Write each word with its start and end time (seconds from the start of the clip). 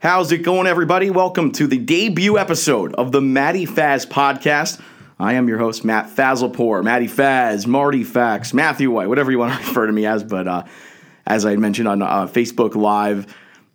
How's 0.00 0.32
it 0.32 0.38
going, 0.38 0.66
everybody? 0.66 1.10
Welcome 1.10 1.52
to 1.52 1.66
the 1.66 1.76
debut 1.76 2.38
episode 2.38 2.94
of 2.94 3.12
the 3.12 3.20
Matty 3.20 3.66
Faz 3.66 4.06
podcast. 4.06 4.80
I 5.18 5.34
am 5.34 5.46
your 5.46 5.58
host, 5.58 5.84
Matt 5.84 6.08
Fazlpour, 6.08 6.82
Matty 6.82 7.06
Faz, 7.06 7.66
Marty 7.66 8.02
Fax, 8.02 8.54
Matthew 8.54 8.90
White, 8.90 9.10
whatever 9.10 9.30
you 9.30 9.38
want 9.38 9.52
to 9.52 9.58
refer 9.68 9.86
to 9.86 9.92
me 9.92 10.06
as. 10.06 10.24
But 10.24 10.48
uh, 10.48 10.64
as 11.26 11.44
I 11.44 11.56
mentioned 11.56 11.86
on 11.86 12.00
uh, 12.00 12.26
Facebook 12.26 12.76
Live, 12.76 13.26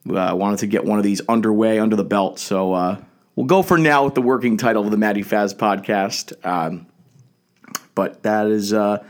I 0.10 0.30
uh, 0.30 0.36
wanted 0.36 0.58
to 0.62 0.66
get 0.66 0.84
one 0.84 0.98
of 0.98 1.04
these 1.04 1.22
underway, 1.30 1.78
under 1.78 1.96
the 1.96 2.04
belt. 2.04 2.40
So 2.40 2.74
uh, 2.74 3.00
we'll 3.36 3.46
go 3.46 3.62
for 3.62 3.78
now 3.78 4.06
with 4.06 4.16
the 4.16 4.24
working 4.24 4.58
title 4.58 4.84
of 4.84 4.90
the 4.90 4.98
Matty 4.98 5.22
Faz 5.22 5.54
podcast. 5.54 6.44
Um, 6.44 6.88
but 7.94 8.24
that 8.24 8.48
is. 8.48 8.74
Uh, 8.74 9.04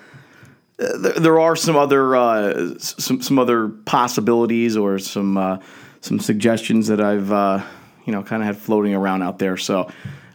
there 0.77 1.39
are 1.39 1.55
some 1.55 1.77
other 1.77 2.13
uh, 2.13 2.77
some 2.77 3.21
some 3.21 3.39
other 3.39 3.69
possibilities 3.69 4.75
or 4.75 4.99
some 4.99 5.37
uh, 5.37 5.59
some 6.05 6.19
suggestions 6.19 6.87
that 6.87 7.01
I've 7.01 7.31
uh, 7.31 7.63
you 8.05 8.13
know 8.13 8.21
kind 8.21 8.41
of 8.41 8.45
had 8.45 8.57
floating 8.57 8.93
around 8.93 9.23
out 9.23 9.39
there. 9.39 9.57
So 9.57 9.89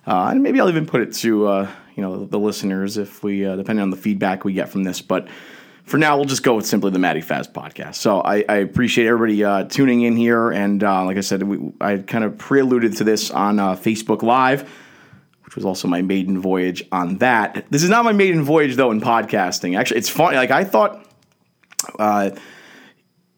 uh, 0.07 0.29
and 0.31 0.43
maybe 0.43 0.61
I'll 0.61 0.69
even 0.69 0.87
put 0.87 1.01
it 1.01 1.15
to 1.17 1.47
uh, 1.47 1.71
you 1.95 2.03
know 2.03 2.27
the 2.27 2.39
listeners 2.39 2.99
if 2.99 3.23
we 3.23 3.47
uh, 3.47 3.57
depending 3.57 3.83
on 3.83 3.91
the 3.91 3.97
feedback 3.97 4.45
we 4.45 4.53
get 4.53 4.69
from 4.69 4.83
this. 4.83 5.01
But 5.01 5.29
for 5.85 5.97
now, 5.97 6.17
we'll 6.17 6.27
just 6.27 6.43
go 6.43 6.55
with 6.55 6.67
simply 6.67 6.91
the 6.91 6.99
Matty 6.99 7.21
Faz 7.21 7.51
podcast. 7.51 7.97
So 7.97 8.21
I, 8.21 8.45
I 8.49 8.57
appreciate 8.57 9.07
everybody 9.07 9.69
tuning 9.69 10.03
in 10.03 10.17
here, 10.17 10.51
and 10.51 10.83
like 10.83 11.17
I 11.17 11.21
said, 11.21 11.43
we, 11.43 11.73
I 11.81 11.99
kind 11.99 12.23
of 12.23 12.39
pre-alluded 12.39 12.97
to 12.99 13.05
this 13.05 13.31
on 13.31 13.57
Facebook 13.57 14.23
Live 14.23 14.69
which 15.45 15.57
was 15.57 15.65
also 15.65 15.89
my 15.89 16.01
maiden 16.01 16.41
voyage 16.41 16.85
on 16.93 17.19
that. 17.19 17.67
This 17.71 17.83
is 17.83 17.91
not 17.91 18.05
my 18.05 18.13
maiden 18.13 18.45
voyage 18.45 18.77
though 18.77 18.93
in 18.93 19.01
podcasting. 19.01 19.77
Actually, 19.77 19.99
it's 19.99 20.09
funny. 20.09 20.37
Like 20.37 20.53
I 20.53 20.63
thought, 20.63 21.05
uh, 21.99 22.31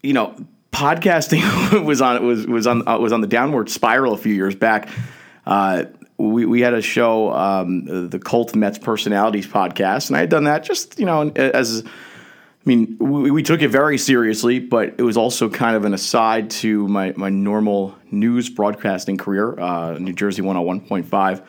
you 0.02 0.12
know, 0.12 0.37
podcasting 0.73 1.85
was 1.85 2.01
on 2.01 2.27
was 2.27 2.47
was 2.47 2.67
on 2.67 2.87
uh, 2.89 2.99
was 2.99 3.13
on 3.13 3.21
the 3.21 3.27
downward 3.27 3.71
spiral 3.71 4.15
a 4.15 4.19
few 4.19 4.35
years 4.35 4.57
back. 4.57 4.89
Uh, 5.47 5.85
we, 6.19 6.47
we 6.47 6.61
had 6.61 6.74
a 6.74 6.83
show, 6.83 7.33
um, 7.33 8.09
the 8.09 8.19
Cult 8.19 8.55
Mets 8.55 8.79
Personalities 8.79 9.46
podcast, 9.46 10.09
and 10.09 10.16
I 10.16 10.21
had 10.21 10.30
done 10.30 10.45
that 10.45 10.65
just 10.65 10.99
you 10.99 11.07
know 11.07 11.29
as. 11.30 11.85
I 11.85 12.69
mean, 12.69 12.96
we, 13.01 13.33
we, 13.33 13.43
took 13.43 13.61
it 13.61 13.71
very 13.71 13.99
seriously, 13.99 14.61
but 14.61 14.95
it 14.96 15.02
was 15.02 15.16
also 15.16 15.51
kind 15.51 15.74
of 15.74 15.85
an 15.85 15.95
aside 15.95 16.49
to 16.51 16.87
my, 16.87 17.13
my 17.16 17.29
normal 17.29 17.96
news 18.13 18.49
broadcasting 18.49 19.16
career, 19.16 19.59
uh, 19.59 19.99
New 19.99 20.13
Jersey 20.13 20.43
101.5. 20.43 21.43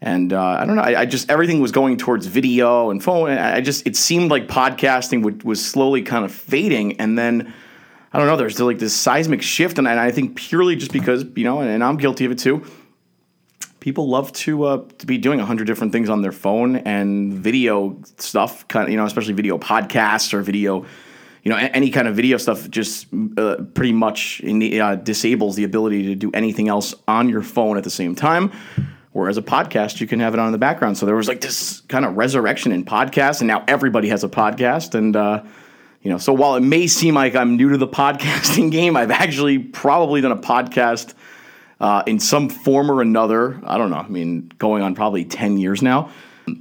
And 0.00 0.32
uh, 0.32 0.40
I 0.40 0.64
don't 0.64 0.76
know. 0.76 0.82
I, 0.82 1.00
I, 1.00 1.04
just 1.04 1.28
everything 1.32 1.58
was 1.60 1.72
going 1.72 1.96
towards 1.96 2.26
video 2.26 2.90
and 2.90 3.02
phone. 3.02 3.30
I 3.30 3.60
just 3.60 3.88
it 3.88 3.96
seemed 3.96 4.30
like 4.30 4.46
podcasting 4.46 5.24
would, 5.24 5.42
was 5.42 5.66
slowly 5.66 6.02
kind 6.02 6.24
of 6.24 6.30
fading. 6.30 7.00
And 7.00 7.18
then 7.18 7.52
I 8.16 8.18
don't 8.18 8.28
know. 8.28 8.36
There's 8.36 8.58
like 8.58 8.78
this 8.78 8.96
seismic 8.96 9.42
shift, 9.42 9.76
and, 9.76 9.86
I 9.86 10.10
think 10.10 10.36
purely 10.36 10.74
just 10.74 10.90
because 10.90 11.26
you 11.36 11.44
know, 11.44 11.60
and, 11.60 11.84
I'm 11.84 11.98
guilty 11.98 12.24
of 12.24 12.32
it 12.32 12.38
too. 12.38 12.64
People 13.78 14.08
love 14.08 14.32
to 14.32 14.64
uh, 14.64 14.84
to 14.96 15.06
be 15.06 15.18
doing 15.18 15.38
a 15.38 15.44
hundred 15.44 15.66
different 15.66 15.92
things 15.92 16.08
on 16.08 16.22
their 16.22 16.32
phone 16.32 16.76
and 16.76 17.34
video 17.34 18.00
stuff. 18.16 18.66
Kind 18.68 18.86
of 18.86 18.90
you 18.90 18.96
know, 18.96 19.04
especially 19.04 19.34
video 19.34 19.58
podcasts 19.58 20.32
or 20.32 20.40
video 20.40 20.86
you 21.42 21.50
know, 21.50 21.58
any 21.58 21.90
kind 21.90 22.08
of 22.08 22.16
video 22.16 22.38
stuff 22.38 22.70
just 22.70 23.06
uh, 23.36 23.56
pretty 23.74 23.92
much 23.92 24.40
in, 24.40 24.80
uh, 24.80 24.94
disables 24.94 25.54
the 25.54 25.64
ability 25.64 26.04
to 26.04 26.14
do 26.14 26.30
anything 26.32 26.68
else 26.68 26.94
on 27.06 27.28
your 27.28 27.42
phone 27.42 27.76
at 27.76 27.84
the 27.84 27.90
same 27.90 28.14
time. 28.14 28.50
Whereas 29.12 29.36
a 29.36 29.42
podcast, 29.42 30.00
you 30.00 30.06
can 30.06 30.20
have 30.20 30.32
it 30.32 30.40
on 30.40 30.46
in 30.46 30.52
the 30.52 30.58
background. 30.58 30.96
So 30.96 31.04
there 31.04 31.14
was 31.14 31.28
like 31.28 31.42
this 31.42 31.82
kind 31.82 32.06
of 32.06 32.16
resurrection 32.16 32.72
in 32.72 32.84
podcasts, 32.84 33.42
and 33.42 33.46
now 33.46 33.62
everybody 33.68 34.08
has 34.08 34.24
a 34.24 34.28
podcast. 34.28 34.94
And, 34.94 35.14
uh, 35.14 35.44
you 36.06 36.12
know, 36.12 36.18
so 36.18 36.32
while 36.32 36.54
it 36.54 36.60
may 36.60 36.86
seem 36.86 37.16
like 37.16 37.34
I'm 37.34 37.56
new 37.56 37.70
to 37.70 37.78
the 37.78 37.88
podcasting 38.02 38.70
game, 38.70 38.96
I've 38.96 39.10
actually 39.10 39.58
probably 39.58 40.20
done 40.20 40.30
a 40.30 40.36
podcast 40.36 41.14
uh, 41.80 42.04
in 42.06 42.20
some 42.20 42.48
form 42.48 42.92
or 42.92 43.02
another. 43.02 43.60
I 43.64 43.76
don't 43.76 43.90
know. 43.90 43.96
I 43.96 44.06
mean, 44.06 44.52
going 44.56 44.84
on 44.84 44.94
probably 44.94 45.24
10 45.24 45.58
years 45.58 45.82
now. 45.82 46.12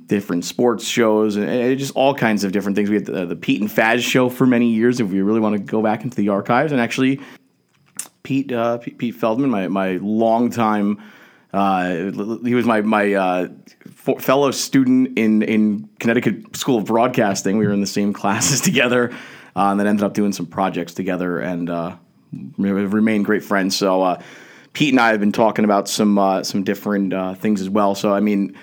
Different 0.07 0.45
sports 0.45 0.87
shows 0.87 1.35
and 1.35 1.77
just 1.77 1.95
all 1.95 2.15
kinds 2.15 2.43
of 2.43 2.53
different 2.53 2.75
things. 2.75 2.89
We 2.89 2.95
had 2.95 3.05
the, 3.05 3.27
the 3.27 3.35
Pete 3.35 3.61
and 3.61 3.69
Faz 3.69 4.01
show 4.01 4.29
for 4.29 4.47
many 4.47 4.71
years. 4.71 4.99
If 4.99 5.11
we 5.11 5.21
really 5.21 5.39
want 5.39 5.55
to 5.57 5.61
go 5.61 5.83
back 5.83 6.03
into 6.03 6.17
the 6.17 6.29
archives, 6.29 6.71
and 6.71 6.81
actually, 6.81 7.21
Pete 8.23 8.51
uh, 8.51 8.79
Pete, 8.79 8.97
Pete 8.97 9.13
Feldman, 9.13 9.51
my 9.51 9.67
my 9.67 9.97
longtime 9.97 10.99
uh, 11.55 12.11
he 12.43 12.53
was 12.53 12.65
my 12.65 12.81
my 12.81 13.13
uh, 13.13 13.47
fellow 14.19 14.51
student 14.51 15.17
in 15.17 15.41
in 15.41 15.89
Connecticut 15.99 16.53
School 16.55 16.79
of 16.79 16.85
Broadcasting. 16.85 17.57
We 17.57 17.65
were 17.65 17.71
in 17.71 17.79
the 17.79 17.87
same 17.87 18.11
classes 18.21 18.59
together, 18.59 19.15
uh, 19.55 19.69
and 19.71 19.79
then 19.79 19.87
ended 19.87 20.03
up 20.03 20.13
doing 20.13 20.33
some 20.33 20.45
projects 20.45 20.93
together, 20.93 21.39
and 21.39 21.69
uh, 21.69 21.95
remained 22.57 23.25
great 23.25 23.43
friends. 23.43 23.75
So 23.75 24.01
uh, 24.01 24.21
Pete 24.73 24.93
and 24.93 24.99
I 24.99 25.09
have 25.09 25.19
been 25.19 25.31
talking 25.31 25.65
about 25.65 25.87
some 25.87 26.17
uh, 26.17 26.43
some 26.43 26.63
different 26.63 27.39
things 27.39 27.61
as 27.61 27.69
well. 27.69 27.95
So 27.95 28.13
I 28.13 28.19
mean. 28.19 28.57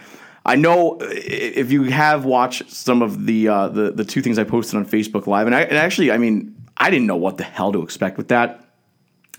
I 0.45 0.57
know 0.57 0.99
if 1.01 1.71
you 1.71 1.85
have 1.85 2.25
watched 2.25 2.69
some 2.69 3.01
of 3.01 3.27
the 3.27 3.45
the 3.45 3.93
the 3.95 4.05
two 4.05 4.21
things 4.23 4.41
I 4.41 4.43
posted 4.43 4.77
on 4.77 4.85
Facebook 4.85 5.29
Live, 5.29 5.47
and, 5.47 5.55
I, 5.55 5.61
and 5.61 5.79
actually, 5.79 6.11
I 6.11 6.19
mean, 6.19 6.57
I 6.77 6.91
didn't 6.91 7.07
know 7.07 7.15
what 7.15 7.37
the 7.37 7.45
hell 7.45 7.71
to 7.71 7.81
expect 7.83 8.17
with 8.17 8.27
that. 8.27 8.65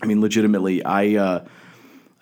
I 0.00 0.06
mean, 0.06 0.22
legitimately, 0.22 0.82
I 0.82 1.42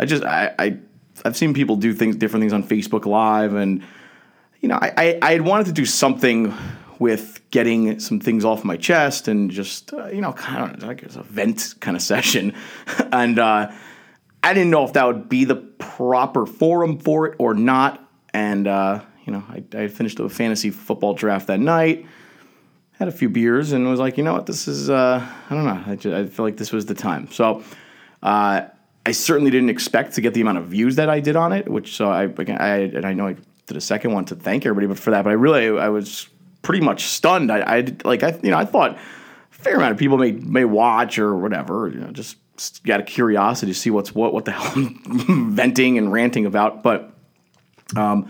I 0.00 0.04
just 0.04 0.24
I, 0.24 0.52
I 0.58 0.78
I've 1.24 1.36
seen 1.36 1.54
people 1.54 1.76
do 1.76 1.94
things, 1.94 2.16
different 2.16 2.42
things 2.42 2.52
on 2.52 2.64
Facebook 2.64 3.06
Live, 3.06 3.54
and 3.54 3.84
you 4.60 4.68
know, 4.68 4.78
I, 4.80 4.92
I, 4.96 5.18
I 5.22 5.32
had 5.32 5.42
wanted 5.42 5.66
to 5.66 5.72
do 5.72 5.84
something 5.84 6.54
with 7.02 7.40
getting 7.50 8.00
some 8.00 8.18
things 8.20 8.44
off 8.44 8.64
my 8.64 8.76
chest 8.76 9.28
and 9.28 9.50
just 9.50 9.92
uh, 9.92 10.06
you 10.06 10.20
know, 10.20 10.32
kind 10.32 10.74
of 10.74 10.82
like 10.82 11.02
it's 11.02 11.16
a 11.16 11.22
vent 11.22 11.74
kind 11.80 11.96
of 11.96 12.02
session, 12.12 12.54
and 13.12 13.38
uh, 13.38 13.70
I 14.42 14.54
didn't 14.54 14.70
know 14.70 14.84
if 14.84 14.94
that 14.94 15.06
would 15.06 15.28
be 15.28 15.44
the 15.44 15.56
proper 15.56 16.46
forum 16.46 16.98
for 16.98 17.26
it 17.26 17.36
or 17.38 17.54
not, 17.54 18.08
and 18.32 18.66
uh, 18.66 19.00
you 19.24 19.32
know, 19.32 19.44
I, 19.48 19.64
I 19.76 19.88
finished 19.88 20.18
a 20.20 20.28
fantasy 20.28 20.70
football 20.70 21.14
draft 21.14 21.48
that 21.48 21.60
night 21.60 22.06
had 22.92 23.08
a 23.08 23.12
few 23.12 23.28
beers 23.28 23.72
and 23.72 23.88
was 23.88 23.98
like, 23.98 24.16
you 24.16 24.22
know 24.22 24.32
what, 24.32 24.46
this 24.46 24.68
is, 24.68 24.88
uh, 24.88 25.26
I 25.50 25.54
don't 25.54 25.64
know, 25.64 25.82
I, 25.86 25.96
just, 25.96 26.14
I 26.14 26.26
feel 26.26 26.44
like 26.44 26.56
this 26.56 26.70
was 26.70 26.86
the 26.86 26.94
time. 26.94 27.28
So, 27.32 27.64
uh, 28.22 28.62
I 29.04 29.10
certainly 29.10 29.50
didn't 29.50 29.70
expect 29.70 30.14
to 30.14 30.20
get 30.20 30.34
the 30.34 30.40
amount 30.40 30.58
of 30.58 30.66
views 30.66 30.94
that 30.96 31.10
I 31.10 31.18
did 31.18 31.34
on 31.34 31.52
it, 31.52 31.68
which 31.68 31.96
so 31.96 32.10
I, 32.10 32.22
I 32.22 32.76
and 32.76 33.04
I 33.04 33.12
know 33.12 33.26
I 33.26 33.36
did 33.66 33.76
a 33.76 33.80
second 33.80 34.12
one 34.12 34.24
to 34.26 34.36
thank 34.36 34.64
everybody 34.64 34.94
for 34.94 35.10
that, 35.10 35.24
but 35.24 35.30
I 35.30 35.32
really 35.32 35.76
I 35.76 35.88
was 35.88 36.28
pretty 36.62 36.84
much 36.84 37.04
stunned. 37.04 37.50
I, 37.50 37.60
I 37.60 37.86
like 38.04 38.22
I 38.22 38.38
you 38.42 38.50
know 38.50 38.58
I 38.58 38.64
thought 38.64 38.96
a 38.96 38.98
fair 39.50 39.76
amount 39.76 39.92
of 39.92 39.98
people 39.98 40.18
may 40.18 40.32
may 40.32 40.64
watch 40.64 41.18
or 41.18 41.36
whatever, 41.36 41.88
you 41.88 42.00
know, 42.00 42.10
just 42.10 42.38
got 42.84 43.00
a 43.00 43.02
curiosity 43.02 43.72
to 43.72 43.78
see 43.78 43.90
what's 43.90 44.14
what 44.14 44.32
what 44.32 44.44
the 44.44 44.52
hell 44.52 44.72
I'm 44.74 45.54
venting 45.54 45.98
and 45.98 46.12
ranting 46.12 46.46
about, 46.46 46.82
but 46.82 47.12
um 47.96 48.28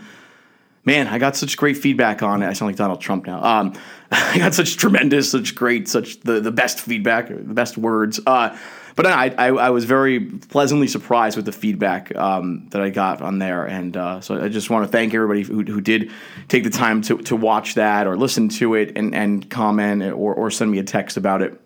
man, 0.85 1.07
I 1.07 1.17
got 1.17 1.35
such 1.35 1.57
great 1.57 1.77
feedback 1.77 2.21
on 2.21 2.41
it. 2.43 2.47
I 2.47 2.53
sound 2.53 2.69
like 2.69 2.75
Donald 2.75 3.01
Trump 3.01 3.25
now. 3.25 3.43
Um, 3.43 3.73
I 4.11 4.37
got 4.37 4.53
such 4.53 4.77
tremendous, 4.77 5.31
such 5.31 5.55
great, 5.55 5.87
such 5.87 6.19
the, 6.21 6.39
the 6.39 6.51
best 6.51 6.79
feedback, 6.79 7.29
the 7.29 7.35
best 7.35 7.77
words. 7.77 8.19
Uh, 8.25 8.57
but 8.95 9.05
I, 9.05 9.29
I, 9.29 9.47
I, 9.47 9.69
was 9.71 9.85
very 9.85 10.19
pleasantly 10.19 10.87
surprised 10.87 11.35
with 11.35 11.45
the 11.45 11.51
feedback 11.51 12.15
um, 12.15 12.67
that 12.69 12.81
I 12.81 12.89
got 12.89 13.21
on 13.21 13.39
there, 13.39 13.65
and 13.65 13.95
uh, 13.97 14.21
so 14.21 14.41
I 14.41 14.49
just 14.49 14.69
want 14.69 14.85
to 14.85 14.91
thank 14.91 15.13
everybody 15.13 15.43
who, 15.43 15.63
who 15.63 15.81
did 15.81 16.11
take 16.47 16.63
the 16.63 16.69
time 16.69 17.01
to, 17.03 17.17
to 17.19 17.35
watch 17.35 17.75
that 17.75 18.05
or 18.07 18.15
listen 18.15 18.49
to 18.49 18.75
it 18.75 18.95
and, 18.97 19.15
and 19.15 19.49
comment 19.49 20.03
or, 20.03 20.33
or 20.33 20.51
send 20.51 20.71
me 20.71 20.79
a 20.79 20.83
text 20.83 21.17
about 21.17 21.41
it, 21.41 21.59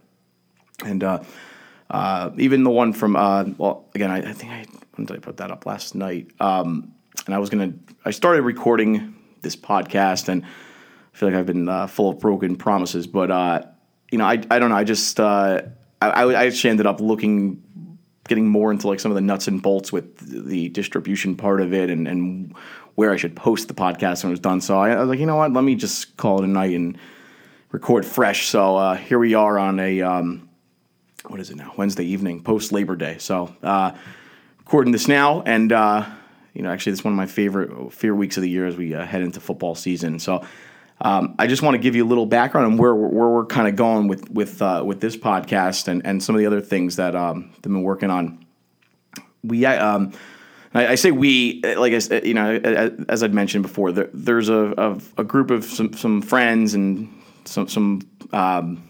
and 0.85 1.03
uh, 1.03 1.23
uh, 1.89 2.31
even 2.37 2.63
the 2.63 2.69
one 2.69 2.93
from 2.93 3.15
uh, 3.15 3.45
well 3.57 3.85
again 3.95 4.11
I, 4.11 4.17
I, 4.29 4.33
think 4.33 4.51
I 4.51 4.65
when 4.95 5.05
did 5.05 5.17
I 5.17 5.19
put 5.19 5.37
that 5.37 5.51
up? 5.51 5.65
Last 5.65 5.95
night, 5.95 6.31
um, 6.39 6.93
and 7.25 7.35
I 7.35 7.39
was 7.39 7.49
gonna 7.49 7.73
I 8.05 8.11
started 8.11 8.43
recording 8.43 9.15
this 9.41 9.55
podcast 9.55 10.29
and 10.29 10.43
I 10.43 11.17
feel 11.17 11.29
like 11.29 11.37
I've 11.37 11.45
been 11.45 11.67
uh, 11.67 11.87
full 11.87 12.09
of 12.09 12.19
broken 12.19 12.55
promises, 12.55 13.07
but 13.07 13.31
uh, 13.31 13.63
you 14.11 14.17
know 14.17 14.25
I 14.25 14.41
I 14.49 14.59
don't 14.59 14.69
know 14.69 14.75
I 14.75 14.83
just 14.83 15.19
I, 16.01 16.23
I 16.23 16.45
actually 16.45 16.69
ended 16.71 16.85
up 16.85 17.01
looking 17.01 17.63
getting 18.27 18.47
more 18.47 18.71
into 18.71 18.87
like 18.87 18.99
some 18.99 19.09
of 19.09 19.15
the 19.15 19.21
nuts 19.21 19.47
and 19.47 19.61
bolts 19.61 19.91
with 19.91 20.17
the 20.17 20.67
distribution 20.69 21.35
part 21.35 21.61
of 21.61 21.73
it 21.73 21.89
and, 21.89 22.07
and 22.07 22.53
where 22.95 23.13
I 23.13 23.15
should 23.15 23.35
post 23.35 23.69
the 23.69 23.73
podcast 23.73 24.23
when 24.23 24.31
it 24.31 24.33
was 24.33 24.39
done. 24.41 24.59
So 24.59 24.77
I, 24.77 24.89
I 24.89 24.99
was 24.99 25.09
like, 25.09 25.19
you 25.19 25.25
know 25.25 25.37
what, 25.37 25.53
let 25.53 25.63
me 25.63 25.75
just 25.75 26.17
call 26.17 26.39
it 26.39 26.43
a 26.43 26.47
night 26.47 26.75
and 26.75 26.97
record 27.71 28.05
fresh. 28.05 28.47
So 28.47 28.75
uh, 28.75 28.95
here 28.95 29.17
we 29.17 29.33
are 29.33 29.57
on 29.57 29.79
a 29.79 30.01
um, 30.01 30.49
what 31.27 31.39
is 31.39 31.49
it 31.49 31.57
now? 31.57 31.73
Wednesday 31.77 32.05
evening, 32.05 32.43
post 32.43 32.71
Labor 32.71 32.95
Day. 32.95 33.17
So 33.17 33.55
uh, 33.63 33.91
recording 34.59 34.91
this 34.91 35.07
now, 35.07 35.41
and 35.41 35.71
uh, 35.71 36.05
you 36.53 36.63
know, 36.63 36.71
actually, 36.71 36.93
it's 36.93 37.03
one 37.03 37.13
of 37.13 37.17
my 37.17 37.25
favorite 37.27 37.93
favorite 37.93 38.17
weeks 38.17 38.37
of 38.37 38.43
the 38.43 38.49
year 38.49 38.65
as 38.65 38.75
we 38.75 38.93
uh, 38.93 39.05
head 39.05 39.21
into 39.21 39.39
football 39.39 39.75
season. 39.75 40.19
So 40.19 40.45
um, 40.99 41.35
I 41.37 41.47
just 41.47 41.61
want 41.61 41.75
to 41.75 41.79
give 41.79 41.95
you 41.95 42.03
a 42.03 42.07
little 42.07 42.25
background 42.25 42.65
on 42.65 42.77
where, 42.77 42.95
where 42.95 43.29
we're 43.29 43.45
kind 43.45 43.67
of 43.67 43.75
going 43.75 44.07
with 44.07 44.29
with 44.31 44.61
uh, 44.61 44.83
with 44.85 44.99
this 44.99 45.15
podcast 45.15 45.87
and, 45.87 46.05
and 46.05 46.23
some 46.23 46.33
of 46.35 46.39
the 46.39 46.47
other 46.47 46.61
things 46.61 46.95
that 46.95 47.15
um, 47.15 47.51
I've 47.55 47.61
been 47.61 47.83
working 47.83 48.09
on. 48.09 48.43
We, 49.43 49.65
um, 49.65 50.13
I, 50.73 50.95
say 50.95 51.11
we, 51.11 51.61
like 51.63 51.93
I, 51.93 52.21
you 52.23 52.33
know, 52.33 52.59
as 53.07 53.23
I'd 53.23 53.33
mentioned 53.33 53.63
before, 53.63 53.91
there, 53.91 54.09
there's 54.13 54.49
a, 54.49 54.73
a, 54.77 55.21
a, 55.21 55.23
group 55.23 55.51
of 55.51 55.63
some, 55.63 55.93
some 55.93 56.21
friends 56.21 56.73
and 56.73 57.09
some 57.45 57.67
some 57.67 58.01
um, 58.33 58.83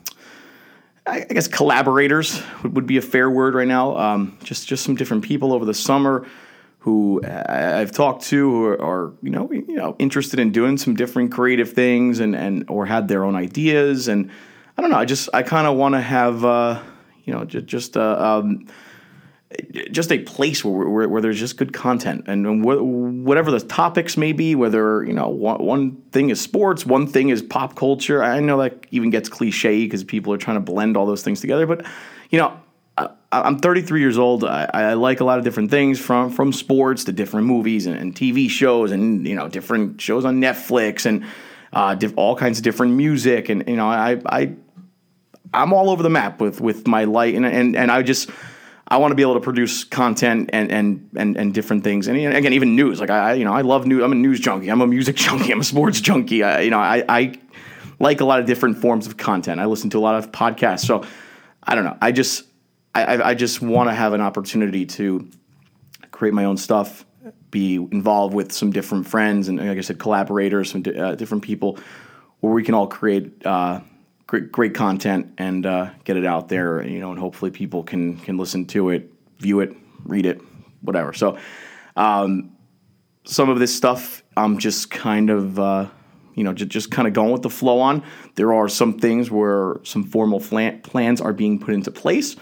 I 1.05 1.21
guess 1.21 1.47
collaborators 1.47 2.41
would, 2.63 2.75
would 2.75 2.87
be 2.87 2.97
a 2.97 3.01
fair 3.01 3.29
word 3.29 3.53
right 3.53 3.67
now. 3.67 3.97
Um, 3.97 4.37
just 4.43 4.67
just 4.67 4.83
some 4.83 4.95
different 4.95 5.23
people 5.23 5.53
over 5.53 5.65
the 5.65 5.73
summer 5.73 6.25
who 6.87 7.21
I've 7.21 7.91
talked 7.91 8.23
to 8.27 8.49
who 8.49 8.65
are, 8.65 8.81
are, 8.81 9.13
you 9.21 9.29
know 9.29 9.51
you 9.51 9.75
know 9.75 9.97
interested 9.99 10.39
in 10.39 10.53
doing 10.53 10.77
some 10.77 10.95
different 10.95 11.33
creative 11.33 11.73
things 11.73 12.21
and 12.21 12.33
and 12.33 12.63
or 12.69 12.85
had 12.85 13.09
their 13.09 13.25
own 13.25 13.35
ideas. 13.35 14.07
And 14.07 14.31
I 14.77 14.81
don't 14.81 14.89
know 14.91 14.97
I 14.97 15.03
just 15.03 15.27
I 15.33 15.43
kind 15.43 15.67
of 15.67 15.75
want 15.75 15.95
to 15.95 16.01
have 16.01 16.45
uh, 16.45 16.81
you 17.25 17.33
know 17.33 17.43
just 17.43 17.65
just 17.65 17.97
uh, 17.97 18.15
um, 18.17 18.67
just 19.91 20.13
a 20.13 20.19
place 20.19 20.63
where, 20.63 20.87
where, 20.87 21.09
where, 21.09 21.21
there's 21.21 21.39
just 21.39 21.57
good 21.57 21.73
content. 21.73 22.25
And 22.27 22.63
wh- 22.63 22.81
whatever 23.25 23.51
the 23.51 23.59
topics 23.59 24.15
may 24.15 24.31
be 24.31 24.55
whether 24.55 25.03
you 25.03 25.13
know 25.13 25.27
one, 25.27 25.61
one 25.61 25.97
thing 26.13 26.29
is 26.29 26.39
sports 26.39 26.85
one 26.85 27.05
thing 27.05 27.27
is 27.27 27.41
pop 27.41 27.75
culture. 27.75 28.23
I 28.23 28.39
know 28.39 28.61
that 28.61 28.87
even 28.91 29.09
gets 29.09 29.27
cliche 29.27 29.83
because 29.83 30.05
people 30.05 30.31
are 30.31 30.37
trying 30.37 30.55
to 30.55 30.71
blend 30.71 30.95
all 30.95 31.05
those 31.05 31.21
things 31.21 31.41
together 31.41 31.67
but 31.67 31.85
you 32.29 32.39
know 32.39 32.57
I, 33.31 33.47
am 33.47 33.59
33 33.59 33.99
years 33.99 34.17
old 34.17 34.43
I, 34.43 34.69
I, 34.73 34.93
like 34.93 35.19
a 35.19 35.25
lot 35.25 35.37
of 35.37 35.43
different 35.43 35.71
things 35.71 35.99
from 35.99 36.29
from 36.29 36.53
sports 36.53 37.03
to 37.05 37.11
different 37.11 37.47
movies 37.47 37.85
and, 37.85 37.97
and 37.97 38.15
tv 38.15 38.49
shows 38.49 38.91
and 38.91 39.27
you 39.27 39.35
know 39.35 39.47
different 39.47 39.99
shows 39.99 40.25
on 40.25 40.39
netflix 40.39 41.05
and 41.05 41.25
uh, 41.73 41.95
diff- 41.95 42.13
all 42.15 42.35
kinds 42.35 42.59
of 42.59 42.63
different 42.63 42.93
music 42.93 43.49
and 43.49 43.67
you 43.67 43.75
know 43.75 43.87
i 43.87 44.19
i 44.25 44.53
i'm 45.53 45.73
all 45.73 45.89
over 45.89 46.03
the 46.03 46.09
map 46.09 46.39
with 46.39 46.61
with 46.61 46.87
my 46.87 47.03
light 47.03 47.35
and 47.35 47.45
and, 47.45 47.75
and 47.75 47.91
i 47.91 48.01
just 48.01 48.29
I 48.89 48.97
want 48.97 49.11
to 49.11 49.15
be 49.15 49.21
able 49.21 49.33
to 49.33 49.41
produce 49.41 49.83
content 49.83 50.49
and 50.53 50.71
and 50.71 51.09
and, 51.17 51.35
and 51.35 51.53
different 51.53 51.83
things. 51.83 52.07
And 52.07 52.17
again, 52.17 52.53
even 52.53 52.75
news. 52.75 53.01
Like 53.01 53.09
I, 53.09 53.33
you 53.33 53.43
know, 53.43 53.53
I 53.53 53.61
love 53.61 53.85
news. 53.85 54.01
I'm 54.01 54.13
a 54.13 54.15
news 54.15 54.39
junkie. 54.39 54.69
I'm 54.69 54.81
a 54.81 54.87
music 54.87 55.15
junkie. 55.17 55.51
I'm 55.51 55.59
a 55.59 55.63
sports 55.63 55.99
junkie. 55.99 56.41
I, 56.43 56.61
you 56.61 56.69
know, 56.69 56.79
I, 56.79 57.03
I 57.09 57.33
like 57.99 58.21
a 58.21 58.25
lot 58.25 58.39
of 58.39 58.45
different 58.45 58.77
forms 58.77 59.05
of 59.05 59.17
content. 59.17 59.59
I 59.59 59.65
listen 59.65 59.89
to 59.89 59.97
a 59.97 59.99
lot 59.99 60.15
of 60.15 60.31
podcasts. 60.31 60.85
So 60.85 61.03
I 61.63 61.75
don't 61.75 61.83
know. 61.83 61.97
I 62.01 62.13
just 62.13 62.43
I, 62.95 63.29
I 63.29 63.33
just 63.35 63.61
want 63.61 63.89
to 63.89 63.93
have 63.93 64.13
an 64.13 64.21
opportunity 64.21 64.85
to 64.85 65.29
create 66.11 66.33
my 66.33 66.45
own 66.45 66.57
stuff, 66.57 67.05
be 67.51 67.75
involved 67.75 68.33
with 68.33 68.51
some 68.51 68.71
different 68.71 69.07
friends 69.07 69.47
and, 69.49 69.59
like 69.59 69.77
I 69.77 69.81
said, 69.81 69.99
collaborators, 69.99 70.71
some 70.71 70.83
uh, 70.97 71.15
different 71.15 71.43
people, 71.43 71.77
where 72.39 72.53
we 72.53 72.63
can 72.63 72.73
all 72.73 72.87
create. 72.87 73.45
Uh, 73.45 73.81
great, 74.27 74.51
great 74.51 74.73
content 74.75 75.33
and 75.37 75.65
uh, 75.65 75.89
get 76.03 76.17
it 76.17 76.25
out 76.25 76.49
there, 76.49 76.85
you 76.85 76.99
know, 76.99 77.11
and 77.11 77.19
hopefully 77.19 77.49
people 77.49 77.81
can 77.83 78.17
can 78.17 78.37
listen 78.37 78.65
to 78.65 78.89
it, 78.89 79.11
view 79.39 79.61
it, 79.61 79.75
read 80.03 80.25
it, 80.25 80.41
whatever. 80.81 81.13
So, 81.13 81.37
um, 81.95 82.51
some 83.23 83.49
of 83.49 83.59
this 83.59 83.75
stuff 83.75 84.23
I'm 84.35 84.57
just 84.57 84.91
kind 84.91 85.29
of, 85.29 85.59
uh, 85.59 85.87
you 86.35 86.43
know, 86.43 86.53
just, 86.53 86.69
just 86.69 86.91
kind 86.91 87.07
of 87.07 87.13
going 87.13 87.31
with 87.31 87.41
the 87.41 87.49
flow 87.49 87.79
on. 87.79 88.03
There 88.35 88.53
are 88.53 88.69
some 88.69 88.99
things 88.99 89.31
where 89.31 89.77
some 89.83 90.03
formal 90.03 90.39
flan- 90.39 90.81
plans 90.81 91.19
are 91.19 91.33
being 91.33 91.59
put 91.59 91.73
into 91.73 91.91
place. 91.91 92.35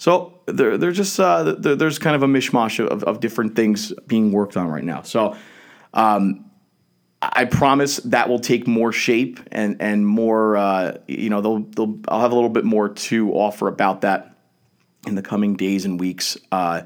So 0.00 0.40
there, 0.46 0.78
there's 0.78 0.96
just 0.96 1.20
uh, 1.20 1.42
there, 1.42 1.76
there's 1.76 1.98
kind 1.98 2.16
of 2.16 2.22
a 2.22 2.26
mishmash 2.26 2.82
of, 2.82 3.04
of 3.04 3.20
different 3.20 3.54
things 3.54 3.92
being 4.06 4.32
worked 4.32 4.56
on 4.56 4.66
right 4.68 4.84
now. 4.84 5.02
So. 5.02 5.36
Um, 5.92 6.46
I 7.22 7.44
promise 7.44 7.96
that 7.96 8.30
will 8.30 8.38
take 8.38 8.66
more 8.66 8.92
shape 8.92 9.40
and 9.52 9.76
and 9.82 10.06
more. 10.06 10.56
Uh, 10.56 10.96
you 11.06 11.28
know, 11.28 11.42
they'll, 11.42 11.58
they'll 11.58 11.98
I'll 12.08 12.22
have 12.22 12.32
a 12.32 12.34
little 12.34 12.48
bit 12.48 12.64
more 12.64 12.88
to 12.88 13.32
offer 13.32 13.68
about 13.68 14.00
that 14.00 14.38
in 15.06 15.16
the 15.16 15.22
coming 15.22 15.54
days 15.54 15.84
and 15.84 16.00
weeks. 16.00 16.38
Uh, 16.50 16.80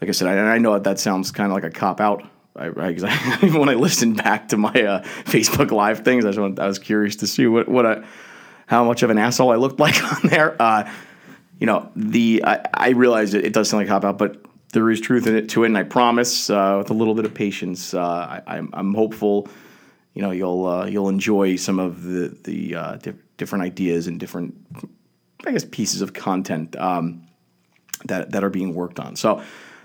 like 0.00 0.08
I 0.08 0.12
said, 0.12 0.28
I, 0.28 0.54
I 0.54 0.58
know 0.58 0.78
that 0.78 1.00
sounds 1.00 1.32
kind 1.32 1.50
of 1.50 1.54
like 1.54 1.64
a 1.64 1.70
cop 1.70 2.00
out. 2.00 2.22
I, 2.54 2.66
I, 2.66 3.48
when 3.58 3.68
I 3.68 3.74
listened 3.74 4.18
back 4.18 4.50
to 4.50 4.56
my 4.56 4.70
uh, 4.70 5.02
Facebook 5.24 5.72
Live 5.72 6.04
things, 6.04 6.24
I, 6.24 6.40
wanted, 6.40 6.60
I 6.60 6.68
was 6.68 6.78
curious 6.78 7.16
to 7.16 7.26
see 7.26 7.48
what 7.48 7.68
what 7.68 7.84
a, 7.84 8.06
how 8.66 8.84
much 8.84 9.02
of 9.02 9.10
an 9.10 9.18
asshole 9.18 9.50
I 9.50 9.56
looked 9.56 9.80
like 9.80 10.00
on 10.24 10.30
there. 10.30 10.62
You 11.58 11.66
know, 11.66 11.90
the 11.96 12.42
I, 12.44 12.66
I 12.74 12.88
realize 12.90 13.34
it, 13.34 13.44
it 13.44 13.52
does 13.52 13.68
sound 13.68 13.82
like 13.82 13.88
cop 13.88 14.04
out, 14.04 14.18
but 14.18 14.44
there 14.72 14.90
is 14.90 15.00
truth 15.00 15.26
in 15.26 15.36
it 15.36 15.48
to 15.50 15.62
it, 15.62 15.66
and 15.66 15.78
I 15.78 15.84
promise, 15.84 16.50
uh, 16.50 16.76
with 16.78 16.90
a 16.90 16.94
little 16.94 17.14
bit 17.14 17.24
of 17.24 17.32
patience, 17.32 17.94
uh, 17.94 18.00
I, 18.00 18.42
I'm, 18.46 18.70
I'm 18.72 18.94
hopeful 18.94 19.48
you 20.14 20.22
know 20.22 20.30
you'll 20.30 20.66
uh, 20.66 20.86
you'll 20.86 21.08
enjoy 21.08 21.56
some 21.56 21.78
of 21.78 22.02
the 22.02 22.36
the 22.44 22.74
uh, 22.74 22.96
di- 22.96 23.14
different 23.36 23.64
ideas 23.64 24.06
and 24.06 24.18
different 24.18 24.54
I 25.44 25.52
guess 25.52 25.64
pieces 25.64 26.00
of 26.00 26.14
content 26.14 26.76
um, 26.76 27.26
that 28.06 28.30
that 28.30 28.42
are 28.42 28.50
being 28.50 28.74
worked 28.74 28.98
on. 29.00 29.16
So 29.16 29.42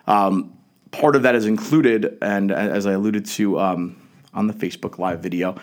um, 0.07 0.57
part 0.91 1.15
of 1.15 1.23
that 1.23 1.35
is 1.35 1.45
included, 1.45 2.17
and 2.21 2.51
as 2.51 2.85
I 2.85 2.93
alluded 2.93 3.25
to 3.25 3.59
um, 3.59 4.01
on 4.33 4.47
the 4.47 4.53
Facebook 4.53 4.97
Live 4.97 5.19
video. 5.19 5.55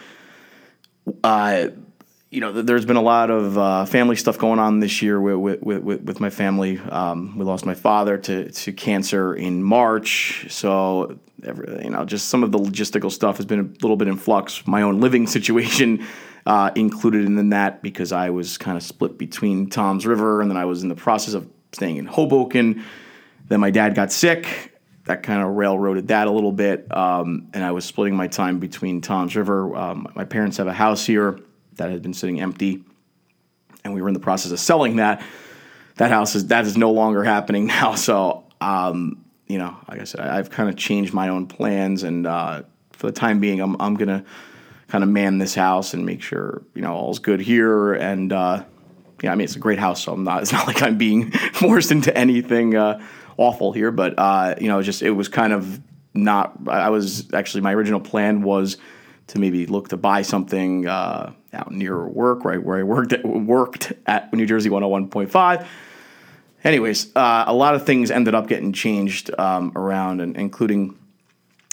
Uh, 1.22 1.68
you 2.36 2.42
know, 2.42 2.52
there's 2.52 2.84
been 2.84 2.96
a 2.96 3.02
lot 3.02 3.30
of 3.30 3.56
uh, 3.56 3.86
family 3.86 4.14
stuff 4.14 4.36
going 4.36 4.58
on 4.58 4.80
this 4.80 5.00
year 5.00 5.18
with 5.18 5.62
with, 5.62 5.82
with, 5.82 6.02
with 6.02 6.20
my 6.20 6.28
family. 6.28 6.78
Um, 6.78 7.38
we 7.38 7.46
lost 7.46 7.64
my 7.64 7.72
father 7.72 8.18
to 8.18 8.50
to 8.50 8.72
cancer 8.74 9.34
in 9.34 9.62
March, 9.62 10.44
so 10.50 11.18
every, 11.42 11.84
you 11.84 11.88
know, 11.88 12.04
just 12.04 12.28
some 12.28 12.44
of 12.44 12.52
the 12.52 12.58
logistical 12.58 13.10
stuff 13.10 13.38
has 13.38 13.46
been 13.46 13.60
a 13.60 13.82
little 13.82 13.96
bit 13.96 14.06
in 14.06 14.18
flux. 14.18 14.66
My 14.66 14.82
own 14.82 15.00
living 15.00 15.26
situation 15.36 16.06
uh, 16.44 16.72
included 16.74 17.24
in 17.24 17.48
that 17.48 17.80
because 17.82 18.12
I 18.12 18.28
was 18.28 18.58
kind 18.58 18.76
of 18.76 18.82
split 18.82 19.16
between 19.16 19.70
Toms 19.70 20.04
River, 20.04 20.42
and 20.42 20.50
then 20.50 20.58
I 20.58 20.66
was 20.66 20.82
in 20.82 20.90
the 20.90 20.94
process 20.94 21.32
of 21.32 21.48
staying 21.72 21.96
in 21.96 22.04
Hoboken. 22.04 22.84
Then 23.48 23.60
my 23.60 23.70
dad 23.70 23.94
got 23.94 24.12
sick. 24.12 24.74
That 25.06 25.22
kind 25.22 25.40
of 25.40 25.54
railroaded 25.54 26.08
that 26.08 26.26
a 26.26 26.30
little 26.30 26.52
bit, 26.52 26.94
um, 26.94 27.48
and 27.54 27.64
I 27.64 27.70
was 27.70 27.86
splitting 27.86 28.14
my 28.14 28.26
time 28.26 28.58
between 28.58 29.00
Toms 29.00 29.34
River. 29.36 29.74
Um, 29.74 30.12
my 30.14 30.26
parents 30.26 30.58
have 30.58 30.66
a 30.66 30.74
house 30.74 31.06
here 31.06 31.40
that 31.76 31.90
had 31.90 32.02
been 32.02 32.14
sitting 32.14 32.40
empty, 32.40 32.82
and 33.84 33.94
we 33.94 34.02
were 34.02 34.08
in 34.08 34.14
the 34.14 34.20
process 34.20 34.52
of 34.52 34.60
selling 34.60 34.96
that. 34.96 35.22
That 35.96 36.10
house 36.10 36.34
is 36.34 36.48
that 36.48 36.66
is 36.66 36.76
no 36.76 36.90
longer 36.90 37.24
happening 37.24 37.66
now. 37.66 37.94
So, 37.94 38.44
um, 38.60 39.24
you 39.46 39.58
know, 39.58 39.76
like 39.88 40.00
I 40.00 40.04
said, 40.04 40.20
I've 40.20 40.50
kind 40.50 40.68
of 40.68 40.76
changed 40.76 41.14
my 41.14 41.28
own 41.28 41.46
plans, 41.46 42.02
and 42.02 42.26
uh, 42.26 42.62
for 42.92 43.06
the 43.06 43.12
time 43.12 43.40
being, 43.40 43.60
I'm 43.60 43.80
I'm 43.80 43.94
gonna 43.94 44.24
kind 44.88 45.02
of 45.02 45.10
man 45.10 45.38
this 45.38 45.54
house 45.54 45.94
and 45.94 46.06
make 46.06 46.22
sure 46.22 46.62
you 46.74 46.82
know 46.82 46.94
all's 46.94 47.18
good 47.18 47.40
here. 47.40 47.94
And 47.94 48.32
uh, 48.32 48.64
yeah, 49.22 49.32
I 49.32 49.34
mean 49.34 49.44
it's 49.44 49.56
a 49.56 49.60
great 49.60 49.78
house, 49.78 50.04
so 50.04 50.12
I'm 50.12 50.24
not. 50.24 50.42
It's 50.42 50.52
not 50.52 50.66
like 50.66 50.82
I'm 50.82 50.98
being 50.98 51.30
forced 51.52 51.90
into 51.90 52.16
anything 52.16 52.74
uh, 52.74 53.00
awful 53.36 53.72
here, 53.72 53.90
but 53.90 54.14
uh, 54.18 54.54
you 54.60 54.68
know, 54.68 54.82
just 54.82 55.02
it 55.02 55.10
was 55.10 55.28
kind 55.28 55.52
of 55.52 55.80
not. 56.14 56.56
I 56.68 56.90
was 56.90 57.32
actually 57.32 57.62
my 57.62 57.74
original 57.74 58.00
plan 58.00 58.42
was 58.42 58.76
to 59.28 59.38
maybe 59.38 59.66
look 59.66 59.88
to 59.88 59.96
buy 59.96 60.22
something 60.22 60.86
uh, 60.86 61.32
out 61.56 61.72
near 61.72 62.06
work, 62.06 62.44
right 62.44 62.62
where 62.62 62.78
I 62.78 62.82
worked 62.82 63.12
at, 63.12 63.24
worked 63.24 63.92
at 64.06 64.32
New 64.32 64.46
Jersey 64.46 64.70
101.5. 64.70 65.66
Anyways, 66.64 67.14
uh, 67.14 67.44
a 67.46 67.54
lot 67.54 67.74
of 67.74 67.86
things 67.86 68.10
ended 68.10 68.34
up 68.34 68.48
getting 68.48 68.72
changed 68.72 69.30
um, 69.38 69.72
around, 69.76 70.20
and 70.20 70.36
including 70.36 70.98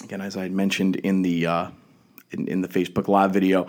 again 0.04 0.22
as 0.22 0.38
I 0.38 0.44
had 0.44 0.52
mentioned 0.52 0.98
in 0.98 1.22
the 1.22 1.48
uh, 1.48 1.68
in, 2.32 2.48
in, 2.48 2.62
the 2.62 2.68
Facebook 2.68 3.08
Live 3.08 3.32
video. 3.32 3.68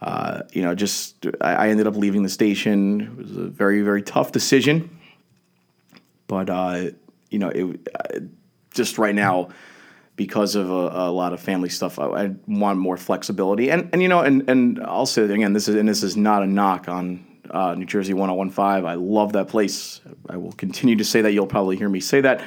Uh, 0.00 0.42
you 0.52 0.62
know, 0.62 0.74
just 0.74 1.26
I, 1.40 1.54
I, 1.54 1.68
ended 1.68 1.86
up 1.86 1.96
leaving 1.96 2.22
the 2.22 2.28
station. 2.28 3.00
It 3.00 3.16
was 3.16 3.36
a 3.36 3.46
very 3.48 3.82
very 3.82 4.02
tough 4.02 4.32
decision, 4.32 4.98
but 6.26 6.50
uh, 6.50 6.90
you 7.30 7.38
know, 7.38 7.48
it 7.48 7.88
uh, 7.94 8.20
just 8.74 8.98
right 8.98 9.14
now 9.14 9.50
because 10.16 10.54
of 10.54 10.70
a, 10.70 10.72
a, 10.72 11.10
lot 11.10 11.32
of 11.32 11.40
family 11.40 11.68
stuff. 11.68 11.98
I, 11.98 12.06
I, 12.06 12.34
want 12.46 12.78
more 12.78 12.96
flexibility, 12.96 13.70
and 13.70 13.88
and 13.92 14.02
you 14.02 14.08
know, 14.08 14.20
and 14.20 14.48
and 14.48 14.80
I'll 14.82 15.06
say 15.06 15.22
again, 15.22 15.52
this 15.52 15.68
is 15.68 15.76
and 15.76 15.88
this 15.88 16.02
is 16.02 16.16
not 16.16 16.42
a 16.42 16.46
knock 16.46 16.88
on 16.88 17.24
uh, 17.50 17.74
New 17.74 17.84
Jersey 17.84 18.14
1015. 18.14 18.86
I 18.86 18.94
love 18.94 19.34
that 19.34 19.48
place. 19.48 20.00
I 20.28 20.36
will 20.36 20.52
continue 20.52 20.96
to 20.96 21.04
say 21.04 21.22
that. 21.22 21.32
You'll 21.32 21.46
probably 21.46 21.76
hear 21.76 21.88
me 21.88 22.00
say 22.00 22.22
that, 22.22 22.42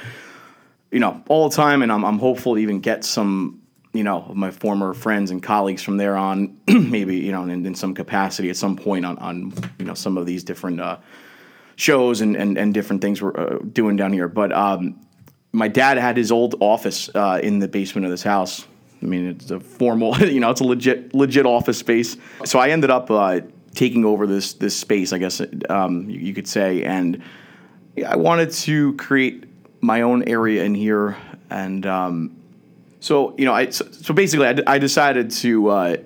you 0.92 1.00
know, 1.00 1.24
all 1.30 1.50
the 1.50 1.56
time, 1.56 1.82
and 1.82 1.92
I'm 1.92 2.04
I'm 2.04 2.20
hopeful 2.20 2.56
to 2.56 2.62
even 2.62 2.80
get 2.80 3.06
some. 3.06 3.62
You 3.92 4.04
know, 4.04 4.22
of 4.30 4.36
my 4.36 4.52
former 4.52 4.94
friends 4.94 5.32
and 5.32 5.42
colleagues 5.42 5.82
from 5.82 5.98
there 5.98 6.16
on, 6.16 6.60
maybe 6.68 7.18
you 7.18 7.32
know, 7.32 7.42
in, 7.42 7.66
in, 7.66 7.74
some 7.74 7.96
capacity 7.96 8.52
at 8.52 8.56
some 8.56 8.76
point 8.76 9.04
on, 9.04 9.18
on 9.18 9.52
you 9.80 9.86
know 9.86 9.96
some 9.96 10.16
of 10.16 10.28
these 10.28 10.44
different 10.44 10.80
uh, 10.80 11.00
shows 11.76 12.22
and, 12.22 12.36
and, 12.36 12.56
and 12.56 12.72
different 12.72 13.02
things 13.02 13.20
we're 13.20 13.36
uh, 13.36 13.58
doing 13.74 13.96
down 13.96 14.14
here. 14.14 14.28
But 14.28 14.52
um, 14.52 15.00
my 15.52 15.68
dad 15.68 15.98
had 15.98 16.18
his 16.18 16.32
old 16.32 16.56
office 16.60 17.10
uh, 17.16 17.40
in 17.42 17.60
the 17.60 17.68
basement 17.68 18.06
of 18.06 18.12
this 18.12 18.24
house. 18.24 18.66
I 19.02 19.06
mean, 19.06 19.30
it's 19.30 19.52
a 19.52 19.60
formal, 19.60 20.18
you 20.22 20.40
know, 20.40 20.50
it's 20.50 20.62
a 20.62 20.66
legit 20.66 21.14
legit 21.14 21.46
office 21.46 21.78
space. 21.78 22.18
So 22.46 22.60
I 22.60 22.70
ended 22.70 22.90
up 22.90 23.10
uh, 23.10 23.42
taking 23.74 24.06
over 24.06 24.28
this 24.28 24.54
this 24.54 24.78
space, 24.78 25.14
I 25.14 25.18
guess 25.18 25.42
um, 25.70 26.10
you, 26.10 26.20
you, 26.20 26.34
could 26.34 26.48
say, 26.48 26.84
and 26.84 27.22
I 28.06 28.16
wanted 28.16 28.52
to 28.52 28.96
create 28.98 29.46
my 29.82 30.02
own 30.02 30.24
area 30.28 30.64
in 30.64 30.76
here, 30.76 31.18
and 31.50 31.86
um, 31.86 32.36
so 33.00 33.36
you 33.38 33.46
know, 33.46 33.54
I 33.54 33.70
so, 33.70 33.90
so 33.92 34.14
basically 34.14 34.48
I, 34.48 34.54
d- 34.54 34.64
I 34.68 34.78
decided 34.78 35.32
to 35.32 35.70
uh, 35.70 35.98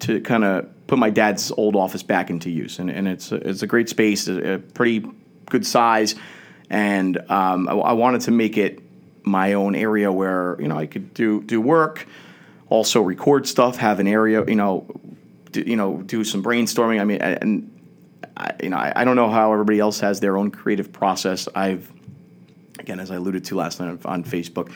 to 0.00 0.20
kind 0.20 0.44
of 0.44 0.68
put 0.86 0.98
my 0.98 1.10
dad's 1.10 1.50
old 1.52 1.74
office 1.74 2.02
back 2.02 2.28
into 2.30 2.50
use, 2.50 2.78
and, 2.78 2.90
and 2.90 3.08
it's 3.08 3.32
a, 3.32 3.36
it's 3.36 3.62
a 3.62 3.66
great 3.66 3.88
space, 3.88 4.28
a, 4.28 4.54
a 4.54 4.58
pretty 4.58 5.06
good 5.48 5.66
size, 5.66 6.14
and 6.70 7.18
um, 7.30 7.68
I, 7.68 7.72
I 7.72 7.92
wanted 7.92 8.20
to 8.22 8.30
make 8.30 8.58
it 8.58 8.80
my 9.24 9.52
own 9.52 9.74
area 9.74 10.10
where 10.10 10.56
you 10.60 10.68
know 10.68 10.76
I 10.76 10.86
could 10.86 11.14
do 11.14 11.42
do 11.42 11.60
work, 11.60 12.06
also 12.68 13.02
record 13.02 13.46
stuff, 13.46 13.76
have 13.76 14.00
an 14.00 14.06
area, 14.06 14.44
you 14.46 14.56
know, 14.56 14.86
do, 15.52 15.60
you 15.60 15.76
know, 15.76 15.98
do 15.98 16.24
some 16.24 16.42
brainstorming. 16.42 17.00
I 17.00 17.04
mean, 17.04 17.20
and 17.20 17.80
I, 18.36 18.52
you 18.62 18.70
know, 18.70 18.78
I, 18.78 18.92
I, 18.96 19.04
don't 19.04 19.16
know 19.16 19.28
how 19.28 19.52
everybody 19.52 19.78
else 19.78 20.00
has 20.00 20.20
their 20.20 20.36
own 20.36 20.50
creative 20.50 20.92
process. 20.92 21.48
I've, 21.54 21.92
again, 22.78 22.98
as 22.98 23.10
I 23.10 23.16
alluded 23.16 23.44
to 23.46 23.56
last 23.56 23.78
night 23.78 24.04
on 24.06 24.24
Facebook, 24.24 24.72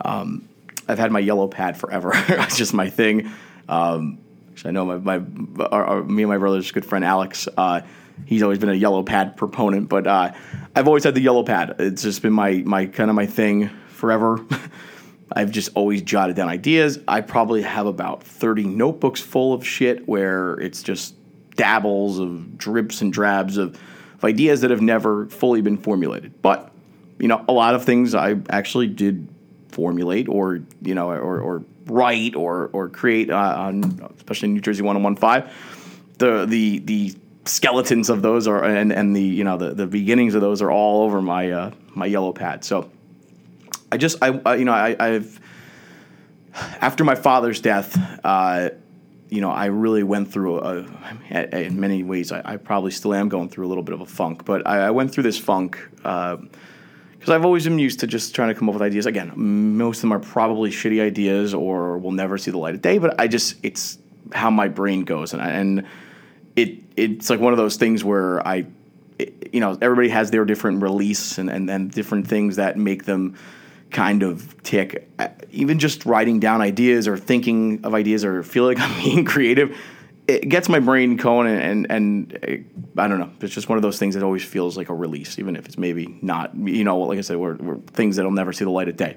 um, 0.00 0.48
I've 0.88 0.98
had 0.98 1.12
my 1.12 1.20
yellow 1.20 1.46
pad 1.46 1.76
forever. 1.76 2.10
it's 2.28 2.56
just 2.56 2.74
my 2.74 2.90
thing. 2.90 3.30
Um, 3.68 4.18
I 4.64 4.72
know 4.72 4.84
my, 4.84 5.18
my 5.18 5.66
our, 5.66 5.84
our, 5.84 6.02
me 6.02 6.22
and 6.24 6.30
my 6.30 6.38
brother's 6.38 6.70
good 6.72 6.84
friend 6.84 7.04
Alex. 7.04 7.46
Uh, 7.56 7.82
he's 8.24 8.42
always 8.42 8.58
been 8.58 8.70
a 8.70 8.74
yellow 8.74 9.02
pad 9.02 9.36
proponent, 9.36 9.88
but 9.88 10.06
uh, 10.06 10.32
I've 10.74 10.88
always 10.88 11.04
had 11.04 11.14
the 11.14 11.20
yellow 11.20 11.44
pad. 11.44 11.76
It's 11.78 12.02
just 12.02 12.22
been 12.22 12.32
my 12.32 12.62
my 12.66 12.86
kind 12.86 13.10
of 13.10 13.16
my 13.16 13.26
thing 13.26 13.70
forever. 13.96 14.44
I've 15.32 15.50
just 15.50 15.70
always 15.74 16.02
jotted 16.02 16.36
down 16.36 16.48
ideas. 16.48 17.00
I 17.08 17.20
probably 17.20 17.62
have 17.62 17.86
about 17.86 18.22
30 18.22 18.64
notebooks 18.64 19.20
full 19.20 19.52
of 19.52 19.66
shit 19.66 20.06
where 20.06 20.54
it's 20.54 20.82
just 20.82 21.14
dabbles 21.56 22.18
of 22.18 22.56
drips 22.56 23.00
and 23.00 23.12
drabs 23.12 23.56
of, 23.56 23.78
of 24.14 24.24
ideas 24.24 24.60
that 24.60 24.70
have 24.70 24.80
never 24.80 25.26
fully 25.26 25.62
been 25.62 25.78
formulated. 25.78 26.40
But, 26.42 26.70
you 27.18 27.28
know, 27.28 27.44
a 27.48 27.52
lot 27.52 27.74
of 27.74 27.84
things 27.84 28.14
I 28.14 28.36
actually 28.50 28.86
did 28.86 29.28
formulate 29.68 30.28
or, 30.28 30.60
you 30.80 30.94
know, 30.94 31.10
or, 31.10 31.40
or 31.40 31.64
write 31.86 32.36
or, 32.36 32.70
or 32.72 32.88
create 32.88 33.30
uh, 33.30 33.36
on, 33.36 34.08
especially 34.16 34.48
New 34.48 34.60
Jersey 34.60 34.82
1015. 34.82 35.52
The, 36.18 36.46
the, 36.46 36.78
the 36.78 37.14
skeletons 37.46 38.10
of 38.10 38.22
those 38.22 38.46
are, 38.46 38.64
and, 38.64 38.92
and 38.92 39.14
the, 39.14 39.22
you 39.22 39.44
know, 39.44 39.56
the, 39.56 39.74
the 39.74 39.86
beginnings 39.86 40.34
of 40.34 40.40
those 40.40 40.62
are 40.62 40.70
all 40.70 41.02
over 41.02 41.20
my, 41.20 41.50
uh, 41.50 41.70
my 41.94 42.06
yellow 42.06 42.32
pad. 42.32 42.64
So, 42.64 42.90
I 43.90 43.96
just 43.96 44.18
I, 44.22 44.40
I 44.44 44.56
you 44.56 44.64
know 44.64 44.72
I, 44.72 44.96
I've 44.98 45.40
after 46.80 47.04
my 47.04 47.14
father's 47.14 47.60
death, 47.60 47.98
uh, 48.24 48.70
you 49.28 49.40
know, 49.40 49.50
I 49.50 49.66
really 49.66 50.02
went 50.02 50.32
through 50.32 50.60
a, 50.60 50.86
a, 51.30 51.62
in 51.66 51.80
many 51.80 52.02
ways. 52.02 52.32
I, 52.32 52.42
I, 52.44 52.56
probably 52.56 52.90
still 52.90 53.12
am 53.12 53.28
going 53.28 53.48
through 53.48 53.66
a 53.66 53.68
little 53.68 53.82
bit 53.82 53.94
of 53.94 54.00
a 54.00 54.06
funk, 54.06 54.44
but 54.44 54.66
I, 54.66 54.86
I 54.86 54.90
went 54.90 55.12
through 55.12 55.24
this 55.24 55.38
funk 55.38 55.78
because 55.96 56.38
uh, 57.28 57.34
I've 57.34 57.44
always 57.44 57.64
been 57.64 57.78
used 57.78 58.00
to 58.00 58.06
just 58.06 58.34
trying 58.34 58.48
to 58.48 58.54
come 58.54 58.68
up 58.68 58.74
with 58.74 58.82
ideas. 58.82 59.06
Again, 59.06 59.32
most 59.36 59.98
of 59.98 60.02
them 60.02 60.12
are 60.12 60.20
probably 60.20 60.70
shitty 60.70 61.02
ideas 61.02 61.54
or 61.54 61.98
will 61.98 62.12
never 62.12 62.38
see 62.38 62.50
the 62.50 62.58
light 62.58 62.74
of 62.74 62.82
day. 62.82 62.98
But 62.98 63.20
I 63.20 63.26
just 63.26 63.56
it's 63.62 63.98
how 64.32 64.50
my 64.50 64.68
brain 64.68 65.04
goes, 65.04 65.32
and 65.32 65.42
I, 65.42 65.50
and 65.50 65.86
it 66.54 66.78
it's 66.96 67.28
like 67.28 67.40
one 67.40 67.52
of 67.52 67.56
those 67.56 67.76
things 67.76 68.04
where 68.04 68.46
I, 68.46 68.66
you 69.52 69.60
know, 69.60 69.76
everybody 69.82 70.08
has 70.08 70.30
their 70.30 70.44
different 70.44 70.82
release 70.82 71.38
and, 71.38 71.50
and 71.50 71.68
and 71.68 71.90
different 71.90 72.28
things 72.28 72.56
that 72.56 72.78
make 72.78 73.04
them 73.04 73.36
kind 73.90 74.22
of 74.22 74.62
tick. 74.62 75.08
Even 75.50 75.78
just 75.78 76.06
writing 76.06 76.40
down 76.40 76.60
ideas 76.60 77.08
or 77.08 77.16
thinking 77.16 77.84
of 77.84 77.94
ideas 77.94 78.24
or 78.24 78.42
feel 78.42 78.64
like 78.64 78.78
I'm 78.80 79.02
being 79.02 79.24
creative, 79.24 79.76
it 80.28 80.48
gets 80.48 80.68
my 80.68 80.80
brain 80.80 81.16
going 81.16 81.46
and, 81.48 81.90
and, 81.90 82.32
and 82.42 82.92
I 82.98 83.06
don't 83.08 83.20
know. 83.20 83.30
It's 83.40 83.54
just 83.54 83.68
one 83.68 83.78
of 83.78 83.82
those 83.82 83.98
things 83.98 84.14
that 84.14 84.24
always 84.24 84.44
feels 84.44 84.76
like 84.76 84.88
a 84.88 84.94
release, 84.94 85.38
even 85.38 85.56
if 85.56 85.66
it's 85.66 85.78
maybe 85.78 86.18
not, 86.20 86.54
you 86.56 86.84
know, 86.84 86.98
like 86.98 87.18
I 87.18 87.22
said, 87.22 87.36
we're, 87.36 87.54
we're 87.56 87.76
things 87.78 88.16
that'll 88.16 88.32
never 88.32 88.52
see 88.52 88.64
the 88.64 88.70
light 88.70 88.88
of 88.88 88.96
day. 88.96 89.16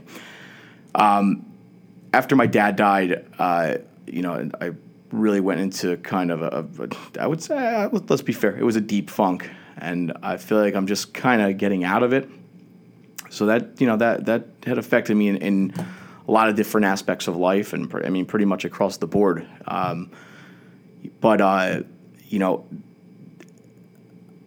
Um, 0.93 1.45
after 2.13 2.35
my 2.35 2.45
dad 2.45 2.75
died, 2.75 3.25
uh, 3.39 3.77
you 4.05 4.21
know, 4.21 4.49
I 4.61 4.71
really 5.11 5.39
went 5.39 5.59
into 5.61 5.97
kind 5.97 6.31
of 6.31 6.41
a, 6.41 6.67
a 6.83 7.21
I 7.21 7.27
would 7.27 7.41
say, 7.41 7.57
uh, 7.57 7.89
let's 8.07 8.21
be 8.21 8.33
fair, 8.33 8.55
it 8.55 8.63
was 8.63 8.75
a 8.75 8.81
deep 8.81 9.09
funk. 9.09 9.49
And 9.77 10.13
I 10.21 10.37
feel 10.37 10.59
like 10.59 10.75
I'm 10.75 10.87
just 10.87 11.13
kind 11.13 11.41
of 11.41 11.57
getting 11.57 11.83
out 11.83 12.03
of 12.03 12.13
it 12.13 12.29
so 13.29 13.45
that 13.47 13.79
you 13.79 13.87
know 13.87 13.97
that 13.97 14.25
that 14.25 14.47
had 14.65 14.77
affected 14.77 15.15
me 15.15 15.29
in, 15.29 15.37
in 15.37 15.73
a 16.27 16.31
lot 16.31 16.49
of 16.49 16.55
different 16.55 16.85
aspects 16.85 17.27
of 17.27 17.35
life, 17.35 17.73
and 17.73 17.91
I 18.03 18.09
mean 18.09 18.25
pretty 18.25 18.45
much 18.45 18.65
across 18.65 18.97
the 18.97 19.07
board. 19.07 19.47
Um, 19.65 20.11
but 21.21 21.41
uh, 21.41 21.81
you 22.27 22.39
know, 22.39 22.65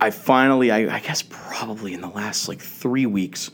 I 0.00 0.10
finally, 0.10 0.70
I, 0.70 0.96
I, 0.96 1.00
guess 1.00 1.22
probably 1.22 1.94
in 1.94 2.00
the 2.00 2.08
last 2.08 2.48
like 2.48 2.60
three 2.60 3.06
weeks, 3.06 3.50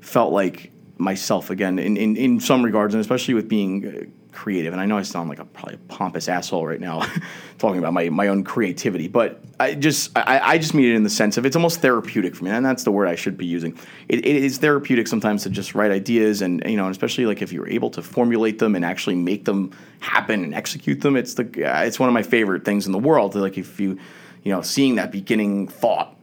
felt 0.00 0.32
like 0.32 0.70
myself 0.98 1.50
again 1.50 1.78
in, 1.78 1.96
in, 1.96 2.16
in 2.16 2.40
some 2.40 2.64
regards, 2.64 2.94
and 2.94 3.00
especially 3.00 3.34
with 3.34 3.48
being 3.48 4.12
creative. 4.36 4.74
And 4.74 4.80
I 4.80 4.84
know 4.84 4.98
I 4.98 5.02
sound 5.02 5.30
like 5.30 5.38
a 5.38 5.44
probably 5.46 5.74
a 5.74 5.78
pompous 5.88 6.28
asshole 6.28 6.66
right 6.66 6.78
now, 6.78 7.04
talking 7.58 7.78
about 7.78 7.94
my, 7.94 8.10
my 8.10 8.28
own 8.28 8.44
creativity, 8.44 9.08
but 9.08 9.40
I 9.58 9.74
just 9.74 10.16
I, 10.16 10.40
I 10.40 10.58
just 10.58 10.74
mean 10.74 10.92
it 10.92 10.94
in 10.94 11.02
the 11.02 11.10
sense 11.10 11.38
of 11.38 11.46
it's 11.46 11.56
almost 11.56 11.80
therapeutic 11.80 12.36
for 12.36 12.44
me, 12.44 12.50
and 12.50 12.64
that's 12.64 12.84
the 12.84 12.92
word 12.92 13.08
I 13.08 13.14
should 13.14 13.38
be 13.38 13.46
using. 13.46 13.76
It, 14.08 14.18
it 14.18 14.36
is 14.36 14.58
therapeutic 14.58 15.08
sometimes 15.08 15.42
to 15.44 15.50
just 15.50 15.74
write 15.74 15.90
ideas, 15.90 16.42
and 16.42 16.62
you 16.66 16.76
know, 16.76 16.88
especially 16.90 17.24
like 17.24 17.40
if 17.40 17.52
you're 17.52 17.68
able 17.68 17.90
to 17.90 18.02
formulate 18.02 18.58
them 18.58 18.76
and 18.76 18.84
actually 18.84 19.16
make 19.16 19.46
them 19.46 19.72
happen 20.00 20.44
and 20.44 20.54
execute 20.54 21.00
them. 21.00 21.16
It's 21.16 21.34
the 21.34 21.48
it's 21.86 21.98
one 21.98 22.08
of 22.08 22.12
my 22.12 22.22
favorite 22.22 22.64
things 22.64 22.86
in 22.86 22.92
the 22.92 22.98
world. 22.98 23.34
Like 23.34 23.56
if 23.56 23.80
you 23.80 23.98
you 24.44 24.52
know 24.52 24.60
seeing 24.60 24.96
that 24.96 25.10
beginning 25.10 25.66
thought 25.68 26.14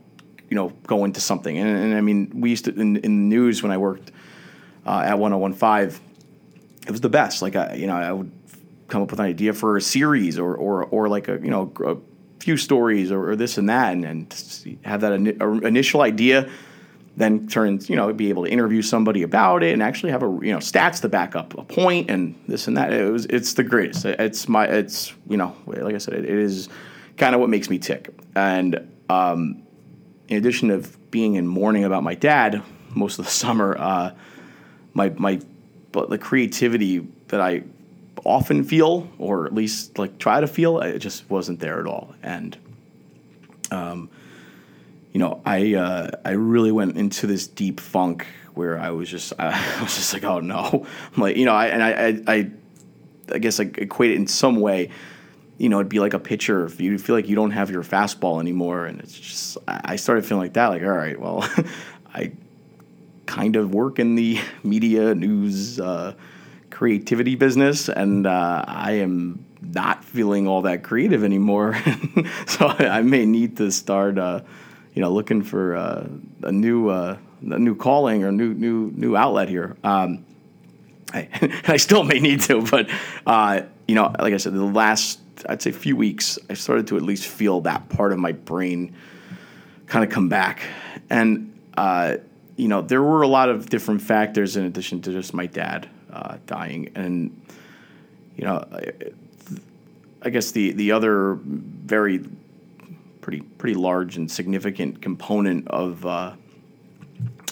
you 0.50 0.56
know 0.56 0.70
go 0.86 1.04
into 1.04 1.20
something, 1.20 1.58
and, 1.58 1.68
and 1.68 1.96
I 1.96 2.02
mean 2.02 2.32
we 2.36 2.52
used 2.52 2.66
to 2.66 2.72
in, 2.80 2.98
in 2.98 3.02
the 3.02 3.36
news 3.36 3.64
when 3.64 3.72
I 3.72 3.78
worked 3.78 4.12
uh, 4.86 5.02
at 5.04 5.18
1015 5.18 6.00
it 6.86 6.92
was 6.92 7.02
the 7.02 7.10
best. 7.10 7.42
Like 7.42 7.56
I, 7.56 7.74
you 7.74 7.88
know, 7.88 7.96
I 7.96 8.12
would 8.12 8.32
come 8.88 9.02
up 9.02 9.12
with 9.12 9.20
an 9.20 9.26
idea 9.26 9.54
for 9.54 9.78
a 9.78 9.82
series 9.82 10.38
or 10.38 10.56
or 10.56 10.86
or 10.86 11.10
like 11.10 11.28
a 11.28 11.34
you 11.34 11.50
know 11.50 11.72
a 11.86 11.98
few 12.44 12.58
stories 12.58 13.12
or, 13.12 13.30
or 13.30 13.36
this 13.36 13.58
and 13.58 13.70
that, 13.70 13.94
and, 13.94 14.06
and 14.06 14.78
have 14.84 15.02
that 15.02 15.14
in, 15.14 15.28
initial 15.66 16.02
idea. 16.02 16.50
Then 17.16 17.48
turns, 17.48 17.92
you 17.92 17.96
know, 17.96 18.12
be 18.12 18.30
able 18.30 18.46
to 18.46 18.50
interview 18.50 18.82
somebody 18.82 19.22
about 19.22 19.62
it 19.62 19.72
and 19.72 19.84
actually 19.84 20.12
have 20.12 20.24
a 20.24 20.40
you 20.42 20.52
know 20.52 20.58
stats 20.58 21.00
to 21.02 21.10
back 21.10 21.36
up 21.36 21.58
a 21.58 21.64
point 21.64 22.10
and 22.10 22.36
this 22.48 22.68
and 22.68 22.76
that. 22.78 22.92
It 22.92 23.12
was 23.12 23.26
it's 23.28 23.54
the 23.54 23.64
greatest. 23.64 24.06
It's 24.06 24.50
my 24.50 24.66
it's 24.66 25.14
you 25.30 25.38
know 25.38 25.56
like 25.68 25.96
I 25.96 26.00
said, 26.00 26.16
it, 26.16 26.26
it 26.26 26.38
is 26.38 26.70
kind 27.18 27.36
of 27.36 27.42
what 27.42 27.50
makes 27.50 27.70
me 27.70 27.78
tick. 27.78 28.10
And 28.36 28.90
um, 29.10 29.64
in 30.28 30.38
addition 30.38 30.70
to 30.70 30.88
being 31.12 31.36
in 31.36 31.48
mourning 31.48 31.84
about 31.84 32.04
my 32.04 32.16
dad 32.16 32.64
most 32.96 33.20
of 33.20 33.26
the 33.26 33.32
summer, 33.44 33.78
uh, 33.78 34.12
my 34.94 35.10
my 35.18 35.40
but 35.94 36.10
the 36.10 36.18
creativity 36.18 37.08
that 37.28 37.40
I 37.40 37.64
often 38.26 38.66
feel, 38.66 39.10
or 39.18 39.46
at 39.46 39.54
least 39.54 39.98
like 39.98 40.18
try 40.18 40.42
to 40.42 40.48
feel, 40.48 40.80
it 40.80 41.00
just 41.00 41.30
wasn't 41.30 41.60
there 41.60 41.80
at 41.80 41.88
all. 41.88 42.14
And, 42.22 42.58
um, 43.72 44.10
you 45.14 45.20
know, 45.20 45.42
I 45.46 45.76
uh, 45.76 46.10
I 46.26 46.32
really 46.32 46.72
went 46.72 46.98
into 46.98 47.28
this 47.28 47.48
deep 47.48 47.80
funk 47.80 48.26
where 48.56 48.78
I 48.78 48.90
was 48.90 49.10
just 49.10 49.34
I 49.40 49.82
was 49.82 49.96
just 49.96 50.14
like, 50.14 50.24
oh 50.24 50.40
no, 50.40 50.86
I'm 51.16 51.22
like 51.22 51.38
you 51.38 51.46
know, 51.46 51.54
I 51.54 51.68
and 51.68 51.84
I 51.84 52.34
I, 52.34 52.52
I, 53.32 53.38
guess 53.38 53.60
I 53.60 53.64
equate 53.76 54.12
it 54.12 54.16
in 54.16 54.28
some 54.28 54.60
way. 54.60 54.90
You 55.60 55.70
know, 55.70 55.78
it'd 55.78 55.90
be 55.90 56.00
like 56.00 56.16
a 56.16 56.20
pitcher 56.20 56.66
if 56.66 56.82
you 56.82 56.98
feel 56.98 57.16
like 57.16 57.30
you 57.30 57.36
don't 57.36 57.52
have 57.52 57.70
your 57.70 57.84
fastball 57.84 58.42
anymore, 58.42 58.88
and 58.88 59.00
it's 59.00 59.18
just 59.18 59.60
I 59.68 59.96
started 59.96 60.26
feeling 60.26 60.42
like 60.42 60.54
that. 60.54 60.70
Like, 60.70 60.82
all 60.82 60.90
right, 60.90 61.20
well, 61.20 61.48
I 62.14 62.32
kind 63.26 63.56
of 63.56 63.74
work 63.74 64.00
in 64.00 64.16
the 64.16 64.40
media 64.64 65.16
news 65.16 65.80
uh, 65.80 66.14
creativity 66.70 67.36
business, 67.36 67.90
and 67.90 68.26
uh, 68.26 68.66
I 68.68 68.94
am 68.94 69.46
not 69.62 70.04
feeling 70.04 70.48
all 70.48 70.64
that 70.64 70.84
creative 70.84 71.24
anymore. 71.24 71.76
so 72.48 72.68
I, 72.68 72.98
I, 72.98 73.02
may 73.02 73.26
need 73.26 73.58
to 73.58 73.72
start, 73.72 74.18
uh, 74.18 74.42
you 74.94 75.02
know, 75.02 75.12
looking 75.12 75.42
for 75.42 75.76
uh, 75.76 76.08
a 76.42 76.52
new 76.52 76.90
uh, 76.90 77.18
a 77.42 77.60
new 77.60 77.76
calling 77.76 78.24
or 78.24 78.32
new 78.32 78.54
new 78.54 78.92
new 78.96 79.16
outlet 79.16 79.50
here. 79.50 79.78
Um, 79.84 80.26
I, 81.14 81.30
I 81.68 81.78
still 81.78 82.04
may 82.04 82.20
need 82.20 82.42
to, 82.42 82.62
but 82.62 82.90
uh, 83.26 83.62
you 83.88 83.96
know, 83.96 84.14
like 84.20 84.34
I 84.34 84.38
said, 84.38 84.54
the 84.54 84.64
last 84.64 85.20
I'd 85.48 85.62
say 85.62 85.72
few 85.72 85.96
weeks, 85.96 86.40
I 86.50 86.54
started 86.54 86.88
to 86.88 86.98
at 86.98 87.04
least 87.04 87.28
feel 87.28 87.62
that 87.62 87.90
part 87.90 88.12
of 88.14 88.20
my 88.20 88.32
brain 88.32 88.96
kind 89.88 90.04
of 90.04 90.12
come 90.12 90.30
back, 90.30 90.64
and 91.10 91.54
you 92.56 92.68
know, 92.68 92.82
there 92.82 93.02
were 93.02 93.22
a 93.22 93.28
lot 93.28 93.50
of 93.50 93.70
different 93.70 94.02
factors 94.02 94.58
in 94.58 94.66
addition 94.66 95.02
to 95.02 95.12
just 95.12 95.34
my 95.34 95.46
dad 95.46 95.90
uh, 96.12 96.38
dying, 96.46 96.92
and 96.96 97.42
you 98.36 98.46
know, 98.46 98.64
I, 100.22 100.30
guess 100.30 100.52
the 100.52 100.72
the 100.74 100.92
other 100.92 101.40
very 101.44 102.24
pretty 103.22 103.42
pretty 103.42 103.76
large 103.76 104.18
and 104.18 104.30
significant 104.30 105.02
component 105.02 105.68
of 105.70 106.06
uh, 106.06 106.34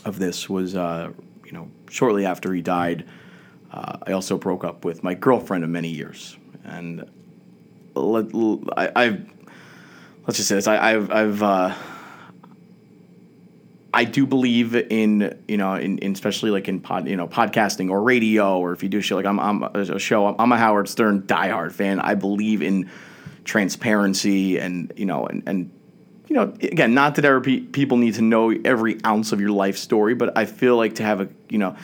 of 0.05 0.19
this 0.19 0.49
was 0.49 0.75
uh, 0.75 1.11
you 1.45 1.51
know 1.51 1.69
shortly 1.89 2.25
after 2.25 2.53
he 2.53 2.61
died, 2.61 3.07
uh, 3.71 3.97
I 4.05 4.11
also 4.11 4.37
broke 4.37 4.63
up 4.63 4.85
with 4.85 5.03
my 5.03 5.15
girlfriend 5.15 5.63
of 5.63 5.69
many 5.71 5.89
years, 5.89 6.37
and 6.63 7.09
let, 7.95 8.27
I, 8.77 8.91
I've 8.95 9.29
let's 10.27 10.37
just 10.37 10.47
say 10.47 10.55
this 10.55 10.67
I, 10.67 10.93
I've 10.93 11.11
I've 11.11 11.43
uh, 11.43 11.75
I 13.93 14.05
do 14.05 14.25
believe 14.25 14.75
in 14.75 15.41
you 15.47 15.57
know 15.57 15.75
in, 15.75 15.97
in, 15.99 16.13
especially 16.13 16.51
like 16.51 16.67
in 16.67 16.79
pod 16.79 17.07
you 17.07 17.15
know 17.15 17.27
podcasting 17.27 17.89
or 17.89 18.01
radio 18.01 18.57
or 18.57 18.71
if 18.71 18.83
you 18.83 18.89
do 18.89 19.01
show 19.01 19.15
like 19.15 19.25
I'm, 19.25 19.39
I'm 19.39 19.63
a 19.63 19.99
show 19.99 20.27
I'm 20.27 20.51
a 20.51 20.57
Howard 20.57 20.87
Stern 20.87 21.23
diehard 21.23 21.71
fan. 21.71 21.99
I 21.99 22.15
believe 22.15 22.61
in 22.61 22.89
transparency 23.43 24.59
and 24.59 24.93
you 24.95 25.05
know 25.05 25.25
and 25.25 25.43
and 25.45 25.71
you 26.27 26.35
know 26.35 26.53
again 26.61 26.93
not 26.93 27.15
that 27.15 27.25
every 27.25 27.59
people 27.59 27.97
need 27.97 28.13
to 28.15 28.21
know 28.21 28.51
every 28.51 28.97
ounce 29.05 29.31
of 29.31 29.41
your 29.41 29.51
life 29.51 29.77
story, 29.77 30.13
but 30.13 30.37
I 30.37 30.45
feel 30.45 30.77
like 30.77 30.95
to 30.95 31.03
have 31.03 31.19
a 31.19 31.29
you 31.49 31.57
know 31.57 31.75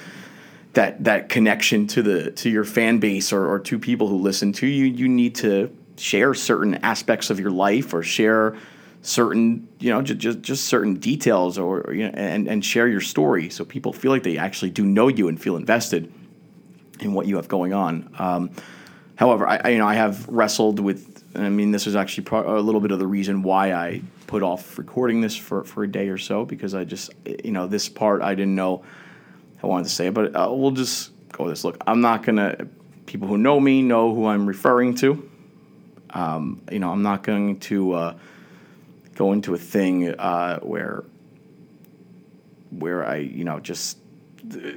that 0.74 1.04
that 1.04 1.28
connection 1.28 1.88
to 1.88 2.02
the 2.02 2.32
to 2.32 2.50
your 2.50 2.64
fan 2.64 3.00
base 3.00 3.34
or, 3.34 3.48
or 3.48 3.60
to 3.60 3.78
people 3.78 4.08
who 4.08 4.18
listen 4.18 4.54
to 4.54 4.68
you, 4.68 4.86
you 4.86 5.10
need 5.10 5.36
to 5.36 5.76
share 5.98 6.34
certain 6.34 6.76
aspects 6.76 7.30
of 7.30 7.40
your 7.40 7.52
life 7.52 7.94
or 7.94 8.04
share 8.04 8.56
certain 9.08 9.66
you 9.80 9.90
know 9.90 10.02
just 10.02 10.20
just, 10.20 10.42
just 10.42 10.66
certain 10.66 10.96
details 10.96 11.58
or, 11.58 11.94
you 11.94 12.04
know 12.04 12.12
and 12.14 12.46
and 12.48 12.66
share 12.66 12.90
your 12.90 13.00
story 13.00 13.50
so 13.50 13.64
people 13.64 13.94
feel 13.94 14.12
like 14.12 14.24
they 14.24 14.38
actually 14.38 14.70
do 14.70 14.86
know 14.86 15.08
you 15.08 15.30
and 15.30 15.42
feel 15.42 15.56
invested 15.56 16.12
in 17.00 17.14
what 17.14 17.28
you 17.28 17.36
have 17.36 17.48
going 17.48 17.74
on. 17.74 18.10
Um, 18.18 18.52
however, 19.16 19.48
I, 19.48 19.62
I, 19.64 19.70
you 19.70 19.78
know 19.78 19.88
I 19.88 19.96
have 19.96 20.28
wrestled 20.28 20.80
with. 20.80 21.16
I 21.36 21.50
mean, 21.50 21.72
this 21.72 21.86
was 21.86 21.96
actually 21.96 22.24
pro- 22.24 22.58
a 22.58 22.62
little 22.62 22.82
bit 22.82 22.92
of 22.92 22.98
the 22.98 23.06
reason 23.06 23.44
why 23.44 23.74
I 23.74 24.02
put 24.26 24.42
off 24.42 24.78
recording 24.78 25.22
this 25.22 25.36
for, 25.36 25.64
for 25.64 25.84
a 25.84 25.88
day 25.88 26.10
or 26.10 26.18
so 26.18 26.46
because 26.46 26.74
I 26.74 26.84
just 26.84 27.12
you 27.44 27.52
know 27.52 27.68
this 27.68 27.90
part 27.90 28.22
I 28.22 28.34
didn't 28.34 28.56
know 28.56 28.84
I 29.62 29.68
wanted 29.68 29.86
to 29.86 29.90
say, 29.90 30.10
but 30.10 30.36
uh, 30.36 30.50
we'll 30.52 30.72
just 30.72 31.12
go 31.32 31.46
with 31.46 31.54
this. 31.54 31.64
Look, 31.64 31.82
I'm 31.86 32.02
not 32.02 32.24
gonna. 32.24 32.68
People 33.06 33.28
who 33.28 33.38
know 33.38 33.60
me 33.60 33.82
know 33.82 34.14
who 34.14 34.26
I'm 34.26 34.46
referring 34.46 34.96
to. 34.96 35.30
Um, 36.10 36.62
you 36.72 36.80
know, 36.80 36.92
I'm 36.92 37.04
not 37.04 37.24
going 37.24 37.60
to 37.62 37.94
uh, 37.94 38.16
go 39.18 39.34
into 39.34 39.54
a 39.54 39.58
thing 39.58 40.10
uh, 40.10 40.60
where 40.60 41.04
where 42.70 43.06
I 43.06 43.18
you 43.18 43.44
know 43.44 43.60
just 43.60 43.98
uh, 44.54 44.74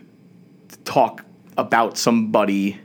talk 0.85 1.25
about 1.57 1.99
somebody, 1.99 2.81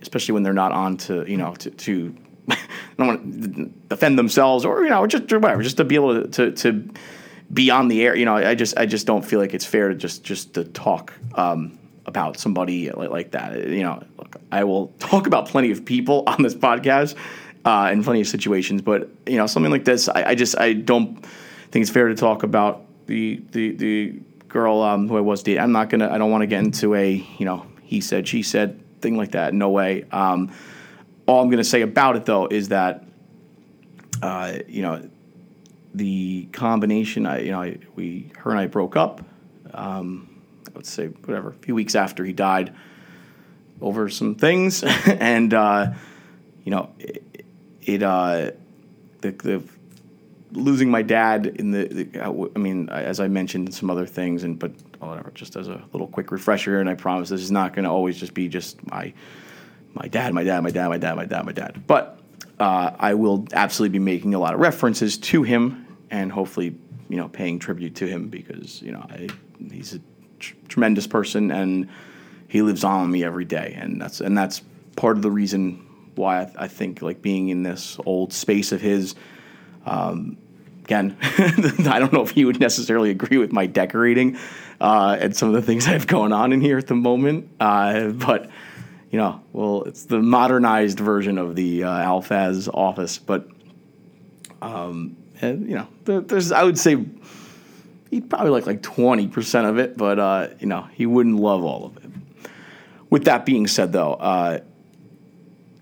especially 0.00 0.32
when 0.32 0.42
they're 0.42 0.52
not 0.52 0.72
on 0.72 0.96
to 0.98 1.30
you 1.30 1.36
know 1.36 1.54
to, 1.56 1.70
to 1.70 2.16
I 2.50 2.58
don't 2.98 3.06
want 3.06 3.42
to 3.42 3.70
defend 3.88 4.18
themselves 4.18 4.64
or 4.64 4.82
you 4.84 4.90
know 4.90 5.06
just 5.06 5.30
or 5.32 5.38
whatever, 5.38 5.62
just 5.62 5.76
to 5.76 5.84
be 5.84 5.94
able 5.94 6.22
to, 6.22 6.28
to, 6.28 6.52
to 6.52 6.90
be 7.52 7.70
on 7.70 7.88
the 7.88 8.02
air. 8.02 8.16
You 8.16 8.24
know, 8.24 8.36
I 8.36 8.54
just 8.54 8.76
I 8.78 8.86
just 8.86 9.06
don't 9.06 9.24
feel 9.24 9.38
like 9.38 9.54
it's 9.54 9.66
fair 9.66 9.90
to 9.90 9.94
just 9.94 10.24
just 10.24 10.54
to 10.54 10.64
talk 10.64 11.12
um, 11.34 11.78
about 12.06 12.38
somebody 12.38 12.90
like, 12.90 13.10
like, 13.10 13.30
that. 13.32 13.68
You 13.68 13.82
know, 13.82 14.02
look, 14.18 14.36
I 14.50 14.64
will 14.64 14.88
talk 14.98 15.26
about 15.26 15.48
plenty 15.48 15.70
of 15.72 15.84
people 15.84 16.24
on 16.26 16.42
this 16.42 16.54
podcast 16.54 17.16
uh, 17.66 17.90
in 17.92 18.04
plenty 18.04 18.20
of 18.20 18.28
situations, 18.28 18.80
but 18.80 19.10
you 19.26 19.36
know, 19.36 19.46
something 19.48 19.72
like 19.72 19.84
this, 19.84 20.08
I, 20.08 20.30
I 20.30 20.34
just 20.36 20.58
I 20.58 20.72
don't 20.72 21.20
think 21.70 21.82
it's 21.82 21.90
fair 21.90 22.08
to 22.08 22.14
talk 22.14 22.44
about 22.44 22.84
the 23.06 23.42
the 23.50 23.72
the 23.72 24.20
girl 24.46 24.80
um, 24.82 25.08
who 25.08 25.16
I 25.16 25.20
was 25.20 25.42
dating. 25.42 25.62
I'm 25.62 25.72
not 25.72 25.90
gonna. 25.90 26.08
I 26.08 26.16
don't 26.16 26.30
want 26.30 26.42
to 26.42 26.46
get 26.46 26.62
into 26.62 26.94
a 26.94 27.12
you 27.38 27.44
know 27.44 27.66
he 27.82 28.00
said 28.00 28.28
she 28.28 28.42
said 28.42 28.80
thing 29.00 29.16
like 29.16 29.32
that. 29.32 29.52
No 29.52 29.70
way. 29.70 30.04
Um, 30.12 30.52
all 31.26 31.42
I'm 31.42 31.50
gonna 31.50 31.64
say 31.64 31.82
about 31.82 32.14
it 32.14 32.24
though 32.24 32.46
is 32.46 32.68
that 32.68 33.04
uh, 34.22 34.58
you 34.68 34.82
know 34.82 35.10
the 35.92 36.44
combination. 36.52 37.26
I 37.26 37.40
you 37.40 37.50
know 37.50 37.62
I, 37.62 37.78
we 37.96 38.30
her 38.38 38.52
and 38.52 38.60
I 38.60 38.68
broke 38.68 38.96
up. 38.96 39.22
Um, 39.74 40.40
I 40.68 40.70
would 40.76 40.86
say 40.86 41.08
whatever 41.08 41.50
a 41.50 41.64
few 41.64 41.74
weeks 41.74 41.96
after 41.96 42.24
he 42.24 42.32
died 42.32 42.72
over 43.80 44.08
some 44.08 44.36
things, 44.36 44.84
and 45.06 45.52
uh, 45.52 45.92
you 46.64 46.70
know 46.70 46.90
it, 47.00 47.25
it 47.86 48.02
uh, 48.02 48.50
the, 49.20 49.30
the 49.30 49.62
losing 50.52 50.90
my 50.90 51.02
dad 51.02 51.46
in 51.46 51.70
the, 51.70 51.86
the, 51.86 52.50
I 52.54 52.58
mean, 52.58 52.88
as 52.88 53.20
I 53.20 53.28
mentioned, 53.28 53.74
some 53.74 53.90
other 53.90 54.06
things, 54.06 54.44
and 54.44 54.58
but 54.58 54.72
whatever, 54.98 55.30
just 55.34 55.56
as 55.56 55.68
a 55.68 55.82
little 55.92 56.08
quick 56.08 56.30
refresher, 56.30 56.80
and 56.80 56.90
I 56.90 56.94
promise 56.94 57.28
this 57.28 57.40
is 57.40 57.50
not 57.50 57.74
going 57.74 57.84
to 57.84 57.90
always 57.90 58.18
just 58.18 58.34
be 58.34 58.48
just 58.48 58.84
my 58.90 59.12
my 59.94 60.08
dad, 60.08 60.34
my 60.34 60.44
dad, 60.44 60.62
my 60.62 60.70
dad, 60.70 60.88
my 60.88 60.98
dad, 60.98 61.14
my 61.14 61.24
dad, 61.24 61.46
my 61.46 61.52
dad. 61.52 61.86
But 61.86 62.20
uh, 62.60 62.90
I 62.98 63.14
will 63.14 63.46
absolutely 63.52 63.98
be 63.98 64.04
making 64.04 64.34
a 64.34 64.38
lot 64.38 64.52
of 64.52 64.60
references 64.60 65.16
to 65.18 65.42
him, 65.42 65.86
and 66.10 66.30
hopefully, 66.30 66.76
you 67.08 67.16
know, 67.16 67.28
paying 67.28 67.58
tribute 67.58 67.94
to 67.96 68.06
him 68.06 68.28
because 68.28 68.82
you 68.82 68.92
know 68.92 69.06
I, 69.08 69.28
he's 69.70 69.94
a 69.94 70.00
tr- 70.38 70.54
tremendous 70.68 71.06
person, 71.06 71.50
and 71.50 71.88
he 72.48 72.62
lives 72.62 72.84
on 72.84 73.10
me 73.10 73.24
every 73.24 73.44
day, 73.44 73.76
and 73.78 74.00
that's 74.00 74.20
and 74.20 74.36
that's 74.36 74.62
part 74.96 75.16
of 75.16 75.22
the 75.22 75.30
reason 75.30 75.85
why 76.16 76.42
I, 76.42 76.52
I 76.60 76.68
think 76.68 77.02
like 77.02 77.22
being 77.22 77.48
in 77.48 77.62
this 77.62 77.98
old 78.06 78.32
space 78.32 78.72
of 78.72 78.80
his. 78.80 79.14
Um, 79.84 80.36
again, 80.84 81.16
I 81.22 81.98
don't 81.98 82.12
know 82.12 82.22
if 82.22 82.36
you 82.36 82.46
would 82.46 82.60
necessarily 82.60 83.10
agree 83.10 83.38
with 83.38 83.52
my 83.52 83.66
decorating 83.66 84.38
uh, 84.80 85.16
and 85.20 85.36
some 85.36 85.48
of 85.48 85.54
the 85.54 85.62
things 85.62 85.86
I 85.86 85.90
have 85.90 86.06
going 86.06 86.32
on 86.32 86.52
in 86.52 86.60
here 86.60 86.78
at 86.78 86.86
the 86.86 86.94
moment, 86.94 87.50
uh, 87.60 88.08
but 88.08 88.50
you 89.10 89.18
know, 89.18 89.40
well, 89.52 89.84
it's 89.84 90.04
the 90.04 90.20
modernized 90.20 90.98
version 90.98 91.38
of 91.38 91.54
the 91.56 91.84
uh, 91.84 91.88
Alfaz 91.88 92.68
office, 92.72 93.18
but 93.18 93.48
um, 94.62 95.16
and, 95.40 95.68
you 95.68 95.76
know, 95.76 95.88
there's 96.04 96.52
I 96.52 96.64
would 96.64 96.78
say 96.78 97.04
he'd 98.10 98.28
probably 98.28 98.50
like 98.50 98.66
like 98.66 98.82
twenty 98.82 99.28
percent 99.28 99.66
of 99.66 99.78
it, 99.78 99.96
but 99.96 100.18
uh, 100.18 100.48
you 100.58 100.66
know, 100.66 100.88
he 100.92 101.06
wouldn't 101.06 101.36
love 101.36 101.64
all 101.64 101.86
of 101.86 101.96
it. 101.98 102.10
With 103.08 103.24
that 103.24 103.46
being 103.46 103.66
said, 103.66 103.92
though, 103.92 104.14
uh, 104.14 104.60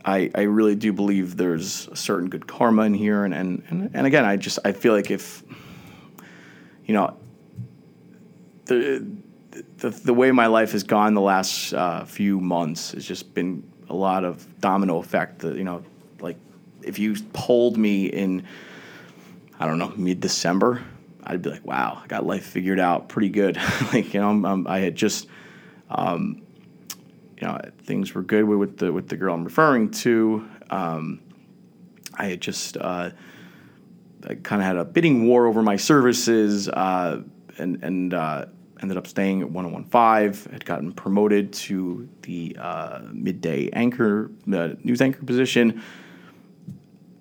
I, 0.04 0.30
I 0.34 0.42
really 0.42 0.74
do 0.74 0.92
believe 0.92 1.36
there's 1.36 1.88
a 1.88 1.96
certain 1.96 2.28
good 2.28 2.46
karma 2.46 2.82
in 2.82 2.94
here, 2.94 3.24
and, 3.24 3.32
and, 3.32 3.62
and, 3.70 3.90
and 3.94 4.06
again, 4.06 4.24
I 4.24 4.36
just 4.36 4.58
I 4.64 4.72
feel 4.72 4.92
like 4.92 5.10
if 5.10 5.42
you 6.84 6.94
know 6.94 7.16
the 8.66 9.06
the, 9.78 9.90
the 9.90 10.14
way 10.14 10.30
my 10.32 10.46
life 10.46 10.72
has 10.72 10.82
gone 10.82 11.14
the 11.14 11.20
last 11.20 11.72
uh, 11.72 12.04
few 12.04 12.40
months 12.40 12.92
has 12.92 13.06
just 13.06 13.34
been 13.34 13.70
a 13.88 13.94
lot 13.94 14.24
of 14.24 14.60
domino 14.60 14.98
effect. 14.98 15.40
That 15.40 15.56
you 15.56 15.64
know, 15.64 15.82
like 16.20 16.36
if 16.82 16.98
you 16.98 17.14
polled 17.32 17.76
me 17.76 18.06
in 18.06 18.46
I 19.58 19.66
don't 19.66 19.78
know 19.78 19.92
mid 19.96 20.20
December, 20.20 20.82
I'd 21.22 21.42
be 21.42 21.50
like, 21.50 21.64
wow, 21.64 22.00
I 22.02 22.06
got 22.06 22.26
life 22.26 22.44
figured 22.44 22.80
out 22.80 23.08
pretty 23.08 23.30
good. 23.30 23.56
like 23.92 24.12
you 24.12 24.20
know, 24.20 24.30
I'm, 24.30 24.44
I'm, 24.44 24.66
i 24.66 24.80
had 24.80 24.96
just 24.96 25.28
um, 25.88 26.42
you 27.40 27.46
know 27.46 27.60
things 27.84 28.14
were 28.14 28.22
good 28.22 28.44
with 28.44 28.78
the 28.78 28.92
with 28.92 29.08
the 29.08 29.16
girl 29.16 29.34
I'm 29.34 29.44
referring 29.44 29.90
to. 29.90 30.48
Um, 30.70 31.20
I 32.16 32.26
had 32.26 32.40
just 32.40 32.76
uh, 32.76 33.10
I 34.26 34.34
kind 34.36 34.62
of 34.62 34.66
had 34.66 34.76
a 34.76 34.84
bidding 34.84 35.26
war 35.26 35.46
over 35.46 35.62
my 35.62 35.76
services, 35.76 36.68
uh, 36.68 37.22
and 37.58 37.82
and 37.82 38.14
uh, 38.14 38.46
ended 38.80 38.96
up 38.96 39.06
staying 39.06 39.42
at 39.42 39.50
1015. 39.50 40.52
Had 40.52 40.64
gotten 40.64 40.92
promoted 40.92 41.52
to 41.54 42.08
the 42.22 42.56
uh, 42.58 43.00
midday 43.12 43.70
anchor 43.72 44.30
news 44.46 45.00
anchor 45.00 45.24
position. 45.24 45.82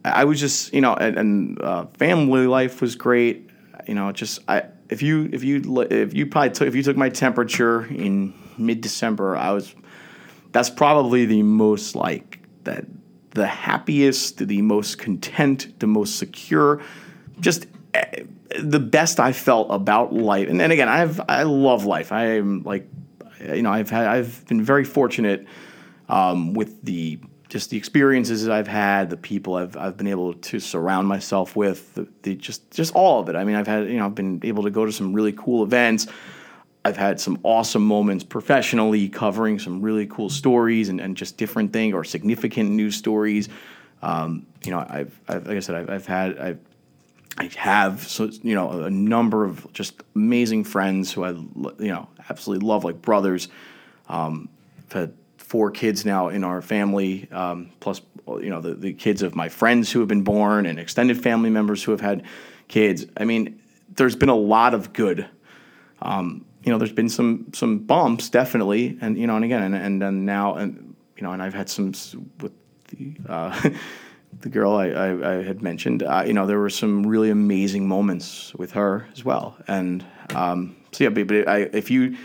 I 0.05 0.25
was 0.25 0.39
just 0.39 0.73
you 0.73 0.81
know, 0.81 0.93
and, 0.93 1.17
and 1.17 1.61
uh, 1.61 1.85
family 1.97 2.47
life 2.47 2.81
was 2.81 2.95
great. 2.95 3.49
You 3.87 3.95
know, 3.95 4.11
just 4.11 4.39
I 4.47 4.63
if 4.89 5.01
you 5.01 5.29
if 5.31 5.43
you 5.43 5.81
if 5.89 6.13
you 6.13 6.27
probably 6.27 6.51
took 6.51 6.67
if 6.67 6.75
you 6.75 6.83
took 6.83 6.97
my 6.97 7.09
temperature 7.09 7.85
in 7.85 8.33
mid 8.57 8.81
December, 8.81 9.35
I 9.35 9.51
was 9.51 9.73
that's 10.53 10.69
probably 10.69 11.25
the 11.25 11.43
most 11.43 11.95
like 11.95 12.39
that 12.63 12.85
the 13.31 13.47
happiest, 13.47 14.47
the 14.47 14.61
most 14.61 14.99
content, 14.99 15.79
the 15.79 15.87
most 15.87 16.17
secure, 16.17 16.81
just 17.39 17.65
eh, 17.93 18.23
the 18.59 18.79
best 18.79 19.19
I 19.19 19.33
felt 19.33 19.67
about 19.71 20.13
life. 20.13 20.47
And, 20.47 20.61
and 20.61 20.71
again, 20.71 20.87
I've 20.87 21.19
I 21.27 21.43
love 21.43 21.85
life. 21.85 22.11
I 22.11 22.37
am 22.37 22.63
like, 22.63 22.87
you 23.41 23.63
know, 23.63 23.71
I've 23.71 23.89
had 23.89 24.07
I've 24.07 24.45
been 24.47 24.63
very 24.63 24.85
fortunate 24.85 25.45
um, 26.07 26.53
with 26.53 26.81
the 26.83 27.19
just 27.49 27.69
the 27.69 27.77
experiences 27.77 28.47
I've 28.47 28.67
had, 28.67 29.09
the 29.09 29.17
people 29.17 29.55
I've 29.55 29.75
I've 29.75 29.97
been 29.97 30.07
able 30.07 30.35
to 30.35 30.59
surround 30.59 31.07
myself 31.07 31.55
with, 31.55 31.95
the, 31.95 32.07
the 32.21 32.35
just 32.35 32.69
just 32.71 32.93
all 32.93 33.19
of 33.19 33.29
it. 33.29 33.35
I 33.35 33.43
mean, 33.43 33.55
I've 33.55 33.67
had 33.67 33.87
you 33.87 33.97
know 33.97 34.05
I've 34.05 34.15
been 34.15 34.41
able 34.43 34.63
to 34.63 34.71
go 34.71 34.85
to 34.85 34.91
some 34.91 35.13
really 35.13 35.33
cool 35.33 35.63
events. 35.63 36.07
I've 36.85 36.97
had 36.97 37.19
some 37.19 37.39
awesome 37.43 37.85
moments 37.85 38.23
professionally 38.23 39.07
covering 39.07 39.57
some 39.57 39.81
really 39.81 40.05
cool 40.07 40.29
stories 40.29 40.89
and, 40.89 40.99
and 40.99 41.15
just 41.15 41.37
different 41.37 41.71
things 41.71 41.93
or 41.93 42.03
significant 42.03 42.71
news 42.71 42.95
stories. 42.95 43.47
Um, 44.01 44.45
you 44.65 44.71
know, 44.71 44.79
I've, 44.79 45.17
I've, 45.27 45.47
like 45.47 45.57
I 45.57 45.59
said, 45.61 45.75
I've, 45.75 45.89
I've 45.89 46.05
had, 46.05 46.37
I've, 46.37 46.59
I 47.37 47.49
have, 47.55 48.05
so, 48.07 48.29
you 48.43 48.53
know, 48.53 48.83
a 48.83 48.89
number 48.89 49.45
of 49.45 49.71
just 49.73 50.03
amazing 50.13 50.65
friends 50.65 51.11
who 51.11 51.23
I, 51.23 51.29
you 51.31 51.87
know, 51.87 52.09
absolutely 52.29 52.67
love 52.67 52.83
like 52.83 53.01
brothers. 53.01 53.47
Um, 54.09 54.49
I've 54.87 54.93
had 54.93 55.13
four 55.37 55.71
kids 55.71 56.05
now 56.05 56.27
in 56.27 56.43
our 56.43 56.61
family, 56.61 57.29
um, 57.31 57.71
plus, 57.79 58.01
you 58.27 58.49
know, 58.49 58.59
the, 58.59 58.73
the 58.73 58.93
kids 58.93 59.21
of 59.21 59.35
my 59.35 59.49
friends 59.49 59.91
who 59.91 59.99
have 59.99 60.09
been 60.09 60.23
born 60.23 60.65
and 60.65 60.77
extended 60.77 61.21
family 61.23 61.49
members 61.49 61.81
who 61.81 61.91
have 61.91 62.01
had 62.01 62.23
kids. 62.67 63.05
I 63.17 63.23
mean, 63.23 63.59
there's 63.95 64.15
been 64.15 64.29
a 64.29 64.35
lot 64.35 64.73
of 64.73 64.93
good. 64.93 65.27
Um, 66.01 66.45
you 66.63 66.71
know, 66.71 66.77
there's 66.77 66.93
been 66.93 67.09
some 67.09 67.47
some 67.53 67.79
bumps 67.79 68.29
definitely, 68.29 68.97
and 69.01 69.17
you 69.17 69.27
know, 69.27 69.35
and 69.35 69.45
again, 69.45 69.61
and 69.61 69.75
and 69.75 70.01
then 70.01 70.25
now, 70.25 70.55
and 70.55 70.95
you 71.17 71.23
know, 71.23 71.31
and 71.31 71.41
I've 71.41 71.53
had 71.53 71.69
some 71.69 71.93
with 72.39 72.53
the 72.87 73.15
uh, 73.27 73.69
the 74.39 74.49
girl 74.49 74.73
I, 74.73 74.87
I, 74.87 75.39
I 75.39 75.43
had 75.43 75.61
mentioned. 75.61 76.03
Uh, 76.03 76.23
you 76.25 76.33
know, 76.33 76.45
there 76.45 76.59
were 76.59 76.69
some 76.69 77.05
really 77.05 77.29
amazing 77.29 77.87
moments 77.87 78.53
with 78.55 78.71
her 78.71 79.07
as 79.11 79.25
well, 79.25 79.57
and 79.67 80.05
um, 80.33 80.77
so 80.93 81.03
yeah. 81.03 81.09
But, 81.09 81.27
but 81.27 81.47
I, 81.47 81.57
if 81.73 81.91
you 81.91 82.15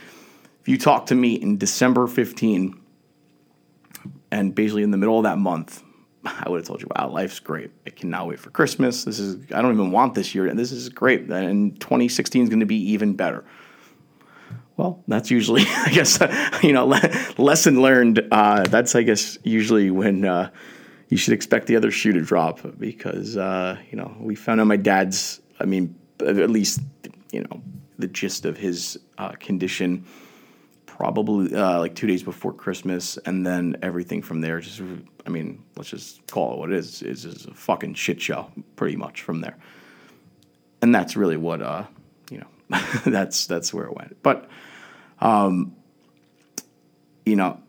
if 0.60 0.68
you 0.68 0.78
talk 0.78 1.06
to 1.06 1.16
me 1.16 1.34
in 1.34 1.58
December 1.58 2.06
15, 2.06 2.80
and 4.30 4.54
basically 4.54 4.84
in 4.84 4.92
the 4.92 4.98
middle 4.98 5.18
of 5.18 5.24
that 5.24 5.38
month, 5.38 5.82
I 6.24 6.48
would 6.48 6.58
have 6.58 6.66
told 6.66 6.80
you, 6.80 6.88
"Wow, 6.96 7.08
life's 7.08 7.40
great. 7.40 7.72
I 7.88 7.90
cannot 7.90 8.28
wait 8.28 8.38
for 8.38 8.50
Christmas. 8.50 9.02
This 9.02 9.18
is 9.18 9.36
I 9.52 9.60
don't 9.62 9.72
even 9.72 9.90
want 9.90 10.14
this 10.14 10.32
year, 10.32 10.46
and 10.46 10.56
this 10.56 10.70
is 10.70 10.88
great. 10.88 11.28
And 11.28 11.80
2016 11.80 12.44
is 12.44 12.48
going 12.48 12.60
to 12.60 12.66
be 12.66 12.92
even 12.92 13.14
better." 13.14 13.44
Well, 14.78 15.04
that's 15.06 15.30
usually, 15.30 15.64
I 15.66 15.90
guess, 15.92 16.18
you 16.62 16.72
know, 16.72 16.86
lesson 17.36 17.82
learned. 17.82 18.26
Uh, 18.32 18.62
that's, 18.62 18.94
I 18.94 19.02
guess, 19.02 19.36
usually 19.44 19.90
when 19.90 20.24
uh, 20.24 20.50
you 21.10 21.18
should 21.18 21.34
expect 21.34 21.66
the 21.66 21.76
other 21.76 21.90
shoe 21.90 22.12
to 22.14 22.22
drop 22.22 22.60
because, 22.78 23.36
uh, 23.36 23.76
you 23.90 23.98
know, 23.98 24.16
we 24.18 24.34
found 24.34 24.62
out 24.62 24.66
my 24.66 24.76
dad's 24.76 25.42
I 25.60 25.64
mean, 25.64 25.94
at 26.20 26.50
least 26.50 26.80
you 27.32 27.42
know 27.42 27.62
the 27.98 28.06
gist 28.06 28.44
of 28.44 28.56
his 28.56 28.98
uh, 29.18 29.32
condition. 29.32 30.06
Probably 30.86 31.54
uh, 31.54 31.78
like 31.78 31.94
two 31.94 32.08
days 32.08 32.22
before 32.22 32.52
Christmas, 32.52 33.18
and 33.18 33.46
then 33.46 33.76
everything 33.82 34.20
from 34.20 34.40
there. 34.40 34.60
Just, 34.60 34.82
I 35.26 35.30
mean, 35.30 35.62
let's 35.76 35.90
just 35.90 36.26
call 36.26 36.54
it 36.54 36.58
what 36.58 36.72
it 36.72 36.76
is. 36.76 37.02
Is 37.02 37.46
a 37.46 37.54
fucking 37.54 37.94
shit 37.94 38.20
show, 38.20 38.50
pretty 38.74 38.96
much 38.96 39.22
from 39.22 39.40
there. 39.40 39.56
And 40.82 40.94
that's 40.94 41.16
really 41.16 41.36
what 41.36 41.62
uh. 41.62 41.84
that's 43.06 43.46
that's 43.46 43.72
where 43.72 43.86
it 43.86 43.94
went. 43.94 44.22
But, 44.22 44.48
um, 45.20 45.74
you 47.24 47.36
know, 47.36 47.60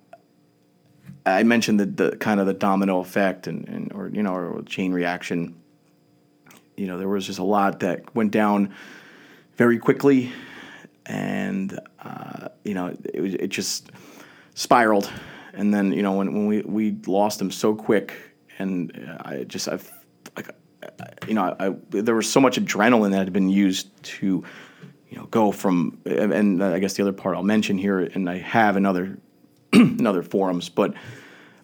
I 1.26 1.44
mentioned 1.44 1.80
the, 1.80 1.86
the 1.86 2.18
kind 2.18 2.40
of 2.40 2.46
the 2.46 2.54
domino 2.54 3.00
effect 3.00 3.48
and, 3.48 3.68
and 3.68 3.94
or 3.94 4.10
you 4.10 4.24
know 4.24 4.34
or 4.34 4.62
chain 4.64 4.92
reaction. 4.92 5.56
You 6.76 6.88
know, 6.88 6.98
there 6.98 7.10
was 7.10 7.26
just 7.26 7.40
a 7.40 7.44
lot 7.44 7.82
that 7.82 8.16
went 8.16 8.32
down 8.32 8.74
very 9.58 9.78
quickly, 9.78 10.32
and 11.06 11.78
uh, 12.00 12.50
you 12.64 12.74
know 12.74 12.88
it 13.14 13.42
it 13.42 13.48
just 13.50 13.92
spiraled. 14.54 15.12
And 15.54 15.74
then 15.74 15.92
you 15.92 16.04
know 16.04 16.14
when, 16.14 16.34
when 16.34 16.48
we, 16.48 16.62
we 16.62 16.98
lost 17.06 17.42
him 17.42 17.52
so 17.52 17.76
quick, 17.76 18.14
and 18.60 19.18
I 19.22 19.44
just 19.44 19.68
I've 19.68 19.92
like 20.36 20.50
you 21.28 21.34
know 21.34 21.56
I, 21.60 21.68
I, 21.68 21.76
there 21.90 22.16
was 22.16 22.30
so 22.32 22.40
much 22.40 22.58
adrenaline 22.58 23.12
that 23.12 23.18
had 23.18 23.34
been 23.34 23.50
used 23.50 24.02
to 24.04 24.44
you 25.10 25.17
know 25.17 25.26
go 25.26 25.52
from 25.52 26.00
and 26.06 26.63
I 26.63 26.80
guess 26.80 26.93
the 26.93 27.04
other 27.04 27.13
part 27.13 27.36
I'll 27.36 27.43
mention 27.43 27.78
here, 27.78 28.00
and 28.00 28.30
I 28.30 28.38
have 28.38 28.76
another 28.76 29.17
in 29.74 30.06
other 30.06 30.24
forums, 30.24 30.69
but 30.69 30.93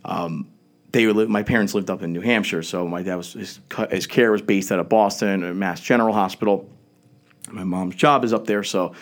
um, 0.04 0.52
they 0.92 1.08
lived, 1.08 1.30
my 1.30 1.44
parents 1.44 1.74
lived 1.74 1.90
up 1.90 2.04
in 2.04 2.14
New 2.14 2.22
Hampshire, 2.22 2.64
so 2.64 2.88
my 2.88 3.04
dad 3.04 3.16
was 3.16 3.34
his, 3.34 3.60
his 3.90 4.08
care 4.08 4.32
was 4.32 4.42
based 4.42 4.72
out 4.72 4.80
of 4.80 4.88
Boston, 4.90 5.58
Mass 5.60 5.82
General 5.82 6.14
Hospital. 6.14 6.70
My 7.52 7.64
mom's 7.64 7.96
job 7.96 8.24
is 8.24 8.34
up 8.34 8.48
there, 8.48 8.64
so 8.64 8.94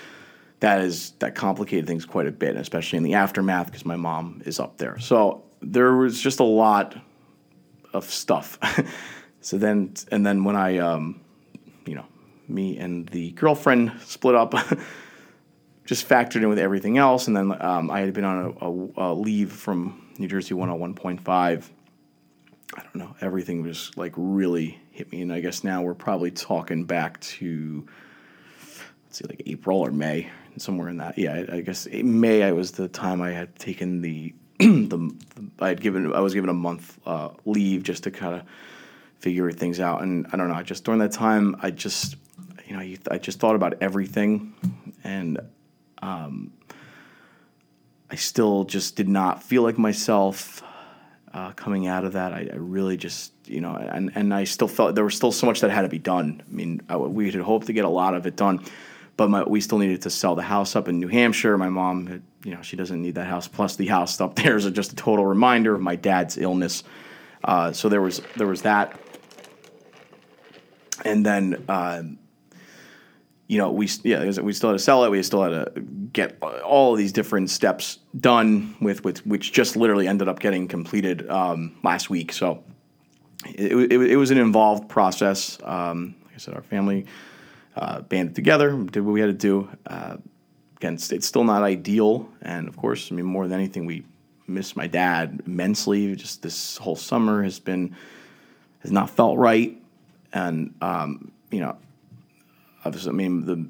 that 0.59 0.81
is 0.81 1.11
that 1.19 1.35
complicated 1.35 1.87
things 1.87 2.05
quite 2.05 2.25
a 2.25 2.31
bit, 2.31 2.55
especially 2.55 2.97
in 2.97 3.03
the 3.03 3.13
aftermath 3.15 3.67
because 3.67 3.85
my 3.85 3.95
mom 3.95 4.41
is 4.45 4.59
up 4.59 4.77
there. 4.77 4.97
So 4.99 5.43
there 5.61 5.95
was 5.95 6.21
just 6.21 6.39
a 6.39 6.45
lot 6.45 6.95
of 7.93 8.09
stuff. 8.09 8.57
so 9.41 9.57
then, 9.57 9.93
and 10.11 10.25
then 10.25 10.43
when 10.43 10.55
I, 10.55 10.77
um, 10.77 11.21
you 11.85 11.95
know, 11.95 12.05
me 12.47 12.77
and 12.77 13.07
the 13.09 13.31
girlfriend 13.31 13.93
split 14.01 14.35
up. 14.35 14.53
just 15.85 16.07
factored 16.07 16.37
in 16.37 16.49
with 16.49 16.59
everything 16.59 16.97
else. 16.97 17.27
And 17.27 17.35
then 17.35 17.61
um, 17.61 17.91
I 17.91 18.01
had 18.01 18.13
been 18.13 18.23
on 18.23 18.55
a, 18.61 18.65
a, 18.65 19.11
a, 19.11 19.13
leave 19.13 19.51
from 19.51 20.11
New 20.17 20.27
Jersey 20.27 20.53
101.5. 20.55 21.69
I 22.75 22.81
don't 22.81 22.95
know. 22.95 23.15
Everything 23.21 23.61
was 23.61 23.91
like 23.97 24.13
really 24.15 24.79
hit 24.91 25.11
me. 25.11 25.21
And 25.21 25.33
I 25.33 25.39
guess 25.39 25.63
now 25.63 25.81
we're 25.81 25.93
probably 25.93 26.31
talking 26.31 26.85
back 26.85 27.19
to, 27.21 27.85
let's 29.05 29.17
see, 29.19 29.25
like 29.27 29.43
April 29.45 29.79
or 29.79 29.91
May, 29.91 30.29
somewhere 30.57 30.87
in 30.87 30.97
that. 30.97 31.17
Yeah, 31.17 31.43
I, 31.49 31.57
I 31.57 31.61
guess 31.61 31.87
May 31.87 32.43
I 32.43 32.51
was 32.53 32.71
the 32.71 32.87
time 32.87 33.21
I 33.21 33.31
had 33.31 33.57
taken 33.59 34.01
the, 34.01 34.33
the, 34.59 34.85
the, 35.35 35.51
I 35.59 35.67
had 35.69 35.81
given, 35.81 36.13
I 36.13 36.21
was 36.21 36.33
given 36.33 36.49
a 36.49 36.53
month 36.53 36.97
uh, 37.05 37.29
leave 37.45 37.83
just 37.83 38.03
to 38.03 38.11
kind 38.11 38.35
of 38.35 38.43
figure 39.19 39.51
things 39.51 39.79
out. 39.79 40.01
And 40.01 40.27
I 40.31 40.37
don't 40.37 40.47
know, 40.47 40.55
I 40.55 40.63
just 40.63 40.85
during 40.85 40.99
that 41.01 41.11
time, 41.11 41.57
I 41.61 41.71
just, 41.71 42.15
you 42.67 42.75
know, 42.75 42.97
I 43.11 43.17
just 43.17 43.39
thought 43.39 43.55
about 43.55 43.81
everything 43.81 44.53
and 45.03 45.39
um, 46.01 46.51
I 48.09 48.15
still 48.15 48.63
just 48.63 48.95
did 48.95 49.09
not 49.09 49.41
feel 49.41 49.63
like 49.63 49.77
myself 49.77 50.63
uh, 51.33 51.51
coming 51.53 51.87
out 51.87 52.05
of 52.05 52.13
that. 52.13 52.33
I, 52.33 52.49
I, 52.51 52.55
really 52.55 52.95
just, 52.95 53.33
you 53.45 53.59
know, 53.59 53.75
and, 53.75 54.11
and 54.15 54.33
I 54.33 54.43
still 54.43 54.67
felt 54.67 54.95
there 54.95 55.03
was 55.03 55.15
still 55.15 55.31
so 55.31 55.47
much 55.47 55.61
that 55.61 55.71
had 55.71 55.81
to 55.81 55.89
be 55.89 55.97
done. 55.97 56.43
I 56.47 56.53
mean, 56.53 56.81
I, 56.87 56.97
we 56.97 57.31
had 57.31 57.41
hoped 57.41 57.67
to 57.67 57.73
get 57.73 57.85
a 57.85 57.89
lot 57.89 58.13
of 58.13 58.27
it 58.27 58.35
done, 58.35 58.63
but 59.17 59.29
my, 59.29 59.43
we 59.43 59.61
still 59.61 59.79
needed 59.79 60.03
to 60.03 60.09
sell 60.09 60.35
the 60.35 60.43
house 60.43 60.75
up 60.75 60.87
in 60.87 60.99
New 60.99 61.07
Hampshire. 61.07 61.57
My 61.57 61.69
mom, 61.69 62.05
had, 62.05 62.21
you 62.43 62.53
know, 62.53 62.61
she 62.61 62.75
doesn't 62.75 63.01
need 63.01 63.15
that 63.15 63.25
house. 63.25 63.47
Plus, 63.47 63.75
the 63.75 63.87
house 63.87 64.21
up 64.21 64.35
there 64.43 64.55
is 64.57 64.69
just 64.71 64.93
a 64.93 64.95
total 64.95 65.25
reminder 65.25 65.73
of 65.73 65.81
my 65.81 65.95
dad's 65.95 66.37
illness. 66.37 66.83
Uh, 67.43 67.73
so 67.73 67.89
there 67.89 68.01
was 68.01 68.21
there 68.37 68.47
was 68.47 68.61
that, 68.61 68.97
and 71.03 71.25
then. 71.25 71.65
Uh, 71.67 72.03
you 73.47 73.57
know, 73.57 73.71
we 73.71 73.89
yeah, 74.03 74.23
we 74.41 74.53
still 74.53 74.69
had 74.69 74.77
to 74.77 74.83
sell 74.83 75.03
it. 75.03 75.11
We 75.11 75.21
still 75.23 75.43
had 75.43 75.75
to 75.75 75.81
get 75.81 76.41
all 76.41 76.95
these 76.95 77.11
different 77.11 77.49
steps 77.49 77.99
done 78.19 78.75
with, 78.79 79.03
with 79.03 79.25
which 79.25 79.51
just 79.51 79.75
literally 79.75 80.07
ended 80.07 80.27
up 80.27 80.39
getting 80.39 80.67
completed 80.67 81.29
um, 81.29 81.75
last 81.83 82.09
week. 82.09 82.31
So 82.31 82.63
it, 83.45 83.91
it, 83.91 84.11
it, 84.11 84.15
was 84.15 84.31
an 84.31 84.37
involved 84.37 84.89
process. 84.89 85.57
Um, 85.63 86.15
like 86.25 86.35
I 86.35 86.37
said, 86.37 86.53
our 86.53 86.61
family 86.61 87.05
uh, 87.75 88.01
banded 88.01 88.35
together, 88.35 88.71
did 88.83 89.01
what 89.01 89.11
we 89.11 89.19
had 89.19 89.27
to 89.27 89.33
do. 89.33 89.69
Uh, 89.85 90.17
again, 90.77 90.93
it's, 90.93 91.11
it's, 91.11 91.27
still 91.27 91.43
not 91.43 91.63
ideal, 91.63 92.29
and 92.41 92.67
of 92.67 92.77
course, 92.77 93.11
I 93.11 93.15
mean, 93.15 93.25
more 93.25 93.47
than 93.47 93.59
anything, 93.59 93.85
we 93.85 94.05
miss 94.47 94.75
my 94.75 94.87
dad 94.87 95.43
immensely. 95.45 96.15
Just 96.15 96.41
this 96.41 96.77
whole 96.77 96.95
summer 96.95 97.43
has 97.43 97.59
been 97.59 97.95
has 98.79 98.91
not 98.91 99.09
felt 99.09 99.37
right, 99.37 99.77
and 100.31 100.73
um, 100.81 101.31
you 101.51 101.59
know 101.59 101.77
obviously, 102.85 103.09
I 103.09 103.13
mean, 103.13 103.45
the, 103.45 103.67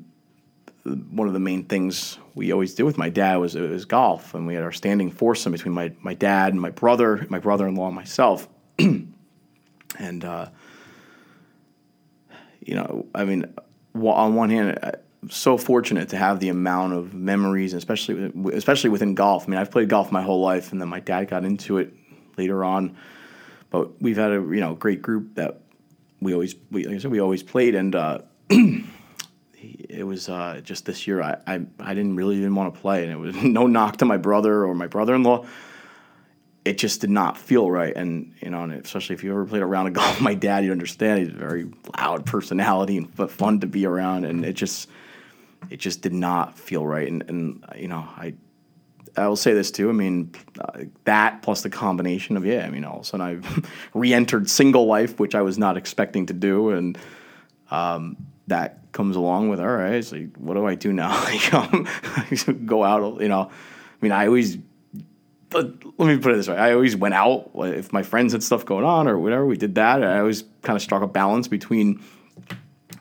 the, 0.90 0.96
one 0.96 1.28
of 1.28 1.34
the 1.34 1.40
main 1.40 1.66
things 1.66 2.18
we 2.36 2.52
always 2.52 2.74
did 2.76 2.84
with 2.84 2.98
my 2.98 3.10
dad 3.10 3.38
was, 3.38 3.56
was 3.56 3.86
golf, 3.86 4.34
and 4.34 4.46
we 4.48 4.56
had 4.56 4.64
our 4.64 4.72
standing 4.72 5.12
foursome 5.12 5.52
between 5.52 5.74
my, 5.74 5.92
my 6.02 6.14
dad 6.14 6.54
and 6.54 6.62
my 6.62 6.70
brother, 6.70 7.26
my 7.30 7.40
brother-in-law, 7.40 7.88
and 7.88 7.96
myself. 7.96 8.48
and 8.80 10.26
uh, 10.26 10.48
you 12.62 12.76
know, 12.76 13.06
I 13.14 13.26
mean, 13.26 13.54
on 13.96 14.36
one 14.36 14.50
hand, 14.50 14.80
I'm 15.22 15.30
so 15.30 15.58
fortunate 15.58 16.10
to 16.10 16.18
have 16.18 16.40
the 16.40 16.50
amount 16.50 16.94
of 16.94 17.14
memories, 17.14 17.74
especially 17.74 18.32
especially 18.54 18.90
within 18.90 19.16
golf. 19.16 19.48
I 19.48 19.52
mean, 19.52 19.60
I've 19.60 19.72
played 19.72 19.90
golf 19.90 20.12
my 20.12 20.22
whole 20.22 20.42
life, 20.42 20.72
and 20.72 20.82
then 20.82 20.90
my 20.90 21.00
dad 21.00 21.30
got 21.30 21.46
into 21.46 21.78
it 21.78 21.94
later 22.38 22.64
on. 22.64 22.98
But 23.70 24.02
we've 24.02 24.18
had 24.18 24.32
a 24.32 24.36
you 24.36 24.60
know 24.60 24.76
great 24.76 25.02
group 25.02 25.36
that 25.36 25.62
we 26.22 26.34
always 26.34 26.56
we 26.72 26.86
like 26.86 26.96
I 26.96 27.00
said 27.00 27.12
we 27.12 27.20
always 27.20 27.44
played, 27.44 27.76
and 27.76 27.96
uh, 27.96 28.20
it 29.90 30.04
was 30.04 30.30
uh, 30.30 30.62
just 30.64 30.86
this 30.86 31.08
year 31.08 31.22
I, 31.22 31.38
I, 31.48 31.62
I 31.80 31.94
didn't 31.94 32.16
really 32.16 32.38
even 32.38 32.56
want 32.56 32.74
to 32.74 32.80
play, 32.80 33.04
and 33.04 33.12
it 33.12 33.18
was 33.18 33.36
no 33.44 33.68
knock 33.68 33.98
to 33.98 34.06
my 34.06 34.18
brother 34.18 34.66
or 34.66 34.74
my 34.74 34.88
brother 34.88 35.16
in 35.16 35.24
law. 35.24 35.46
It 36.66 36.78
just 36.78 37.02
did 37.02 37.10
not 37.10 37.38
feel 37.38 37.70
right, 37.70 37.94
and 37.96 38.34
you 38.40 38.50
know, 38.50 38.64
and 38.64 38.74
especially 38.74 39.16
if 39.16 39.24
you 39.24 39.32
ever 39.32 39.46
played 39.46 39.62
a 39.62 39.66
round 39.66 39.90
of 39.90 39.94
golf, 40.02 40.22
my 40.22 40.34
dad, 40.34 40.64
you 40.64 40.72
understand 40.72 41.20
he's 41.20 41.30
a 41.30 41.38
very 41.38 41.72
loud 41.98 42.26
personality 42.26 42.98
and 42.98 43.16
but 43.16 43.32
fun 43.32 43.60
to 43.62 43.68
be 43.68 43.86
around, 43.86 44.26
and 44.26 44.46
it 44.46 44.54
just 44.54 44.90
it 45.70 45.78
just 45.78 46.02
did 46.02 46.14
not 46.14 46.58
feel 46.58 46.86
right, 46.86 47.08
and 47.08 47.24
and 47.28 47.66
you 47.76 47.88
know 47.88 48.08
I 48.16 48.34
I 49.16 49.28
will 49.28 49.36
say 49.36 49.54
this 49.54 49.72
too. 49.72 49.90
I 49.90 49.94
mean, 49.94 50.34
uh, 50.60 50.84
that 51.04 51.42
plus 51.42 51.62
the 51.62 51.70
combination 51.70 52.38
of 52.38 52.46
yeah. 52.46 52.66
I 52.66 52.70
mean, 52.70 52.84
all 52.84 53.00
of 53.00 53.02
a 53.02 53.06
sudden 53.06 53.26
I've 53.26 53.72
re-entered 53.94 54.50
single 54.50 54.86
life, 54.86 55.20
which 55.20 55.36
I 55.36 55.42
was 55.42 55.58
not 55.58 55.78
expecting 55.78 56.26
to 56.28 56.34
do, 56.34 56.70
and 56.70 56.98
um, 57.72 58.18
that 58.48 58.92
comes 58.92 59.16
along 59.16 59.50
with 59.50 59.60
all 59.60 59.68
right. 59.68 59.96
It's 59.96 60.12
like, 60.12 60.36
what 60.38 60.56
do 60.56 60.66
I 60.66 60.76
do 60.76 60.94
now? 60.94 61.12
like, 61.24 61.54
um, 61.54 61.88
go 62.66 62.84
out. 62.84 63.22
You 63.22 63.28
know, 63.28 63.50
I 63.50 63.98
mean, 64.02 64.12
I 64.12 64.28
always. 64.28 64.58
Let, 65.52 65.66
let 66.00 66.08
me 66.08 66.18
put 66.18 66.34
it 66.34 66.38
this 66.38 66.48
way: 66.48 66.58
I 66.58 66.74
always 66.74 66.96
went 66.96 67.14
out 67.14 67.52
if 67.56 67.94
my 67.94 68.02
friends 68.02 68.34
had 68.34 68.42
stuff 68.42 68.66
going 68.66 68.86
on 68.86 69.08
or 69.08 69.20
whatever. 69.20 69.46
We 69.46 69.56
did 69.56 69.76
that. 69.76 70.04
I 70.04 70.20
always 70.20 70.44
kind 70.64 70.76
of 70.76 70.82
struck 70.82 71.04
a 71.04 71.08
balance 71.08 71.48
between 71.48 72.02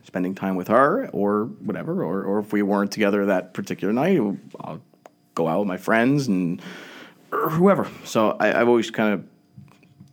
spending 0.04 0.34
time 0.34 0.56
with 0.56 0.68
her 0.68 1.08
or 1.14 1.46
whatever, 1.60 2.04
or 2.04 2.22
or 2.24 2.38
if 2.40 2.52
we 2.52 2.60
weren't 2.60 2.92
together 2.92 3.24
that 3.26 3.54
particular 3.54 3.92
night, 3.94 4.20
I'll 4.60 4.82
go 5.34 5.48
out 5.48 5.60
with 5.60 5.68
my 5.68 5.78
friends 5.78 6.28
and 6.28 6.60
whoever. 7.30 7.88
So 8.04 8.36
I, 8.38 8.60
I've 8.60 8.68
always 8.68 8.90
kind 8.90 9.14
of 9.14 9.24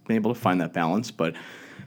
been 0.07 0.15
able 0.15 0.33
to 0.33 0.39
find 0.39 0.61
that 0.61 0.71
balance, 0.71 1.11
but 1.11 1.35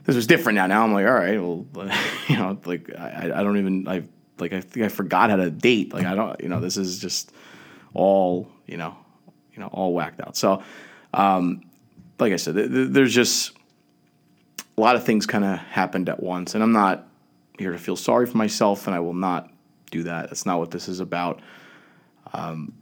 this 0.05 0.15
was 0.15 0.27
different 0.27 0.57
now. 0.57 0.67
Now 0.67 0.83
I'm 0.83 0.93
like, 0.93 1.05
all 1.05 1.13
right, 1.13 1.39
well, 1.39 1.65
you 2.27 2.37
know, 2.37 2.57
like 2.65 2.91
I, 2.97 3.31
I 3.35 3.43
don't 3.43 3.57
even 3.57 3.87
I 3.87 4.03
like 4.39 4.53
I 4.53 4.61
think 4.61 4.85
I 4.85 4.89
forgot 4.89 5.29
how 5.29 5.37
to 5.37 5.49
date. 5.49 5.93
Like 5.93 6.05
I 6.05 6.15
don't, 6.15 6.39
you 6.41 6.49
know, 6.49 6.59
this 6.59 6.77
is 6.77 6.99
just 6.99 7.31
all 7.93 8.49
you 8.67 8.77
know, 8.77 8.95
you 9.53 9.59
know, 9.59 9.67
all 9.67 9.93
whacked 9.93 10.21
out. 10.21 10.35
So, 10.35 10.63
um, 11.13 11.63
like 12.19 12.33
I 12.33 12.37
said, 12.37 12.55
th- 12.55 12.71
th- 12.71 12.89
there's 12.91 13.13
just 13.13 13.53
a 14.77 14.81
lot 14.81 14.95
of 14.95 15.03
things 15.03 15.25
kind 15.25 15.43
of 15.43 15.59
happened 15.59 16.09
at 16.09 16.21
once, 16.21 16.55
and 16.55 16.63
I'm 16.63 16.71
not 16.71 17.07
here 17.57 17.71
to 17.71 17.77
feel 17.77 17.95
sorry 17.95 18.25
for 18.25 18.37
myself, 18.37 18.87
and 18.87 18.95
I 18.95 18.99
will 18.99 19.13
not 19.13 19.49
do 19.91 20.03
that. 20.03 20.29
That's 20.29 20.45
not 20.45 20.59
what 20.59 20.71
this 20.71 20.87
is 20.87 20.99
about. 20.99 21.41
Um, 22.33 22.73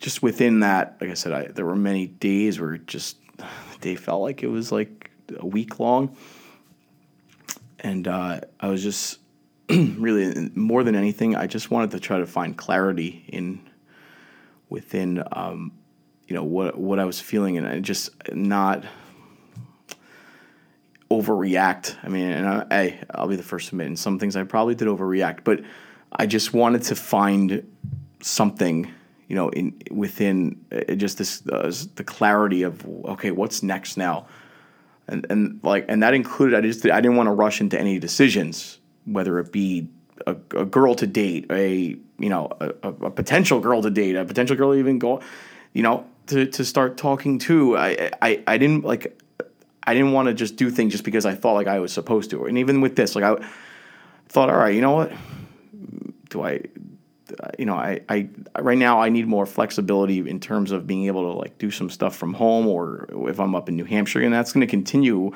just 0.00 0.22
within 0.22 0.60
that, 0.60 0.96
like 1.00 1.10
I 1.10 1.14
said, 1.14 1.32
I, 1.32 1.46
there 1.46 1.64
were 1.64 1.76
many 1.76 2.06
days 2.06 2.60
where 2.60 2.76
just 2.78 3.16
the 3.36 3.46
day 3.80 3.94
felt 3.94 4.22
like 4.22 4.42
it 4.42 4.48
was 4.48 4.72
like 4.72 5.05
a 5.38 5.46
week 5.46 5.78
long, 5.80 6.16
and 7.80 8.06
uh, 8.06 8.40
I 8.60 8.68
was 8.68 8.82
just 8.82 9.18
really 9.68 10.50
more 10.54 10.84
than 10.84 10.94
anything, 10.94 11.34
I 11.34 11.46
just 11.46 11.70
wanted 11.70 11.90
to 11.92 12.00
try 12.00 12.18
to 12.18 12.26
find 12.26 12.56
clarity 12.56 13.24
in 13.28 13.68
within 14.68 15.22
um, 15.32 15.72
you 16.26 16.34
know 16.34 16.44
what 16.44 16.78
what 16.78 16.98
I 16.98 17.04
was 17.04 17.20
feeling, 17.20 17.56
and 17.56 17.66
I 17.66 17.80
just 17.80 18.10
not 18.32 18.84
overreact. 21.10 21.96
I 22.02 22.08
mean, 22.08 22.26
and 22.26 22.46
I, 22.46 22.66
I 22.70 23.00
I'll 23.10 23.28
be 23.28 23.36
the 23.36 23.42
first 23.42 23.68
to 23.68 23.74
admit, 23.74 23.88
in 23.88 23.96
some 23.96 24.18
things 24.18 24.36
I 24.36 24.44
probably 24.44 24.74
did 24.74 24.88
overreact, 24.88 25.44
but 25.44 25.62
I 26.12 26.26
just 26.26 26.52
wanted 26.52 26.82
to 26.84 26.96
find 26.96 27.66
something, 28.20 28.92
you 29.28 29.36
know, 29.36 29.48
in 29.50 29.80
within 29.90 30.64
uh, 30.72 30.94
just 30.94 31.18
this 31.18 31.46
uh, 31.48 31.72
the 31.96 32.04
clarity 32.04 32.62
of 32.62 32.86
okay, 32.86 33.30
what's 33.30 33.62
next 33.62 33.96
now, 33.96 34.26
and 35.08 35.26
and 35.30 35.60
like 35.62 35.84
and 35.88 36.02
that 36.02 36.14
included 36.14 36.56
I 36.56 36.60
just 36.62 36.84
I 36.86 37.00
didn't 37.00 37.16
want 37.16 37.28
to 37.28 37.32
rush 37.32 37.60
into 37.60 37.78
any 37.78 37.98
decisions, 37.98 38.78
whether 39.04 39.38
it 39.38 39.52
be 39.52 39.88
a, 40.26 40.32
a 40.56 40.64
girl 40.64 40.94
to 40.96 41.06
date, 41.06 41.46
a 41.50 41.96
you 42.18 42.28
know 42.28 42.50
a, 42.60 42.70
a, 42.82 43.10
potential 43.10 43.60
girl 43.60 43.82
to 43.82 43.90
date, 43.90 44.16
a 44.16 44.24
potential 44.24 44.56
girl 44.56 44.74
even 44.74 44.98
go, 44.98 45.20
you 45.72 45.82
know, 45.82 46.06
to, 46.28 46.46
to 46.46 46.64
start 46.64 46.96
talking 46.96 47.38
to. 47.40 47.76
I, 47.76 48.10
I 48.20 48.42
I 48.46 48.58
didn't 48.58 48.84
like 48.84 49.20
I 49.86 49.94
didn't 49.94 50.12
want 50.12 50.28
to 50.28 50.34
just 50.34 50.56
do 50.56 50.70
things 50.70 50.92
just 50.92 51.04
because 51.04 51.26
I 51.26 51.34
thought 51.34 51.54
like 51.54 51.68
I 51.68 51.78
was 51.78 51.92
supposed 51.92 52.30
to. 52.30 52.46
And 52.46 52.58
even 52.58 52.80
with 52.80 52.96
this, 52.96 53.14
like 53.14 53.24
I 53.24 53.36
thought, 54.28 54.50
all 54.50 54.56
right, 54.56 54.74
you 54.74 54.80
know 54.80 54.92
what? 54.92 55.12
Do 56.30 56.42
I 56.42 56.62
you 57.58 57.66
know, 57.66 57.74
I, 57.74 58.00
I 58.08 58.28
right 58.60 58.78
now 58.78 59.00
I 59.00 59.08
need 59.08 59.26
more 59.26 59.46
flexibility 59.46 60.18
in 60.18 60.40
terms 60.40 60.70
of 60.70 60.86
being 60.86 61.06
able 61.06 61.32
to 61.32 61.38
like 61.38 61.58
do 61.58 61.70
some 61.70 61.90
stuff 61.90 62.16
from 62.16 62.34
home 62.34 62.66
or 62.66 63.08
if 63.28 63.40
I'm 63.40 63.54
up 63.54 63.68
in 63.68 63.76
New 63.76 63.84
Hampshire 63.84 64.20
and 64.20 64.32
that's 64.32 64.52
going 64.52 64.66
to 64.66 64.70
continue 64.70 65.32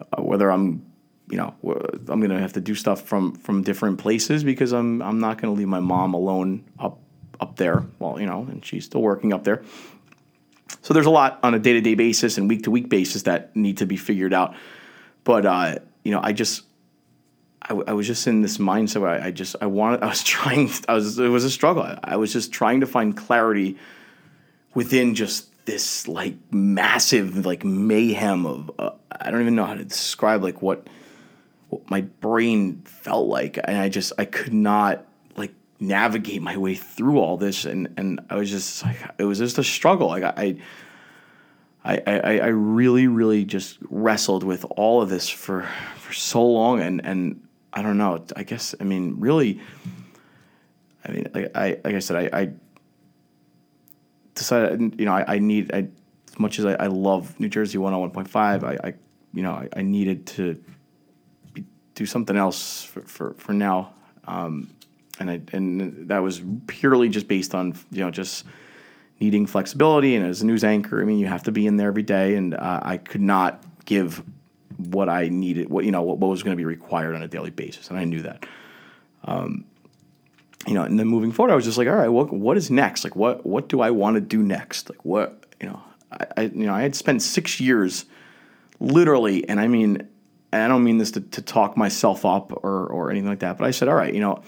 uh, 0.00 0.22
whether 0.22 0.50
I'm 0.50 0.84
you 1.30 1.36
know 1.36 1.54
I'm 1.62 2.20
going 2.20 2.30
to 2.30 2.38
have 2.38 2.52
to 2.54 2.60
do 2.60 2.74
stuff 2.74 3.02
from 3.02 3.34
from 3.36 3.62
different 3.62 3.98
places 3.98 4.44
because 4.44 4.72
I'm 4.72 5.00
I'm 5.02 5.20
not 5.20 5.40
going 5.40 5.54
to 5.54 5.58
leave 5.58 5.68
my 5.68 5.80
mom 5.80 6.14
alone 6.14 6.64
up 6.78 6.98
up 7.40 7.56
there 7.56 7.84
well 7.98 8.20
you 8.20 8.26
know 8.26 8.46
and 8.50 8.64
she's 8.64 8.84
still 8.84 9.02
working 9.02 9.32
up 9.32 9.44
there. 9.44 9.62
So 10.82 10.92
there's 10.92 11.06
a 11.06 11.10
lot 11.10 11.38
on 11.42 11.54
a 11.54 11.58
day-to-day 11.58 11.94
basis 11.94 12.36
and 12.36 12.48
week-to-week 12.48 12.88
basis 12.90 13.22
that 13.22 13.54
need 13.56 13.78
to 13.78 13.86
be 13.86 13.96
figured 13.96 14.34
out. 14.34 14.54
But 15.22 15.46
uh, 15.46 15.78
you 16.02 16.12
know 16.12 16.20
I 16.22 16.32
just 16.32 16.64
I, 17.64 17.74
I, 17.74 17.92
was 17.92 18.06
just 18.06 18.26
in 18.26 18.42
this 18.42 18.58
mindset 18.58 19.00
where 19.00 19.10
I, 19.10 19.26
I, 19.26 19.30
just 19.30 19.56
I 19.60 19.66
wanted 19.66 20.02
I 20.02 20.08
was 20.08 20.22
trying 20.24 20.70
I 20.88 20.94
was 20.94 21.18
it 21.18 21.28
was 21.28 21.44
a 21.44 21.50
struggle. 21.50 21.82
I, 21.82 21.98
I 22.02 22.16
was 22.16 22.32
just 22.32 22.52
trying 22.52 22.80
to 22.80 22.86
find 22.86 23.16
clarity 23.16 23.76
within 24.74 25.14
just 25.14 25.50
this 25.64 26.06
like 26.08 26.36
massive 26.50 27.46
like 27.46 27.64
mayhem 27.64 28.44
of 28.44 28.70
uh, 28.78 28.90
I 29.10 29.30
don't 29.30 29.40
even 29.40 29.54
know 29.54 29.64
how 29.64 29.74
to 29.74 29.84
describe 29.84 30.42
like 30.42 30.60
what 30.60 30.86
what 31.70 31.88
my 31.90 32.02
brain 32.02 32.82
felt 32.84 33.28
like. 33.28 33.58
And 33.62 33.78
I 33.78 33.88
just 33.88 34.12
I 34.18 34.26
could 34.26 34.52
not 34.52 35.06
like 35.36 35.54
navigate 35.80 36.42
my 36.42 36.56
way 36.56 36.74
through 36.74 37.18
all 37.18 37.36
this. 37.36 37.64
And 37.64 37.94
and 37.96 38.20
I 38.28 38.36
was 38.36 38.50
just 38.50 38.82
like 38.82 38.98
it 39.18 39.24
was 39.24 39.38
just 39.38 39.58
a 39.58 39.64
struggle. 39.64 40.08
Like 40.08 40.24
I 40.24 40.56
I, 41.84 42.02
I, 42.06 42.38
I 42.38 42.46
really, 42.46 43.08
really 43.08 43.44
just 43.44 43.76
wrestled 43.90 44.42
with 44.42 44.64
all 44.70 45.02
of 45.02 45.10
this 45.10 45.28
for, 45.28 45.68
for 45.98 46.14
so 46.14 46.42
long, 46.42 46.80
and, 46.80 47.04
and 47.04 47.46
I 47.74 47.82
don't 47.82 47.98
know. 47.98 48.24
I 48.36 48.44
guess 48.44 48.74
I 48.80 48.84
mean 48.84 49.16
really. 49.18 49.60
I 51.06 51.12
mean, 51.12 51.28
like 51.34 51.50
I 51.54 51.80
like 51.84 51.94
I 51.94 51.98
said, 51.98 52.32
I, 52.32 52.40
I 52.40 52.52
decided 54.34 54.98
you 54.98 55.04
know 55.04 55.12
I, 55.12 55.34
I 55.34 55.38
need 55.38 55.74
I, 55.74 55.88
as 56.28 56.38
much 56.38 56.58
as 56.58 56.64
I, 56.64 56.74
I 56.74 56.86
love 56.86 57.38
New 57.40 57.48
Jersey 57.48 57.76
one 57.76 57.92
hundred 57.92 57.98
oh 57.98 58.06
one 58.06 58.10
point 58.12 58.30
five. 58.30 58.62
I, 58.64 58.78
I 58.82 58.94
you 59.34 59.42
know 59.42 59.52
I, 59.52 59.68
I 59.76 59.82
needed 59.82 60.26
to 60.28 60.62
be, 61.52 61.64
do 61.94 62.06
something 62.06 62.36
else 62.36 62.84
for 62.84 63.02
for, 63.02 63.34
for 63.34 63.52
now, 63.52 63.92
um, 64.26 64.70
and 65.18 65.30
I 65.30 65.40
and 65.52 66.08
that 66.08 66.20
was 66.20 66.40
purely 66.68 67.08
just 67.08 67.26
based 67.26 67.54
on 67.54 67.74
you 67.90 68.04
know 68.04 68.10
just 68.10 68.44
needing 69.20 69.46
flexibility 69.46 70.14
and 70.14 70.24
as 70.24 70.42
a 70.42 70.46
news 70.46 70.62
anchor. 70.62 71.02
I 71.02 71.04
mean, 71.04 71.18
you 71.18 71.26
have 71.26 71.42
to 71.44 71.52
be 71.52 71.66
in 71.66 71.76
there 71.76 71.88
every 71.88 72.02
day, 72.04 72.36
and 72.36 72.54
uh, 72.54 72.80
I 72.82 72.98
could 72.98 73.20
not 73.20 73.64
give 73.84 74.22
what 74.76 75.08
I 75.08 75.28
needed, 75.28 75.68
what 75.70 75.84
you 75.84 75.90
know, 75.90 76.02
what, 76.02 76.18
what 76.18 76.28
was 76.28 76.42
going 76.42 76.56
to 76.56 76.60
be 76.60 76.64
required 76.64 77.14
on 77.14 77.22
a 77.22 77.28
daily 77.28 77.50
basis, 77.50 77.88
and 77.90 77.98
I 77.98 78.04
knew 78.04 78.22
that. 78.22 78.46
Um, 79.24 79.64
you 80.66 80.74
know, 80.74 80.82
and 80.82 80.98
then 80.98 81.06
moving 81.06 81.32
forward, 81.32 81.52
I 81.52 81.56
was 81.56 81.64
just 81.64 81.78
like, 81.78 81.88
all 81.88 81.94
right, 81.94 82.08
what 82.08 82.32
what 82.32 82.56
is 82.56 82.70
next? 82.70 83.04
Like, 83.04 83.16
what 83.16 83.44
what 83.44 83.68
do 83.68 83.80
I 83.80 83.90
want 83.90 84.14
to 84.16 84.20
do 84.20 84.42
next? 84.42 84.90
Like, 84.90 85.04
what 85.04 85.44
you 85.60 85.68
know, 85.68 85.82
I, 86.10 86.26
I 86.36 86.42
you 86.42 86.66
know, 86.66 86.74
I 86.74 86.82
had 86.82 86.94
spent 86.94 87.22
six 87.22 87.60
years, 87.60 88.06
literally, 88.80 89.48
and 89.48 89.60
I 89.60 89.68
mean, 89.68 90.08
I 90.52 90.68
don't 90.68 90.84
mean 90.84 90.98
this 90.98 91.12
to, 91.12 91.20
to 91.20 91.42
talk 91.42 91.76
myself 91.76 92.24
up 92.24 92.52
or 92.64 92.86
or 92.86 93.10
anything 93.10 93.28
like 93.28 93.40
that, 93.40 93.58
but 93.58 93.66
I 93.66 93.70
said, 93.70 93.88
all 93.88 93.94
right, 93.94 94.12
you 94.12 94.20
know, 94.20 94.42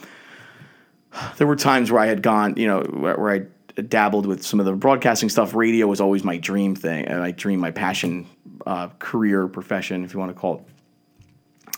there 1.36 1.46
were 1.46 1.56
times 1.56 1.92
where 1.92 2.00
I 2.00 2.06
had 2.06 2.22
gone, 2.22 2.56
you 2.56 2.66
know, 2.66 2.80
where, 2.80 3.16
where 3.16 3.32
I 3.32 3.80
dabbled 3.82 4.24
with 4.26 4.42
some 4.42 4.58
of 4.58 4.66
the 4.66 4.72
broadcasting 4.72 5.28
stuff. 5.28 5.54
Radio 5.54 5.86
was 5.86 6.00
always 6.00 6.24
my 6.24 6.38
dream 6.38 6.74
thing, 6.74 7.04
and 7.06 7.20
my 7.20 7.30
dream, 7.30 7.60
my 7.60 7.70
passion 7.70 8.26
uh, 8.66 8.88
career, 8.98 9.48
profession, 9.48 10.04
if 10.04 10.12
you 10.12 10.18
want 10.18 10.34
to 10.34 10.38
call 10.38 10.56
it. 10.56 10.62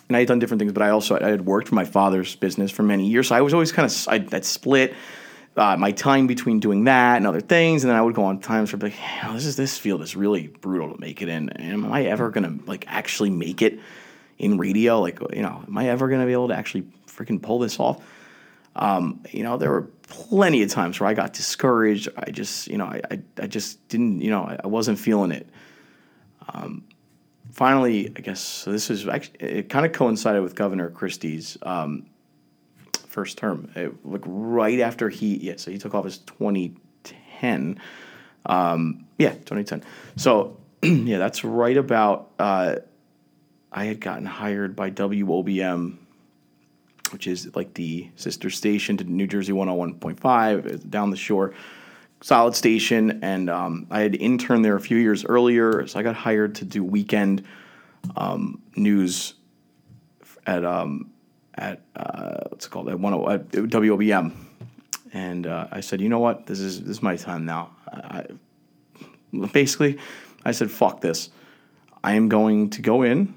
And 0.09 0.17
I 0.17 0.21
had 0.21 0.29
done 0.29 0.39
different 0.39 0.61
things, 0.61 0.73
but 0.73 0.83
I 0.83 0.91
also 0.91 1.19
I 1.21 1.29
had 1.29 1.45
worked 1.45 1.69
for 1.69 1.75
my 1.75 1.85
father's 1.85 2.35
business 2.35 2.71
for 2.71 2.83
many 2.83 3.07
years. 3.07 3.29
So 3.29 3.35
I 3.35 3.43
was 3.43 3.53
always 3.53 3.73
kind 3.73 3.87
of 3.87 4.09
I, 4.09 4.19
would 4.19 4.45
split 4.45 4.95
uh, 5.57 5.77
my 5.77 5.93
time 5.93 6.27
between 6.27 6.61
doing 6.61 6.85
that 6.85 7.19
and 7.19 7.27
other 7.27 7.41
things, 7.41 7.85
and 7.85 7.91
then 7.91 7.97
I 7.97 8.01
would 8.01 8.15
go 8.15 8.25
on 8.25 8.41
times 8.41 8.73
where 8.73 8.79
I'd 8.79 8.81
be 8.81 8.87
like, 8.87 8.95
hey, 8.95 9.33
this 9.35 9.45
is 9.45 9.57
this 9.57 9.77
field 9.77 10.01
is 10.03 10.17
really 10.17 10.47
brutal 10.47 10.95
to 10.95 11.01
make 11.01 11.21
it 11.21 11.29
in. 11.29 11.51
And 11.51 11.85
am 11.85 11.93
I 11.93 12.05
ever 12.07 12.31
gonna 12.31 12.59
like 12.67 12.87
actually 12.89 13.31
make 13.31 13.61
it 13.61 13.81
in 14.39 14.57
radio? 14.57 15.01
Like, 15.01 15.19
you 15.35 15.43
know, 15.43 15.63
am 15.67 15.77
I 15.77 15.89
ever 15.91 16.09
gonna 16.09 16.27
be 16.27 16.33
able 16.33 16.49
to 16.49 16.57
actually 16.57 16.87
freaking 17.07 17.43
pull 17.43 17.59
this 17.59 17.79
off? 17.79 18.03
Um, 18.77 19.25
you 19.31 19.43
know, 19.43 19.59
there 19.59 19.71
were 19.71 19.89
plenty 20.09 20.63
of 20.63 20.71
times 20.71 21.01
where 21.01 21.09
I 21.09 21.15
got 21.15 21.33
discouraged. 21.33 22.09
I 22.17 22.31
just, 22.31 22.69
you 22.69 22.79
know, 22.79 22.87
I, 22.87 23.03
I, 23.11 23.21
I 23.43 23.47
just 23.47 23.87
didn't, 23.89 24.21
you 24.21 24.31
know, 24.31 24.45
I, 24.45 24.59
I 24.65 24.67
wasn't 24.69 24.99
feeling 24.99 25.33
it. 25.33 25.49
Um, 26.49 26.85
finally, 27.53 28.13
I 28.17 28.21
guess 28.21 28.41
so 28.41 28.73
this 28.73 28.91
is 28.91 29.07
actually 29.09 29.41
it 29.41 29.69
kind 29.69 29.85
of 29.87 29.93
coincided 29.93 30.43
with 30.43 30.55
Governor 30.55 30.91
Christie's 30.91 31.59
um, 31.63 32.07
first 33.07 33.39
term. 33.39 33.71
It, 33.75 33.95
like 34.07 34.23
right 34.25 34.81
after 34.81 35.09
he, 35.09 35.37
yeah, 35.37 35.55
so 35.57 35.71
he 35.71 35.79
took 35.79 35.95
office 35.95 36.19
2010. 36.19 37.81
Um, 38.47 39.07
yeah, 39.19 39.33
2010. 39.33 39.83
So 40.17 40.57
yeah, 40.83 41.19
that's 41.19 41.45
right 41.45 41.77
about. 41.77 42.31
Uh, 42.39 42.77
I 43.71 43.85
had 43.85 44.01
gotten 44.01 44.25
hired 44.25 44.75
by 44.75 44.91
WOBM, 44.91 45.99
which 47.11 47.27
is 47.27 47.55
like 47.55 47.75
the 47.75 48.09
sister 48.17 48.49
station 48.49 48.97
to 48.97 49.05
New 49.05 49.27
Jersey 49.27 49.53
101.5 49.53 50.89
down 50.89 51.11
the 51.11 51.17
shore 51.17 51.53
solid 52.21 52.55
station, 52.55 53.21
and 53.23 53.49
um, 53.49 53.87
I 53.91 54.01
had 54.01 54.15
interned 54.15 54.65
there 54.65 54.77
a 54.77 54.81
few 54.81 54.97
years 54.97 55.25
earlier, 55.25 55.87
so 55.87 55.99
I 55.99 56.03
got 56.03 56.17
hired 56.17 56.57
to 56.57 56.65
do 56.65 56.83
weekend 56.85 57.45
um, 58.17 58.63
news 58.77 59.35
at 60.47 60.65
um, 60.65 61.11
at 61.55 61.83
uh, 61.97 62.39
what's 62.49 62.67
it 62.67 62.71
called 62.71 62.89
at 62.89 62.99
one 62.99 63.15
oh, 63.15 63.29
at 63.29 63.49
WOBM, 63.51 64.33
and 65.13 65.47
uh, 65.47 65.69
I 65.71 65.81
said, 65.81 66.01
you 66.01 66.09
know 66.09 66.19
what, 66.19 66.47
this 66.47 66.61
is 66.61 66.81
this 66.81 66.97
is 66.99 67.03
my 67.03 67.17
time 67.17 67.45
now. 67.45 67.71
I, 67.93 68.27
basically, 69.53 69.99
I 70.45 70.53
said, 70.53 70.71
fuck 70.71 71.01
this. 71.01 71.31
I 72.03 72.15
am 72.15 72.29
going 72.29 72.71
to 72.71 72.83
go 72.83 73.03
in. 73.03 73.35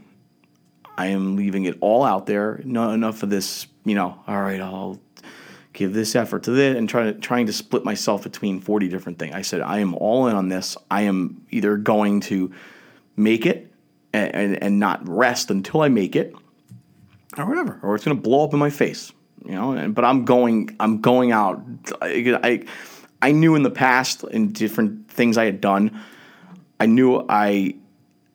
I 0.98 1.08
am 1.08 1.36
leaving 1.36 1.66
it 1.66 1.78
all 1.82 2.04
out 2.04 2.26
there. 2.26 2.62
Not 2.64 2.94
enough 2.94 3.24
of 3.24 3.30
this, 3.30 3.68
you 3.86 3.96
know. 3.96 4.22
All 4.28 4.42
right, 4.42 4.62
I'll 4.62 5.00
give 5.74 5.94
this 5.94 6.16
effort 6.16 6.44
to 6.44 6.52
this 6.52 6.78
and 6.78 6.90
trying 6.90 7.14
to 7.14 7.20
trying 7.20 7.46
to 7.46 7.54
split 7.54 7.86
myself 7.86 8.24
between 8.24 8.60
40 8.60 8.88
different 8.90 9.20
things. 9.20 9.34
I 9.34 9.42
said 9.42 9.62
I 9.62 9.80
am 9.80 9.96
all 9.96 10.28
in 10.28 10.36
on 10.36 10.50
this. 10.50 10.78
I 10.90 11.04
am 11.04 11.46
either 11.52 11.78
going 11.78 12.22
to 12.22 12.52
make 13.16 13.46
it 13.46 13.72
and, 14.14 14.36
and, 14.36 14.64
and 14.64 14.80
not 14.80 15.08
rest 15.08 15.50
until 15.52 15.82
I 15.82 15.90
make 15.90 16.16
it 16.16 16.36
or 17.38 17.46
whatever, 17.46 17.80
or 17.82 17.96
it's 17.96 18.04
going 18.04 18.18
to 18.18 18.22
blow 18.22 18.44
up 18.44 18.54
in 18.54 18.60
my 18.60 18.70
face, 18.70 19.14
you 19.46 19.54
know, 19.54 19.72
and, 19.72 19.96
but 19.96 20.04
I'm 20.04 20.26
going 20.26 20.76
I'm 20.80 21.02
going 21.02 21.32
out 21.32 21.64
I, 22.02 22.40
I 22.44 22.64
I 23.22 23.32
knew 23.32 23.56
in 23.56 23.64
the 23.64 23.72
past 23.72 24.24
in 24.26 24.52
different 24.52 25.10
things 25.10 25.38
I 25.38 25.46
had 25.46 25.62
done 25.62 26.02
I 26.80 26.88
knew 26.88 27.26
I 27.30 27.76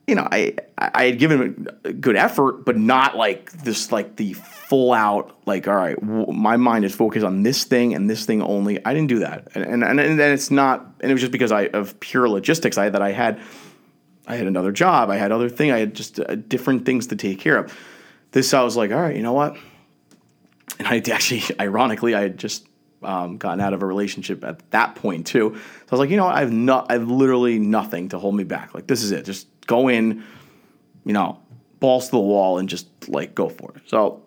you 0.06 0.14
know, 0.14 0.28
I 0.30 0.54
I 0.78 1.06
had 1.06 1.18
given 1.18 1.66
a 1.84 1.92
good 1.92 2.16
effort, 2.16 2.64
but 2.64 2.76
not 2.76 3.16
like 3.16 3.50
this, 3.52 3.90
like 3.90 4.16
the 4.16 4.36
full 4.66 4.92
out, 4.92 5.38
like, 5.46 5.68
all 5.68 5.76
right, 5.76 5.98
w- 6.00 6.32
my 6.32 6.56
mind 6.56 6.84
is 6.84 6.92
focused 6.92 7.24
on 7.24 7.44
this 7.44 7.62
thing 7.64 7.94
and 7.94 8.10
this 8.10 8.26
thing 8.26 8.42
only. 8.42 8.84
I 8.84 8.92
didn't 8.94 9.08
do 9.08 9.20
that, 9.20 9.48
and 9.54 9.64
and 9.64 9.84
and, 9.84 10.00
and 10.00 10.20
it's 10.20 10.50
not, 10.50 10.80
and 11.00 11.10
it 11.10 11.14
was 11.14 11.20
just 11.20 11.32
because 11.32 11.52
I 11.52 11.66
of 11.68 11.98
pure 12.00 12.28
logistics. 12.28 12.76
I 12.76 12.88
that 12.88 13.00
I 13.00 13.12
had, 13.12 13.40
I 14.26 14.34
had 14.34 14.48
another 14.48 14.72
job, 14.72 15.08
I 15.08 15.16
had 15.16 15.30
other 15.30 15.48
thing, 15.48 15.70
I 15.70 15.78
had 15.78 15.94
just 15.94 16.18
uh, 16.18 16.34
different 16.34 16.84
things 16.84 17.06
to 17.08 17.16
take 17.16 17.38
care 17.38 17.58
of. 17.58 17.78
This 18.32 18.52
I 18.52 18.62
was 18.62 18.76
like, 18.76 18.90
all 18.90 19.00
right, 19.00 19.14
you 19.14 19.22
know 19.22 19.32
what? 19.32 19.56
And 20.78 20.88
I 20.88 21.02
actually, 21.12 21.42
ironically, 21.60 22.14
I 22.16 22.22
had 22.22 22.36
just 22.36 22.66
um, 23.04 23.38
gotten 23.38 23.60
out 23.60 23.72
of 23.72 23.82
a 23.82 23.86
relationship 23.86 24.42
at 24.42 24.68
that 24.72 24.96
point 24.96 25.28
too. 25.28 25.54
So 25.54 25.60
I 25.60 25.94
was 25.94 26.00
like, 26.00 26.10
you 26.10 26.16
know, 26.16 26.24
what? 26.24 26.34
I've 26.34 26.52
not, 26.52 26.90
I've 26.90 27.08
literally 27.08 27.60
nothing 27.60 28.08
to 28.08 28.18
hold 28.18 28.34
me 28.34 28.42
back. 28.42 28.74
Like 28.74 28.88
this 28.88 29.04
is 29.04 29.12
it. 29.12 29.24
Just 29.24 29.46
go 29.66 29.88
in, 29.88 30.24
you 31.04 31.12
know, 31.12 31.38
balls 31.78 32.06
to 32.06 32.12
the 32.12 32.18
wall 32.18 32.58
and 32.58 32.68
just 32.68 32.88
like 33.08 33.34
go 33.34 33.48
for 33.48 33.72
it. 33.76 33.82
So 33.86 34.22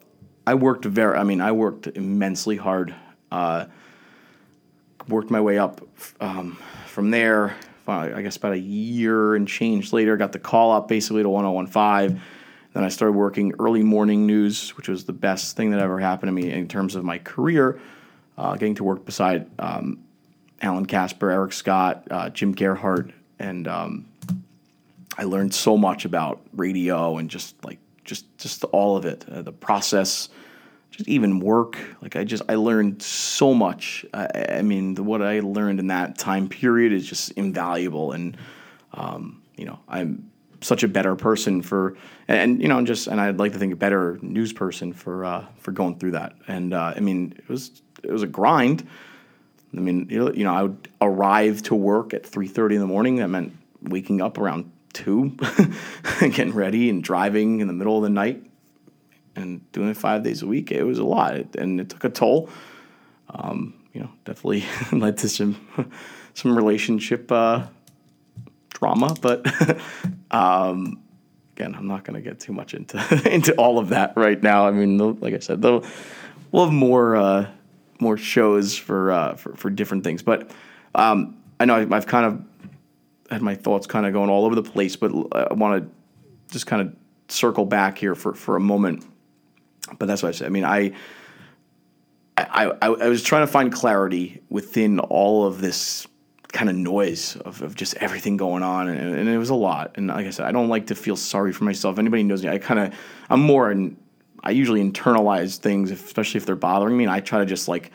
I 0.50 0.56
worked 0.56 0.84
very, 0.84 1.16
I 1.16 1.24
mean, 1.24 1.42
I 1.42 1.52
worked 1.52 1.86
immensely 1.86 2.58
hard. 2.58 2.96
Uh, 3.32 3.68
worked 5.08 5.30
my 5.30 5.40
way 5.40 5.60
up 5.60 5.88
um, 6.20 6.58
from 6.88 7.12
there. 7.12 7.56
I 7.88 8.24
guess 8.24 8.36
about 8.36 8.54
a 8.54 8.60
year 8.60 9.36
and 9.36 9.48
change 9.48 9.94
later, 9.94 10.18
got 10.18 10.32
the 10.32 10.40
call 10.40 10.72
up 10.72 10.88
basically 10.88 11.22
to 11.22 11.30
1015. 11.30 12.20
Then 12.74 12.84
I 12.84 12.90
started 12.90 13.12
working 13.12 13.54
early 13.60 13.84
morning 13.84 14.26
news, 14.26 14.76
which 14.76 14.90
was 14.90 15.04
the 15.04 15.14
best 15.14 15.56
thing 15.56 15.70
that 15.70 15.80
ever 15.80 16.00
happened 16.00 16.30
to 16.30 16.32
me 16.32 16.52
in 16.52 16.68
terms 16.68 16.96
of 16.96 17.04
my 17.04 17.20
career. 17.20 17.80
Uh, 18.36 18.54
getting 18.54 18.74
to 18.76 18.84
work 18.84 19.06
beside 19.06 19.48
um, 19.60 20.00
Alan 20.64 20.88
Casper, 20.88 21.30
Eric 21.30 21.54
Scott, 21.54 22.08
uh, 22.10 22.30
Jim 22.32 22.56
Gearhart, 22.56 23.12
and 23.38 23.68
um, 23.68 24.08
I 25.16 25.26
learned 25.26 25.54
so 25.54 25.78
much 25.78 26.06
about 26.06 26.42
radio 26.56 27.18
and 27.18 27.30
just 27.30 27.64
like 27.64 27.78
just 28.04 28.26
just 28.40 28.64
all 28.66 28.98
of 28.98 29.06
it, 29.06 29.26
uh, 29.32 29.44
the 29.44 29.52
process, 29.52 30.30
even 31.08 31.40
work. 31.40 31.78
Like 32.02 32.16
I 32.16 32.24
just 32.24 32.44
I 32.50 32.56
learned 32.56 33.02
so 33.02 33.54
much. 33.54 34.06
I, 34.14 34.58
I 34.58 34.62
mean, 34.62 34.96
the, 34.96 35.04
what 35.04 35.22
I 35.22 35.40
learned 35.40 35.80
in 35.80 35.88
that 35.88 36.18
time 36.18 36.50
period 36.50 36.94
is 36.94 37.06
just 37.06 37.32
invaluable, 37.32 38.12
and 38.12 38.38
um, 38.94 39.42
you 39.58 39.66
know 39.66 39.80
I'm 39.88 40.30
such 40.62 40.84
a 40.84 40.88
better 40.88 41.16
person 41.16 41.62
for 41.62 41.96
and, 42.28 42.38
and, 42.38 42.62
you 42.62 42.68
know 42.68 42.84
just 42.84 43.08
and 43.08 43.22
I'd 43.22 43.38
like 43.38 43.54
to 43.54 43.60
think 43.60 43.72
a 43.72 43.78
better 43.78 44.20
news 44.22 44.52
person 44.52 44.94
for 44.94 45.26
uh, 45.26 45.46
for 45.58 45.72
going 45.72 45.98
through 46.00 46.12
that. 46.12 46.36
And 46.48 46.74
uh, 46.74 46.94
I 46.96 47.00
mean, 47.00 47.34
it 47.38 47.48
was 47.50 47.82
it 48.04 48.12
was 48.12 48.24
a 48.24 48.28
grind. 48.28 48.88
I 49.76 49.80
mean, 49.80 50.08
you 50.10 50.44
know, 50.44 50.54
I 50.54 50.64
would 50.64 50.90
arrive 51.00 51.62
to 51.64 51.76
work 51.76 52.14
at 52.14 52.26
three 52.26 52.48
thirty 52.48 52.76
in 52.76 52.82
the 52.82 52.88
morning. 52.88 53.18
That 53.18 53.28
meant 53.28 53.56
waking 53.82 54.22
up 54.22 54.38
around 54.38 54.72
two, 54.94 55.38
getting 56.20 56.54
ready 56.54 56.90
and 56.90 57.04
driving 57.04 57.60
in 57.60 57.68
the 57.68 57.74
middle 57.74 57.96
of 57.96 58.04
the 58.04 58.10
night 58.10 58.49
and 59.36 59.72
doing 59.72 59.90
it 59.90 59.98
five 59.98 60.24
days 60.24 60.42
a 60.42 60.48
week. 60.48 60.72
It 60.72 60.84
was 60.84 61.00
a 61.00 61.04
lot, 61.04 61.56
and 61.56 61.80
it 61.80 61.90
took 61.90 62.04
a 62.04 62.10
toll. 62.10 62.50
Um, 63.30 63.76
you 63.94 64.02
know, 64.02 64.10
definitely 64.26 64.64
led 64.98 65.18
to 65.20 65.30
some 65.30 65.58
some 66.34 66.56
relationship 66.56 67.32
uh, 67.32 67.68
drama, 68.70 69.16
but 69.22 69.46
um, 70.32 71.02
again, 71.56 71.76
I'm 71.76 71.88
not 71.88 72.04
going 72.04 72.22
to 72.22 72.28
get 72.28 72.40
too 72.40 72.54
much 72.54 72.74
into 72.74 72.98
into 73.32 73.54
all 73.56 73.80
of 73.80 73.90
that 73.90 74.14
right 74.16 74.42
now. 74.42 74.68
I 74.68 74.72
mean, 74.72 74.98
like 75.20 75.34
I 75.34 75.40
said, 75.40 75.64
we'll 75.64 75.84
have 76.54 76.74
more 76.74 77.16
uh, 77.16 77.50
more 78.00 78.18
shows 78.18 78.76
for, 78.76 79.12
uh, 79.12 79.36
for 79.36 79.56
for 79.56 79.70
different 79.70 80.04
things, 80.04 80.24
but 80.24 80.52
um, 80.96 81.38
I 81.60 81.66
know 81.66 81.88
I've 81.92 82.08
kind 82.08 82.26
of 82.26 82.46
had 83.30 83.42
my 83.42 83.56
thoughts 83.56 83.86
kind 83.86 84.06
of 84.06 84.14
going 84.14 84.30
all 84.30 84.46
over 84.46 84.56
the 84.56 84.64
place, 84.64 84.96
but 84.96 85.12
I 85.34 85.54
want 85.54 85.84
to 85.84 85.90
just 86.52 86.66
kind 86.66 86.82
of 86.82 86.96
circle 87.28 87.66
back 87.66 87.98
here 87.98 88.16
for, 88.16 88.34
for 88.34 88.56
a 88.56 88.60
moment. 88.60 89.06
But 89.98 90.08
that's 90.08 90.22
what 90.22 90.30
I 90.30 90.32
said. 90.34 90.48
I 90.48 90.50
mean, 90.50 90.66
I, 90.66 90.94
I, 92.38 92.72
I, 92.82 92.88
I 92.88 93.08
was 93.08 93.24
trying 93.24 93.46
to 93.46 93.52
find 93.52 93.72
clarity 93.72 94.42
within 94.50 95.00
all 95.00 95.46
of 95.46 95.62
this 95.62 96.08
kind 96.52 96.70
of 96.70 96.76
noise 96.76 97.36
of, 97.38 97.62
of 97.62 97.76
just 97.76 97.96
everything 97.96 98.38
going 98.38 98.64
on, 98.64 98.88
and, 98.88 99.16
and, 99.16 99.30
it 99.30 99.38
was 99.38 99.50
a 99.50 99.56
lot. 99.56 99.92
And 99.96 100.08
like 100.08 100.26
I 100.26 100.32
said, 100.32 100.46
I 100.46 100.52
don't 100.52 100.68
like 100.68 100.88
to 100.88 100.96
feel 100.96 101.16
sorry 101.16 101.54
for 101.54 101.64
myself. 101.64 102.00
Anybody 102.00 102.24
knows 102.24 102.44
me, 102.44 102.50
I 102.50 102.58
kind 102.58 102.80
of, 102.80 102.94
I'm 103.30 103.42
more, 103.42 103.74
I 104.44 104.52
usually 104.52 104.82
internalize 104.82 105.58
things, 105.58 105.92
especially 105.92 106.40
if 106.40 106.46
they're 106.46 106.56
bothering 106.56 106.98
me, 106.98 107.04
and 107.04 107.12
I 107.12 107.20
try 107.20 107.40
to 107.40 107.46
just 107.46 107.68
like 107.68 107.92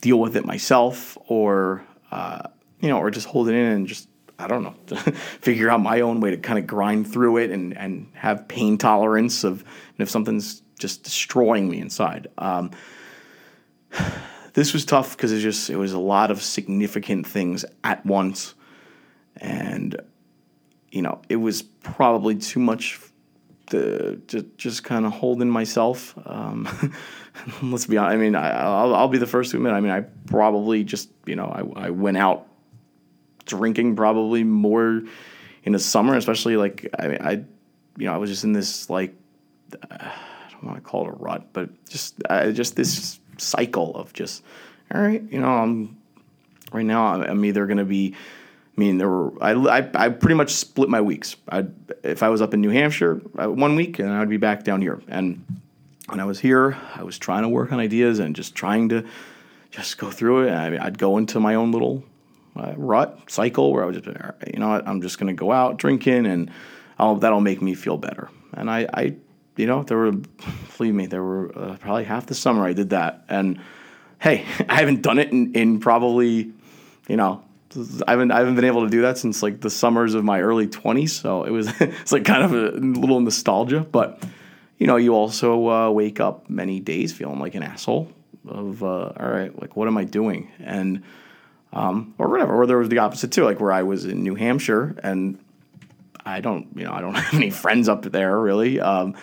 deal 0.00 0.20
with 0.20 0.36
it 0.36 0.44
myself, 0.44 1.18
or 1.26 1.84
uh, 2.12 2.42
you 2.80 2.88
know, 2.88 2.98
or 2.98 3.10
just 3.10 3.26
hold 3.26 3.48
it 3.48 3.54
in 3.54 3.66
and 3.66 3.86
just 3.86 4.08
I 4.38 4.46
don't 4.46 4.62
know, 4.62 4.74
figure 5.40 5.68
out 5.68 5.80
my 5.80 6.00
own 6.00 6.20
way 6.20 6.30
to 6.30 6.36
kind 6.36 6.60
of 6.60 6.66
grind 6.66 7.12
through 7.12 7.38
it 7.38 7.50
and, 7.50 7.76
and 7.76 8.08
have 8.14 8.46
pain 8.46 8.78
tolerance 8.78 9.42
of 9.42 9.64
if 9.98 10.08
something's 10.08 10.62
just 10.78 11.02
destroying 11.02 11.68
me 11.68 11.80
inside. 11.80 12.28
Um, 12.38 12.70
this 14.54 14.72
was 14.72 14.84
tough 14.84 15.16
because 15.16 15.32
it 15.32 15.40
just 15.40 15.70
it 15.70 15.76
was 15.76 15.92
a 15.92 15.98
lot 15.98 16.30
of 16.30 16.42
significant 16.42 17.26
things 17.26 17.64
at 17.84 18.04
once, 18.04 18.54
and 19.36 20.00
you 20.90 21.02
know 21.02 21.20
it 21.28 21.36
was 21.36 21.62
probably 21.62 22.36
too 22.36 22.60
much 22.60 23.00
to, 23.70 24.16
to 24.28 24.42
just 24.56 24.84
kind 24.84 25.04
of 25.04 25.12
hold 25.12 25.42
in 25.42 25.50
myself. 25.50 26.14
Um, 26.24 26.68
let's 27.62 27.86
be 27.86 27.96
honest. 27.96 28.14
I 28.14 28.16
mean, 28.16 28.34
I, 28.34 28.84
will 28.84 28.94
I'll 28.94 29.08
be 29.08 29.18
the 29.18 29.26
first 29.26 29.50
to 29.52 29.56
admit. 29.58 29.72
I 29.72 29.80
mean, 29.80 29.92
I 29.92 30.00
probably 30.26 30.84
just 30.84 31.10
you 31.26 31.36
know 31.36 31.46
I, 31.46 31.86
I 31.86 31.90
went 31.90 32.16
out 32.16 32.46
drinking 33.44 33.96
probably 33.96 34.44
more 34.44 35.02
in 35.64 35.72
the 35.72 35.78
summer, 35.78 36.14
especially 36.14 36.56
like 36.56 36.88
I, 36.98 37.06
I 37.06 37.30
you 37.98 38.06
know, 38.06 38.14
I 38.14 38.18
was 38.18 38.30
just 38.30 38.44
in 38.44 38.52
this 38.52 38.88
like 38.88 39.14
uh, 39.90 40.10
I 40.60 40.66
want 40.66 40.76
to 40.76 40.82
call 40.82 41.06
it 41.06 41.10
a 41.10 41.16
rut, 41.16 41.48
but 41.52 41.70
just 41.88 42.16
uh, 42.28 42.50
just 42.50 42.76
this 42.76 43.20
cycle 43.36 43.94
of 43.96 44.12
just 44.12 44.42
all 44.92 45.00
right, 45.00 45.22
you 45.30 45.40
know, 45.40 45.48
I'm 45.48 45.96
right 46.72 46.84
now 46.84 47.06
I'm 47.06 47.44
either 47.44 47.66
going 47.66 47.78
to 47.78 47.84
be 47.84 48.14
I 48.14 48.80
mean, 48.80 48.98
there 48.98 49.08
were 49.08 49.32
I, 49.42 49.52
I, 49.52 49.90
I 49.94 50.08
pretty 50.08 50.34
much 50.34 50.52
split 50.52 50.88
my 50.88 51.00
weeks. 51.00 51.36
I 51.48 51.66
if 52.02 52.22
I 52.22 52.28
was 52.28 52.40
up 52.40 52.54
in 52.54 52.60
New 52.60 52.70
Hampshire 52.70 53.20
uh, 53.36 53.50
one 53.50 53.74
week, 53.74 53.98
and 53.98 54.10
I'd 54.10 54.28
be 54.28 54.36
back 54.36 54.64
down 54.64 54.80
here. 54.80 55.02
And 55.08 55.44
when 56.08 56.20
I 56.20 56.24
was 56.24 56.38
here, 56.38 56.78
I 56.94 57.02
was 57.02 57.18
trying 57.18 57.42
to 57.42 57.48
work 57.48 57.72
on 57.72 57.80
ideas 57.80 58.18
and 58.18 58.36
just 58.36 58.54
trying 58.54 58.88
to 58.90 59.04
just 59.70 59.98
go 59.98 60.10
through 60.10 60.48
it. 60.48 60.52
I 60.52 60.86
I'd 60.86 60.98
go 60.98 61.18
into 61.18 61.40
my 61.40 61.54
own 61.56 61.72
little 61.72 62.04
uh, 62.58 62.74
rut 62.76 63.18
cycle 63.28 63.72
where 63.72 63.84
I 63.84 63.86
was 63.86 63.96
just, 63.96 64.06
you 64.52 64.58
know, 64.58 64.82
I'm 64.84 65.00
just 65.00 65.18
going 65.18 65.28
to 65.28 65.38
go 65.38 65.52
out 65.52 65.76
drinking 65.76 66.26
and 66.26 66.50
I'll, 66.98 67.16
that'll 67.16 67.40
make 67.40 67.62
me 67.62 67.74
feel 67.74 67.96
better. 67.96 68.30
And 68.52 68.70
I, 68.70 68.88
I, 68.92 69.16
you 69.58 69.66
know, 69.66 69.82
there 69.82 69.96
were, 69.96 70.12
believe 70.76 70.94
me, 70.94 71.06
there 71.06 71.22
were 71.22 71.56
uh, 71.56 71.76
probably 71.78 72.04
half 72.04 72.26
the 72.26 72.34
summer 72.34 72.64
I 72.64 72.72
did 72.72 72.90
that. 72.90 73.24
And 73.28 73.60
hey, 74.18 74.44
I 74.68 74.76
haven't 74.76 75.02
done 75.02 75.18
it 75.18 75.30
in, 75.30 75.52
in 75.54 75.80
probably, 75.80 76.52
you 77.08 77.16
know, 77.16 77.42
I 78.06 78.12
haven't 78.12 78.30
I 78.30 78.38
haven't 78.38 78.54
been 78.54 78.64
able 78.64 78.84
to 78.84 78.90
do 78.90 79.02
that 79.02 79.18
since 79.18 79.42
like 79.42 79.60
the 79.60 79.68
summers 79.68 80.14
of 80.14 80.24
my 80.24 80.40
early 80.40 80.66
20s. 80.66 81.10
So 81.10 81.44
it 81.44 81.50
was 81.50 81.68
it's 81.80 82.12
like 82.12 82.24
kind 82.24 82.42
of 82.42 82.52
a 82.52 82.78
little 82.78 83.20
nostalgia, 83.20 83.80
but 83.80 84.22
you 84.78 84.86
know, 84.86 84.96
you 84.96 85.14
also 85.14 85.68
uh, 85.68 85.90
wake 85.90 86.20
up 86.20 86.48
many 86.48 86.80
days 86.80 87.12
feeling 87.12 87.40
like 87.40 87.54
an 87.54 87.62
asshole 87.62 88.10
of 88.46 88.82
uh, 88.82 88.86
all 88.86 89.28
right, 89.28 89.60
like 89.60 89.76
what 89.76 89.88
am 89.88 89.98
I 89.98 90.04
doing? 90.04 90.50
And 90.60 91.02
um, 91.72 92.14
or 92.18 92.28
whatever. 92.28 92.54
Or 92.54 92.66
there 92.66 92.78
was 92.78 92.88
the 92.88 92.98
opposite 92.98 93.32
too, 93.32 93.44
like 93.44 93.60
where 93.60 93.72
I 93.72 93.82
was 93.82 94.04
in 94.06 94.22
New 94.22 94.34
Hampshire 94.34 94.96
and 95.02 95.38
I 96.24 96.40
don't, 96.40 96.68
you 96.74 96.84
know, 96.84 96.92
I 96.92 97.00
don't 97.00 97.14
have 97.16 97.34
any 97.34 97.50
friends 97.50 97.88
up 97.88 98.02
there 98.02 98.38
really. 98.38 98.80
Um, 98.80 99.14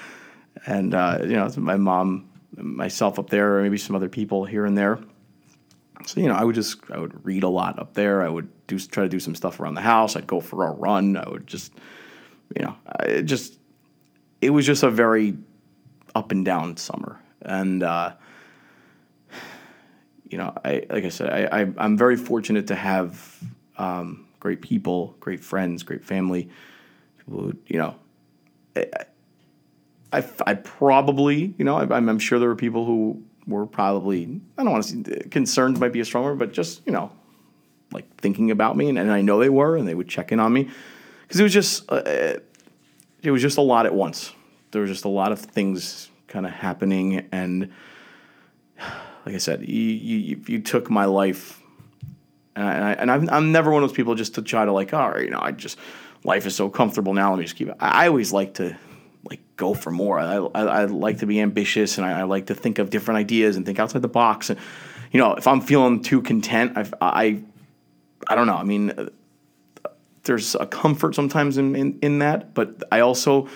and 0.66 0.94
uh, 0.94 1.20
you 1.22 1.34
know, 1.34 1.50
my 1.58 1.78
mom, 1.78 2.30
myself 2.56 3.20
up 3.20 3.30
there, 3.30 3.58
or 3.58 3.64
maybe 3.64 3.78
some 3.78 3.96
other 3.96 4.10
people 4.10 4.46
here 4.46 4.66
and 4.66 4.78
there. 4.78 5.00
So 6.06 6.20
you 6.20 6.28
know, 6.28 6.36
I 6.36 6.44
would 6.44 6.56
just 6.56 6.80
I 6.92 7.00
would 7.00 7.26
read 7.26 7.44
a 7.44 7.50
lot 7.50 7.80
up 7.80 7.94
there. 7.94 8.22
I 8.22 8.30
would 8.30 8.50
do 8.68 8.80
try 8.80 9.04
to 9.04 9.10
do 9.10 9.20
some 9.20 9.36
stuff 9.36 9.60
around 9.60 9.76
the 9.76 9.82
house. 9.82 10.16
I'd 10.16 10.28
go 10.28 10.40
for 10.40 10.66
a 10.66 10.72
run. 10.72 11.18
I 11.18 11.28
would 11.30 11.48
just, 11.48 11.74
you 12.56 12.66
know, 12.66 12.76
it 13.02 13.24
just 13.24 13.58
it 14.42 14.50
was 14.50 14.66
just 14.66 14.84
a 14.84 14.90
very 14.90 15.38
up 16.14 16.32
and 16.32 16.46
down 16.46 16.78
summer, 16.78 17.20
and 17.42 17.82
uh, 17.82 18.14
you 20.30 20.38
know, 20.38 20.54
I 20.64 20.86
like 20.90 21.06
I 21.06 21.10
said, 21.10 21.30
I, 21.30 21.62
I 21.62 21.86
am 21.86 21.98
very 21.98 22.18
fortunate 22.18 22.68
to 22.68 22.76
have 22.76 23.40
um, 23.78 24.28
great 24.40 24.62
people, 24.62 25.16
great 25.20 25.44
friends, 25.44 25.84
great 25.84 26.04
family. 26.04 26.50
People 27.18 27.42
who, 27.42 27.54
you 27.68 27.78
know, 27.78 27.96
I, 28.76 28.88
I, 30.12 30.24
I 30.46 30.54
probably, 30.54 31.54
you 31.58 31.66
know, 31.66 31.78
I, 31.78 31.96
I'm, 31.96 32.10
I'm 32.10 32.20
sure 32.20 32.40
there 32.40 32.50
were 32.50 32.56
people 32.56 32.86
who 32.86 33.24
were 33.48 33.66
probably 33.66 34.42
I 34.58 34.64
don't 34.64 34.72
want 34.72 34.86
to 34.86 35.04
say 35.04 35.30
concerned 35.30 35.80
might 35.80 35.94
be 35.94 36.00
a 36.00 36.06
strong 36.06 36.24
word, 36.24 36.40
but 36.40 36.54
just 36.54 36.82
you 36.86 36.92
know, 36.92 37.12
like 37.92 38.14
thinking 38.18 38.52
about 38.52 38.78
me, 38.78 38.90
and, 38.90 38.98
and 38.98 39.12
I 39.12 39.22
know 39.22 39.40
they 39.40 39.50
were, 39.50 39.78
and 39.78 39.88
they 39.88 39.96
would 39.96 40.08
check 40.08 40.32
in 40.32 40.40
on 40.40 40.54
me 40.54 40.70
because 41.24 41.40
it 41.40 41.44
was 41.44 41.54
just 41.54 41.92
uh, 41.92 42.38
it 43.22 43.32
was 43.32 43.42
just 43.42 43.58
a 43.58 43.62
lot 43.62 43.86
at 43.86 43.94
once. 43.94 44.32
There 44.72 44.82
was 44.82 44.90
just 44.90 45.06
a 45.06 45.10
lot 45.10 45.32
of 45.32 45.40
things 45.40 46.10
kind 46.28 46.46
of 46.46 46.52
happening, 46.52 47.28
and 47.32 47.72
like 49.26 49.36
I 49.36 49.40
said, 49.40 49.68
you, 49.68 49.82
you, 49.82 50.42
you 50.48 50.62
took 50.62 50.90
my 50.90 51.06
life, 51.06 51.62
and, 52.56 52.66
I, 52.66 52.94
and 52.94 53.12
I'm, 53.12 53.30
I'm 53.30 53.52
never 53.52 53.72
one 53.72 53.84
of 53.84 53.90
those 53.90 53.96
people 53.96 54.16
just 54.16 54.36
to 54.36 54.42
try 54.42 54.66
to 54.66 54.72
like, 54.72 54.94
all 54.94 55.12
right, 55.12 55.24
you 55.24 55.32
know, 55.32 55.40
I 55.42 55.52
just 55.52 55.80
life 56.24 56.46
is 56.46 56.56
so 56.56 56.70
comfortable 56.70 57.14
now. 57.14 57.32
Let 57.32 57.40
me 57.40 57.46
just 57.46 57.56
keep 57.56 57.70
it. 57.70 57.76
I 57.80 58.08
always 58.08 58.34
like 58.34 58.56
to 58.56 58.78
like 59.30 59.42
go 59.56 59.74
for 59.74 59.92
more. 59.92 60.20
I, 60.20 60.36
I, 60.36 60.62
I 60.62 60.86
like 60.86 61.20
to 61.20 61.26
be 61.26 61.42
ambitious, 61.42 61.98
and 61.98 62.06
I, 62.06 62.22
I, 62.22 62.24
like 62.24 62.48
to 62.48 62.56
think 62.56 62.80
of 62.80 62.90
different 62.90 63.18
ideas 63.18 63.56
and 63.56 63.66
think 63.66 63.80
outside 63.80 64.02
the 64.02 64.08
box. 64.08 64.50
And 64.50 64.60
you 65.12 65.20
know, 65.20 65.34
if 65.34 65.48
I'm 65.48 65.62
feeling 65.62 66.02
too 66.02 66.22
content, 66.22 66.78
I 66.78 66.88
I 67.02 67.42
I 68.28 68.36
don't 68.36 68.48
know. 68.48 68.56
I 68.56 68.64
mean, 68.64 69.10
there's 70.24 70.56
a 70.56 70.66
comfort 70.66 71.16
sometimes 71.16 71.58
in, 71.58 71.76
in, 71.76 72.00
in 72.02 72.20
that, 72.20 72.54
but 72.54 72.84
I 72.92 73.00
also 73.00 73.48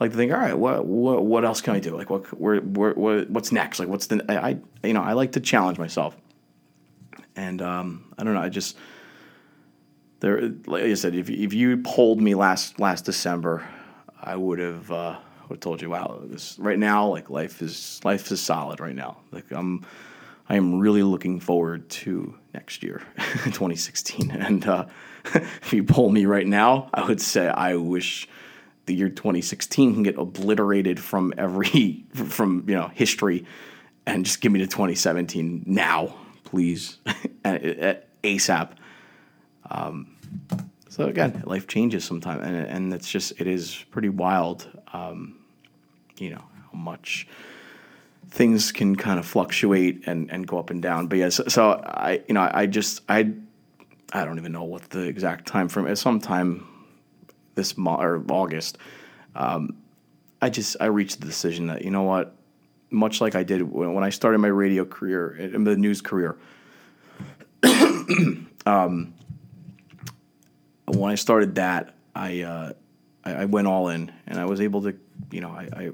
like 0.00 0.10
to 0.12 0.16
think, 0.16 0.32
all 0.32 0.38
right, 0.38 0.56
what 0.56 0.84
what 0.86 1.24
what 1.24 1.44
else 1.44 1.60
can 1.60 1.74
I 1.74 1.80
do? 1.80 1.96
Like, 1.96 2.10
what 2.10 2.26
where, 2.38 2.60
where, 2.60 2.94
what 2.94 3.30
what's 3.30 3.52
next? 3.52 3.78
Like, 3.78 3.88
what's 3.88 4.06
the 4.06 4.24
I 4.28 4.58
you 4.86 4.94
know 4.94 5.02
I 5.02 5.12
like 5.12 5.32
to 5.32 5.40
challenge 5.40 5.78
myself, 5.78 6.16
and 7.36 7.60
um, 7.62 8.12
I 8.18 8.24
don't 8.24 8.34
know. 8.34 8.40
I 8.40 8.48
just 8.48 8.76
there, 10.20 10.52
like 10.66 10.84
I 10.84 10.94
said, 10.94 11.14
if 11.14 11.30
if 11.30 11.52
you 11.52 11.78
polled 11.78 12.20
me 12.20 12.34
last 12.34 12.80
last 12.80 13.04
December, 13.04 13.66
I 14.24 14.36
would 14.36 14.58
have 14.58 14.90
uh, 14.90 15.16
would 15.48 15.56
have 15.56 15.60
told 15.60 15.82
you, 15.82 15.90
wow, 15.90 16.20
this 16.24 16.58
right 16.58 16.78
now, 16.78 17.06
like 17.08 17.30
life 17.30 17.60
is 17.62 18.00
life 18.04 18.30
is 18.32 18.40
solid 18.40 18.80
right 18.80 18.94
now. 18.94 19.18
Like 19.30 19.50
I'm, 19.50 19.84
I 20.48 20.56
am 20.56 20.80
really 20.80 21.02
looking 21.02 21.40
forward 21.40 21.88
to 21.90 22.34
next 22.54 22.82
year, 22.82 23.02
2016. 23.44 24.30
And 24.30 24.66
uh, 24.66 24.86
if 25.34 25.72
you 25.72 25.84
poll 25.84 26.10
me 26.10 26.24
right 26.24 26.46
now, 26.46 26.88
I 26.94 27.06
would 27.06 27.20
say 27.20 27.48
I 27.48 27.76
wish 27.76 28.26
the 28.86 28.94
year 28.94 29.08
2016 29.08 29.94
can 29.94 30.02
get 30.02 30.18
obliterated 30.18 30.98
from 30.98 31.34
every 31.36 32.04
from 32.14 32.64
you 32.66 32.74
know 32.74 32.88
history, 32.88 33.44
and 34.06 34.24
just 34.24 34.40
give 34.40 34.52
me 34.52 34.60
the 34.60 34.66
2017 34.66 35.64
now, 35.66 36.14
please, 36.44 36.98
ASAP. 37.44 38.70
Um, 39.70 40.16
so 40.94 41.08
again, 41.08 41.42
life 41.44 41.66
changes 41.66 42.04
sometimes, 42.04 42.46
and 42.46 42.54
and 42.54 42.94
it's 42.94 43.10
just 43.10 43.32
it 43.40 43.48
is 43.48 43.84
pretty 43.90 44.10
wild. 44.10 44.68
Um, 44.92 45.40
you 46.18 46.30
know 46.30 46.44
how 46.70 46.78
much 46.78 47.26
things 48.28 48.70
can 48.70 48.94
kind 48.94 49.18
of 49.18 49.26
fluctuate 49.26 50.04
and, 50.06 50.30
and 50.30 50.46
go 50.46 50.56
up 50.56 50.70
and 50.70 50.80
down. 50.80 51.08
But 51.08 51.18
yeah, 51.18 51.30
so, 51.30 51.44
so 51.48 51.82
I 51.84 52.22
you 52.28 52.34
know 52.34 52.48
I, 52.48 52.66
just 52.66 53.00
I 53.08 53.32
I 54.12 54.24
don't 54.24 54.38
even 54.38 54.52
know 54.52 54.62
what 54.62 54.88
the 54.90 55.00
exact 55.00 55.48
time 55.48 55.68
frame 55.68 55.88
is. 55.88 55.98
Sometime 55.98 56.64
this 57.56 57.76
mo- 57.76 58.00
or 58.00 58.24
August, 58.30 58.78
um, 59.34 59.76
I 60.40 60.48
just 60.48 60.76
I 60.78 60.86
reached 60.86 61.18
the 61.18 61.26
decision 61.26 61.66
that 61.66 61.82
you 61.82 61.90
know 61.90 62.04
what, 62.04 62.36
much 62.90 63.20
like 63.20 63.34
I 63.34 63.42
did 63.42 63.62
when, 63.62 63.94
when 63.94 64.04
I 64.04 64.10
started 64.10 64.38
my 64.38 64.46
radio 64.46 64.84
career 64.84 65.30
and 65.30 65.66
the 65.66 65.76
news 65.76 66.00
career. 66.00 66.36
um, 68.64 69.12
when 70.94 71.10
I 71.10 71.14
started 71.14 71.56
that, 71.56 71.94
I, 72.14 72.42
uh, 72.42 72.72
I, 73.24 73.32
I 73.32 73.44
went 73.46 73.66
all 73.66 73.88
in, 73.88 74.12
and 74.26 74.38
I 74.38 74.44
was 74.44 74.60
able 74.60 74.82
to, 74.82 74.94
you 75.30 75.40
know, 75.40 75.50
I, 75.50 75.68
I 75.72 75.90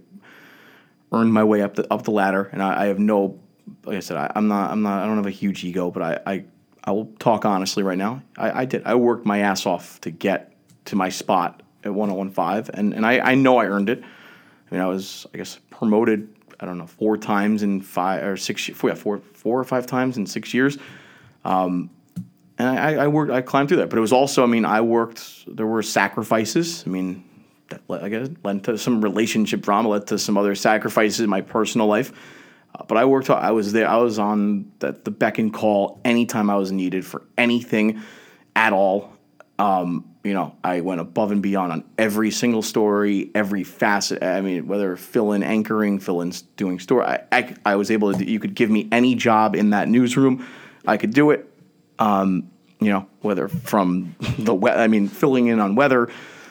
earned 1.12 1.32
my 1.32 1.44
way 1.44 1.62
up 1.62 1.74
the 1.74 1.92
up 1.92 2.02
the 2.02 2.10
ladder, 2.10 2.48
and 2.52 2.62
I, 2.62 2.84
I 2.84 2.86
have 2.86 2.98
no, 2.98 3.38
like 3.84 3.96
I 3.96 4.00
said, 4.00 4.16
I, 4.16 4.32
am 4.34 4.48
not, 4.48 4.70
I'm 4.70 4.82
not, 4.82 5.02
I 5.02 5.06
don't 5.06 5.16
have 5.16 5.26
a 5.26 5.30
huge 5.30 5.64
ego, 5.64 5.90
but 5.90 6.02
I, 6.02 6.20
I, 6.26 6.44
I 6.84 6.92
will 6.92 7.06
talk 7.18 7.44
honestly 7.44 7.82
right 7.82 7.98
now. 7.98 8.22
I, 8.36 8.62
I 8.62 8.64
did, 8.64 8.82
I 8.84 8.94
worked 8.94 9.26
my 9.26 9.38
ass 9.40 9.66
off 9.66 10.00
to 10.02 10.10
get 10.10 10.52
to 10.86 10.96
my 10.96 11.08
spot 11.08 11.62
at 11.84 11.92
1015, 11.94 12.74
and 12.74 12.94
and 12.94 13.06
I, 13.06 13.18
I 13.20 13.34
know 13.34 13.58
I 13.58 13.66
earned 13.66 13.88
it. 13.88 14.02
I 14.02 14.74
mean, 14.74 14.82
I 14.82 14.86
was, 14.86 15.26
I 15.34 15.38
guess, 15.38 15.58
promoted. 15.70 16.28
I 16.60 16.66
don't 16.66 16.76
know, 16.76 16.86
four 16.86 17.16
times 17.16 17.62
in 17.62 17.80
five 17.80 18.22
or 18.22 18.36
six, 18.36 18.66
four, 18.68 18.90
yeah, 18.90 18.94
four, 18.94 19.18
four 19.18 19.58
or 19.58 19.64
five 19.64 19.86
times 19.86 20.18
in 20.18 20.26
six 20.26 20.52
years. 20.52 20.76
Um, 21.44 21.88
and 22.60 22.78
I, 22.78 23.04
I 23.04 23.08
worked, 23.08 23.32
I 23.32 23.40
climbed 23.40 23.68
through 23.68 23.78
that. 23.78 23.88
But 23.88 23.96
it 23.96 24.02
was 24.02 24.12
also, 24.12 24.42
I 24.42 24.46
mean, 24.46 24.66
I 24.66 24.82
worked. 24.82 25.44
There 25.46 25.66
were 25.66 25.82
sacrifices. 25.82 26.84
I 26.86 26.90
mean, 26.90 27.24
that 27.70 27.80
led, 27.88 28.02
I 28.02 28.10
guess 28.10 28.28
led 28.44 28.64
to 28.64 28.76
some 28.76 29.00
relationship 29.00 29.62
drama, 29.62 29.88
led 29.88 30.06
to 30.08 30.18
some 30.18 30.36
other 30.36 30.54
sacrifices 30.54 31.20
in 31.20 31.30
my 31.30 31.40
personal 31.40 31.86
life. 31.86 32.12
Uh, 32.74 32.84
but 32.84 32.98
I 32.98 33.06
worked. 33.06 33.30
I 33.30 33.52
was 33.52 33.72
there. 33.72 33.88
I 33.88 33.96
was 33.96 34.18
on 34.18 34.70
the, 34.80 34.92
the 34.92 35.10
beck 35.10 35.38
and 35.38 35.54
call 35.54 36.02
anytime 36.04 36.50
I 36.50 36.56
was 36.56 36.70
needed 36.70 37.06
for 37.06 37.22
anything 37.38 38.02
at 38.54 38.74
all. 38.74 39.16
Um, 39.58 40.14
you 40.22 40.34
know, 40.34 40.54
I 40.62 40.82
went 40.82 41.00
above 41.00 41.32
and 41.32 41.42
beyond 41.42 41.72
on 41.72 41.84
every 41.96 42.30
single 42.30 42.60
story, 42.60 43.30
every 43.34 43.64
facet. 43.64 44.22
I 44.22 44.42
mean, 44.42 44.66
whether 44.66 44.94
fill 44.96 45.32
in 45.32 45.42
anchoring, 45.42 45.98
fill 45.98 46.20
in 46.20 46.34
doing 46.56 46.78
story. 46.78 47.06
I, 47.06 47.22
I, 47.32 47.54
I 47.64 47.76
was 47.76 47.90
able 47.90 48.12
to. 48.12 48.30
You 48.30 48.38
could 48.38 48.54
give 48.54 48.68
me 48.68 48.86
any 48.92 49.14
job 49.14 49.56
in 49.56 49.70
that 49.70 49.88
newsroom, 49.88 50.46
I 50.86 50.96
could 50.96 51.14
do 51.14 51.30
it. 51.30 51.49
Um, 52.00 52.50
you 52.80 52.88
know, 52.90 53.06
whether 53.20 53.46
from 53.48 54.16
the 54.38 54.56
I 54.56 54.88
mean, 54.88 55.06
filling 55.06 55.46
in 55.48 55.60
on 55.60 55.74
weather, 55.74 56.08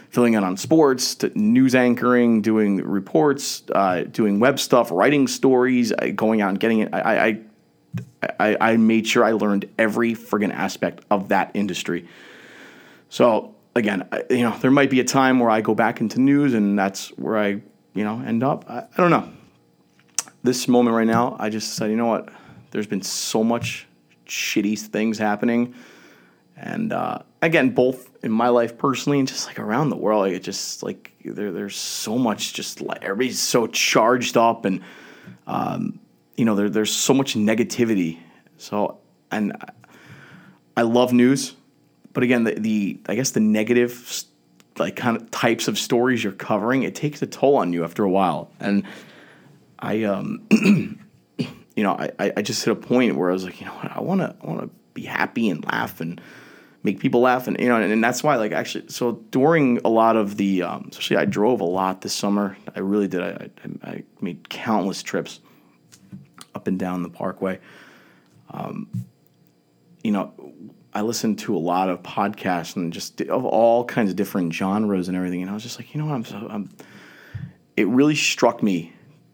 filling 0.09 0.33
in 0.33 0.43
on 0.43 0.57
sports, 0.57 1.15
to 1.15 1.37
news 1.37 1.75
anchoring, 1.75 2.41
doing 2.41 2.77
reports, 2.77 3.63
uh, 3.73 4.03
doing 4.03 4.39
web 4.39 4.59
stuff, 4.59 4.91
writing 4.91 5.27
stories, 5.27 5.91
uh, 5.91 6.11
going 6.15 6.41
out 6.41 6.49
and 6.49 6.59
getting 6.59 6.79
it. 6.79 6.93
I, 6.93 7.27
I 7.27 7.39
I, 8.39 8.57
I 8.61 8.77
made 8.77 9.07
sure 9.07 9.23
I 9.23 9.31
learned 9.31 9.67
every 9.77 10.13
friggin' 10.13 10.53
aspect 10.53 11.03
of 11.09 11.29
that 11.29 11.51
industry. 11.53 12.07
So 13.09 13.55
again, 13.75 14.07
I, 14.11 14.23
you 14.29 14.43
know, 14.43 14.55
there 14.59 14.71
might 14.71 14.89
be 14.89 14.99
a 14.99 15.03
time 15.03 15.39
where 15.39 15.49
I 15.49 15.61
go 15.61 15.73
back 15.73 16.01
into 16.01 16.19
news 16.21 16.53
and 16.53 16.77
that's 16.77 17.09
where 17.17 17.37
I, 17.37 17.47
you 17.93 18.03
know, 18.03 18.21
end 18.25 18.43
up. 18.43 18.69
I, 18.69 18.79
I 18.81 18.97
don't 18.97 19.09
know. 19.11 19.27
This 20.43 20.67
moment 20.67 20.95
right 20.95 21.07
now, 21.07 21.35
I 21.39 21.49
just 21.49 21.73
said, 21.73 21.89
you 21.89 21.97
know 21.97 22.05
what? 22.05 22.29
There's 22.71 22.87
been 22.87 23.01
so 23.01 23.43
much 23.43 23.87
shitty 24.29 24.79
things 24.79 25.17
happening. 25.17 25.73
And 26.55 26.91
uh, 26.91 27.19
again, 27.41 27.69
both 27.69 28.09
in 28.23 28.31
my 28.31 28.49
life 28.49 28.77
personally 28.77 29.19
and 29.19 29.27
just 29.27 29.47
like 29.47 29.59
around 29.59 29.89
the 29.89 29.95
world, 29.95 30.21
like 30.21 30.33
it 30.33 30.43
just 30.43 30.83
like 30.83 31.13
there, 31.23 31.51
there's 31.51 31.75
so 31.75 32.17
much 32.17 32.53
just 32.53 32.81
like 32.81 33.03
everybody's 33.03 33.39
so 33.39 33.67
charged 33.67 34.35
up 34.35 34.65
and, 34.65 34.81
um, 35.47 35.99
you 36.35 36.45
know, 36.45 36.55
there, 36.55 36.69
there's 36.69 36.91
so 36.91 37.13
much 37.13 37.35
negativity. 37.35 38.19
So, 38.57 38.99
and 39.31 39.53
I 40.75 40.81
love 40.81 41.13
news, 41.13 41.55
but 42.13 42.23
again, 42.23 42.43
the, 42.43 42.55
the 42.55 42.99
I 43.07 43.15
guess 43.15 43.31
the 43.31 43.39
negative, 43.39 44.23
like 44.77 44.95
kind 44.95 45.15
of 45.15 45.31
types 45.31 45.67
of 45.67 45.77
stories 45.77 46.23
you're 46.23 46.33
covering, 46.33 46.83
it 46.83 46.95
takes 46.95 47.21
a 47.21 47.27
toll 47.27 47.55
on 47.57 47.71
you 47.71 47.83
after 47.85 48.03
a 48.03 48.09
while. 48.09 48.51
And 48.59 48.83
I, 49.79 50.03
um, 50.03 50.45
you 51.79 51.83
know, 51.83 51.95
I, 52.19 52.33
I 52.35 52.41
just 52.41 52.65
hit 52.65 52.73
a 52.73 52.75
point 52.75 53.15
where 53.15 53.29
I 53.29 53.33
was 53.33 53.45
like, 53.45 53.61
you 53.61 53.65
know 53.65 53.71
what, 53.71 53.89
I 53.95 54.01
want 54.01 54.19
to, 54.19 54.35
I 54.43 54.45
want 54.45 54.59
to 54.59 54.69
be 54.93 55.03
happy 55.03 55.49
and 55.49 55.63
laugh 55.63 56.01
and 56.01 56.19
make 56.83 56.99
people 56.99 57.21
laugh, 57.21 57.47
and 57.47 57.57
you 57.57 57.69
know, 57.69 57.77
and, 57.77 57.89
and 57.89 58.03
that's 58.03 58.21
why, 58.21 58.35
like, 58.35 58.51
actually, 58.51 58.89
so 58.89 59.13
during 59.31 59.79
a 59.85 59.87
lot 59.87 60.17
of 60.17 60.35
the, 60.35 60.63
um, 60.63 60.89
especially 60.91 61.15
I 61.15 61.23
drove 61.23 61.61
a 61.61 61.63
lot 61.63 62.01
this 62.01 62.13
summer. 62.13 62.57
I 62.75 62.81
really 62.81 63.07
did. 63.07 63.21
I, 63.21 63.49
I, 63.63 63.89
I 63.91 64.03
made 64.19 64.49
countless 64.49 65.01
trips 65.01 65.39
up 66.53 66.67
and 66.67 66.77
down 66.77 67.01
the 67.01 67.09
Parkway. 67.09 67.59
Um, 68.51 68.89
you 70.03 70.11
know, 70.11 70.33
I 70.93 70.99
listened 70.99 71.39
to 71.39 71.55
a 71.55 71.59
lot 71.59 71.87
of 71.87 72.03
podcasts 72.03 72.75
and 72.75 72.91
just 72.91 73.21
of 73.21 73.45
all 73.45 73.85
kinds 73.85 74.09
of 74.09 74.17
different 74.17 74.53
genres 74.53 75.07
and 75.07 75.15
everything, 75.15 75.43
and 75.43 75.49
I 75.49 75.53
was 75.53 75.63
just 75.63 75.79
like, 75.79 75.95
you 75.95 76.01
know 76.01 76.07
what, 76.07 76.15
I'm 76.15 76.25
so, 76.25 76.45
I'm, 76.49 76.69
it 77.77 77.87
really 77.87 78.15
struck 78.15 78.61
me 78.61 78.91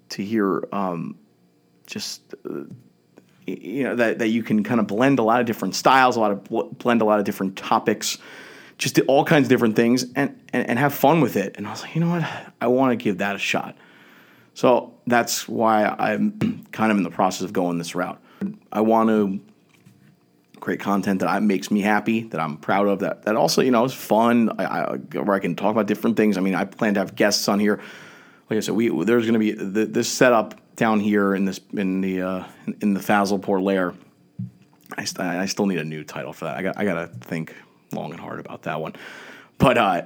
to 0.09 0.23
hear 0.23 0.67
um, 0.71 1.17
just 1.85 2.21
uh, 2.49 2.63
you 3.45 3.83
know 3.83 3.95
that, 3.95 4.19
that 4.19 4.29
you 4.29 4.43
can 4.43 4.63
kind 4.63 4.79
of 4.79 4.87
blend 4.87 5.19
a 5.19 5.23
lot 5.23 5.39
of 5.39 5.45
different 5.45 5.75
styles, 5.75 6.15
a 6.15 6.19
lot 6.19 6.31
of 6.31 6.77
blend 6.77 7.01
a 7.01 7.05
lot 7.05 7.19
of 7.19 7.25
different 7.25 7.55
topics, 7.55 8.17
just 8.77 8.99
all 9.07 9.23
kinds 9.23 9.45
of 9.45 9.49
different 9.49 9.75
things, 9.75 10.05
and, 10.15 10.39
and 10.51 10.69
and 10.69 10.79
have 10.79 10.93
fun 10.93 11.21
with 11.21 11.35
it. 11.35 11.55
And 11.57 11.67
I 11.67 11.71
was 11.71 11.81
like, 11.81 11.95
you 11.95 12.01
know 12.01 12.09
what, 12.09 12.27
I 12.61 12.67
want 12.67 12.97
to 12.97 13.03
give 13.03 13.19
that 13.19 13.35
a 13.35 13.39
shot. 13.39 13.75
So 14.53 14.93
that's 15.05 15.47
why 15.47 15.85
I'm 15.85 16.65
kind 16.71 16.91
of 16.91 16.97
in 16.97 17.03
the 17.03 17.11
process 17.11 17.41
of 17.41 17.53
going 17.53 17.77
this 17.77 17.93
route. 17.93 18.21
I 18.71 18.81
want 18.81 19.09
to 19.09 19.39
create 20.59 20.79
content 20.79 21.19
that 21.19 21.43
makes 21.43 21.69
me 21.69 21.81
happy, 21.81 22.23
that 22.23 22.39
I'm 22.39 22.57
proud 22.57 22.87
of, 22.87 22.99
that 22.99 23.23
that 23.23 23.35
also 23.35 23.61
you 23.61 23.71
know 23.71 23.85
is 23.85 23.93
fun, 23.93 24.49
I, 24.57 24.65
I, 24.65 24.95
where 24.95 25.35
I 25.35 25.39
can 25.39 25.55
talk 25.55 25.71
about 25.71 25.85
different 25.85 26.17
things. 26.17 26.37
I 26.37 26.41
mean, 26.41 26.55
I 26.55 26.65
plan 26.65 26.95
to 26.95 26.99
have 27.01 27.15
guests 27.15 27.47
on 27.47 27.59
here. 27.59 27.79
Like 28.49 28.57
I 28.57 28.59
said, 28.61 28.75
we 28.75 28.89
there's 29.03 29.25
going 29.25 29.33
to 29.33 29.39
be 29.39 29.51
this 29.51 30.09
setup 30.09 30.59
down 30.75 30.99
here 30.99 31.35
in 31.35 31.45
this 31.45 31.59
in 31.73 32.01
the 32.01 32.21
uh, 32.21 32.43
in 32.81 32.93
the 32.93 32.99
Fazlpour 32.99 33.61
lair. 33.61 33.93
I, 34.97 35.03
st- 35.03 35.19
I 35.19 35.45
still 35.47 35.65
need 35.65 35.79
a 35.79 35.83
new 35.83 36.03
title 36.03 36.31
for 36.31 36.45
that. 36.45 36.57
I 36.57 36.61
got 36.61 36.77
I 36.77 36.85
got 36.85 36.93
to 36.93 37.07
think 37.07 37.55
long 37.91 38.11
and 38.11 38.19
hard 38.19 38.39
about 38.39 38.63
that 38.63 38.79
one. 38.79 38.93
But 39.57 39.77
uh, 39.77 40.01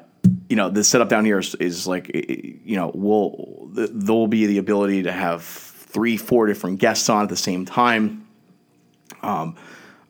you 0.47 0.55
know, 0.55 0.70
the 0.70 0.84
setup 0.84 1.09
down 1.09 1.26
here 1.26 1.39
is, 1.39 1.55
is 1.55 1.88
like 1.88 2.09
you 2.13 2.76
know, 2.76 2.91
we'll 2.93 3.70
there 3.74 4.15
will 4.15 4.28
be 4.28 4.45
the 4.45 4.57
ability 4.57 5.03
to 5.03 5.11
have 5.11 5.43
three, 5.43 6.17
four 6.17 6.47
different 6.47 6.80
guests 6.80 7.09
on 7.09 7.24
at 7.24 7.30
the 7.30 7.38
same 7.38 7.65
time. 7.65 8.28
Um, 9.22 9.55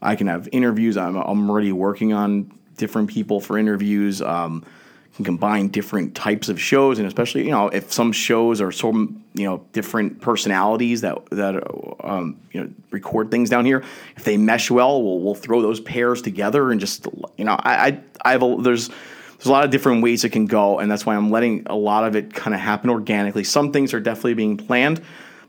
I 0.01 0.15
can 0.15 0.27
have 0.27 0.49
interviews. 0.51 0.97
I'm 0.97 1.15
I'm 1.15 1.49
already 1.49 1.71
working 1.71 2.13
on 2.13 2.57
different 2.77 3.09
people 3.09 3.41
for 3.41 3.57
interviews. 3.57 4.21
Um, 4.21 4.65
can 5.19 5.25
combine 5.25 5.67
different 5.67 6.15
types 6.15 6.47
of 6.47 6.61
shows, 6.61 6.97
and 6.97 7.05
especially 7.05 7.43
you 7.43 7.51
know 7.51 7.67
if 7.67 7.91
some 7.91 8.13
shows 8.13 8.61
are 8.61 8.71
some 8.71 9.21
you 9.33 9.43
know 9.43 9.65
different 9.73 10.21
personalities 10.21 11.01
that 11.01 11.29
that 11.31 11.55
um, 12.05 12.39
you 12.53 12.63
know 12.63 12.69
record 12.91 13.29
things 13.29 13.49
down 13.49 13.65
here. 13.65 13.83
If 14.15 14.23
they 14.23 14.37
mesh 14.37 14.71
well, 14.71 15.03
we'll 15.03 15.19
we'll 15.19 15.35
throw 15.35 15.61
those 15.61 15.81
pairs 15.81 16.21
together 16.21 16.71
and 16.71 16.79
just 16.79 17.05
you 17.35 17.43
know 17.43 17.57
I 17.59 17.87
I, 17.87 18.01
I 18.23 18.31
have 18.31 18.43
a, 18.43 18.55
there's 18.61 18.87
there's 18.87 19.47
a 19.47 19.51
lot 19.51 19.65
of 19.65 19.71
different 19.71 20.03
ways 20.03 20.23
it 20.23 20.29
can 20.29 20.45
go, 20.45 20.79
and 20.79 20.89
that's 20.89 21.05
why 21.05 21.17
I'm 21.17 21.31
letting 21.31 21.63
a 21.65 21.75
lot 21.75 22.05
of 22.05 22.15
it 22.15 22.33
kind 22.33 22.53
of 22.53 22.61
happen 22.61 22.89
organically. 22.89 23.43
Some 23.43 23.73
things 23.73 23.93
are 23.93 23.99
definitely 23.99 24.35
being 24.35 24.55
planned, 24.55 25.01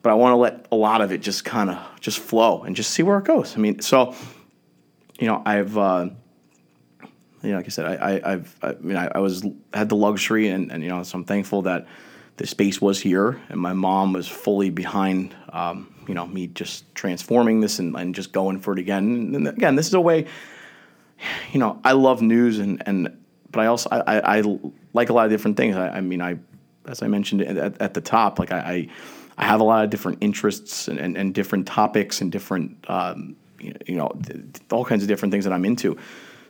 but 0.02 0.10
I 0.10 0.14
want 0.14 0.32
to 0.32 0.36
let 0.36 0.66
a 0.72 0.76
lot 0.76 1.00
of 1.00 1.12
it 1.12 1.22
just 1.22 1.44
kind 1.44 1.70
of 1.70 1.78
just 2.00 2.18
flow 2.18 2.64
and 2.64 2.74
just 2.74 2.90
see 2.90 3.04
where 3.04 3.18
it 3.18 3.24
goes. 3.24 3.56
I 3.56 3.60
mean, 3.60 3.80
so 3.80 4.16
you 5.20 5.28
know 5.28 5.42
I've. 5.46 5.78
Uh, 5.78 6.08
you 7.43 7.51
know, 7.51 7.57
like 7.57 7.66
I 7.66 7.68
said, 7.68 7.86
I, 7.86 8.20
I, 8.24 8.30
have 8.30 8.57
I 8.62 8.72
mean, 8.80 8.97
I, 8.97 9.11
I, 9.14 9.18
was 9.18 9.47
had 9.72 9.88
the 9.88 9.97
luxury, 9.97 10.49
and, 10.49 10.70
and 10.70 10.82
you 10.82 10.88
know, 10.88 11.03
so 11.03 11.18
I'm 11.18 11.24
thankful 11.24 11.62
that 11.62 11.86
the 12.36 12.47
space 12.47 12.80
was 12.80 13.01
here, 13.01 13.41
and 13.49 13.61
my 13.61 13.72
mom 13.72 14.12
was 14.12 14.28
fully 14.28 14.70
behind, 14.70 15.34
um, 15.51 15.95
you 16.07 16.14
know, 16.14 16.26
me 16.26 16.49
just 16.49 16.93
transforming 16.95 17.61
this 17.61 17.78
and, 17.78 17.97
and 17.97 18.14
just 18.14 18.32
going 18.32 18.61
for 18.61 18.72
it 18.72 18.78
again. 18.78 19.32
And 19.34 19.49
again, 19.49 19.76
this 19.76 19.86
is 19.86 19.95
a 19.95 20.01
way, 20.01 20.26
you 21.53 21.61
know, 21.61 21.80
I 21.84 21.93
love 21.93 22.22
news, 22.22 22.59
and 22.59 22.82
and 22.86 23.16
but 23.51 23.61
I 23.61 23.66
also 23.66 23.88
I, 23.91 24.38
I, 24.38 24.59
like 24.93 25.09
a 25.09 25.12
lot 25.12 25.24
of 25.24 25.30
different 25.30 25.57
things. 25.57 25.76
I, 25.76 25.88
I 25.88 26.01
mean, 26.01 26.20
I 26.20 26.38
as 26.86 27.03
I 27.03 27.09
mentioned 27.09 27.43
at, 27.43 27.80
at 27.80 27.95
the 27.95 28.01
top, 28.01 28.38
like 28.38 28.53
I, 28.53 28.88
I 29.38 29.45
have 29.45 29.61
a 29.61 29.64
lot 29.64 29.84
of 29.84 29.91
different 29.91 30.18
interests 30.20 30.88
and, 30.88 30.99
and, 30.99 31.16
and 31.16 31.34
different 31.34 31.66
topics 31.66 32.20
and 32.20 32.30
different 32.30 32.76
um, 32.88 33.36
you 33.61 33.97
know 33.97 34.11
all 34.70 34.84
kinds 34.84 35.03
of 35.03 35.09
different 35.09 35.32
things 35.32 35.45
that 35.45 35.53
I'm 35.53 35.64
into. 35.64 35.97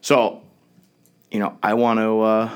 So 0.00 0.42
you 1.30 1.38
know, 1.38 1.56
I 1.62 1.74
want 1.74 1.98
to, 2.00 2.20
uh, 2.20 2.50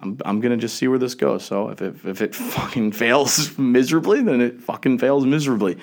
I'm, 0.00 0.18
I'm 0.24 0.40
gonna 0.40 0.56
just 0.56 0.76
see 0.76 0.88
where 0.88 0.98
this 0.98 1.14
goes. 1.14 1.44
So 1.44 1.68
if 1.68 1.82
it, 1.82 1.96
if 2.04 2.22
it 2.22 2.34
fucking 2.56 2.92
fails 2.92 3.56
miserably, 3.58 4.22
then 4.22 4.40
it 4.40 4.60
fucking 4.62 4.98
fails 4.98 5.26
miserably. 5.26 5.78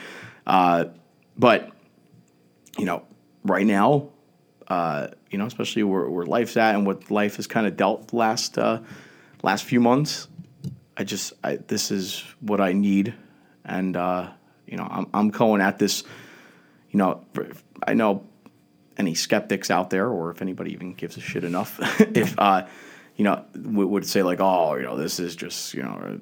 Uh, 0.45 0.85
but 1.37 1.71
you 2.77 2.85
know, 2.85 3.03
right 3.43 3.65
now, 3.65 4.09
uh, 4.67 5.07
you 5.29 5.37
know, 5.37 5.45
especially 5.45 5.83
where, 5.83 6.09
where 6.09 6.25
life's 6.25 6.57
at 6.57 6.75
and 6.75 6.85
what 6.85 7.09
life 7.11 7.37
has 7.37 7.47
kind 7.47 7.67
of 7.67 7.77
dealt 7.77 8.13
last 8.13 8.57
uh, 8.57 8.79
last 9.43 9.63
few 9.65 9.79
months, 9.79 10.27
I 10.95 11.03
just 11.03 11.33
I, 11.43 11.57
this 11.57 11.91
is 11.91 12.23
what 12.39 12.59
I 12.59 12.73
need, 12.73 13.13
and 13.63 13.95
uh, 13.95 14.29
you 14.65 14.77
know, 14.77 14.87
I'm 14.89 15.07
I'm 15.13 15.29
going 15.29 15.61
at 15.61 15.79
this. 15.79 16.03
You 16.91 16.99
know, 16.99 17.25
I 17.85 17.93
know 17.93 18.23
any 18.97 19.13
skeptics 19.13 19.69
out 19.69 19.89
there, 19.89 20.09
or 20.09 20.31
if 20.31 20.41
anybody 20.41 20.71
even 20.73 20.93
gives 20.93 21.17
a 21.17 21.21
shit 21.21 21.43
enough, 21.43 21.79
if 21.99 22.37
uh, 22.39 22.65
you 23.15 23.23
know, 23.23 23.43
would, 23.55 23.87
would 23.87 24.05
say 24.05 24.23
like, 24.23 24.39
oh, 24.39 24.75
you 24.75 24.83
know, 24.83 24.97
this 24.97 25.19
is 25.19 25.35
just 25.35 25.73
you 25.73 25.83
know, 25.83 26.19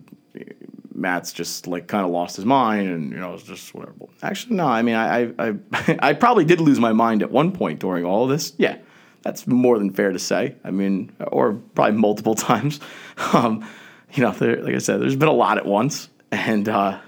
Matt's 0.94 1.34
just 1.34 1.68
like 1.68 1.88
kind 1.88 2.06
of 2.06 2.12
lost 2.12 2.36
his 2.36 2.46
mind, 2.46 2.90
and 2.90 3.12
you 3.12 3.18
know, 3.18 3.34
it's 3.34 3.44
just 3.44 3.74
whatever. 3.74 3.94
Actually, 4.24 4.56
no, 4.56 4.68
I 4.68 4.82
mean, 4.82 4.96
I 4.96 5.32
I 5.38 5.56
I 6.00 6.14
probably 6.14 6.46
did 6.46 6.62
lose 6.62 6.80
my 6.80 6.94
mind 6.94 7.22
at 7.22 7.32
one 7.32 7.52
point 7.52 7.80
during 7.80 8.06
all 8.06 8.24
of 8.24 8.30
this. 8.30 8.54
Yeah, 8.58 8.78
that's 9.22 9.46
more 9.46 9.78
than 9.78 9.92
fair 9.92 10.12
to 10.12 10.20
say. 10.20 10.56
I 10.64 10.72
mean, 10.72 11.12
or 11.20 11.54
probably 11.54 11.98
multiple 11.98 12.36
times. 12.36 12.80
Um, 13.34 13.68
you 14.14 14.24
know, 14.24 14.32
there, 14.32 14.62
like 14.64 14.76
I 14.76 14.80
said, 14.80 15.02
there's 15.02 15.16
been 15.16 15.28
a 15.28 15.34
lot 15.34 15.58
at 15.58 15.66
once, 15.66 16.10
and 16.32 16.70
uh, 16.70 17.00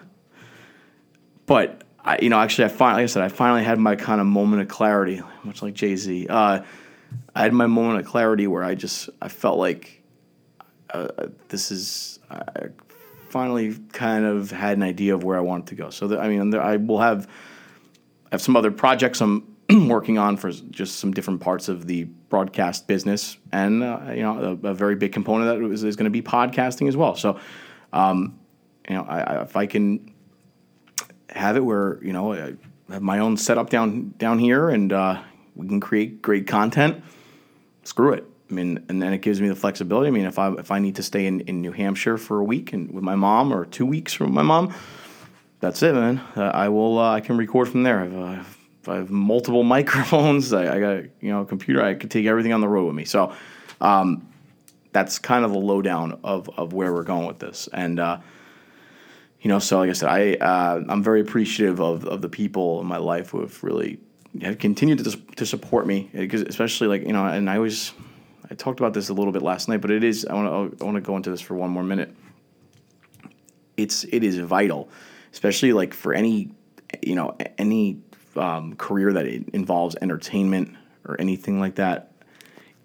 but 1.45 1.83
I, 2.07 2.19
you 2.21 2.29
know, 2.29 2.39
actually, 2.39 2.65
I 2.65 2.67
finally, 2.69 3.03
like 3.03 3.09
I 3.09 3.13
said, 3.13 3.23
I 3.23 3.27
finally 3.27 3.65
had 3.65 3.79
my 3.79 3.97
kind 3.97 4.21
of 4.21 4.27
moment 4.27 4.61
of 4.61 4.69
clarity, 4.69 5.21
much 5.43 5.61
like 5.61 5.73
Jay 5.73 5.97
Z. 5.97 6.27
Uh, 6.29 6.61
I 7.35 7.41
had 7.41 7.51
my 7.51 7.67
moment 7.67 7.99
of 7.99 8.05
clarity 8.05 8.47
where 8.47 8.63
I 8.63 8.75
just 8.75 9.09
I 9.21 9.27
felt 9.27 9.59
like 9.59 10.01
uh, 10.89 11.09
this 11.49 11.69
is 11.69 12.19
I 12.31 12.67
finally 13.27 13.75
kind 13.91 14.23
of 14.23 14.51
had 14.51 14.77
an 14.77 14.83
idea 14.83 15.15
of 15.15 15.25
where 15.25 15.37
I 15.37 15.41
wanted 15.41 15.67
to 15.67 15.75
go. 15.75 15.89
So 15.89 16.17
I 16.17 16.29
mean, 16.29 16.49
there, 16.49 16.63
I 16.63 16.77
will 16.77 17.01
have 17.01 17.27
I 17.27 18.29
have 18.31 18.41
some 18.41 18.55
other 18.55 18.71
projects 18.71 19.19
I'm 19.19 19.57
working 19.89 20.17
on 20.17 20.37
for 20.37 20.49
just 20.49 20.99
some 20.99 21.11
different 21.11 21.41
parts 21.41 21.67
of 21.67 21.87
the 21.87 22.05
broadcast 22.05 22.87
business, 22.87 23.35
and 23.51 23.83
uh, 23.83 23.99
you 24.11 24.21
know, 24.21 24.57
a, 24.63 24.69
a, 24.69 24.73
very 24.73 24.95
big 24.95 25.11
component 25.11 25.49
of 25.49 25.59
that 25.59 25.73
is, 25.73 25.83
is 25.83 25.97
going 25.97 26.05
to 26.05 26.09
be 26.09 26.21
podcasting 26.21 26.87
as 26.87 26.95
well. 26.95 27.15
So, 27.15 27.37
um, 27.91 28.39
you 28.87 28.95
know, 28.95 29.03
I, 29.03 29.19
I, 29.19 29.41
if 29.41 29.57
I 29.57 29.65
can 29.65 30.13
have 31.37 31.57
it 31.57 31.61
where 31.61 31.99
you 32.03 32.13
know 32.13 32.33
I 32.33 32.53
have 32.89 33.01
my 33.01 33.19
own 33.19 33.37
setup 33.37 33.69
down 33.69 34.13
down 34.17 34.39
here, 34.39 34.69
and 34.69 34.91
uh, 34.91 35.21
we 35.55 35.67
can 35.67 35.79
create 35.79 36.21
great 36.21 36.47
content. 36.47 37.03
Screw 37.83 38.13
it. 38.13 38.25
I 38.49 38.53
mean, 38.53 38.85
and 38.87 39.01
then 39.01 39.13
it 39.13 39.19
gives 39.19 39.41
me 39.41 39.49
the 39.49 39.55
flexibility. 39.55 40.07
I 40.07 40.11
mean, 40.11 40.25
if 40.25 40.39
I 40.39 40.51
if 40.53 40.71
I 40.71 40.79
need 40.79 40.95
to 40.95 41.03
stay 41.03 41.25
in, 41.25 41.41
in 41.41 41.61
New 41.61 41.71
Hampshire 41.71 42.17
for 42.17 42.39
a 42.39 42.43
week 42.43 42.73
and 42.73 42.91
with 42.91 43.03
my 43.03 43.15
mom, 43.15 43.53
or 43.53 43.65
two 43.65 43.85
weeks 43.85 44.13
from 44.13 44.33
my 44.33 44.41
mom, 44.41 44.73
that's 45.59 45.81
it, 45.83 45.93
man. 45.93 46.21
Uh, 46.35 46.43
I 46.53 46.69
will. 46.69 46.99
Uh, 46.99 47.13
I 47.13 47.21
can 47.21 47.37
record 47.37 47.69
from 47.69 47.83
there. 47.83 48.01
I've, 48.01 48.15
uh, 48.15 48.43
I 48.91 48.95
have 48.95 49.09
multiple 49.09 49.63
microphones. 49.75 50.53
I, 50.53 50.75
I, 50.75 50.79
got 50.79 51.03
you 51.19 51.29
know 51.29 51.41
a 51.41 51.45
computer. 51.45 51.83
I 51.83 51.95
could 51.95 52.11
take 52.11 52.25
everything 52.25 52.53
on 52.53 52.61
the 52.61 52.69
road 52.69 52.85
with 52.85 52.95
me. 52.95 53.05
So 53.05 53.33
um, 53.81 54.27
that's 54.93 55.19
kind 55.19 55.43
of 55.43 55.51
the 55.51 55.59
lowdown 55.59 56.19
of 56.23 56.49
of 56.57 56.73
where 56.73 56.93
we're 56.93 57.03
going 57.03 57.27
with 57.27 57.39
this. 57.39 57.67
And 57.73 57.99
uh, 57.99 58.19
you 59.41 59.49
know, 59.49 59.59
so 59.59 59.77
like 59.79 59.89
I 59.89 59.93
said, 59.93 60.09
I 60.09 60.33
uh, 60.33 60.83
I'm 60.89 61.03
very 61.03 61.21
appreciative 61.21 61.79
of 61.79 62.05
of 62.05 62.21
the 62.21 62.29
people 62.29 62.81
in 62.81 62.87
my 62.87 62.97
life 62.97 63.29
who 63.31 63.41
have 63.41 63.63
really 63.63 63.99
have 64.41 64.57
continued 64.57 65.03
to 65.03 65.17
to 65.35 65.45
support 65.45 65.85
me, 65.85 66.09
because 66.13 66.41
especially 66.41 66.87
like 66.87 67.03
you 67.03 67.13
know, 67.13 67.25
and 67.25 67.49
I 67.49 67.57
always 67.57 67.93
I 68.49 68.55
talked 68.55 68.79
about 68.79 68.93
this 68.93 69.09
a 69.09 69.13
little 69.13 69.31
bit 69.31 69.41
last 69.41 69.67
night, 69.67 69.81
but 69.81 69.91
it 69.91 70.03
is 70.03 70.25
I 70.25 70.33
want 70.33 70.77
to 70.77 70.83
I 70.83 70.85
want 70.85 70.95
to 70.95 71.01
go 71.01 71.15
into 71.15 71.29
this 71.29 71.41
for 71.41 71.55
one 71.55 71.69
more 71.69 71.83
minute. 71.83 72.15
It's 73.75 74.05
it 74.05 74.23
is 74.23 74.39
vital, 74.39 74.89
especially 75.31 75.73
like 75.73 75.93
for 75.93 76.13
any 76.13 76.51
you 77.03 77.15
know 77.15 77.37
any 77.57 78.01
um, 78.35 78.75
career 78.75 79.13
that 79.13 79.25
involves 79.25 79.95
entertainment 80.01 80.75
or 81.05 81.19
anything 81.19 81.59
like 81.59 81.75
that. 81.75 82.11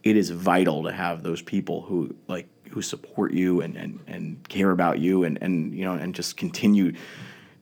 It 0.03 0.17
is 0.17 0.31
vital 0.31 0.83
to 0.83 0.93
have 0.93 1.23
those 1.23 1.41
people 1.41 1.83
who 1.83 2.15
like 2.27 2.49
who 2.73 2.83
support 2.83 3.33
you 3.33 3.61
and, 3.61 3.77
and, 3.77 4.01
and 4.07 4.49
care 4.49 4.71
about 4.71 4.99
you 4.99 5.25
and, 5.25 5.39
and 5.43 5.75
you 5.75 5.85
know 5.85 5.93
and 5.93 6.15
just 6.15 6.37
continue 6.37 6.93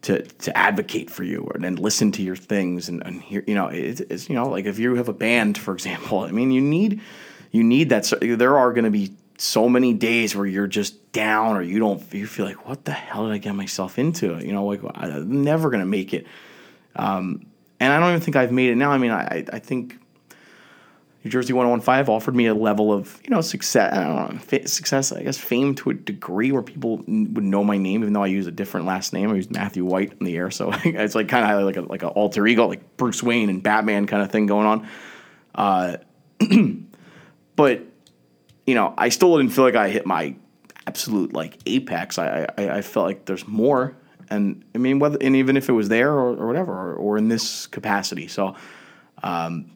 to 0.02 0.22
to 0.22 0.56
advocate 0.56 1.11
for 1.11 1.24
you 1.24 1.50
and 1.54 1.64
then 1.64 1.76
listen 1.76 2.12
to 2.12 2.22
your 2.22 2.36
things 2.36 2.88
and, 2.88 3.02
and 3.04 3.20
hear 3.22 3.44
you 3.46 3.54
know 3.54 3.68
it's, 3.68 4.00
it's 4.00 4.28
you 4.28 4.34
know 4.34 4.48
like 4.48 4.64
if 4.64 4.78
you 4.78 4.94
have 4.94 5.08
a 5.08 5.12
band 5.12 5.58
for 5.58 5.74
example 5.74 6.20
I 6.20 6.30
mean 6.30 6.50
you 6.50 6.61
need 6.61 7.00
you 7.50 7.64
need 7.64 7.90
that 7.90 8.12
there 8.20 8.56
are 8.56 8.72
going 8.72 8.84
to 8.84 8.90
be 8.90 9.12
so 9.36 9.68
many 9.68 9.94
days 9.94 10.36
where 10.36 10.46
you're 10.46 10.66
just 10.66 11.12
down 11.12 11.56
or 11.56 11.62
you 11.62 11.78
don't 11.78 12.02
you 12.12 12.26
feel 12.26 12.46
like 12.46 12.68
what 12.68 12.84
the 12.84 12.92
hell 12.92 13.26
did 13.26 13.32
I 13.32 13.38
get 13.38 13.54
myself 13.54 13.98
into? 13.98 14.38
You 14.38 14.52
know 14.52 14.64
like 14.66 14.80
I'm 14.94 15.42
never 15.42 15.70
going 15.70 15.80
to 15.80 15.86
make 15.86 16.14
it. 16.14 16.26
Um, 16.96 17.46
and 17.78 17.92
I 17.92 17.98
don't 17.98 18.11
even 18.11 18.20
think 18.20 18.36
I've 18.36 18.52
made 18.52 18.70
it 18.70 18.76
now. 18.76 18.90
I 18.90 18.98
mean 18.98 19.11
I 19.11 19.44
I 19.52 19.58
think 19.58 19.99
New 21.22 21.30
Jersey 21.30 21.52
1015 21.52 22.14
offered 22.14 22.34
me 22.34 22.46
a 22.46 22.54
level 22.54 22.92
of, 22.92 23.20
you 23.22 23.30
know, 23.30 23.42
success, 23.42 23.92
I 23.92 24.04
don't 24.04 24.50
know, 24.50 24.64
success, 24.64 25.12
I 25.12 25.22
guess 25.22 25.36
fame 25.36 25.74
to 25.76 25.90
a 25.90 25.94
degree 25.94 26.50
where 26.50 26.62
people 26.62 26.96
would 26.96 27.44
know 27.44 27.62
my 27.62 27.76
name, 27.76 28.00
even 28.02 28.14
though 28.14 28.22
I 28.22 28.28
use 28.28 28.46
a 28.46 28.50
different 28.50 28.86
last 28.86 29.12
name. 29.12 29.30
I 29.30 29.34
use 29.34 29.50
Matthew 29.50 29.84
White 29.84 30.14
in 30.18 30.24
the 30.24 30.34
air. 30.34 30.50
So 30.50 30.72
it's 30.84 31.14
like 31.14 31.28
kind 31.28 31.50
of 31.50 31.64
like 31.64 31.76
a, 31.76 31.82
like 31.82 32.02
an 32.02 32.08
alter 32.08 32.46
ego, 32.46 32.66
like 32.66 32.96
Bruce 32.96 33.22
Wayne 33.22 33.50
and 33.50 33.62
Batman 33.62 34.06
kind 34.06 34.22
of 34.22 34.32
thing 34.32 34.46
going 34.46 34.66
on. 34.66 34.88
Uh, 35.54 35.96
but, 37.56 37.84
you 38.66 38.74
know, 38.74 38.94
I 38.96 39.10
still 39.10 39.36
didn't 39.36 39.52
feel 39.52 39.64
like 39.64 39.76
I 39.76 39.90
hit 39.90 40.06
my 40.06 40.36
absolute 40.86 41.34
like 41.34 41.58
apex. 41.66 42.18
I, 42.18 42.46
I, 42.56 42.70
I 42.78 42.82
felt 42.82 43.04
like 43.04 43.26
there's 43.26 43.46
more. 43.46 43.94
And 44.30 44.64
I 44.74 44.78
mean, 44.78 45.00
whether, 45.00 45.18
and 45.20 45.36
even 45.36 45.58
if 45.58 45.68
it 45.68 45.72
was 45.72 45.90
there 45.90 46.12
or, 46.12 46.34
or 46.34 46.46
whatever, 46.46 46.72
or, 46.72 46.94
or 46.94 47.18
in 47.18 47.28
this 47.28 47.66
capacity. 47.66 48.26
So, 48.26 48.54
um, 49.22 49.72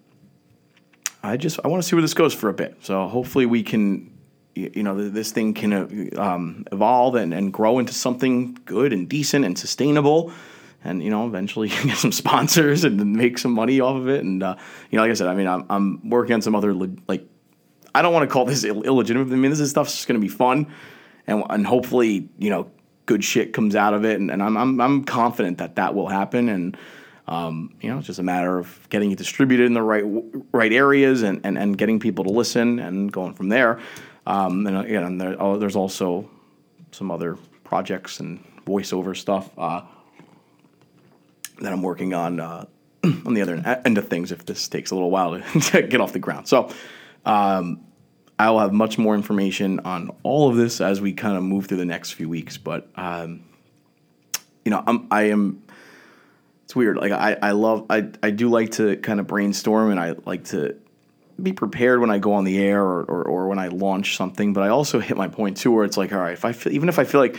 I 1.25 1.37
just 1.39 1.59
I 1.65 1.69
want 1.69 1.83
to 1.83 1.89
see 1.89 1.97
where 1.97 2.03
this 2.03 2.15
goes 2.15 2.35
for 2.35 2.49
a 2.51 2.53
bit. 2.53 2.77
So 2.83 3.09
hopefully 3.09 3.47
we 3.47 3.63
can, 3.63 4.13
you 4.55 4.83
know, 4.83 5.09
this 5.09 5.33
thing 5.33 5.55
can 5.55 5.73
uh, 5.73 6.21
um, 6.21 6.67
evolve 6.71 7.15
and, 7.15 7.33
and 7.33 7.53
grow 7.53 7.79
into 7.79 7.95
something 7.95 8.59
good 8.67 8.93
and 8.93 9.09
decent 9.09 9.45
and 9.45 9.59
sustainable. 9.59 10.33
And 10.85 11.03
you 11.03 11.09
know, 11.09 11.27
eventually 11.27 11.69
get 11.85 11.97
some 11.97 12.13
sponsors 12.13 12.85
and 12.85 13.17
make 13.17 13.39
some 13.39 13.53
money 13.53 13.81
off 13.81 13.97
of 13.97 14.09
it. 14.09 14.23
And 14.23 14.43
uh, 14.43 14.57
you 14.91 14.97
know, 14.97 15.03
like 15.03 15.11
I 15.11 15.15
said, 15.15 15.29
I 15.29 15.35
mean, 15.35 15.49
I'm, 15.49 15.65
I'm 15.71 16.11
working 16.11 16.35
on 16.35 16.43
some 16.43 16.55
other 16.55 16.75
like 16.75 17.27
I 17.95 18.03
don't 18.03 18.13
want 18.13 18.29
to 18.29 18.33
call 18.33 18.45
this 18.45 18.65
Ill- 18.65 18.83
illegitimate. 18.83 19.33
I 19.33 19.37
mean, 19.37 19.51
this 19.51 19.61
is 19.61 19.71
stuff's 19.71 19.95
just 19.95 20.07
going 20.07 20.21
to 20.21 20.25
be 20.25 20.33
fun, 20.33 20.71
and 21.27 21.43
and 21.49 21.67
hopefully, 21.67 22.29
you 22.39 22.51
know, 22.51 22.71
good 23.07 23.25
shit 23.25 23.55
comes 23.55 23.75
out 23.75 23.95
of 23.95 24.05
it. 24.05 24.21
And, 24.21 24.31
and 24.31 24.43
I'm, 24.43 24.59
I'm 24.59 24.81
I'm 24.81 25.05
confident 25.05 25.57
that 25.59 25.77
that 25.77 25.95
will 25.95 26.09
happen. 26.09 26.51
And 26.51 26.77
um, 27.27 27.75
you 27.81 27.91
know, 27.91 27.99
it's 27.99 28.07
just 28.07 28.19
a 28.19 28.23
matter 28.23 28.59
of 28.59 28.87
getting 28.91 29.11
it 29.11 29.19
distributed 29.19 29.67
in 29.67 29.75
the 29.75 29.83
right 29.83 30.05
right 30.53 30.73
areas 30.73 31.23
and, 31.23 31.41
and, 31.45 31.57
and 31.57 31.79
getting 31.79 31.99
people 31.99 32.25
to 32.25 32.31
listen 32.31 32.79
and 32.79 33.11
going 33.13 33.35
from 33.35 33.49
there. 33.49 33.81
Um, 34.27 34.67
and 34.67 34.77
again, 34.79 35.19
there, 35.19 35.37
oh, 35.41 35.59
there's 35.59 35.77
also 35.77 36.29
some 36.91 37.11
other 37.11 37.37
projects 37.65 38.21
and 38.21 38.45
voiceover 38.67 39.17
stuff 39.17 39.51
uh, 39.59 39.83
that 41.61 41.73
I'm 41.73 41.83
working 41.83 42.15
on 42.15 42.41
uh, 42.41 42.67
on 43.05 43.35
the 43.35 43.43
other 43.43 43.81
end 43.85 43.97
of 43.97 44.09
things. 44.09 44.31
If 44.31 44.45
this 44.45 44.69
takes 44.69 44.91
a 44.91 44.95
little 44.95 45.11
while 45.11 45.41
to, 45.41 45.61
to 45.73 45.83
get 45.83 46.01
off 46.01 46.13
the 46.13 46.19
ground, 46.19 46.47
so 46.47 46.71
um, 47.25 47.87
I 48.39 48.51
will 48.51 48.61
have 48.61 48.73
much 48.73 48.99
more 48.99 49.15
information 49.15 49.81
on 49.81 50.11
all 50.23 50.51
of 50.51 50.57
this 50.57 50.81
as 50.81 51.01
we 51.01 51.15
kind 51.15 51.37
of 51.37 51.43
move 51.43 51.67
through 51.67 51.79
the 51.79 51.87
next 51.87 52.13
few 52.13 52.29
weeks. 52.29 52.59
But 52.59 52.89
um, 52.97 53.45
you 54.65 54.71
know, 54.71 54.83
I'm, 54.87 55.07
I 55.11 55.25
am 55.25 55.63
it's 56.75 56.77
weird. 56.77 56.97
Like 56.97 57.13
I, 57.13 57.37
I 57.41 57.53
love 57.53 57.87
I, 57.89 58.09
I 58.23 58.31
do 58.31 58.49
like 58.49 58.73
to 58.73 58.97
kind 58.97 59.21
of 59.21 59.29
brainstorm 59.29 59.93
and 59.93 60.01
I 60.01 60.17
like 60.27 60.47
to 60.47 60.77
be 61.41 61.53
prepared 61.53 62.01
when 62.01 62.11
I 62.11 62.19
go 62.19 62.33
on 62.33 62.45
the 62.45 62.59
air 62.59 62.83
or, 62.83 63.03
or, 63.03 63.23
or, 63.25 63.49
when 63.49 63.59
I 63.59 63.69
launch 63.69 64.17
something. 64.17 64.53
But 64.53 64.63
I 64.63 64.69
also 64.69 65.01
hit 65.01 65.17
my 65.17 65.29
point 65.29 65.57
too 65.57 65.73
where 65.73 65.85
it's 65.85 65.97
like, 65.97 66.13
all 66.13 66.19
right, 66.19 66.33
if 66.33 66.45
I 66.45 66.53
feel, 66.53 66.73
even 66.73 66.89
if 66.89 66.99
I 66.99 67.05
feel 67.05 67.21
like 67.21 67.37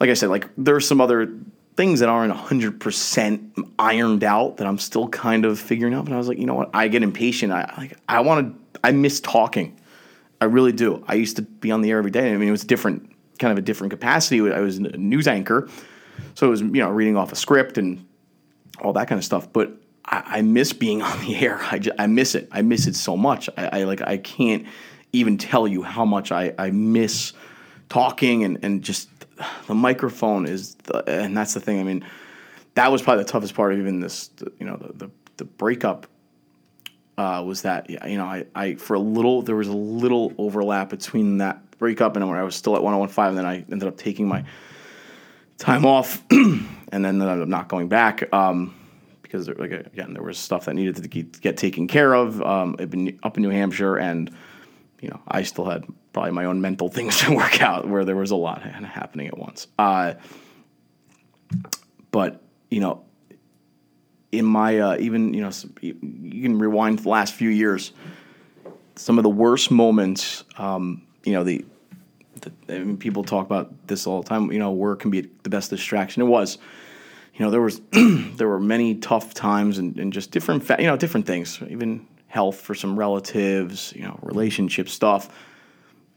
like 0.00 0.10
I 0.10 0.14
said, 0.14 0.28
like 0.28 0.48
there's 0.58 0.86
some 0.86 1.00
other 1.00 1.32
things 1.76 2.00
that 2.00 2.10
aren't 2.10 2.32
hundred 2.32 2.78
percent 2.78 3.54
ironed 3.78 4.24
out 4.24 4.58
that 4.58 4.66
I'm 4.66 4.78
still 4.78 5.08
kind 5.08 5.46
of 5.46 5.58
figuring 5.58 5.94
out. 5.94 6.04
But 6.04 6.12
I 6.12 6.18
was 6.18 6.28
like, 6.28 6.38
you 6.38 6.46
know 6.46 6.54
what? 6.54 6.70
I 6.74 6.88
get 6.88 7.02
impatient. 7.02 7.52
I 7.52 7.72
like 7.78 7.96
I 8.08 8.20
want 8.20 8.54
to 8.54 8.80
I 8.84 8.92
miss 8.92 9.20
talking. 9.20 9.78
I 10.42 10.44
really 10.46 10.72
do. 10.72 11.02
I 11.08 11.14
used 11.14 11.36
to 11.36 11.42
be 11.42 11.70
on 11.70 11.80
the 11.80 11.90
air 11.90 11.98
every 11.98 12.10
day. 12.10 12.32
I 12.32 12.36
mean, 12.36 12.48
it 12.48 12.52
was 12.52 12.64
different, 12.64 13.12
kind 13.38 13.52
of 13.52 13.58
a 13.58 13.62
different 13.62 13.92
capacity. 13.92 14.40
I 14.52 14.60
was 14.60 14.76
a 14.76 14.82
news 14.98 15.26
anchor, 15.26 15.70
so 16.34 16.48
it 16.48 16.50
was 16.50 16.60
you 16.60 16.82
know 16.82 16.90
reading 16.90 17.16
off 17.16 17.32
a 17.32 17.36
script 17.36 17.78
and 17.78 18.04
all 18.82 18.92
that 18.94 19.08
kind 19.08 19.18
of 19.18 19.24
stuff. 19.24 19.52
But 19.52 19.72
I, 20.04 20.22
I 20.26 20.42
miss 20.42 20.72
being 20.72 21.02
on 21.02 21.20
the 21.20 21.36
air. 21.36 21.60
I, 21.70 21.78
just, 21.78 21.96
I 21.98 22.06
miss 22.06 22.34
it. 22.34 22.48
I 22.52 22.62
miss 22.62 22.86
it 22.86 22.96
so 22.96 23.16
much. 23.16 23.48
I, 23.56 23.80
I, 23.80 23.84
like 23.84 24.02
I 24.02 24.16
can't 24.18 24.66
even 25.12 25.38
tell 25.38 25.66
you 25.68 25.82
how 25.82 26.04
much 26.04 26.32
I, 26.32 26.54
I 26.58 26.70
miss 26.70 27.32
talking 27.88 28.44
and, 28.44 28.58
and 28.62 28.82
just 28.82 29.08
the 29.66 29.74
microphone 29.74 30.46
is 30.46 30.74
the, 30.84 31.08
and 31.08 31.36
that's 31.36 31.54
the 31.54 31.60
thing. 31.60 31.80
I 31.80 31.84
mean, 31.84 32.04
that 32.74 32.90
was 32.90 33.02
probably 33.02 33.24
the 33.24 33.30
toughest 33.30 33.54
part 33.54 33.72
of 33.72 33.78
even 33.78 34.00
this. 34.00 34.30
You 34.58 34.66
know, 34.66 34.76
the 34.76 35.06
the, 35.06 35.10
the 35.38 35.44
breakup 35.44 36.06
uh, 37.18 37.42
was 37.44 37.62
that 37.62 37.90
you 37.90 38.16
know 38.16 38.24
I, 38.24 38.46
I 38.54 38.74
for 38.74 38.94
a 38.94 39.00
little 39.00 39.42
there 39.42 39.56
was 39.56 39.68
a 39.68 39.76
little 39.76 40.32
overlap 40.38 40.90
between 40.90 41.38
that 41.38 41.78
breakup, 41.78 42.16
and 42.16 42.28
when 42.28 42.38
I 42.38 42.42
was 42.42 42.54
still 42.54 42.76
at 42.76 42.82
101.5, 42.82 43.28
and 43.28 43.38
then 43.38 43.46
I 43.46 43.64
ended 43.70 43.84
up 43.84 43.96
taking 43.96 44.28
my 44.28 44.44
time 45.58 45.84
off, 45.84 46.22
and 46.92 47.04
then 47.04 47.20
ended 47.20 47.42
up 47.42 47.48
not 47.48 47.68
going 47.68 47.88
back. 47.88 48.32
Um, 48.32 48.74
because 49.22 49.46
there, 49.46 49.54
like 49.54 49.72
again, 49.72 50.12
there 50.12 50.22
was 50.22 50.38
stuff 50.38 50.66
that 50.66 50.74
needed 50.74 50.96
to 50.96 51.08
get, 51.08 51.40
get 51.40 51.56
taken 51.56 51.88
care 51.88 52.12
of 52.12 52.42
um, 52.42 52.76
up 53.22 53.36
in 53.36 53.42
New 53.42 53.48
Hampshire, 53.48 53.96
and 53.96 54.30
you 55.00 55.08
know, 55.08 55.20
I 55.26 55.42
still 55.42 55.64
had 55.64 55.84
probably 56.12 56.32
my 56.32 56.44
own 56.44 56.60
mental 56.60 56.88
things 56.90 57.18
to 57.20 57.34
work 57.34 57.62
out 57.62 57.88
where 57.88 58.04
there 58.04 58.14
was 58.14 58.30
a 58.30 58.36
lot 58.36 58.62
happening 58.62 59.26
at 59.26 59.38
once. 59.38 59.68
Uh, 59.78 60.14
but 62.10 62.42
you 62.70 62.80
know, 62.80 63.04
in 64.30 64.44
my 64.44 64.78
uh, 64.78 64.96
even 64.98 65.32
you 65.32 65.40
know, 65.40 65.50
you 65.80 66.42
can 66.42 66.58
rewind 66.58 66.98
the 67.00 67.08
last 67.08 67.32
few 67.32 67.48
years. 67.48 67.92
Some 68.96 69.18
of 69.18 69.22
the 69.22 69.30
worst 69.30 69.70
moments, 69.70 70.44
um, 70.58 71.02
you 71.24 71.32
know, 71.32 71.44
the 71.44 71.64
People 72.98 73.24
talk 73.24 73.46
about 73.46 73.86
this 73.86 74.06
all 74.06 74.22
the 74.22 74.28
time. 74.28 74.50
You 74.52 74.58
know, 74.58 74.72
work 74.72 75.00
can 75.00 75.10
be 75.10 75.22
the 75.42 75.50
best 75.50 75.70
distraction. 75.70 76.22
It 76.22 76.26
was 76.26 76.58
you 77.34 77.44
know, 77.44 77.50
there 77.50 77.60
was 77.60 77.80
there 77.92 78.48
were 78.48 78.60
many 78.60 78.96
tough 78.96 79.34
times 79.34 79.78
and, 79.78 79.98
and 79.98 80.12
just 80.12 80.30
different, 80.30 80.64
fa- 80.64 80.76
you 80.78 80.86
know, 80.86 80.96
different 80.96 81.26
things, 81.26 81.60
even 81.68 82.06
health 82.26 82.60
for 82.60 82.74
some 82.74 82.98
relatives, 82.98 83.92
you 83.96 84.02
know, 84.02 84.18
relationship 84.22 84.88
stuff, 84.88 85.28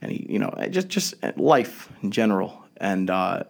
and 0.01 0.11
you 0.11 0.39
know, 0.39 0.53
just 0.69 0.89
just 0.89 1.15
life 1.37 1.89
in 2.01 2.11
general. 2.11 2.63
And 2.77 3.09
uh, 3.09 3.43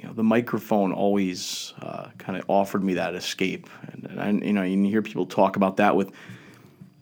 you 0.00 0.06
know, 0.06 0.14
the 0.14 0.22
microphone 0.22 0.92
always 0.92 1.74
uh, 1.80 2.08
kind 2.18 2.38
of 2.38 2.44
offered 2.48 2.82
me 2.82 2.94
that 2.94 3.14
escape. 3.14 3.68
And, 3.92 4.06
and 4.06 4.20
I, 4.20 4.30
you 4.46 4.52
know, 4.52 4.62
you 4.62 4.82
hear 4.84 5.02
people 5.02 5.26
talk 5.26 5.56
about 5.56 5.76
that 5.76 5.96
with 5.96 6.12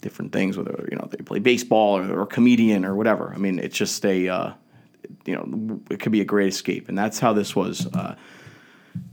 different 0.01 0.33
things, 0.33 0.57
whether 0.57 0.89
you 0.91 0.97
know 0.97 1.09
they 1.09 1.23
play 1.23 1.39
baseball 1.39 1.99
or, 1.99 2.21
or 2.21 2.27
comedian 2.27 2.85
or 2.85 2.97
whatever. 2.97 3.33
I 3.33 3.39
mean, 3.39 3.61
it's 3.61 3.77
just 3.77 4.05
a 4.05 4.29
uh, 4.29 4.53
you 5.25 5.35
know, 5.35 5.81
it 5.91 6.01
could 6.01 6.13
be 6.13 6.21
a 6.21 6.25
great 6.25 6.49
escape, 6.49 6.89
and 6.89 6.97
that's 6.97 7.19
how 7.19 7.33
this 7.33 7.55
was. 7.55 7.87
Uh, 7.87 8.17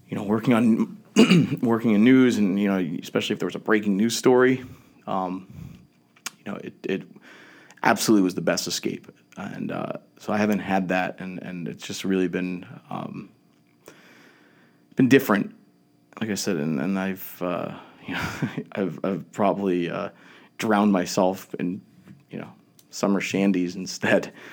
you 0.07 0.17
know, 0.17 0.23
working 0.23 0.53
on 0.53 0.97
working 1.61 1.91
in 1.91 2.03
news, 2.03 2.37
and 2.37 2.59
you 2.59 2.67
know, 2.67 2.97
especially 3.01 3.33
if 3.33 3.39
there 3.39 3.47
was 3.47 3.55
a 3.55 3.59
breaking 3.59 3.95
news 3.95 4.17
story, 4.17 4.63
um, 5.07 5.47
you 6.45 6.51
know, 6.51 6.57
it, 6.57 6.73
it 6.83 7.03
absolutely 7.83 8.23
was 8.23 8.35
the 8.35 8.41
best 8.41 8.67
escape. 8.67 9.11
And 9.37 9.71
uh, 9.71 9.93
so 10.17 10.33
I 10.33 10.37
haven't 10.37 10.59
had 10.59 10.89
that, 10.89 11.19
and 11.19 11.41
and 11.41 11.67
it's 11.67 11.85
just 11.85 12.03
really 12.03 12.27
been 12.27 12.65
um, 12.89 13.29
been 14.95 15.09
different. 15.09 15.55
Like 16.19 16.29
I 16.29 16.35
said, 16.35 16.57
and, 16.57 16.79
and 16.81 16.99
I've 16.99 17.41
uh, 17.41 17.73
you 18.07 18.13
know 18.13 18.21
I've 18.73 18.99
I've 19.03 19.31
probably 19.31 19.89
uh, 19.89 20.09
drowned 20.57 20.91
myself 20.91 21.53
in 21.59 21.81
you 22.29 22.39
know 22.39 22.49
summer 22.89 23.21
shandies 23.21 23.75
instead. 23.75 24.33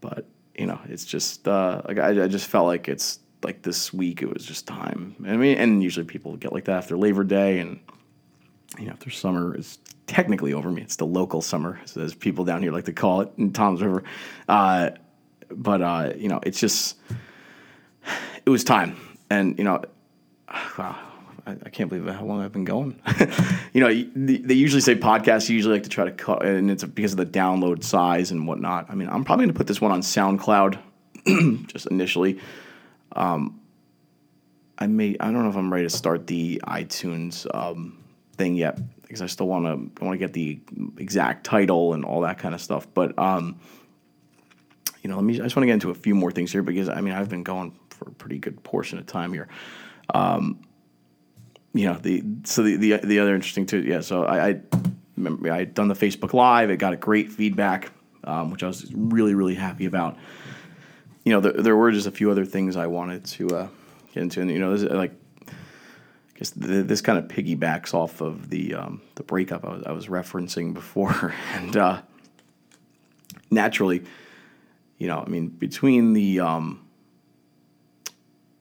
But 0.00 0.26
you 0.56 0.66
know, 0.66 0.78
it's 0.88 1.04
just 1.04 1.46
uh, 1.48 1.82
like 1.86 1.98
I, 1.98 2.24
I 2.24 2.28
just 2.28 2.46
felt 2.46 2.66
like 2.66 2.88
it's 2.88 3.20
like 3.42 3.62
this 3.62 3.92
week 3.92 4.22
it 4.22 4.32
was 4.32 4.44
just 4.44 4.66
time. 4.66 5.16
I 5.26 5.36
mean, 5.36 5.58
and 5.58 5.82
usually 5.82 6.06
people 6.06 6.36
get 6.36 6.52
like 6.52 6.64
that 6.64 6.76
after 6.76 6.96
Labor 6.96 7.24
Day 7.24 7.58
and 7.58 7.80
you 8.78 8.86
know 8.86 8.92
after 8.92 9.10
summer 9.10 9.56
is 9.56 9.78
technically 10.06 10.52
over 10.52 10.70
me. 10.70 10.82
It's 10.82 10.96
the 10.96 11.06
local 11.06 11.42
summer, 11.42 11.80
so 11.84 12.00
as 12.00 12.14
people 12.14 12.44
down 12.44 12.62
here 12.62 12.72
like 12.72 12.84
to 12.84 12.92
call 12.92 13.20
it 13.20 13.32
in 13.36 13.52
Toms 13.52 13.82
River. 13.82 14.04
Uh, 14.48 14.90
but 15.50 15.82
uh, 15.82 16.12
you 16.16 16.28
know, 16.28 16.40
it's 16.42 16.60
just 16.60 16.96
it 18.46 18.50
was 18.50 18.64
time, 18.64 18.96
and 19.30 19.58
you 19.58 19.64
know. 19.64 19.82
I, 21.46 21.52
I 21.52 21.68
can't 21.68 21.90
believe 21.90 22.06
how 22.06 22.24
long 22.24 22.40
I've 22.40 22.52
been 22.52 22.64
going. 22.64 23.00
you 23.72 23.80
know, 23.80 23.88
they 24.14 24.54
usually 24.54 24.80
say 24.80 24.94
podcasts. 24.94 25.48
You 25.48 25.56
usually 25.56 25.74
like 25.74 25.82
to 25.84 25.88
try 25.88 26.04
to 26.04 26.12
cut, 26.12 26.44
and 26.44 26.70
it's 26.70 26.84
because 26.84 27.12
of 27.12 27.18
the 27.18 27.26
download 27.26 27.84
size 27.84 28.30
and 28.30 28.46
whatnot. 28.46 28.86
I 28.88 28.94
mean, 28.94 29.08
I'm 29.08 29.24
probably 29.24 29.44
going 29.44 29.54
to 29.54 29.58
put 29.58 29.66
this 29.66 29.80
one 29.80 29.92
on 29.92 30.00
SoundCloud 30.00 30.78
just 31.66 31.86
initially. 31.86 32.40
Um, 33.12 33.60
I 34.78 34.86
may 34.86 35.16
I 35.20 35.30
don't 35.30 35.42
know 35.42 35.48
if 35.48 35.56
I'm 35.56 35.72
ready 35.72 35.84
to 35.84 35.90
start 35.90 36.26
the 36.26 36.60
iTunes 36.66 37.46
um, 37.54 38.02
thing 38.36 38.56
yet 38.56 38.78
because 39.02 39.22
I 39.22 39.26
still 39.26 39.46
want 39.46 39.64
to 39.66 40.04
want 40.04 40.14
to 40.14 40.18
get 40.18 40.32
the 40.32 40.60
exact 40.98 41.44
title 41.44 41.94
and 41.94 42.04
all 42.04 42.22
that 42.22 42.38
kind 42.38 42.54
of 42.54 42.60
stuff. 42.60 42.86
But 42.92 43.16
um, 43.18 43.60
you 45.02 45.10
know, 45.10 45.16
let 45.16 45.24
me. 45.24 45.34
I 45.34 45.44
just 45.44 45.54
want 45.54 45.64
to 45.64 45.66
get 45.66 45.74
into 45.74 45.90
a 45.90 45.94
few 45.94 46.14
more 46.14 46.32
things 46.32 46.50
here 46.50 46.62
because 46.62 46.88
I 46.88 47.00
mean 47.00 47.14
I've 47.14 47.28
been 47.28 47.44
going 47.44 47.78
for 47.90 48.08
a 48.08 48.12
pretty 48.12 48.38
good 48.38 48.62
portion 48.64 48.98
of 48.98 49.06
time 49.06 49.32
here. 49.32 49.48
Um, 50.12 50.60
you 51.74 51.86
know 51.86 51.94
the 51.94 52.22
so 52.44 52.62
the, 52.62 52.76
the 52.76 52.96
the 52.98 53.18
other 53.18 53.34
interesting 53.34 53.66
too. 53.66 53.82
Yeah, 53.82 54.00
so 54.00 54.24
I, 54.24 54.48
I 54.48 54.60
remember 55.16 55.52
I 55.52 55.58
had 55.58 55.74
done 55.74 55.88
the 55.88 55.94
Facebook 55.94 56.32
Live. 56.32 56.70
It 56.70 56.78
got 56.78 56.94
a 56.94 56.96
great 56.96 57.30
feedback, 57.30 57.90
um, 58.24 58.50
which 58.50 58.62
I 58.62 58.68
was 58.68 58.90
really 58.94 59.34
really 59.34 59.54
happy 59.54 59.84
about 59.84 60.16
you 61.24 61.32
know, 61.32 61.40
there, 61.40 61.52
there 61.52 61.76
were 61.76 61.90
just 61.90 62.06
a 62.06 62.10
few 62.10 62.30
other 62.30 62.44
things 62.44 62.76
I 62.76 62.86
wanted 62.86 63.24
to 63.24 63.48
uh, 63.48 63.68
get 64.12 64.22
into, 64.22 64.40
and 64.42 64.50
you 64.50 64.58
know, 64.58 64.76
this, 64.76 64.90
like 64.90 65.12
I 65.48 66.38
guess 66.38 66.52
this 66.54 67.00
kind 67.00 67.18
of 67.18 67.28
piggybacks 67.28 67.94
off 67.94 68.20
of 68.20 68.50
the 68.50 68.74
um, 68.74 69.00
the 69.14 69.22
breakup 69.22 69.64
I 69.64 69.70
was, 69.70 69.82
I 69.84 69.92
was 69.92 70.06
referencing 70.08 70.74
before, 70.74 71.34
and 71.54 71.76
uh, 71.76 72.02
naturally, 73.50 74.04
you 74.98 75.08
know, 75.08 75.22
I 75.26 75.28
mean, 75.28 75.48
between 75.48 76.12
the, 76.12 76.40
um, 76.40 76.86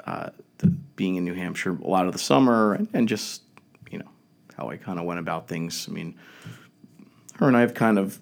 uh, 0.05 0.29
the, 0.63 0.67
being 0.95 1.15
in 1.15 1.25
New 1.25 1.33
Hampshire 1.33 1.71
a 1.71 1.87
lot 1.87 2.07
of 2.07 2.13
the 2.13 2.19
summer 2.19 2.73
and, 2.73 2.87
and 2.93 3.07
just 3.07 3.43
you 3.91 3.99
know 3.99 4.09
how 4.57 4.69
I 4.69 4.77
kind 4.77 4.99
of 4.99 5.05
went 5.05 5.19
about 5.19 5.47
things. 5.47 5.87
I 5.89 5.91
mean, 5.93 6.15
her 7.35 7.47
and 7.47 7.55
I 7.55 7.61
have 7.61 7.73
kind 7.73 7.99
of 7.99 8.19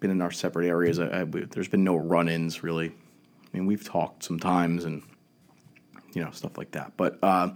been 0.00 0.10
in 0.10 0.20
our 0.20 0.30
separate 0.30 0.66
areas. 0.66 0.98
I, 0.98 1.20
I, 1.20 1.24
there's 1.24 1.68
been 1.68 1.84
no 1.84 1.96
run-ins 1.96 2.62
really 2.62 2.92
I 3.52 3.56
mean, 3.56 3.66
we've 3.66 3.84
talked 3.84 4.22
sometimes 4.22 4.84
and 4.84 5.02
you 6.12 6.24
know 6.24 6.30
stuff 6.30 6.58
like 6.58 6.72
that, 6.72 6.92
but 6.96 7.18
uh, 7.22 7.50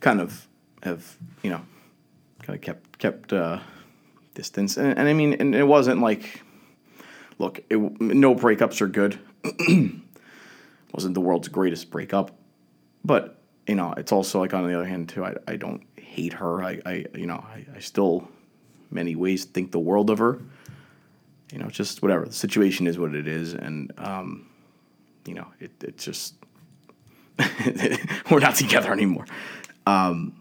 kind 0.00 0.20
of 0.20 0.46
have 0.82 1.16
you 1.42 1.50
know 1.50 1.60
kind 2.42 2.56
of 2.56 2.60
kept 2.60 2.98
kept 2.98 3.32
uh, 3.32 3.58
distance, 4.34 4.76
and, 4.76 4.98
and 4.98 5.08
I 5.08 5.12
mean, 5.12 5.34
and 5.34 5.54
it 5.54 5.64
wasn't 5.66 6.00
like 6.00 6.42
look, 7.38 7.60
it, 7.70 7.78
no 8.00 8.34
breakups 8.34 8.80
are 8.80 8.88
good. 8.88 9.18
wasn't 10.92 11.14
the 11.14 11.20
world's 11.20 11.48
greatest 11.48 11.90
breakup, 11.90 12.32
but 13.08 13.38
you 13.66 13.74
know, 13.74 13.94
it's 13.96 14.12
also 14.12 14.38
like 14.38 14.54
on 14.54 14.68
the 14.68 14.74
other 14.74 14.84
hand 14.84 15.08
too. 15.08 15.24
I, 15.24 15.34
I 15.48 15.56
don't 15.56 15.82
hate 15.96 16.34
her. 16.34 16.62
I, 16.62 16.80
I 16.86 17.04
you 17.14 17.26
know 17.26 17.44
I, 17.56 17.66
I 17.74 17.80
still 17.80 18.28
many 18.90 19.16
ways 19.16 19.46
think 19.46 19.72
the 19.72 19.80
world 19.80 20.10
of 20.10 20.18
her. 20.18 20.38
You 21.52 21.58
know, 21.58 21.68
just 21.68 22.02
whatever 22.02 22.26
the 22.26 22.34
situation 22.34 22.86
is, 22.86 22.98
what 22.98 23.14
it 23.14 23.26
is, 23.26 23.54
and 23.54 23.90
um, 23.98 24.50
you 25.24 25.34
know, 25.34 25.48
it, 25.58 25.72
it 25.82 25.96
just 25.96 26.34
we're 28.30 28.40
not 28.40 28.54
together 28.54 28.92
anymore. 28.92 29.26
Um, 29.86 30.40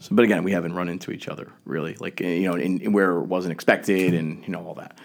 so, 0.00 0.16
but 0.16 0.24
again, 0.24 0.42
we 0.42 0.52
haven't 0.52 0.74
run 0.74 0.88
into 0.88 1.12
each 1.12 1.28
other 1.28 1.52
really, 1.64 1.94
like 2.00 2.20
you 2.20 2.50
know, 2.50 2.54
in, 2.54 2.80
in 2.80 2.92
where 2.92 3.12
it 3.12 3.26
wasn't 3.26 3.52
expected, 3.52 4.14
and 4.14 4.42
you 4.42 4.50
know 4.50 4.66
all 4.66 4.74
that. 4.74 4.98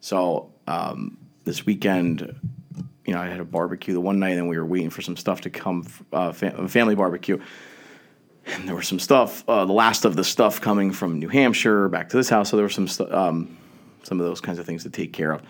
So 0.00 0.52
um, 0.68 1.18
this 1.44 1.66
weekend, 1.66 2.36
you 3.06 3.14
know, 3.14 3.20
I 3.20 3.26
had 3.26 3.40
a 3.40 3.44
barbecue 3.44 3.94
the 3.94 4.00
one 4.00 4.18
night, 4.18 4.36
and 4.38 4.48
we 4.48 4.56
were 4.56 4.66
waiting 4.66 4.90
for 4.90 5.02
some 5.02 5.16
stuff 5.16 5.42
to 5.42 5.50
come, 5.50 5.86
uh, 6.12 6.32
fam- 6.32 6.68
family 6.68 6.94
barbecue. 6.94 7.40
And 8.46 8.68
there 8.68 8.74
was 8.74 8.88
some 8.88 8.98
stuff, 8.98 9.44
uh, 9.48 9.64
the 9.64 9.72
last 9.72 10.04
of 10.04 10.16
the 10.16 10.24
stuff 10.24 10.60
coming 10.60 10.92
from 10.92 11.18
New 11.18 11.28
Hampshire 11.28 11.88
back 11.88 12.08
to 12.10 12.16
this 12.16 12.28
house. 12.28 12.50
So 12.50 12.56
there 12.56 12.64
was 12.64 12.74
some, 12.74 12.88
um, 13.10 13.56
some 14.02 14.20
of 14.20 14.26
those 14.26 14.40
kinds 14.40 14.58
of 14.58 14.66
things 14.66 14.82
to 14.84 14.90
take 14.90 15.12
care 15.12 15.32
of 15.32 15.42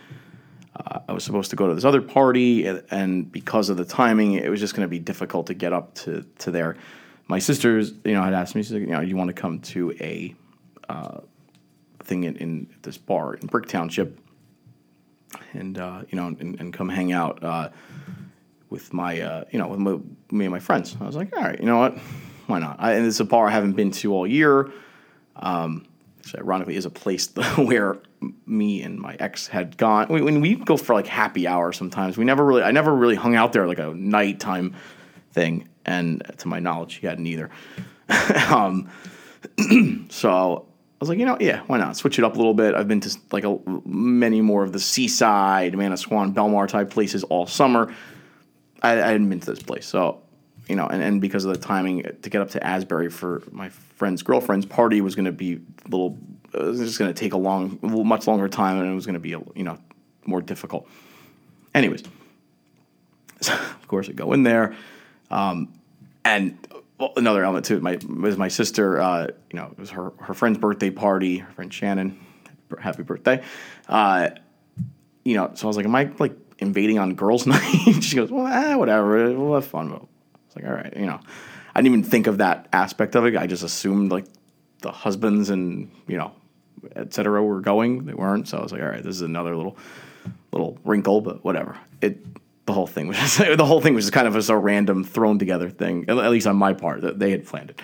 uh, 0.86 1.00
I 1.08 1.12
was 1.12 1.24
supposed 1.24 1.50
to 1.50 1.56
go 1.56 1.68
to 1.68 1.74
this 1.74 1.84
other 1.84 2.00
party, 2.00 2.66
and 2.66 3.30
because 3.30 3.70
of 3.70 3.76
the 3.76 3.84
timing, 3.84 4.34
it 4.34 4.48
was 4.48 4.60
just 4.60 4.74
going 4.74 4.84
to 4.84 4.90
be 4.90 4.98
difficult 4.98 5.46
to 5.48 5.54
get 5.54 5.72
up 5.72 5.94
to, 5.96 6.24
to 6.38 6.50
there. 6.50 6.76
My 7.28 7.38
sisters, 7.38 7.92
you 8.04 8.12
know, 8.12 8.22
had 8.22 8.34
asked 8.34 8.54
me, 8.54 8.62
you 8.62 8.86
know, 8.86 9.00
you 9.00 9.16
want 9.16 9.28
to 9.28 9.34
come 9.34 9.60
to 9.60 9.92
a 10.00 10.34
uh, 10.88 11.20
thing 12.04 12.24
in, 12.24 12.36
in, 12.36 12.74
this 12.82 12.98
bar 12.98 13.34
in 13.34 13.46
Brick 13.46 13.66
Township, 13.66 14.18
and 15.52 15.78
uh, 15.78 16.02
you 16.08 16.16
know, 16.16 16.26
and, 16.26 16.60
and, 16.60 16.72
come 16.72 16.88
hang 16.88 17.12
out 17.12 17.42
uh, 17.42 17.70
with 18.68 18.92
my, 18.92 19.20
uh, 19.20 19.44
you 19.50 19.58
know, 19.58 19.68
with 19.68 19.78
my, 19.78 19.98
me 20.30 20.44
and 20.44 20.52
my 20.52 20.58
friends. 20.58 20.96
I 21.00 21.04
was 21.04 21.16
like, 21.16 21.34
all 21.36 21.42
right, 21.42 21.58
you 21.58 21.66
know 21.66 21.78
what, 21.78 21.98
why 22.46 22.58
not? 22.58 22.76
I, 22.78 22.92
and 22.92 23.06
it's 23.06 23.20
a 23.20 23.24
bar 23.24 23.46
I 23.46 23.50
haven't 23.50 23.72
been 23.72 23.90
to 23.92 24.12
all 24.14 24.26
year. 24.26 24.70
Um, 25.36 25.86
which 26.18 26.34
ironically 26.34 26.76
is 26.76 26.84
a 26.84 26.90
place 26.90 27.32
where 27.56 27.98
me 28.46 28.82
and 28.82 28.98
my 28.98 29.16
ex 29.18 29.46
had 29.46 29.76
gone. 29.76 30.08
When 30.08 30.40
we 30.40 30.54
go 30.54 30.76
for 30.76 30.94
like 30.94 31.06
happy 31.06 31.46
hour 31.46 31.72
sometimes, 31.72 32.18
we 32.18 32.24
never 32.24 32.44
really, 32.44 32.62
I 32.62 32.70
never 32.72 32.94
really 32.94 33.14
hung 33.14 33.34
out 33.34 33.52
there 33.52 33.66
like 33.66 33.78
a 33.78 33.94
nighttime 33.94 34.76
thing. 35.32 35.68
And 35.86 36.22
to 36.38 36.48
my 36.48 36.60
knowledge, 36.60 36.96
he 36.96 37.06
hadn't 37.06 37.26
either. 37.26 37.50
um, 38.50 38.90
so 40.10 40.66
was 41.00 41.08
like, 41.08 41.18
you 41.18 41.24
know, 41.24 41.38
yeah, 41.40 41.62
why 41.66 41.78
not 41.78 41.96
switch 41.96 42.18
it 42.18 42.24
up 42.24 42.34
a 42.34 42.36
little 42.36 42.54
bit? 42.54 42.74
I've 42.74 42.86
been 42.86 43.00
to 43.00 43.18
like 43.32 43.44
a, 43.44 43.58
many 43.84 44.40
more 44.40 44.62
of 44.62 44.72
the 44.72 44.78
seaside, 44.78 45.72
Manasquan, 45.72 46.34
Belmar 46.34 46.68
type 46.68 46.90
places 46.90 47.24
all 47.24 47.46
summer. 47.46 47.92
I, 48.82 48.92
I 48.92 49.06
hadn't 49.08 49.28
been 49.28 49.40
to 49.40 49.50
this 49.50 49.62
place, 49.62 49.86
so 49.86 50.22
you 50.68 50.76
know, 50.76 50.86
and, 50.86 51.02
and 51.02 51.20
because 51.20 51.44
of 51.44 51.52
the 51.52 51.58
timing 51.58 52.04
to 52.22 52.30
get 52.30 52.40
up 52.40 52.50
to 52.50 52.64
Asbury 52.64 53.10
for 53.10 53.42
my 53.50 53.70
friend's 53.70 54.22
girlfriend's 54.22 54.66
party 54.66 55.00
was 55.00 55.16
going 55.16 55.24
to 55.24 55.32
be 55.32 55.54
a 55.54 55.88
little, 55.88 56.16
it 56.54 56.62
was 56.62 56.78
just 56.78 56.98
going 56.98 57.12
to 57.12 57.18
take 57.18 57.32
a 57.32 57.36
long, 57.36 57.78
much 57.82 58.28
longer 58.28 58.48
time, 58.48 58.78
and 58.78 58.88
it 58.88 58.94
was 58.94 59.04
going 59.04 59.14
to 59.14 59.20
be, 59.20 59.30
you 59.30 59.64
know, 59.64 59.78
more 60.26 60.40
difficult. 60.40 60.88
Anyways, 61.74 62.04
so 63.40 63.52
of 63.54 63.88
course 63.88 64.08
I 64.08 64.12
go 64.12 64.32
in 64.32 64.44
there, 64.44 64.76
um, 65.30 65.72
and 66.24 66.56
well, 67.00 67.14
another 67.16 67.42
element 67.42 67.64
too. 67.64 67.80
My 67.80 67.98
was 68.06 68.36
my 68.36 68.48
sister. 68.48 69.00
Uh, 69.00 69.28
you 69.50 69.58
know, 69.58 69.68
it 69.72 69.78
was 69.78 69.90
her 69.90 70.12
her 70.18 70.34
friend's 70.34 70.58
birthday 70.58 70.90
party. 70.90 71.38
Her 71.38 71.50
friend 71.52 71.72
Shannon, 71.72 72.20
happy 72.78 73.02
birthday. 73.02 73.42
Uh, 73.88 74.30
you 75.24 75.34
know, 75.34 75.50
so 75.54 75.66
I 75.66 75.68
was 75.68 75.76
like, 75.78 75.86
am 75.86 75.94
I 75.94 76.10
like 76.18 76.36
invading 76.58 76.98
on 76.98 77.14
girls' 77.14 77.46
night? 77.46 78.02
she 78.02 78.16
goes, 78.16 78.30
well, 78.30 78.46
eh, 78.46 78.74
whatever. 78.74 79.32
We'll 79.32 79.54
have 79.54 79.66
fun. 79.66 80.06
It's 80.46 80.56
like, 80.56 80.66
all 80.66 80.72
right, 80.72 80.94
you 80.94 81.06
know, 81.06 81.20
I 81.74 81.80
didn't 81.80 81.98
even 81.98 82.10
think 82.10 82.26
of 82.26 82.38
that 82.38 82.68
aspect 82.72 83.16
of 83.16 83.24
it. 83.24 83.34
I 83.36 83.46
just 83.46 83.62
assumed 83.62 84.12
like 84.12 84.26
the 84.82 84.92
husbands 84.92 85.48
and 85.48 85.90
you 86.06 86.18
know, 86.18 86.32
etc. 86.96 87.42
were 87.42 87.62
going. 87.62 88.04
They 88.04 88.14
weren't. 88.14 88.46
So 88.46 88.58
I 88.58 88.62
was 88.62 88.72
like, 88.72 88.82
all 88.82 88.88
right, 88.88 89.02
this 89.02 89.16
is 89.16 89.22
another 89.22 89.56
little 89.56 89.78
little 90.52 90.78
wrinkle, 90.84 91.22
but 91.22 91.42
whatever. 91.44 91.78
It 92.02 92.18
the 92.70 92.74
whole 92.74 92.86
thing 92.86 93.08
was 93.08 93.36
the 93.56 93.66
whole 93.66 93.80
thing 93.80 93.94
was 93.94 94.04
just 94.04 94.12
kind 94.12 94.28
of 94.28 94.34
just 94.34 94.48
a 94.48 94.56
random 94.56 95.04
thrown 95.04 95.38
together 95.38 95.68
thing. 95.68 96.04
At 96.08 96.30
least 96.30 96.46
on 96.46 96.56
my 96.56 96.72
part, 96.72 97.02
that 97.02 97.18
they 97.18 97.30
had 97.30 97.44
planned 97.44 97.70
it. 97.70 97.80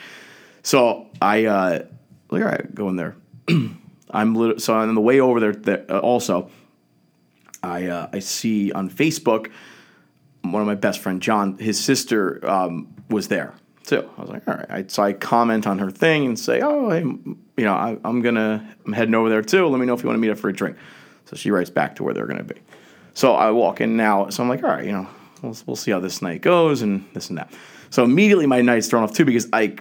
So 0.62 1.09
I 1.20 1.47
uh, 1.47 1.82
all 2.30 2.39
right, 2.39 2.74
go 2.74 2.89
in 2.89 2.97
there. 2.97 3.16
I'm 4.11 4.34
lit- 4.34 4.62
so 4.62 4.74
on 4.74 4.95
the 4.95 5.01
way 5.01 5.20
over 5.20 5.41
there. 5.41 5.53
there 5.53 5.84
uh, 5.89 5.99
also, 5.99 6.51
I 7.62 7.87
uh, 7.87 8.09
I 8.12 8.20
see 8.20 8.70
on 8.72 8.89
Facebook 8.89 9.51
one 10.43 10.62
of 10.62 10.66
my 10.66 10.76
best 10.76 11.01
friend 11.01 11.20
John, 11.20 11.59
his 11.59 11.82
sister 11.82 12.49
um, 12.49 12.95
was 13.11 13.26
there 13.28 13.55
too. 13.84 14.09
I 14.16 14.20
was 14.20 14.30
like, 14.30 14.47
all 14.47 14.55
right. 14.55 14.70
I, 14.70 14.84
so 14.87 15.03
I 15.03 15.12
comment 15.12 15.66
on 15.66 15.78
her 15.78 15.91
thing 15.91 16.26
and 16.26 16.39
say, 16.39 16.61
oh, 16.61 16.91
hey, 16.91 17.01
you 17.01 17.64
know, 17.64 17.74
I, 17.74 17.97
am 18.05 18.22
gonna 18.22 18.76
I'm 18.84 18.93
heading 18.93 19.14
over 19.14 19.28
there 19.28 19.43
too. 19.43 19.66
Let 19.66 19.80
me 19.80 19.87
know 19.87 19.95
if 19.95 20.03
you 20.03 20.09
want 20.09 20.16
to 20.16 20.20
meet 20.20 20.30
up 20.30 20.39
for 20.39 20.49
a 20.49 20.53
drink. 20.53 20.76
So 21.24 21.37
she 21.37 21.51
writes 21.51 21.70
back 21.70 21.97
to 21.97 22.05
where 22.05 22.14
they're 22.14 22.26
gonna 22.26 22.45
be. 22.45 22.61
So 23.17 23.33
I 23.33 23.51
walk 23.51 23.81
in 23.81 23.97
now. 23.97 24.29
So 24.29 24.43
I'm 24.43 24.49
like, 24.51 24.62
all 24.62 24.69
right, 24.69 24.85
you 24.85 24.93
know, 24.93 25.09
we'll, 25.41 25.57
we'll 25.64 25.75
see 25.75 25.91
how 25.91 26.01
this 26.01 26.21
night 26.21 26.43
goes 26.43 26.83
and 26.83 27.03
this 27.14 27.31
and 27.31 27.39
that. 27.39 27.51
So 27.89 28.05
immediately 28.05 28.45
my 28.45 28.61
night's 28.61 28.89
thrown 28.89 29.05
off 29.05 29.14
too 29.14 29.25
because 29.25 29.49
I, 29.55 29.77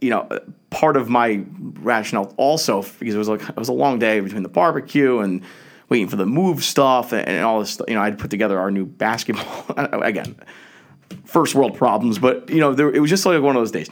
you 0.00 0.10
know, 0.10 0.28
part 0.70 0.96
of 0.96 1.10
my 1.10 1.44
rationale 1.80 2.32
also 2.36 2.82
because 3.00 3.16
it 3.16 3.18
was 3.18 3.28
like 3.28 3.42
it 3.48 3.56
was 3.56 3.68
a 3.68 3.72
long 3.72 3.98
day 3.98 4.20
between 4.20 4.44
the 4.44 4.48
barbecue 4.48 5.18
and 5.18 5.42
waiting 5.88 6.06
for 6.06 6.14
the 6.14 6.24
move 6.24 6.62
stuff 6.62 7.12
and, 7.12 7.26
and 7.26 7.44
all 7.44 7.58
this. 7.58 7.80
You 7.88 7.94
know, 7.94 8.00
I'd 8.00 8.16
put 8.16 8.30
together 8.30 8.60
our 8.60 8.70
new 8.70 8.86
basketball 8.86 9.64
again, 9.76 10.36
first 11.24 11.56
world 11.56 11.76
problems, 11.76 12.20
but 12.20 12.48
you 12.48 12.60
know, 12.60 12.74
there, 12.74 12.94
it 12.94 13.00
was 13.00 13.10
just 13.10 13.26
like 13.26 13.42
one 13.42 13.56
of 13.56 13.60
those 13.60 13.72
days. 13.72 13.90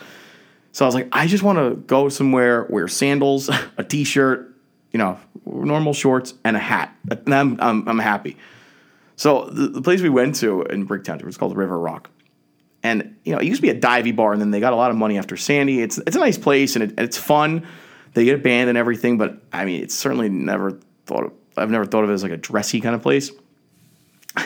So 0.70 0.84
I 0.84 0.86
was 0.86 0.94
like, 0.94 1.08
I 1.10 1.26
just 1.26 1.42
want 1.42 1.58
to 1.58 1.74
go 1.74 2.08
somewhere, 2.08 2.68
wear 2.70 2.86
sandals, 2.86 3.50
a 3.76 3.82
t-shirt, 3.82 4.54
you 4.92 4.98
know, 4.98 5.18
normal 5.44 5.92
shorts, 5.92 6.34
and 6.44 6.56
a 6.56 6.60
hat, 6.60 6.94
and 7.10 7.34
I'm 7.34 7.60
I'm, 7.60 7.88
I'm 7.88 7.98
happy. 7.98 8.36
So 9.20 9.50
the, 9.52 9.68
the, 9.68 9.82
place 9.82 10.00
we 10.00 10.08
went 10.08 10.36
to 10.36 10.62
in 10.62 10.88
Bricktown, 10.88 11.20
it 11.20 11.26
was 11.26 11.36
called 11.36 11.54
River 11.54 11.78
Rock. 11.78 12.08
And 12.82 13.18
you 13.22 13.34
know, 13.34 13.38
it 13.38 13.44
used 13.44 13.60
to 13.60 13.62
be 13.62 13.68
a 13.68 13.78
divey 13.78 14.16
bar, 14.16 14.32
and 14.32 14.40
then 14.40 14.50
they 14.50 14.60
got 14.60 14.72
a 14.72 14.76
lot 14.76 14.90
of 14.90 14.96
money 14.96 15.18
after 15.18 15.36
Sandy. 15.36 15.82
It's 15.82 15.98
it's 15.98 16.16
a 16.16 16.20
nice 16.20 16.38
place, 16.38 16.74
and, 16.74 16.84
it, 16.84 16.94
it's 16.96 17.18
fun. 17.18 17.66
They 18.14 18.24
get 18.24 18.36
a 18.36 18.38
band 18.38 18.70
and 18.70 18.78
everything, 18.78 19.18
but 19.18 19.42
I 19.52 19.66
mean, 19.66 19.82
it's 19.82 19.94
certainly 19.94 20.30
never 20.30 20.80
thought 21.04 21.24
of, 21.24 21.32
I've 21.54 21.68
never 21.68 21.84
thought 21.84 22.02
of 22.02 22.08
it 22.08 22.14
as 22.14 22.22
like 22.22 22.32
a 22.32 22.38
dressy 22.38 22.80
kind 22.80 22.94
of 22.94 23.02
place. 23.02 23.30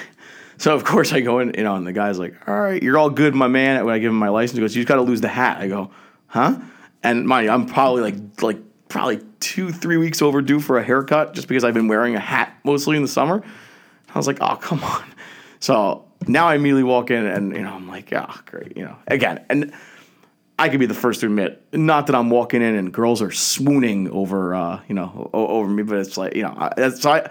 so 0.58 0.74
of 0.74 0.82
course 0.82 1.12
I 1.12 1.20
go 1.20 1.38
in, 1.38 1.54
you 1.56 1.62
know, 1.62 1.76
and 1.76 1.86
the 1.86 1.92
guy's 1.92 2.18
like, 2.18 2.34
"All 2.48 2.60
right, 2.60 2.82
you're 2.82 2.98
all 2.98 3.10
good, 3.10 3.32
my 3.36 3.46
man." 3.46 3.84
When 3.84 3.94
I 3.94 4.00
give 4.00 4.10
him 4.10 4.18
my 4.18 4.30
license, 4.30 4.56
he 4.56 4.60
goes, 4.60 4.74
"You 4.74 4.82
just 4.82 4.88
got 4.88 4.96
to 4.96 5.02
lose 5.02 5.20
the 5.20 5.28
hat." 5.28 5.58
I 5.58 5.68
go, 5.68 5.92
"Huh?" 6.26 6.56
And 7.04 7.26
mind 7.26 7.44
you, 7.44 7.52
I'm 7.52 7.66
probably 7.66 8.02
like 8.02 8.42
like 8.42 8.58
probably 8.88 9.20
two 9.38 9.70
three 9.70 9.98
weeks 9.98 10.20
overdue 10.20 10.58
for 10.58 10.78
a 10.78 10.82
haircut 10.82 11.34
just 11.34 11.46
because 11.46 11.62
I've 11.62 11.74
been 11.74 11.86
wearing 11.86 12.16
a 12.16 12.20
hat 12.20 12.58
mostly 12.64 12.96
in 12.96 13.02
the 13.02 13.08
summer. 13.08 13.44
I 14.14 14.18
was 14.18 14.26
like, 14.26 14.38
"Oh 14.40 14.56
come 14.56 14.82
on." 14.82 15.04
So 15.60 16.06
now 16.26 16.46
I 16.46 16.54
immediately 16.54 16.84
walk 16.84 17.10
in 17.10 17.26
and 17.26 17.54
you 17.54 17.62
know 17.62 17.72
I'm 17.72 17.88
like, 17.88 18.12
"Oh 18.12 18.34
great," 18.46 18.76
you 18.76 18.84
know. 18.84 18.96
Again, 19.08 19.44
and 19.50 19.72
I 20.56 20.68
could 20.68 20.78
be 20.78 20.86
the 20.86 20.94
first 20.94 21.20
to 21.20 21.26
admit, 21.26 21.66
not 21.72 22.06
that 22.06 22.14
I'm 22.14 22.30
walking 22.30 22.62
in 22.62 22.76
and 22.76 22.92
girls 22.92 23.20
are 23.20 23.32
swooning 23.32 24.08
over, 24.10 24.54
uh, 24.54 24.80
you 24.86 24.94
know, 24.94 25.28
over 25.32 25.68
me, 25.68 25.82
but 25.82 25.98
it's 25.98 26.16
like, 26.16 26.36
you 26.36 26.42
know, 26.42 26.70
so 26.94 27.10
I, 27.10 27.28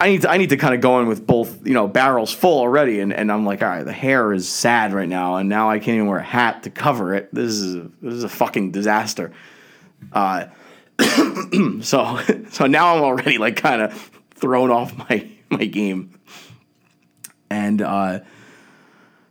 I 0.00 0.08
need 0.08 0.22
to, 0.22 0.30
I 0.30 0.38
need 0.38 0.50
to 0.50 0.56
kind 0.56 0.74
of 0.74 0.80
go 0.80 1.00
in 1.00 1.06
with 1.06 1.24
both, 1.24 1.64
you 1.64 1.72
know, 1.72 1.86
barrels 1.86 2.32
full 2.32 2.58
already, 2.58 2.98
and, 2.98 3.12
and 3.12 3.30
I'm 3.30 3.46
like, 3.46 3.62
all 3.62 3.68
right, 3.68 3.84
the 3.84 3.92
hair 3.92 4.32
is 4.32 4.48
sad 4.48 4.92
right 4.92 5.08
now, 5.08 5.36
and 5.36 5.48
now 5.48 5.70
I 5.70 5.78
can't 5.78 5.94
even 5.94 6.08
wear 6.08 6.18
a 6.18 6.24
hat 6.24 6.64
to 6.64 6.70
cover 6.70 7.14
it. 7.14 7.32
This 7.32 7.52
is 7.52 7.76
a, 7.76 7.90
this 8.02 8.14
is 8.14 8.24
a 8.24 8.28
fucking 8.28 8.72
disaster. 8.72 9.32
Uh, 10.12 10.46
so 11.80 12.18
so 12.50 12.66
now 12.66 12.96
I'm 12.96 13.02
already 13.04 13.38
like 13.38 13.56
kind 13.56 13.82
of 13.82 14.10
thrown 14.34 14.72
off 14.72 14.96
my 15.08 15.28
my 15.58 15.64
game, 15.64 16.18
and. 17.50 17.82
uh 17.82 18.20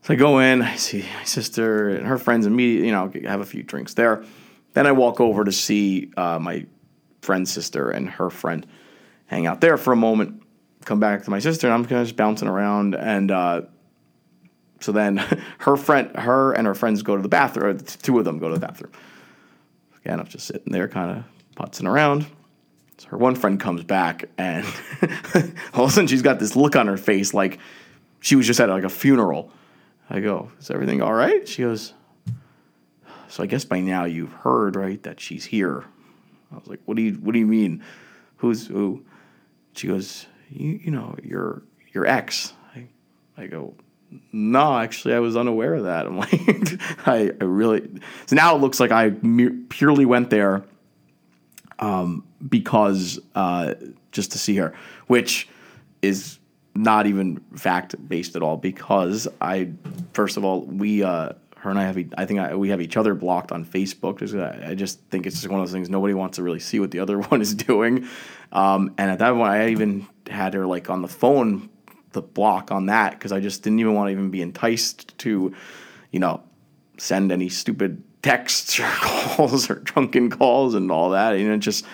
so 0.07 0.13
I 0.13 0.15
go 0.15 0.39
in, 0.39 0.61
I 0.61 0.77
see 0.77 1.01
my 1.17 1.25
sister 1.25 1.89
and 1.89 2.07
her 2.07 2.17
friends 2.17 2.45
immediately, 2.45 2.87
you 2.87 2.93
know, 2.93 3.11
have 3.29 3.41
a 3.41 3.45
few 3.45 3.61
drinks 3.61 3.93
there. 3.93 4.23
Then 4.71 4.87
I 4.87 4.93
walk 4.93 5.19
over 5.19 5.43
to 5.43 5.51
see 5.51 6.13
uh, 6.15 6.39
my 6.39 6.65
friend's 7.21 7.51
sister 7.51 7.89
and 7.89 8.09
her 8.11 8.29
friend 8.29 8.65
hang 9.25 9.47
out 9.47 9.59
there 9.59 9.75
for 9.75 9.91
a 9.91 9.97
moment. 9.97 10.41
Come 10.85 11.01
back 11.01 11.25
to 11.25 11.29
my 11.29 11.39
sister, 11.39 11.67
and 11.67 11.73
I'm 11.73 11.83
kind 11.83 11.99
of 11.99 12.07
just 12.07 12.15
bouncing 12.15 12.47
around. 12.47 12.95
And 12.95 13.29
uh, 13.31 13.63
so 14.79 14.93
then 14.93 15.17
her 15.59 15.75
friend, 15.75 16.15
her 16.15 16.53
and 16.53 16.65
her 16.65 16.73
friends 16.73 17.01
go 17.01 17.17
to 17.17 17.21
the 17.21 17.27
bathroom. 17.27 17.77
The 17.77 17.83
two 17.83 18.17
of 18.17 18.23
them 18.23 18.39
go 18.39 18.47
to 18.47 18.53
the 18.53 18.65
bathroom. 18.65 18.93
Again, 20.05 20.21
I'm 20.21 20.27
just 20.27 20.47
sitting 20.47 20.71
there, 20.71 20.87
kind 20.87 21.17
of 21.17 21.25
putzing 21.57 21.85
around. 21.85 22.27
Her 23.07 23.17
one 23.17 23.35
friend 23.35 23.59
comes 23.59 23.83
back, 23.83 24.25
and 24.37 24.65
all 25.73 25.85
of 25.85 25.89
a 25.89 25.93
sudden 25.93 26.07
she's 26.07 26.21
got 26.21 26.39
this 26.39 26.55
look 26.55 26.75
on 26.75 26.87
her 26.87 26.97
face 26.97 27.33
like 27.33 27.59
she 28.19 28.35
was 28.35 28.45
just 28.45 28.59
at 28.59 28.69
like 28.69 28.83
a 28.83 28.89
funeral 28.89 29.51
I 30.09 30.19
go, 30.19 30.51
Is 30.59 30.71
everything 30.71 31.01
all 31.01 31.13
right? 31.13 31.47
She 31.47 31.63
goes, 31.63 31.93
So 33.27 33.43
I 33.43 33.45
guess 33.45 33.65
by 33.65 33.79
now 33.79 34.05
you've 34.05 34.31
heard, 34.31 34.75
right, 34.75 35.01
that 35.03 35.19
she's 35.19 35.45
here. 35.45 35.83
I 36.51 36.55
was 36.55 36.67
like, 36.67 36.79
What 36.85 36.95
do 36.97 37.03
you 37.03 37.13
what 37.13 37.33
do 37.33 37.39
you 37.39 37.45
mean? 37.45 37.83
Who's 38.37 38.67
who? 38.67 39.03
She 39.73 39.87
goes, 39.87 40.27
You 40.49 40.79
you 40.83 40.91
know, 40.91 41.15
your 41.23 41.63
your 41.91 42.05
ex. 42.05 42.53
I 42.75 42.87
I 43.37 43.47
go, 43.47 43.73
no, 44.31 44.77
actually, 44.77 45.13
I 45.15 45.19
was 45.19 45.35
unaware 45.35 45.75
of 45.75 45.83
that. 45.83 46.05
I'm 46.07 46.17
like, 46.17 47.07
I, 47.07 47.31
I 47.41 47.43
really. 47.43 47.89
So 48.27 48.35
now 48.35 48.55
it 48.55 48.59
looks 48.59 48.79
like 48.79 48.91
I 48.91 49.11
purely 49.69 50.05
went 50.05 50.29
there 50.29 50.63
um, 51.79 52.23
because 52.47 53.19
uh, 53.35 53.73
just 54.11 54.31
to 54.33 54.37
see 54.37 54.55
her, 54.57 54.73
which 55.07 55.47
is 56.01 56.39
not 56.75 57.07
even 57.07 57.37
fact 57.55 57.95
based 58.07 58.35
at 58.35 58.43
all 58.43 58.55
because 58.55 59.27
I 59.41 59.71
first 60.13 60.37
of 60.37 60.45
all 60.45 60.61
we 60.61 61.03
uh, 61.03 61.31
her 61.57 61.69
and 61.71 61.79
I 61.79 61.83
have 61.83 61.97
I 62.17 62.25
think 62.25 62.39
I, 62.39 62.55
we 62.55 62.69
have 62.69 62.81
each 62.81 62.97
other 62.97 63.15
blocked 63.15 63.51
on 63.51 63.65
Facebook. 63.65 64.21
I 64.63 64.75
just 64.75 65.01
think 65.09 65.25
it's 65.25 65.37
just 65.37 65.49
one 65.49 65.59
of 65.59 65.65
those 65.65 65.73
things 65.73 65.89
nobody 65.89 66.13
wants 66.13 66.35
to 66.35 66.43
really 66.43 66.59
see 66.59 66.79
what 66.79 66.91
the 66.91 66.99
other 66.99 67.19
one 67.21 67.41
is 67.41 67.55
doing. 67.55 68.07
Um, 68.51 68.93
and 68.97 69.09
at 69.11 69.19
that 69.19 69.33
point, 69.33 69.49
I 69.49 69.69
even 69.69 70.07
had 70.29 70.53
her 70.53 70.65
like 70.65 70.89
on 70.89 71.01
the 71.01 71.07
phone 71.07 71.69
the 72.11 72.21
block 72.21 72.71
on 72.71 72.87
that 72.87 73.11
because 73.11 73.31
I 73.31 73.39
just 73.39 73.63
didn't 73.63 73.79
even 73.79 73.93
want 73.93 74.07
to 74.07 74.11
even 74.11 74.29
be 74.29 74.41
enticed 74.41 75.17
to, 75.19 75.53
you 76.11 76.19
know, 76.19 76.41
send 76.97 77.31
any 77.31 77.49
stupid 77.49 78.03
texts 78.21 78.79
or 78.79 78.87
calls 78.89 79.69
or 79.69 79.75
drunken 79.75 80.29
calls 80.29 80.73
and 80.73 80.91
all 80.91 81.11
that. 81.11 81.35
And 81.35 81.47
it 81.47 81.59
just 81.59 81.85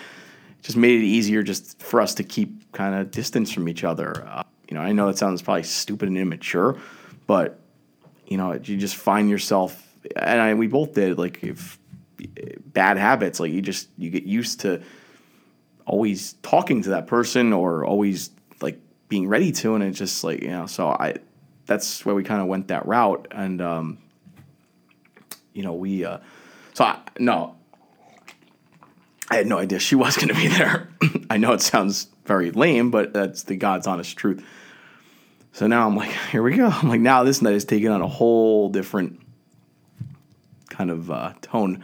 just 0.64 0.78
made 0.78 1.02
it 1.02 1.06
easier 1.06 1.44
just 1.44 1.80
for 1.82 2.02
us 2.02 2.16
to 2.16 2.24
keep 2.24 2.72
kind 2.72 2.96
of 2.96 3.12
distance 3.12 3.52
from 3.52 3.70
each 3.70 3.84
other. 3.84 4.26
Uh, 4.28 4.44
you 4.70 4.76
know, 4.76 4.82
I 4.82 4.94
know 4.94 5.08
that 5.08 5.18
sounds 5.18 5.42
probably 5.42 5.64
stupid 5.64 6.08
and 6.08 6.18
immature, 6.18 6.80
but 7.28 7.60
you 8.26 8.38
know, 8.38 8.54
you 8.54 8.78
just 8.78 8.96
find 8.96 9.30
yourself, 9.30 9.96
and 10.16 10.42
I, 10.42 10.54
we 10.54 10.68
both 10.68 10.94
did. 10.94 11.18
Like, 11.20 11.44
if 11.44 11.78
bad 12.66 12.98
habits, 12.98 13.40
like 13.40 13.52
you 13.52 13.62
just 13.62 13.90
you 13.98 14.10
get 14.10 14.24
used 14.24 14.62
to 14.62 14.82
always 15.86 16.34
talking 16.42 16.82
to 16.84 16.90
that 16.92 17.08
person 17.08 17.52
or 17.52 17.86
always 17.86 18.32
like 18.62 18.80
being 19.10 19.28
ready 19.28 19.52
to, 19.52 19.76
and 19.76 19.84
it's 19.84 20.00
just 20.00 20.24
like 20.24 20.42
you 20.42 20.50
know. 20.50 20.66
So 20.66 20.88
I, 20.88 21.16
that's 21.66 22.06
where 22.06 22.16
we 22.16 22.24
kind 22.24 22.42
of 22.42 22.48
went 22.48 22.70
that 22.70 22.86
route, 22.86 23.28
and 23.32 23.62
um, 23.62 23.98
you 25.54 25.64
know, 25.64 25.74
we. 25.74 26.06
Uh, 26.06 26.20
so 26.74 26.86
I, 26.86 27.00
no, 27.20 27.56
I 29.30 29.38
had 29.38 29.48
no 29.48 29.58
idea 29.58 29.80
she 29.80 29.96
was 29.96 30.16
going 30.18 30.30
to 30.30 30.36
be 30.36 30.48
there. 30.48 30.90
I 31.30 31.38
know 31.38 31.54
it 31.54 31.62
sounds 31.62 32.08
very 32.26 32.52
lame, 32.52 32.92
but 32.92 33.14
that's 33.14 33.44
the 33.44 33.56
God's 33.56 33.88
honest 33.88 34.18
truth. 34.18 34.46
So 35.54 35.68
now 35.68 35.88
I'm 35.88 35.96
like, 35.96 36.12
here 36.32 36.42
we 36.42 36.56
go. 36.56 36.68
I'm 36.68 36.90
like, 36.90 37.02
now 37.02 37.24
this 37.24 37.42
night 37.42 37.54
is 37.54 37.66
taking 37.66 37.90
on 37.90 38.02
a 38.02 38.08
whole 38.08 38.70
different 38.70 39.20
kind 40.70 40.90
of 40.90 41.12
uh, 41.12 41.34
tone. 41.42 41.84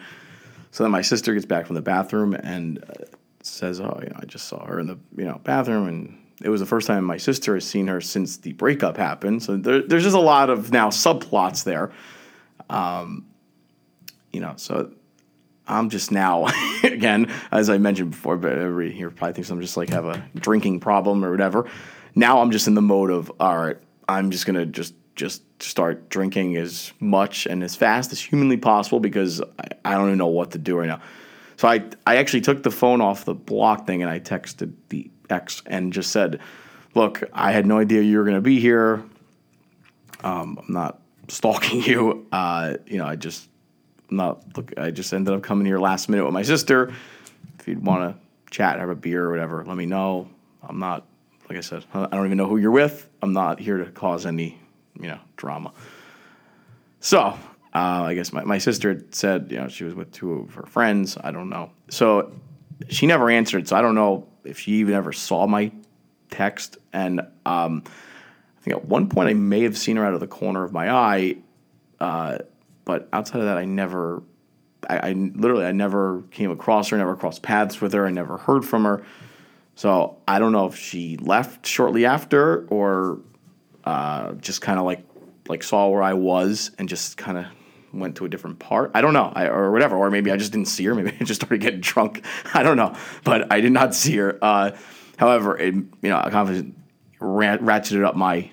So 0.71 0.83
then 0.83 0.91
my 0.91 1.01
sister 1.01 1.33
gets 1.33 1.45
back 1.45 1.67
from 1.67 1.75
the 1.75 1.81
bathroom 1.81 2.33
and 2.33 2.83
uh, 2.83 3.05
says, 3.41 3.79
"Oh, 3.79 3.99
you 4.01 4.09
know, 4.09 4.17
I 4.19 4.25
just 4.25 4.47
saw 4.47 4.65
her 4.65 4.79
in 4.79 4.87
the 4.87 4.97
you 5.15 5.25
know 5.25 5.39
bathroom, 5.43 5.87
and 5.87 6.17
it 6.41 6.49
was 6.49 6.59
the 6.59 6.65
first 6.65 6.87
time 6.87 7.03
my 7.03 7.17
sister 7.17 7.53
has 7.55 7.65
seen 7.65 7.87
her 7.87 8.01
since 8.01 8.37
the 8.37 8.53
breakup 8.53 8.97
happened." 8.97 9.43
So 9.43 9.57
there, 9.57 9.81
there's 9.81 10.03
just 10.03 10.15
a 10.15 10.19
lot 10.19 10.49
of 10.49 10.71
now 10.71 10.89
subplots 10.89 11.63
there. 11.63 11.91
Um, 12.69 13.25
you 14.31 14.41
know, 14.41 14.53
so 14.57 14.91
I'm 15.69 15.89
just 15.89 16.11
now, 16.11 16.47
again, 16.83 17.31
as 17.51 17.69
I 17.69 17.77
mentioned 17.77 18.11
before, 18.11 18.37
but 18.37 18.57
every 18.57 18.91
here 18.91 19.09
probably 19.11 19.33
thinks 19.33 19.49
I'm 19.49 19.61
just 19.61 19.77
like 19.77 19.89
have 19.89 20.05
a 20.05 20.23
drinking 20.35 20.79
problem 20.79 21.23
or 21.23 21.31
whatever. 21.31 21.69
now 22.15 22.41
I'm 22.41 22.51
just 22.51 22.67
in 22.67 22.73
the 22.73 22.81
mode 22.81 23.11
of 23.11 23.31
all 23.39 23.57
right, 23.57 23.77
I'm 24.07 24.31
just 24.31 24.45
gonna 24.45 24.65
just 24.65 24.95
just 25.15 25.43
start 25.61 26.09
drinking 26.09 26.55
as 26.55 26.93
much 26.99 27.45
and 27.45 27.63
as 27.63 27.75
fast 27.75 28.11
as 28.11 28.21
humanly 28.21 28.57
possible 28.57 28.99
because 28.99 29.41
I, 29.41 29.67
I 29.85 29.93
don't 29.95 30.07
even 30.07 30.17
know 30.17 30.27
what 30.27 30.51
to 30.51 30.57
do 30.57 30.77
right 30.77 30.87
now. 30.87 31.01
So 31.57 31.67
I 31.67 31.83
I 32.07 32.17
actually 32.17 32.41
took 32.41 32.63
the 32.63 32.71
phone 32.71 33.01
off 33.01 33.25
the 33.25 33.35
block 33.35 33.85
thing 33.85 34.01
and 34.01 34.09
I 34.09 34.19
texted 34.19 34.73
the 34.89 35.11
ex 35.29 35.61
and 35.65 35.93
just 35.93 36.11
said, 36.11 36.39
"Look, 36.95 37.23
I 37.33 37.51
had 37.51 37.65
no 37.67 37.77
idea 37.79 38.01
you 38.01 38.17
were 38.17 38.23
gonna 38.23 38.41
be 38.41 38.59
here. 38.59 39.03
Um, 40.23 40.59
I'm 40.59 40.73
not 40.73 41.01
stalking 41.27 41.83
you. 41.83 42.25
Uh, 42.31 42.75
you 42.87 42.97
know, 42.97 43.05
I 43.05 43.15
just 43.15 43.48
not 44.11 44.57
look. 44.57 44.73
I 44.77 44.91
just 44.91 45.13
ended 45.13 45.33
up 45.33 45.43
coming 45.43 45.65
here 45.65 45.79
last 45.79 46.09
minute 46.09 46.25
with 46.25 46.33
my 46.33 46.43
sister. 46.43 46.93
If 47.59 47.67
you'd 47.67 47.85
want 47.85 48.15
to 48.15 48.51
chat, 48.51 48.79
have 48.79 48.89
a 48.89 48.95
beer 48.95 49.25
or 49.25 49.31
whatever, 49.31 49.63
let 49.65 49.77
me 49.77 49.85
know. 49.85 50.29
I'm 50.63 50.79
not 50.79 51.05
like 51.47 51.57
I 51.57 51.61
said. 51.61 51.85
I 51.93 52.07
don't 52.07 52.25
even 52.25 52.37
know 52.37 52.47
who 52.47 52.57
you're 52.57 52.71
with. 52.71 53.09
I'm 53.21 53.33
not 53.33 53.59
here 53.59 53.77
to 53.77 53.85
cause 53.91 54.25
any 54.25 54.59
you 54.99 55.07
know 55.07 55.19
drama. 55.37 55.73
So 56.99 57.19
uh, 57.19 57.37
I 57.73 58.13
guess 58.13 58.33
my, 58.33 58.43
my 58.43 58.57
sister 58.57 59.03
said 59.11 59.47
you 59.51 59.57
know 59.57 59.67
she 59.67 59.83
was 59.83 59.95
with 59.95 60.11
two 60.11 60.33
of 60.33 60.53
her 60.55 60.65
friends. 60.65 61.17
I 61.21 61.31
don't 61.31 61.49
know. 61.49 61.71
So 61.89 62.31
she 62.89 63.07
never 63.07 63.29
answered. 63.29 63.67
So 63.67 63.75
I 63.75 63.81
don't 63.81 63.95
know 63.95 64.27
if 64.43 64.59
she 64.59 64.73
even 64.73 64.93
ever 64.93 65.11
saw 65.11 65.47
my 65.47 65.71
text. 66.29 66.77
And 66.93 67.21
um, 67.45 67.83
I 67.85 68.61
think 68.61 68.77
at 68.77 68.85
one 68.85 69.09
point 69.09 69.29
I 69.29 69.33
may 69.33 69.63
have 69.63 69.77
seen 69.77 69.97
her 69.97 70.05
out 70.05 70.13
of 70.13 70.19
the 70.19 70.27
corner 70.27 70.63
of 70.63 70.71
my 70.71 70.91
eye. 70.91 71.37
Uh, 71.99 72.39
but 72.89 73.07
outside 73.13 73.37
of 73.37 73.45
that, 73.45 73.59
I 73.59 73.65
never. 73.65 74.23
I, 74.89 75.09
I 75.09 75.11
literally 75.11 75.63
I 75.63 75.73
never 75.73 76.23
came 76.31 76.49
across 76.49 76.89
her, 76.89 76.97
never 76.97 77.15
crossed 77.15 77.43
paths 77.43 77.79
with 77.79 77.93
her, 77.93 78.07
I 78.07 78.09
never 78.09 78.37
heard 78.37 78.65
from 78.65 78.83
her. 78.85 79.05
So 79.75 80.17
I 80.27 80.39
don't 80.39 80.51
know 80.51 80.65
if 80.65 80.75
she 80.75 81.15
left 81.17 81.67
shortly 81.67 82.07
after 82.07 82.65
or 82.65 83.19
uh, 83.83 84.31
just 84.33 84.61
kind 84.61 84.79
of 84.79 84.85
like 84.85 85.03
like 85.47 85.61
saw 85.61 85.89
where 85.89 86.01
I 86.01 86.13
was 86.13 86.71
and 86.79 86.89
just 86.89 87.15
kind 87.15 87.37
of 87.37 87.45
went 87.93 88.15
to 88.15 88.25
a 88.25 88.27
different 88.27 88.57
part. 88.57 88.89
I 88.95 89.01
don't 89.01 89.13
know, 89.13 89.31
I, 89.35 89.49
or 89.49 89.69
whatever, 89.69 89.95
or 89.95 90.09
maybe 90.09 90.31
I 90.31 90.37
just 90.37 90.51
didn't 90.51 90.67
see 90.67 90.85
her. 90.85 90.95
Maybe 90.95 91.15
I 91.21 91.23
just 91.23 91.41
started 91.41 91.61
getting 91.61 91.81
drunk. 91.81 92.25
I 92.55 92.63
don't 92.63 92.77
know, 92.77 92.95
but 93.23 93.53
I 93.53 93.61
did 93.61 93.71
not 93.71 93.93
see 93.93 94.15
her. 94.17 94.39
Uh, 94.41 94.75
however, 95.17 95.55
it, 95.59 95.75
you 95.75 96.09
know, 96.09 96.17
I 96.17 96.31
kind 96.31 96.49
of 96.49 96.65
rat- 97.19 97.61
ratcheted 97.61 98.03
up 98.03 98.15
my 98.15 98.49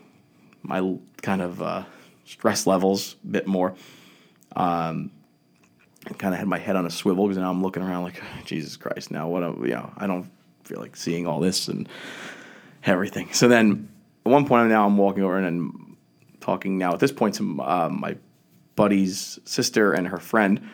my 0.63 0.99
kind 1.23 1.41
of 1.41 1.63
uh, 1.63 1.85
stress 2.27 2.67
levels 2.67 3.17
a 3.25 3.29
bit 3.29 3.47
more. 3.47 3.75
Um, 4.57 5.11
kind 6.19 6.33
of 6.33 6.39
had 6.39 6.49
my 6.49 6.59
head 6.59 6.77
on 6.77 6.87
a 6.87 6.91
swivel 6.91 7.27
because 7.27 7.39
now 7.39 7.51
I'm 7.51 7.63
looking 7.63 7.83
around 7.83 8.05
like 8.05 8.23
Jesus 8.45 8.77
Christ. 8.77 9.11
Now 9.11 9.29
what? 9.29 9.43
you 9.61 9.75
know, 9.75 9.93
I 9.97 10.07
don't 10.07 10.31
feel 10.65 10.81
like 10.81 10.97
seeing 10.97 11.27
all 11.27 11.41
this 11.41 11.69
and 11.69 11.89
everything. 12.85 13.33
So 13.33 13.49
then 13.49 13.89
at 14.25 14.33
one 14.33 14.47
point 14.47 14.69
now 14.69 14.87
I'm 14.87 14.97
walking 14.97 15.23
over 15.23 15.37
and 15.37 15.47
I'm 15.47 15.97
talking 16.41 16.79
now 16.79 16.93
at 16.93 17.01
this 17.01 17.13
point 17.13 17.35
to 17.37 17.61
uh, 17.61 17.89
my 17.91 18.17
buddy's 18.77 19.39
sister 19.45 19.93
and 19.93 20.07
her 20.09 20.19
friend. 20.19 20.69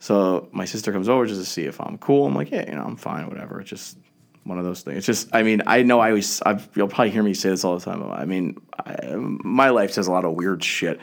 So 0.00 0.48
my 0.52 0.64
sister 0.64 0.92
comes 0.92 1.08
over 1.08 1.26
just 1.26 1.40
to 1.40 1.46
see 1.46 1.64
if 1.64 1.80
I'm 1.80 1.96
cool. 1.98 2.26
I'm 2.26 2.34
like, 2.34 2.50
yeah, 2.50 2.68
you 2.68 2.74
know, 2.74 2.82
I'm 2.82 2.96
fine, 2.96 3.28
whatever. 3.28 3.60
It's 3.60 3.70
just 3.70 3.96
one 4.44 4.58
of 4.58 4.64
those 4.64 4.82
things. 4.82 4.98
It's 4.98 5.06
just, 5.06 5.28
I 5.32 5.44
mean, 5.44 5.62
I 5.66 5.82
know 5.82 6.00
I 6.00 6.08
always, 6.08 6.42
I've, 6.42 6.68
you'll 6.74 6.88
probably 6.88 7.10
hear 7.10 7.22
me 7.22 7.34
say 7.34 7.50
this 7.50 7.64
all 7.64 7.78
the 7.78 7.84
time. 7.84 8.02
I 8.10 8.24
mean, 8.24 8.60
I, 8.84 9.14
my 9.14 9.70
life 9.70 9.92
says 9.92 10.08
a 10.08 10.12
lot 10.12 10.24
of 10.24 10.32
weird 10.32 10.64
shit. 10.64 11.00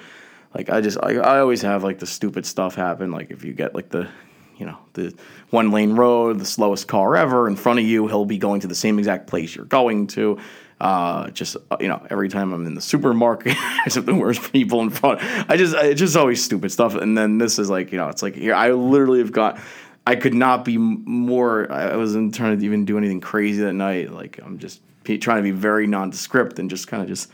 Like 0.54 0.70
I 0.70 0.82
just, 0.82 0.98
I, 1.02 1.16
I 1.16 1.40
always 1.40 1.62
have 1.62 1.84
like 1.84 2.00
the 2.00 2.08
stupid 2.08 2.46
stuff 2.46 2.76
happen. 2.76 3.12
Like 3.12 3.32
if 3.32 3.44
you 3.44 3.54
get 3.54 3.76
like 3.76 3.90
the, 3.90 4.10
you 4.58 4.66
know, 4.66 4.78
the 4.94 5.14
one 5.52 5.72
lane 5.72 5.94
road, 5.94 6.40
the 6.40 6.46
slowest 6.46 6.88
car 6.88 7.16
ever 7.16 7.48
in 7.48 7.56
front 7.56 7.80
of 7.80 7.86
you, 7.86 8.08
he'll 8.08 8.26
be 8.26 8.38
going 8.38 8.62
to 8.62 8.68
the 8.68 8.76
same 8.76 9.00
exact 9.00 9.28
place 9.28 9.56
you're 9.56 9.66
going 9.66 10.08
to. 10.08 10.40
Uh, 10.82 11.30
just 11.32 11.58
uh, 11.72 11.78
you 11.80 11.88
know, 11.88 12.06
every 12.10 12.30
time 12.30 12.54
I'm 12.54 12.66
in 12.66 12.74
the 12.74 12.82
supermarket, 12.82 13.58
there's 13.86 14.04
the 14.04 14.16
worst 14.16 14.52
people 14.52 14.82
in 14.82 14.90
front. 14.90 15.20
I 15.50 15.58
just, 15.58 15.76
it's 15.76 16.00
just 16.00 16.16
always 16.16 16.44
stupid 16.44 16.72
stuff. 16.72 16.96
And 16.96 17.18
then 17.18 17.38
this 17.38 17.60
is 17.60 17.70
like, 17.70 17.92
you 17.92 17.98
know, 17.98 18.10
it's 18.10 18.24
like 18.24 18.36
here, 18.36 18.56
I 18.56 18.72
literally 18.72 19.20
have 19.20 19.32
got. 19.32 19.60
I 20.08 20.16
could 20.16 20.34
not 20.34 20.66
be 20.66 20.76
more. 20.78 21.72
I 21.72 21.96
wasn't 21.96 22.34
trying 22.34 22.58
to 22.58 22.66
even 22.66 22.84
do 22.84 22.98
anything 22.98 23.22
crazy 23.22 23.62
that 23.62 23.74
night. 23.74 24.12
Like 24.12 24.40
I'm 24.44 24.58
just 24.58 24.82
trying 25.04 25.38
to 25.38 25.44
be 25.44 25.52
very 25.52 25.86
nondescript 25.86 26.58
and 26.58 26.68
just 26.68 26.88
kind 26.88 27.04
of 27.04 27.10
just 27.10 27.30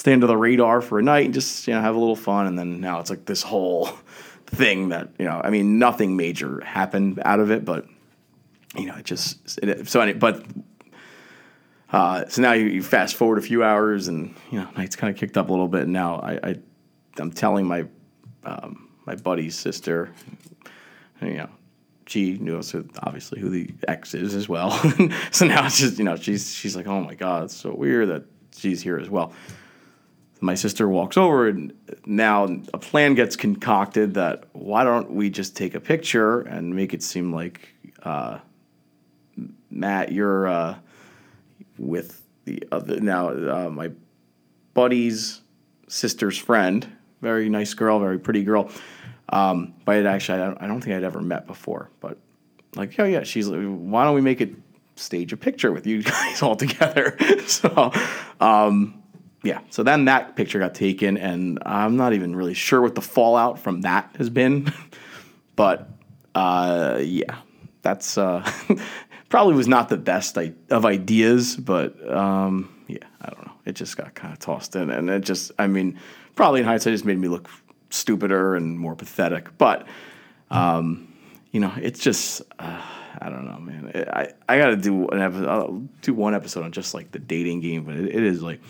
stay 0.00 0.14
under 0.14 0.26
the 0.26 0.36
radar 0.36 0.80
for 0.80 0.98
a 0.98 1.02
night 1.02 1.26
and 1.26 1.34
just 1.34 1.68
you 1.68 1.74
know 1.74 1.80
have 1.82 1.94
a 1.94 1.98
little 1.98 2.16
fun. 2.16 2.46
And 2.46 2.58
then 2.58 2.80
now 2.80 3.00
it's 3.00 3.10
like 3.10 3.26
this 3.26 3.42
whole 3.42 3.86
thing 4.46 4.88
that 4.88 5.10
you 5.18 5.26
know. 5.26 5.40
I 5.44 5.50
mean, 5.50 5.78
nothing 5.78 6.16
major 6.16 6.62
happened 6.64 7.20
out 7.22 7.38
of 7.38 7.50
it, 7.50 7.66
but 7.66 7.86
you 8.74 8.86
know, 8.86 8.96
it 8.96 9.04
just 9.04 9.58
it, 9.62 9.86
so. 9.88 10.00
Any, 10.00 10.14
but 10.14 10.42
uh, 11.92 12.26
so 12.28 12.40
now 12.40 12.52
you, 12.52 12.66
you, 12.66 12.82
fast 12.82 13.14
forward 13.14 13.36
a 13.36 13.42
few 13.42 13.62
hours, 13.62 14.08
and 14.08 14.34
you 14.50 14.58
know, 14.58 14.68
night's 14.74 14.96
kind 14.96 15.12
of 15.12 15.20
kicked 15.20 15.36
up 15.36 15.50
a 15.50 15.52
little 15.52 15.68
bit. 15.68 15.82
And 15.82 15.92
now 15.92 16.16
I, 16.16 16.32
I 16.42 16.54
am 17.18 17.30
telling 17.30 17.66
my 17.66 17.84
um, 18.44 18.88
my 19.04 19.16
buddy's 19.16 19.58
sister, 19.58 20.10
you 21.20 21.34
know, 21.34 21.50
she 22.06 22.38
knew 22.38 22.56
also 22.56 22.86
obviously 23.02 23.38
who 23.38 23.50
the 23.50 23.68
ex 23.86 24.14
is 24.14 24.34
as 24.34 24.48
well. 24.48 24.70
so 25.30 25.46
now 25.46 25.66
it's 25.66 25.78
just 25.78 25.98
you 25.98 26.04
know 26.04 26.16
she's 26.16 26.54
she's 26.54 26.74
like, 26.74 26.86
oh 26.86 27.02
my 27.02 27.14
god, 27.14 27.44
it's 27.44 27.56
so 27.56 27.74
weird 27.74 28.08
that 28.08 28.24
she's 28.56 28.80
here 28.80 28.96
as 28.96 29.10
well. 29.10 29.34
My 30.40 30.54
sister 30.54 30.88
walks 30.88 31.16
over, 31.16 31.48
and 31.48 31.72
now 32.06 32.44
a 32.72 32.78
plan 32.78 33.14
gets 33.14 33.36
concocted 33.36 34.14
that 34.14 34.44
why 34.52 34.84
don't 34.84 35.12
we 35.12 35.28
just 35.28 35.56
take 35.56 35.74
a 35.74 35.80
picture 35.80 36.40
and 36.40 36.74
make 36.74 36.94
it 36.94 37.02
seem 37.02 37.32
like 37.32 37.68
uh, 38.02 38.38
Matt, 39.70 40.12
you're. 40.12 40.46
Uh, 40.46 40.74
with 41.80 42.22
the 42.44 42.62
other 42.70 43.00
now 43.00 43.30
uh, 43.30 43.70
my 43.70 43.90
buddy's 44.74 45.40
sister's 45.88 46.38
friend, 46.38 46.86
very 47.20 47.48
nice 47.48 47.74
girl, 47.74 47.98
very 47.98 48.18
pretty 48.18 48.44
girl. 48.44 48.70
Um, 49.30 49.74
but 49.84 49.96
it 49.96 50.06
actually, 50.06 50.40
I 50.40 50.46
don't, 50.46 50.62
I 50.62 50.66
don't 50.66 50.80
think 50.80 50.96
I'd 50.96 51.04
ever 51.04 51.20
met 51.20 51.46
before. 51.46 51.90
But 52.00 52.18
like, 52.76 52.98
oh 52.98 53.04
yeah, 53.04 53.22
she's 53.24 53.48
like, 53.48 53.60
why 53.60 54.04
don't 54.04 54.14
we 54.14 54.20
make 54.20 54.40
it 54.40 54.54
stage 54.96 55.32
a 55.32 55.36
picture 55.36 55.72
with 55.72 55.86
you 55.86 56.02
guys 56.04 56.42
all 56.42 56.56
together? 56.56 57.16
so, 57.46 57.92
um, 58.40 58.99
yeah. 59.42 59.60
So 59.70 59.82
then 59.82 60.04
that 60.04 60.36
picture 60.36 60.58
got 60.58 60.74
taken, 60.74 61.16
and 61.16 61.58
I'm 61.64 61.96
not 61.96 62.12
even 62.12 62.36
really 62.36 62.54
sure 62.54 62.82
what 62.82 62.94
the 62.94 63.00
fallout 63.00 63.58
from 63.58 63.82
that 63.82 64.14
has 64.18 64.28
been. 64.28 64.72
but 65.56 65.88
uh, 66.34 67.00
yeah, 67.02 67.38
that's 67.82 68.18
uh, 68.18 68.48
probably 69.28 69.54
was 69.54 69.68
not 69.68 69.88
the 69.88 69.96
best 69.96 70.36
of 70.36 70.84
ideas, 70.84 71.56
but 71.56 72.08
um, 72.10 72.74
yeah, 72.86 72.98
I 73.20 73.30
don't 73.30 73.46
know. 73.46 73.52
It 73.64 73.72
just 73.72 73.96
got 73.96 74.14
kind 74.14 74.32
of 74.32 74.38
tossed 74.38 74.76
in, 74.76 74.90
and 74.90 75.08
it 75.08 75.20
just, 75.20 75.52
I 75.58 75.66
mean, 75.66 75.98
probably 76.34 76.60
in 76.60 76.66
hindsight, 76.66 76.92
just 76.92 77.04
made 77.04 77.18
me 77.18 77.28
look 77.28 77.48
stupider 77.90 78.54
and 78.56 78.78
more 78.78 78.94
pathetic. 78.94 79.56
But 79.58 79.86
um, 80.50 81.12
you 81.52 81.60
know, 81.60 81.72
it's 81.80 82.00
just, 82.00 82.42
uh, 82.58 82.82
I 83.20 83.28
don't 83.28 83.44
know, 83.44 83.58
man. 83.58 83.92
I 84.12 84.32
I 84.48 84.58
got 84.58 84.68
to 84.68 84.76
do 84.76 85.08
an 85.08 85.20
episode, 85.20 85.48
I'll 85.48 85.82
do 86.02 86.14
one 86.14 86.34
episode 86.34 86.64
on 86.64 86.72
just 86.72 86.94
like 86.94 87.10
the 87.12 87.18
dating 87.18 87.60
game, 87.60 87.84
but 87.84 87.96
it, 87.96 88.06
it 88.06 88.22
is 88.22 88.42
like, 88.42 88.60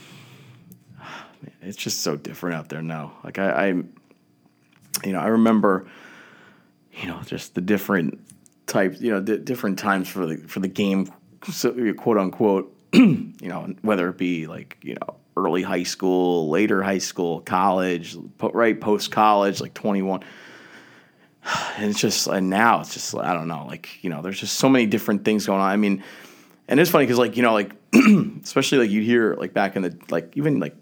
man, 1.42 1.52
it's 1.62 1.76
just 1.76 2.00
so 2.00 2.16
different 2.16 2.56
out 2.56 2.68
there 2.68 2.82
now. 2.82 3.12
Like 3.24 3.38
I, 3.38 3.50
I, 3.50 3.66
you 5.04 5.12
know, 5.12 5.20
I 5.20 5.28
remember, 5.28 5.86
you 6.92 7.08
know, 7.08 7.20
just 7.24 7.54
the 7.54 7.60
different 7.60 8.20
types, 8.66 9.00
you 9.00 9.10
know, 9.10 9.20
d- 9.20 9.38
different 9.38 9.78
times 9.78 10.08
for 10.08 10.26
the 10.26 10.36
for 10.48 10.60
the 10.60 10.68
game, 10.68 11.12
so, 11.50 11.72
quote 11.94 12.18
unquote. 12.18 12.76
you 12.92 13.34
know, 13.42 13.72
whether 13.82 14.08
it 14.08 14.18
be 14.18 14.48
like 14.48 14.76
you 14.82 14.94
know 14.94 15.16
early 15.36 15.62
high 15.62 15.84
school, 15.84 16.48
later 16.48 16.82
high 16.82 16.98
school, 16.98 17.40
college, 17.40 18.16
right 18.40 18.80
post 18.80 19.10
college, 19.10 19.60
like 19.60 19.74
twenty 19.74 20.02
one. 20.02 20.22
And 21.78 21.88
it's 21.88 21.98
just 21.98 22.26
and 22.26 22.50
now 22.50 22.80
it's 22.80 22.92
just 22.92 23.14
I 23.14 23.32
don't 23.32 23.48
know, 23.48 23.64
like 23.66 24.02
you 24.02 24.10
know, 24.10 24.22
there's 24.22 24.38
just 24.38 24.56
so 24.56 24.68
many 24.68 24.86
different 24.86 25.24
things 25.24 25.46
going 25.46 25.60
on. 25.60 25.70
I 25.70 25.76
mean, 25.76 26.02
and 26.68 26.78
it's 26.78 26.90
funny 26.90 27.06
because 27.06 27.18
like 27.18 27.36
you 27.36 27.42
know, 27.42 27.54
like 27.54 27.72
especially 28.42 28.78
like 28.78 28.90
you'd 28.90 29.04
hear 29.04 29.34
like 29.36 29.54
back 29.54 29.76
in 29.76 29.82
the 29.82 29.96
like 30.10 30.36
even 30.36 30.60
like 30.60 30.76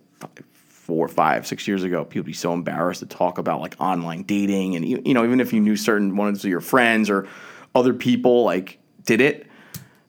four, 0.89 1.07
five, 1.07 1.47
six 1.47 1.69
years 1.69 1.83
ago, 1.83 2.05
people 2.05 2.25
be 2.25 2.33
so 2.33 2.55
embarrassed 2.55 3.01
to 3.01 3.07
talk 3.07 3.37
about 3.37 3.61
like 3.61 3.77
online 3.79 4.23
dating, 4.23 4.75
and 4.75 4.89
you 4.89 5.15
know, 5.15 5.25
even 5.25 5.41
if 5.41 5.53
you 5.53 5.61
knew 5.61 5.77
certain 5.77 6.17
ones 6.17 6.45
of 6.45 6.51
your 6.51 6.63
friends 6.63 7.11
or 7.11 7.29
other 7.75 7.93
people 7.93 8.45
like 8.45 8.79
did 9.05 9.21
it, 9.21 9.47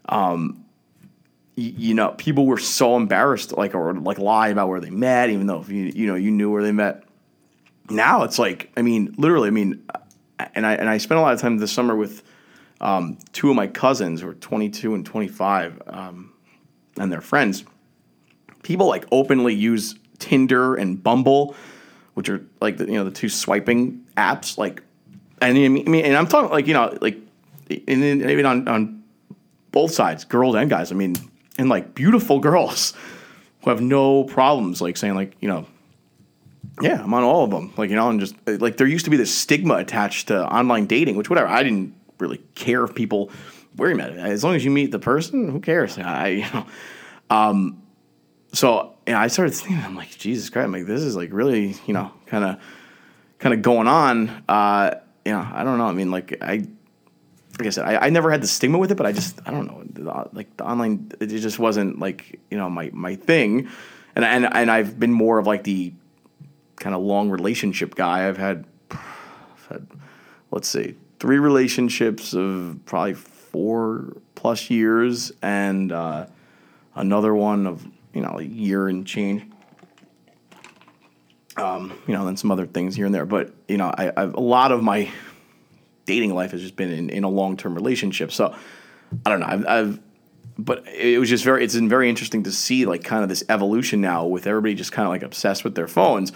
um, 0.08 0.64
you, 1.56 1.74
you 1.78 1.94
know, 1.94 2.12
people 2.12 2.46
were 2.46 2.58
so 2.58 2.96
embarrassed, 2.96 3.58
like 3.58 3.76
or 3.76 3.94
like 3.94 4.20
lie 4.20 4.48
about 4.48 4.70
where 4.70 4.80
they 4.80 4.90
met, 4.90 5.30
even 5.30 5.48
though 5.48 5.66
you 5.68 5.92
you 5.94 6.08
know 6.08 6.16
you 6.16 6.32
knew 6.32 6.50
where 6.50 6.64
they 6.64 6.72
met. 6.72 7.04
Now 7.90 8.24
it's 8.24 8.40
like, 8.40 8.72
I 8.78 8.82
mean, 8.82 9.14
literally, 9.18 9.48
I 9.48 9.52
mean, 9.52 9.84
and 10.56 10.66
I 10.66 10.76
and 10.76 10.88
I 10.88 10.98
spent 10.98 11.20
a 11.20 11.22
lot 11.22 11.34
of 11.34 11.42
time 11.42 11.58
this 11.58 11.72
summer 11.72 11.96
with 11.96 12.24
um, 12.80 13.18
two 13.34 13.50
of 13.50 13.56
my 13.56 13.68
cousins 13.68 14.22
who 14.22 14.30
are 14.30 14.36
22 14.36 14.96
and 14.96 15.06
25, 15.06 15.82
um, 15.88 16.34
and 16.98 17.12
their 17.12 17.22
friends. 17.22 17.66
People 18.70 18.86
like 18.86 19.08
openly 19.12 19.56
use 19.56 19.96
Tinder 20.20 20.76
and 20.76 21.02
Bumble, 21.02 21.56
which 22.14 22.30
are 22.30 22.46
like 22.62 22.78
the, 22.78 22.86
you 22.86 22.94
know 22.94 23.04
the 23.04 23.10
two 23.10 23.28
swiping 23.28 24.06
apps. 24.16 24.60
Like, 24.60 24.84
and 25.42 25.58
I 25.58 25.68
mean, 25.68 26.06
and 26.06 26.16
I'm 26.16 26.28
talking 26.28 26.52
like 26.52 26.68
you 26.68 26.76
know 26.76 26.96
like 27.02 27.18
and 27.88 28.04
even 28.04 28.46
on 28.46 28.68
on 28.68 29.04
both 29.72 29.92
sides, 29.92 30.24
girls 30.24 30.54
and 30.54 30.70
guys. 30.70 30.92
I 30.92 30.96
mean, 30.96 31.16
and 31.58 31.68
like 31.68 31.96
beautiful 31.96 32.38
girls, 32.38 32.94
who 33.64 33.72
have 33.72 33.82
no 33.82 34.24
problems 34.26 34.82
like 34.82 34.98
saying 34.98 35.16
like 35.16 35.36
you 35.40 35.48
know 35.48 35.66
yeah 36.82 37.02
i'm 37.04 37.14
on 37.14 37.24
all 37.24 37.44
of 37.44 37.50
them 37.50 37.74
like 37.76 37.90
you 37.90 37.96
know 37.96 38.10
and 38.10 38.20
just 38.20 38.36
like 38.46 38.78
there 38.78 38.88
used 38.88 39.06
to 39.06 39.12
be 39.12 39.18
this 39.18 39.34
stigma 39.34 39.76
attached 39.76 40.28
to 40.28 40.46
online 40.54 40.86
dating 40.86 41.16
which 41.16 41.30
whatever 41.30 41.48
i 41.48 41.62
didn't 41.64 41.94
really 42.20 42.38
care 42.56 42.84
if 42.84 42.94
people 42.96 43.32
where 43.76 43.90
you 43.90 43.96
met 43.96 44.12
as 44.12 44.44
long 44.44 44.56
as 44.56 44.64
you 44.64 44.72
meet 44.72 44.92
the 44.92 45.00
person 45.00 45.50
who 45.50 45.60
cares 45.60 45.98
i 45.98 46.28
you 46.28 46.46
know 46.54 46.66
um 47.30 47.82
so 48.52 48.96
yeah, 49.08 49.20
I 49.20 49.28
started 49.28 49.54
thinking, 49.54 49.78
I'm 49.78 49.96
like, 49.96 50.18
Jesus 50.18 50.50
Christ, 50.50 50.66
I'm 50.66 50.72
like, 50.72 50.86
this 50.86 51.02
is 51.02 51.16
like 51.16 51.32
really, 51.32 51.76
you 51.86 51.94
know, 51.94 52.12
kind 52.26 52.44
of, 52.44 52.62
kind 53.40 53.54
of 53.54 53.62
going 53.62 53.88
on. 53.88 54.44
Uh, 54.48 54.96
you 55.26 55.32
know, 55.32 55.48
I 55.52 55.64
don't 55.64 55.78
know. 55.78 55.86
I 55.86 55.94
mean, 55.94 56.12
like 56.12 56.38
I, 56.42 56.66
like 57.58 57.68
I 57.68 57.70
said, 57.70 57.86
I, 57.86 58.08
I 58.08 58.10
never 58.10 58.32
had 58.32 58.42
the 58.42 58.48
stigma 58.48 58.78
with 58.78 58.92
it, 58.92 58.96
but 58.96 59.06
I 59.06 59.12
just, 59.12 59.40
I 59.46 59.52
don't 59.52 59.68
know, 59.68 60.30
like 60.34 60.56
the 60.58 60.66
online, 60.66 61.12
it 61.20 61.28
just 61.28 61.60
wasn't 61.60 62.00
like, 62.00 62.40
you 62.50 62.58
know, 62.58 62.70
my, 62.70 62.90
my 62.94 63.16
thing. 63.16 63.70
And, 64.16 64.26
and, 64.26 64.46
and 64.46 64.72
I've 64.72 65.00
been 65.00 65.12
more 65.12 65.40
of 65.40 65.48
like 65.48 65.64
the 65.64 65.94
kind 66.78 66.96
of 66.96 67.02
long 67.02 67.30
relationship 67.30 67.96
guy. 67.96 68.28
I've 68.28 68.38
had, 68.38 68.66
I've 68.92 69.68
had, 69.70 69.88
let's 70.52 70.70
see, 70.70 70.96
three 71.20 71.38
relationships 71.38 72.34
of 72.34 72.80
probably 72.86 73.14
four 73.14 74.18
plus 74.36 74.70
years 74.70 75.32
and, 75.42 75.92
uh, 75.92 76.26
another 76.96 77.36
one 77.36 77.68
of 77.68 77.86
you 78.14 78.22
know, 78.22 78.38
a 78.40 78.44
year 78.44 78.88
and 78.88 79.06
change. 79.06 79.44
Um, 81.58 82.00
you 82.08 82.14
know, 82.14 82.26
then 82.26 82.38
some 82.38 82.52
other 82.52 82.66
things 82.66 82.96
here 82.96 83.06
and 83.06 83.14
there. 83.14 83.26
But 83.26 83.54
you 83.68 83.78
know, 83.78 83.94
I, 83.96 84.12
I've 84.16 84.34
a 84.34 84.40
lot 84.40 84.72
of 84.72 84.82
my 84.82 85.12
dating 86.06 86.34
life 86.34 86.52
has 86.52 86.62
just 86.62 86.76
been 86.76 86.92
in, 86.92 87.10
in 87.10 87.24
a 87.24 87.30
long 87.30 87.58
term 87.58 87.76
relationship. 87.76 88.32
So 88.32 88.56
I 89.26 89.30
don't 89.30 89.40
know. 89.40 89.46
I've, 89.46 89.68
I've, 89.68 90.00
but 90.58 90.88
it 90.88 91.20
was 91.20 91.30
just 91.30 91.44
very. 91.44 91.64
It's 91.64 91.76
been 91.76 91.90
very 91.90 92.10
interesting 92.10 92.44
to 92.44 92.52
see 92.52 92.86
like 92.86 93.04
kind 93.04 93.24
of 93.24 93.30
this 93.30 93.44
evolution 93.50 94.02
now 94.02 94.26
with 94.26 94.48
everybody 94.48 94.74
just 94.74 94.92
kind 94.92 95.06
of 95.06 95.12
like 95.12 95.24
obsessed 95.24 95.64
with 95.64 95.76
their 95.76 95.88
phones. 95.88 96.32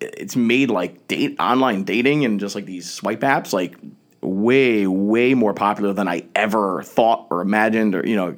It's 0.00 0.36
made 0.36 0.70
like 0.70 1.08
date 1.08 1.36
online 1.40 1.84
dating 1.84 2.24
and 2.24 2.38
just 2.38 2.54
like 2.54 2.66
these 2.66 2.90
swipe 2.90 3.20
apps 3.20 3.52
like 3.52 3.76
way 4.22 4.86
way 4.86 5.34
more 5.34 5.54
popular 5.54 5.92
than 5.92 6.08
I 6.08 6.24
ever 6.34 6.82
thought 6.82 7.26
or 7.30 7.40
imagined 7.40 7.94
or 7.94 8.06
you 8.06 8.16
know 8.16 8.34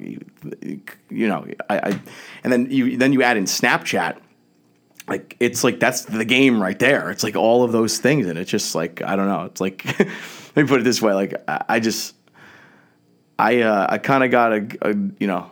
you 1.09 1.27
know 1.27 1.47
I, 1.69 1.77
I, 1.77 2.01
and 2.43 2.53
then 2.53 2.67
you 2.69 2.97
then 2.97 3.13
you 3.13 3.23
add 3.23 3.37
in 3.37 3.45
Snapchat 3.45 4.19
like 5.07 5.35
it's 5.39 5.63
like 5.63 5.79
that's 5.79 6.03
the 6.03 6.25
game 6.25 6.61
right 6.61 6.77
there. 6.77 7.09
It's 7.09 7.23
like 7.23 7.35
all 7.35 7.63
of 7.63 7.71
those 7.71 7.97
things 7.97 8.27
and 8.27 8.37
it's 8.37 8.51
just 8.51 8.75
like 8.75 9.01
I 9.01 9.15
don't 9.15 9.27
know. 9.27 9.45
It's 9.45 9.59
like 9.59 9.83
let 10.55 10.55
me 10.55 10.63
put 10.65 10.81
it 10.81 10.83
this 10.83 11.01
way 11.01 11.13
like 11.13 11.33
I, 11.47 11.65
I 11.67 11.79
just 11.79 12.15
I 13.39 13.61
uh, 13.61 13.87
I 13.89 13.97
kind 13.97 14.23
of 14.23 14.31
got 14.31 14.53
a, 14.53 14.67
a, 14.81 14.89
you 15.19 15.27
know 15.27 15.49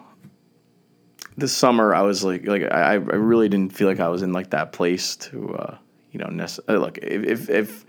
this 1.38 1.54
summer 1.54 1.94
I 1.96 2.02
was 2.02 2.24
like 2.24 2.46
like 2.48 2.64
I 2.64 2.94
I 2.94 2.96
really 2.96 3.50
didn't 3.50 3.74
feel 3.74 3.88
like 3.88 4.00
I 4.00 4.10
was 4.10 4.22
in 4.22 4.34
like 4.34 4.52
that 4.52 4.74
place 4.74 5.16
to 5.18 5.56
uh, 5.56 5.78
you 6.12 6.20
know 6.20 6.28
nec- 6.28 6.60
uh, 6.68 6.74
look 6.74 6.98
if 7.00 7.24
if, 7.24 7.50
if 7.50 7.86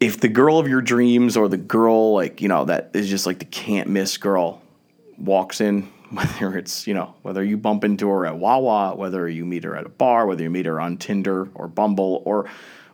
if 0.00 0.18
the 0.18 0.28
girl 0.28 0.58
of 0.58 0.66
your 0.66 0.80
dreams 0.80 1.36
or 1.36 1.48
the 1.48 1.58
girl 1.58 2.14
like 2.14 2.40
you 2.40 2.48
know 2.48 2.64
that 2.64 2.90
is 2.94 3.08
just 3.08 3.26
like 3.26 3.38
the 3.38 3.44
can't 3.44 3.88
miss 3.88 4.16
girl 4.16 4.62
walks 5.18 5.60
in 5.60 5.82
whether 6.10 6.56
it's 6.56 6.86
you 6.86 6.94
know 6.94 7.14
whether 7.22 7.44
you 7.44 7.56
bump 7.56 7.84
into 7.84 8.08
her 8.08 8.26
at 8.26 8.38
Wawa 8.38 8.96
whether 8.96 9.28
you 9.28 9.44
meet 9.44 9.64
her 9.64 9.76
at 9.76 9.86
a 9.86 9.90
bar 9.90 10.26
whether 10.26 10.42
you 10.42 10.50
meet 10.50 10.66
her 10.66 10.80
on 10.80 10.96
Tinder 10.96 11.48
or 11.54 11.68
Bumble 11.68 12.22
or 12.24 12.48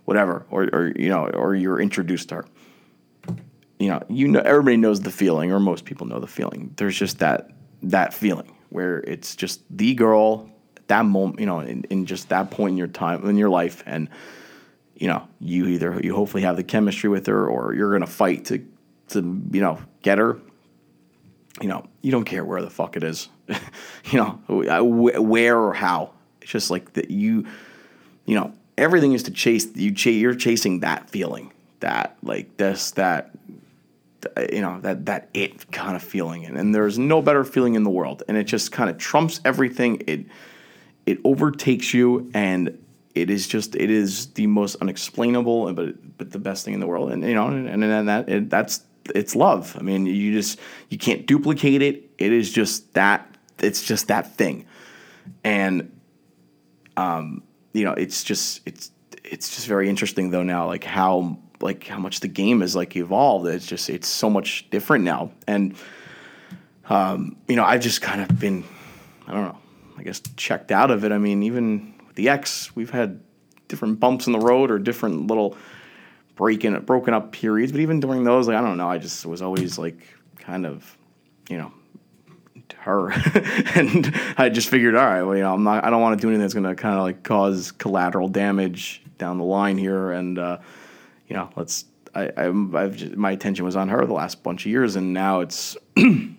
whatever 0.05 0.45
or, 0.51 0.65
or 0.73 0.93
you 0.97 1.09
know 1.09 1.27
or 1.29 1.55
you're 1.55 1.81
introduced 1.81 2.29
to 2.31 2.37
her 2.37 2.45
you 3.79 3.89
know 3.89 4.03
you 4.09 4.29
know 4.29 4.41
everybody 4.41 4.77
knows 4.77 5.01
the 5.01 5.11
feeling 5.11 5.53
or 5.53 5.61
most 5.61 5.85
people 5.85 6.07
know 6.07 6.21
the 6.21 6.27
feeling. 6.27 6.73
There's 6.77 6.99
just 6.99 7.19
that 7.21 7.51
that 7.83 8.15
feeling 8.15 8.55
where 8.71 8.99
it's 9.01 9.37
just 9.37 9.63
the 9.71 9.95
girl 9.95 10.51
at 10.77 10.89
that 10.89 11.05
moment 11.05 11.41
you 11.41 11.47
know 11.47 11.61
in, 11.61 11.85
in 11.85 12.07
just 12.07 12.29
that 12.31 12.51
point 12.51 12.73
in 12.73 12.77
your 12.77 12.87
time 12.87 13.29
in 13.29 13.37
your 13.37 13.51
life 13.51 13.83
and 13.87 14.09
you 14.97 15.09
know, 15.09 15.27
you 15.41 15.67
either 15.67 16.01
you 16.03 16.15
hopefully 16.15 16.43
have 16.43 16.57
the 16.57 16.65
chemistry 16.65 17.09
with 17.09 17.27
her 17.27 17.47
or 17.47 17.75
you're 17.75 17.93
gonna 17.93 18.07
fight 18.07 18.47
to 18.47 18.67
to 19.09 19.21
you 19.53 19.61
know 19.61 19.79
get 20.03 20.19
her. 20.19 20.39
You 21.61 21.69
know, 21.69 21.89
you 22.03 22.11
don't 22.11 22.25
care 22.25 22.45
where 22.45 22.61
the 22.61 22.69
fuck 22.69 22.97
it 22.97 23.03
is, 23.03 23.29
you 23.49 24.19
know, 24.19 24.41
uh, 24.49 24.85
where 24.85 25.59
or 25.59 25.73
how. 25.73 26.13
It's 26.43 26.51
just 26.51 26.71
like 26.71 26.93
that 26.93 27.11
you, 27.11 27.47
you 28.27 28.35
know, 28.35 28.53
everything 28.77 29.15
is 29.15 29.23
to 29.25 29.31
chase. 29.31 29.67
You 29.75 29.93
ch- 29.93 30.07
you're 30.07 30.35
chasing 30.35 30.81
that 30.81 31.09
feeling, 31.09 31.53
that 31.81 32.19
like 32.23 32.59
this, 32.59 32.91
that 32.93 33.31
uh, 34.37 34.47
you 34.53 34.61
know 34.61 34.81
that 34.81 35.07
that 35.07 35.29
it 35.35 35.71
kind 35.73 35.97
of 35.97 36.03
feeling 36.03 36.47
and, 36.47 36.57
and 36.57 36.75
there's 36.75 36.99
no 36.99 37.21
better 37.21 37.45
feeling 37.45 37.75
in 37.75 37.85
the 37.85 37.91
world 37.91 38.23
and 38.29 38.37
it 38.37 38.45
just 38.45 38.73
kind 38.73 38.89
of 38.89 38.97
trumps 38.99 39.41
everything 39.45 40.03
it 40.07 40.25
it 41.05 41.19
overtakes 41.25 41.93
you 41.93 42.31
and 42.33 42.83
it 43.17 43.31
is 43.31 43.49
just 43.49 43.75
it 43.75 43.91
is 43.91 44.27
the 44.35 44.47
most 44.47 44.77
unexplainable 44.77 45.73
but 45.73 46.19
but 46.19 46.31
the 46.31 46.39
best 46.39 46.65
thing 46.65 46.75
in 46.75 46.81
the 46.81 46.87
world. 46.87 47.11
And 47.11 47.25
you 47.25 47.35
know 47.35 47.49
and, 47.49 47.69
and 47.69 48.09
that 48.09 48.29
it, 48.29 48.51
that's 48.51 48.85
it's 49.15 49.35
love. 49.35 49.77
I 49.79 49.83
mean 49.83 50.07
you 50.07 50.33
just 50.33 50.61
you 50.91 50.99
can't 50.99 51.27
duplicate 51.27 51.83
it. 51.83 52.11
It 52.19 52.33
is 52.33 52.53
just 52.53 52.93
that 52.95 53.27
it's 53.59 53.83
just 53.83 54.09
that 54.09 54.37
thing. 54.37 54.67
And 55.43 55.99
um 56.97 57.43
you 57.73 57.85
know 57.85 57.93
it's 57.93 58.23
just 58.23 58.61
it's 58.67 58.91
it's 59.25 59.55
just 59.55 59.67
very 59.67 59.89
interesting 59.89 60.31
though 60.31 60.43
now 60.43 60.67
like 60.67 60.85
how 60.85 61.39
like 61.61 61.87
how 61.87 61.99
much 61.99 62.21
the 62.21 62.29
game 62.29 62.61
is 62.61 62.77
like 62.77 62.97
evolved. 62.97 63.47
It's 63.47 63.67
just 63.67 63.89
it's 63.89 64.09
so 64.09 64.29
much 64.29 64.69
different 64.71 65.05
now. 65.05 65.31
And 65.47 65.75
um 66.89 67.37
you 67.49 67.57
know 67.57 67.65
i've 67.65 67.81
just 67.81 68.01
kind 68.01 68.21
of 68.21 68.39
been 68.39 68.63
i 69.27 69.33
don't 69.33 69.43
know 69.43 69.59
i 69.99 70.05
guess 70.05 70.21
checked 70.37 70.71
out 70.71 70.93
of 70.93 71.05
it. 71.05 71.11
I 71.11 71.19
mean 71.19 71.43
even 71.43 71.96
the 72.17 72.29
X, 72.29 72.75
we've 72.75 72.91
had 72.91 73.21
different 73.69 74.01
bumps 74.01 74.27
in 74.27 74.33
the 74.33 74.39
road 74.41 74.71
or 74.71 74.79
different 74.79 75.29
little 75.29 75.57
breaking 76.35 76.79
broken 76.81 77.15
up 77.15 77.33
periods. 77.33 77.73
But 77.73 77.81
even 77.81 78.01
during 78.01 78.25
those, 78.25 78.49
like 78.49 78.57
I 78.57 78.61
don't 78.61 78.77
know, 78.77 78.91
I 78.91 78.99
just 78.99 79.25
was 79.25 79.43
always 79.43 79.79
like 79.79 80.07
kind 80.39 80.67
of, 80.67 80.97
you 81.49 81.59
know, 81.59 81.73
her, 82.79 83.11
and 83.75 84.15
I 84.39 84.49
just 84.49 84.69
figured, 84.69 84.95
all 84.95 85.05
right, 85.05 85.23
well, 85.23 85.37
you 85.37 85.43
know, 85.43 85.53
I'm 85.53 85.65
not, 85.65 85.85
I 85.85 85.91
don't 85.91 86.01
want 86.01 86.19
to 86.19 86.23
do 86.23 86.29
anything 86.29 86.43
that's 86.43 86.55
going 86.55 86.65
to 86.65 86.75
kind 86.75 86.97
of 86.97 87.03
like 87.03 87.23
cause 87.23 87.73
collateral 87.73 88.29
damage 88.29 89.03
down 89.19 89.39
the 89.39 89.45
line 89.45 89.77
here, 89.77 90.13
and 90.13 90.39
uh, 90.39 90.59
you 91.29 91.37
know, 91.37 91.51
let's. 91.57 91.85
I, 92.15 92.31
I 92.35 92.45
have 92.45 92.97
just, 92.97 93.15
my 93.15 93.33
attention 93.33 93.67
was 93.67 93.77
on 93.77 93.91
her 93.91 94.07
the 94.07 94.15
last 94.15 94.43
bunch 94.43 94.65
of 94.65 94.71
years, 94.71 94.97
and 94.97 95.13
now 95.13 95.41
it's, 95.41 95.77
um, 95.97 96.39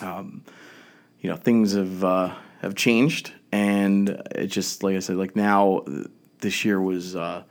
you 0.00 1.28
know, 1.28 1.36
things 1.36 1.74
have 1.74 2.02
uh, 2.02 2.34
have 2.62 2.74
changed, 2.76 3.32
and 3.52 4.08
it 4.34 4.46
just 4.48 4.82
like 4.82 4.96
I 4.96 5.00
said, 5.00 5.16
like 5.16 5.36
now 5.36 5.84
this 6.40 6.64
year 6.64 6.80
was 6.80 7.16
uh, 7.16 7.42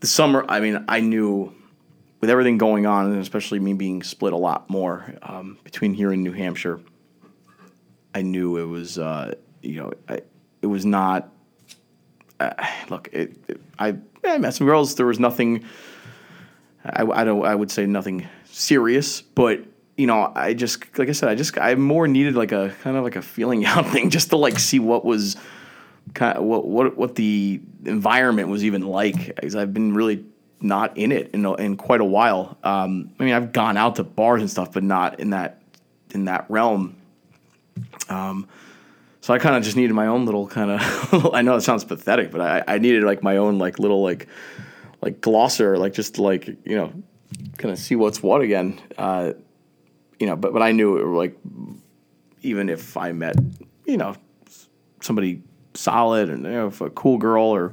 the 0.00 0.06
summer. 0.06 0.44
I 0.48 0.60
mean, 0.60 0.84
I 0.88 1.00
knew 1.00 1.52
with 2.20 2.30
everything 2.30 2.58
going 2.58 2.86
on, 2.86 3.12
and 3.12 3.20
especially 3.20 3.60
me 3.60 3.74
being 3.74 4.02
split 4.02 4.32
a 4.32 4.36
lot 4.36 4.70
more 4.70 5.14
um, 5.22 5.58
between 5.64 5.94
here 5.94 6.12
and 6.12 6.22
New 6.22 6.32
Hampshire, 6.32 6.80
I 8.14 8.22
knew 8.22 8.58
it 8.58 8.66
was 8.66 8.98
uh, 8.98 9.34
you 9.62 9.76
know 9.76 9.92
I, 10.08 10.20
it 10.62 10.66
was 10.66 10.86
not. 10.86 11.30
Uh, 12.40 12.52
look, 12.88 13.08
it, 13.12 13.36
it, 13.48 13.60
I, 13.78 13.96
I 14.24 14.38
met 14.38 14.54
some 14.54 14.66
girls. 14.66 14.94
There 14.94 15.06
was 15.06 15.20
nothing. 15.20 15.64
I, 16.84 17.04
I 17.04 17.24
don't. 17.24 17.44
I 17.44 17.54
would 17.54 17.70
say 17.70 17.86
nothing 17.86 18.28
serious, 18.44 19.20
but 19.22 19.60
you 20.02 20.08
know, 20.08 20.32
I 20.34 20.52
just 20.52 20.98
like 20.98 21.08
I 21.08 21.12
said, 21.12 21.28
I 21.28 21.36
just 21.36 21.56
I 21.56 21.76
more 21.76 22.08
needed 22.08 22.34
like 22.34 22.50
a 22.50 22.74
kind 22.82 22.96
of 22.96 23.04
like 23.04 23.14
a 23.14 23.22
feeling 23.22 23.64
out 23.72 23.86
thing 23.86 24.10
just 24.10 24.30
to 24.30 24.36
like 24.36 24.58
see 24.58 24.80
what 24.80 25.04
was 25.04 25.36
kind 26.12 26.36
of 26.36 26.42
what 26.42 26.66
what 26.66 26.96
what 26.96 27.14
the 27.14 27.60
environment 27.84 28.48
was 28.48 28.64
even 28.64 28.82
like 28.82 29.36
because 29.36 29.54
I've 29.54 29.72
been 29.72 29.94
really 29.94 30.24
not 30.60 30.98
in 30.98 31.12
it 31.12 31.30
in 31.32 31.46
in 31.60 31.76
quite 31.76 32.00
a 32.00 32.04
while. 32.04 32.58
Um, 32.64 33.12
I 33.20 33.24
mean, 33.24 33.32
I've 33.32 33.52
gone 33.52 33.76
out 33.76 33.94
to 33.96 34.02
bars 34.02 34.40
and 34.40 34.50
stuff, 34.50 34.72
but 34.72 34.82
not 34.82 35.20
in 35.20 35.30
that 35.30 35.62
in 36.10 36.24
that 36.24 36.46
realm. 36.48 36.96
Um, 38.08 38.48
so 39.20 39.32
I 39.32 39.38
kind 39.38 39.54
of 39.54 39.62
just 39.62 39.76
needed 39.76 39.94
my 39.94 40.08
own 40.08 40.26
little 40.26 40.48
kind 40.48 40.72
of. 40.72 41.30
I 41.32 41.42
know 41.42 41.54
it 41.54 41.60
sounds 41.60 41.84
pathetic, 41.84 42.32
but 42.32 42.40
I, 42.40 42.64
I 42.66 42.78
needed 42.78 43.04
like 43.04 43.22
my 43.22 43.36
own 43.36 43.60
like 43.60 43.78
little 43.78 44.02
like 44.02 44.26
like 45.00 45.20
glosser, 45.20 45.78
like 45.78 45.92
just 45.92 46.18
like 46.18 46.48
you 46.48 46.74
know, 46.74 46.92
kind 47.58 47.70
of 47.70 47.78
see 47.78 47.94
what's 47.94 48.20
what 48.20 48.40
again. 48.40 48.80
Uh, 48.98 49.34
you 50.22 50.28
know, 50.28 50.36
but 50.36 50.52
but 50.52 50.62
I 50.62 50.70
knew 50.70 50.98
it, 50.98 51.04
like 51.04 51.36
even 52.42 52.68
if 52.68 52.96
I 52.96 53.10
met 53.10 53.34
you 53.84 53.96
know 53.96 54.14
somebody 55.00 55.42
solid 55.74 56.30
and 56.30 56.44
you 56.44 56.50
know, 56.52 56.68
if 56.68 56.80
a 56.80 56.90
cool 56.90 57.18
girl 57.18 57.46
or 57.46 57.72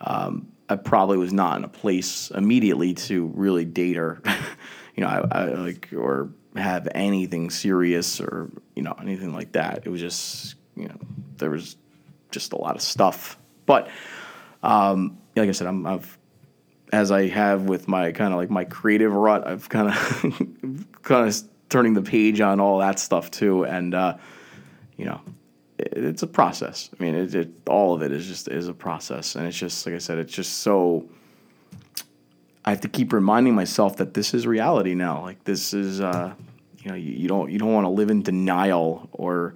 um, 0.00 0.50
I 0.70 0.76
probably 0.76 1.18
was 1.18 1.34
not 1.34 1.58
in 1.58 1.64
a 1.64 1.68
place 1.68 2.30
immediately 2.30 2.94
to 2.94 3.26
really 3.34 3.66
date 3.66 3.96
her, 3.96 4.22
you 4.96 5.02
know, 5.02 5.08
I, 5.08 5.42
I, 5.42 5.44
like 5.48 5.90
or 5.94 6.30
have 6.56 6.88
anything 6.94 7.50
serious 7.50 8.22
or 8.22 8.48
you 8.74 8.82
know 8.82 8.96
anything 8.98 9.34
like 9.34 9.52
that. 9.52 9.82
It 9.84 9.90
was 9.90 10.00
just 10.00 10.54
you 10.76 10.88
know 10.88 10.96
there 11.36 11.50
was 11.50 11.76
just 12.30 12.54
a 12.54 12.56
lot 12.56 12.74
of 12.74 12.80
stuff, 12.80 13.36
but 13.66 13.90
um, 14.62 15.18
like 15.36 15.50
I 15.50 15.52
said, 15.52 15.66
I'm, 15.66 15.86
I've 15.86 16.16
as 16.90 17.10
I 17.10 17.26
have 17.28 17.64
with 17.64 17.86
my 17.86 18.12
kind 18.12 18.32
of 18.32 18.38
like 18.38 18.48
my 18.48 18.64
creative 18.64 19.12
rut, 19.12 19.46
I've 19.46 19.68
kind 19.68 19.88
of 19.88 20.92
kind 21.02 21.28
of 21.28 21.36
turning 21.68 21.94
the 21.94 22.02
page 22.02 22.40
on 22.40 22.60
all 22.60 22.78
that 22.78 22.98
stuff 22.98 23.30
too. 23.30 23.64
And 23.64 23.94
uh, 23.94 24.16
you 24.96 25.04
know, 25.04 25.20
it's 25.78 26.22
a 26.22 26.26
process. 26.26 26.90
I 26.98 27.02
mean, 27.02 27.14
it, 27.14 27.34
it, 27.34 27.50
all 27.66 27.94
of 27.94 28.02
it 28.02 28.12
is 28.12 28.26
just 28.26 28.48
is 28.48 28.68
a 28.68 28.74
process, 28.74 29.34
and 29.34 29.46
it's 29.46 29.58
just 29.58 29.84
like 29.86 29.94
I 29.94 29.98
said, 29.98 30.18
it's 30.18 30.32
just 30.32 30.58
so. 30.58 31.08
I 32.64 32.70
have 32.70 32.80
to 32.80 32.88
keep 32.88 33.12
reminding 33.12 33.54
myself 33.54 33.98
that 33.98 34.14
this 34.14 34.34
is 34.34 34.44
reality 34.44 34.94
now. 34.94 35.22
Like 35.22 35.44
this 35.44 35.72
is, 35.72 36.00
uh, 36.00 36.34
you 36.78 36.90
know, 36.90 36.96
you, 36.96 37.12
you 37.12 37.28
don't 37.28 37.50
you 37.50 37.58
don't 37.58 37.72
want 37.72 37.84
to 37.84 37.90
live 37.90 38.10
in 38.10 38.22
denial 38.22 39.08
or, 39.12 39.54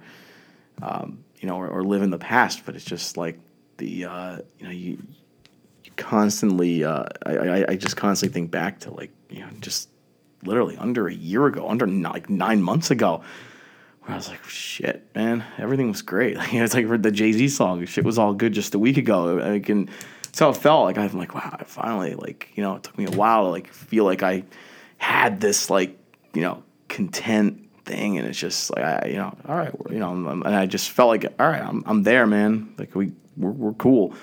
um, 0.81 1.21
you 1.39 1.49
know, 1.49 1.57
or, 1.57 1.67
or, 1.67 1.83
live 1.83 2.03
in 2.03 2.09
the 2.09 2.17
past. 2.17 2.65
But 2.65 2.75
it's 2.77 2.85
just 2.85 3.17
like 3.17 3.37
the 3.77 4.05
uh, 4.05 4.37
you 4.59 4.65
know 4.65 4.71
you, 4.71 4.97
you 5.83 5.91
constantly. 5.97 6.85
Uh, 6.85 7.03
I, 7.25 7.31
I 7.35 7.65
I 7.69 7.75
just 7.75 7.97
constantly 7.97 8.33
think 8.33 8.51
back 8.51 8.79
to 8.81 8.91
like 8.91 9.11
you 9.29 9.39
know 9.39 9.49
just 9.59 9.89
literally 10.43 10.77
under 10.77 11.07
a 11.07 11.13
year 11.13 11.45
ago, 11.47 11.67
under 11.67 11.87
like 11.87 12.29
nine 12.29 12.61
months 12.61 12.91
ago 12.91 13.23
where 14.01 14.13
I 14.13 14.15
was 14.15 14.29
like, 14.29 14.43
shit, 14.45 15.07
man, 15.15 15.43
everything 15.57 15.89
was 15.89 16.01
great. 16.01 16.37
Like, 16.41 16.53
it's 16.53 16.73
like 16.73 16.87
for 16.87 16.97
the 16.97 17.11
Jay 17.11 17.31
Z 17.31 17.49
song, 17.49 17.85
shit 17.85 18.03
was 18.03 18.17
all 18.17 18.33
good 18.33 18.53
just 18.53 18.73
a 18.73 18.79
week 18.79 18.97
ago. 18.97 19.39
I 19.39 19.59
can, 19.59 19.89
so 20.31 20.49
it 20.49 20.57
felt 20.57 20.85
like 20.85 20.97
I'm 20.97 21.17
like, 21.17 21.35
wow, 21.35 21.55
I 21.59 21.63
finally 21.63 22.15
like, 22.15 22.49
you 22.55 22.63
know, 22.63 22.75
it 22.75 22.83
took 22.83 22.97
me 22.97 23.05
a 23.05 23.11
while 23.11 23.45
to 23.45 23.49
like 23.49 23.67
feel 23.67 24.05
like 24.05 24.23
I 24.23 24.43
had 24.97 25.39
this 25.39 25.69
like, 25.69 25.97
you 26.33 26.41
know, 26.41 26.63
content 26.87 27.69
thing, 27.85 28.17
and 28.17 28.27
it's 28.27 28.39
just 28.39 28.69
like, 28.75 28.83
I, 28.83 29.07
you 29.07 29.17
know, 29.17 29.35
all 29.47 29.55
right, 29.55 29.73
you 29.89 29.99
know, 29.99 30.11
and 30.11 30.47
I 30.47 30.65
just 30.65 30.89
felt 30.89 31.09
like, 31.09 31.25
all 31.39 31.47
right, 31.47 31.61
I'm, 31.61 31.83
I'm 31.85 32.03
there, 32.03 32.25
man. 32.25 32.73
Like 32.77 32.95
we, 32.95 33.11
we're, 33.37 33.51
we're 33.51 33.73
cool. 33.73 34.15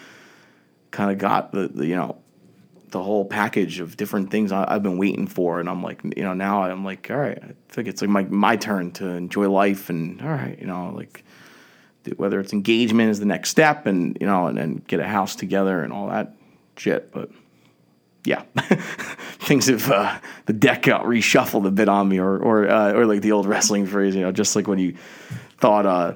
Kind 0.90 1.10
of 1.10 1.18
got 1.18 1.52
the, 1.52 1.68
the, 1.68 1.86
you 1.86 1.96
know, 1.96 2.16
the 2.90 3.02
whole 3.02 3.24
package 3.24 3.80
of 3.80 3.96
different 3.96 4.30
things 4.30 4.52
I, 4.52 4.72
have 4.72 4.82
been 4.82 4.98
waiting 4.98 5.26
for, 5.26 5.60
and 5.60 5.68
I'm 5.68 5.82
like, 5.82 6.02
you 6.16 6.22
know, 6.22 6.34
now 6.34 6.62
I'm 6.62 6.84
like, 6.84 7.10
all 7.10 7.16
right, 7.16 7.38
I 7.42 7.52
think 7.68 7.88
it's 7.88 8.00
like 8.00 8.10
my 8.10 8.24
my 8.24 8.56
turn 8.56 8.92
to 8.92 9.06
enjoy 9.08 9.48
life, 9.50 9.90
and 9.90 10.20
all 10.22 10.28
right, 10.28 10.58
you 10.58 10.66
know, 10.66 10.92
like 10.94 11.24
whether 12.16 12.40
it's 12.40 12.52
engagement 12.52 13.10
is 13.10 13.20
the 13.20 13.26
next 13.26 13.50
step, 13.50 13.86
and 13.86 14.16
you 14.20 14.26
know, 14.26 14.46
and 14.46 14.56
then 14.56 14.82
get 14.86 15.00
a 15.00 15.06
house 15.06 15.36
together 15.36 15.82
and 15.82 15.92
all 15.92 16.08
that 16.08 16.34
shit, 16.76 17.12
but. 17.12 17.30
Yeah, 18.24 18.42
things 19.38 19.68
have 19.68 19.90
uh, 19.90 20.18
the 20.44 20.52
deck 20.52 20.82
got 20.82 21.04
reshuffled 21.04 21.66
a 21.66 21.70
bit 21.70 21.88
on 21.88 22.08
me, 22.08 22.18
or 22.18 22.36
or 22.36 22.68
uh, 22.68 22.92
or 22.92 23.06
like 23.06 23.22
the 23.22 23.32
old 23.32 23.46
wrestling 23.46 23.86
phrase, 23.86 24.14
you 24.14 24.20
know, 24.20 24.32
just 24.32 24.54
like 24.54 24.66
when 24.66 24.78
you 24.78 24.96
thought 25.58 25.86
uh, 25.86 26.14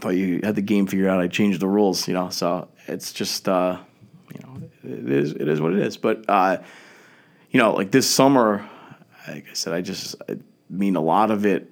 thought 0.00 0.10
you 0.10 0.40
had 0.42 0.54
the 0.54 0.62
game 0.62 0.86
figured 0.86 1.08
out, 1.08 1.20
I 1.20 1.28
changed 1.28 1.58
the 1.60 1.66
rules, 1.68 2.06
you 2.08 2.14
know. 2.14 2.30
So 2.30 2.68
it's 2.86 3.12
just 3.12 3.48
uh, 3.48 3.78
it 4.82 5.10
is 5.10 5.32
it 5.32 5.48
is 5.48 5.60
what 5.60 5.72
it 5.72 5.80
is. 5.80 5.96
But 5.96 6.24
uh, 6.28 6.58
you 7.50 7.58
know, 7.58 7.74
like 7.74 7.90
this 7.90 8.08
summer, 8.08 8.68
like 9.26 9.46
I 9.50 9.54
said, 9.54 9.72
I 9.72 9.80
just 9.80 10.16
I 10.28 10.36
mean 10.68 10.96
a 10.96 11.00
lot 11.00 11.30
of 11.30 11.46
it 11.46 11.70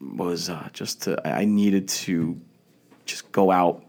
was 0.00 0.48
uh, 0.48 0.68
just 0.72 1.02
to, 1.02 1.20
I 1.26 1.44
needed 1.44 1.88
to 1.88 2.40
just 3.04 3.30
go 3.32 3.50
out, 3.50 3.84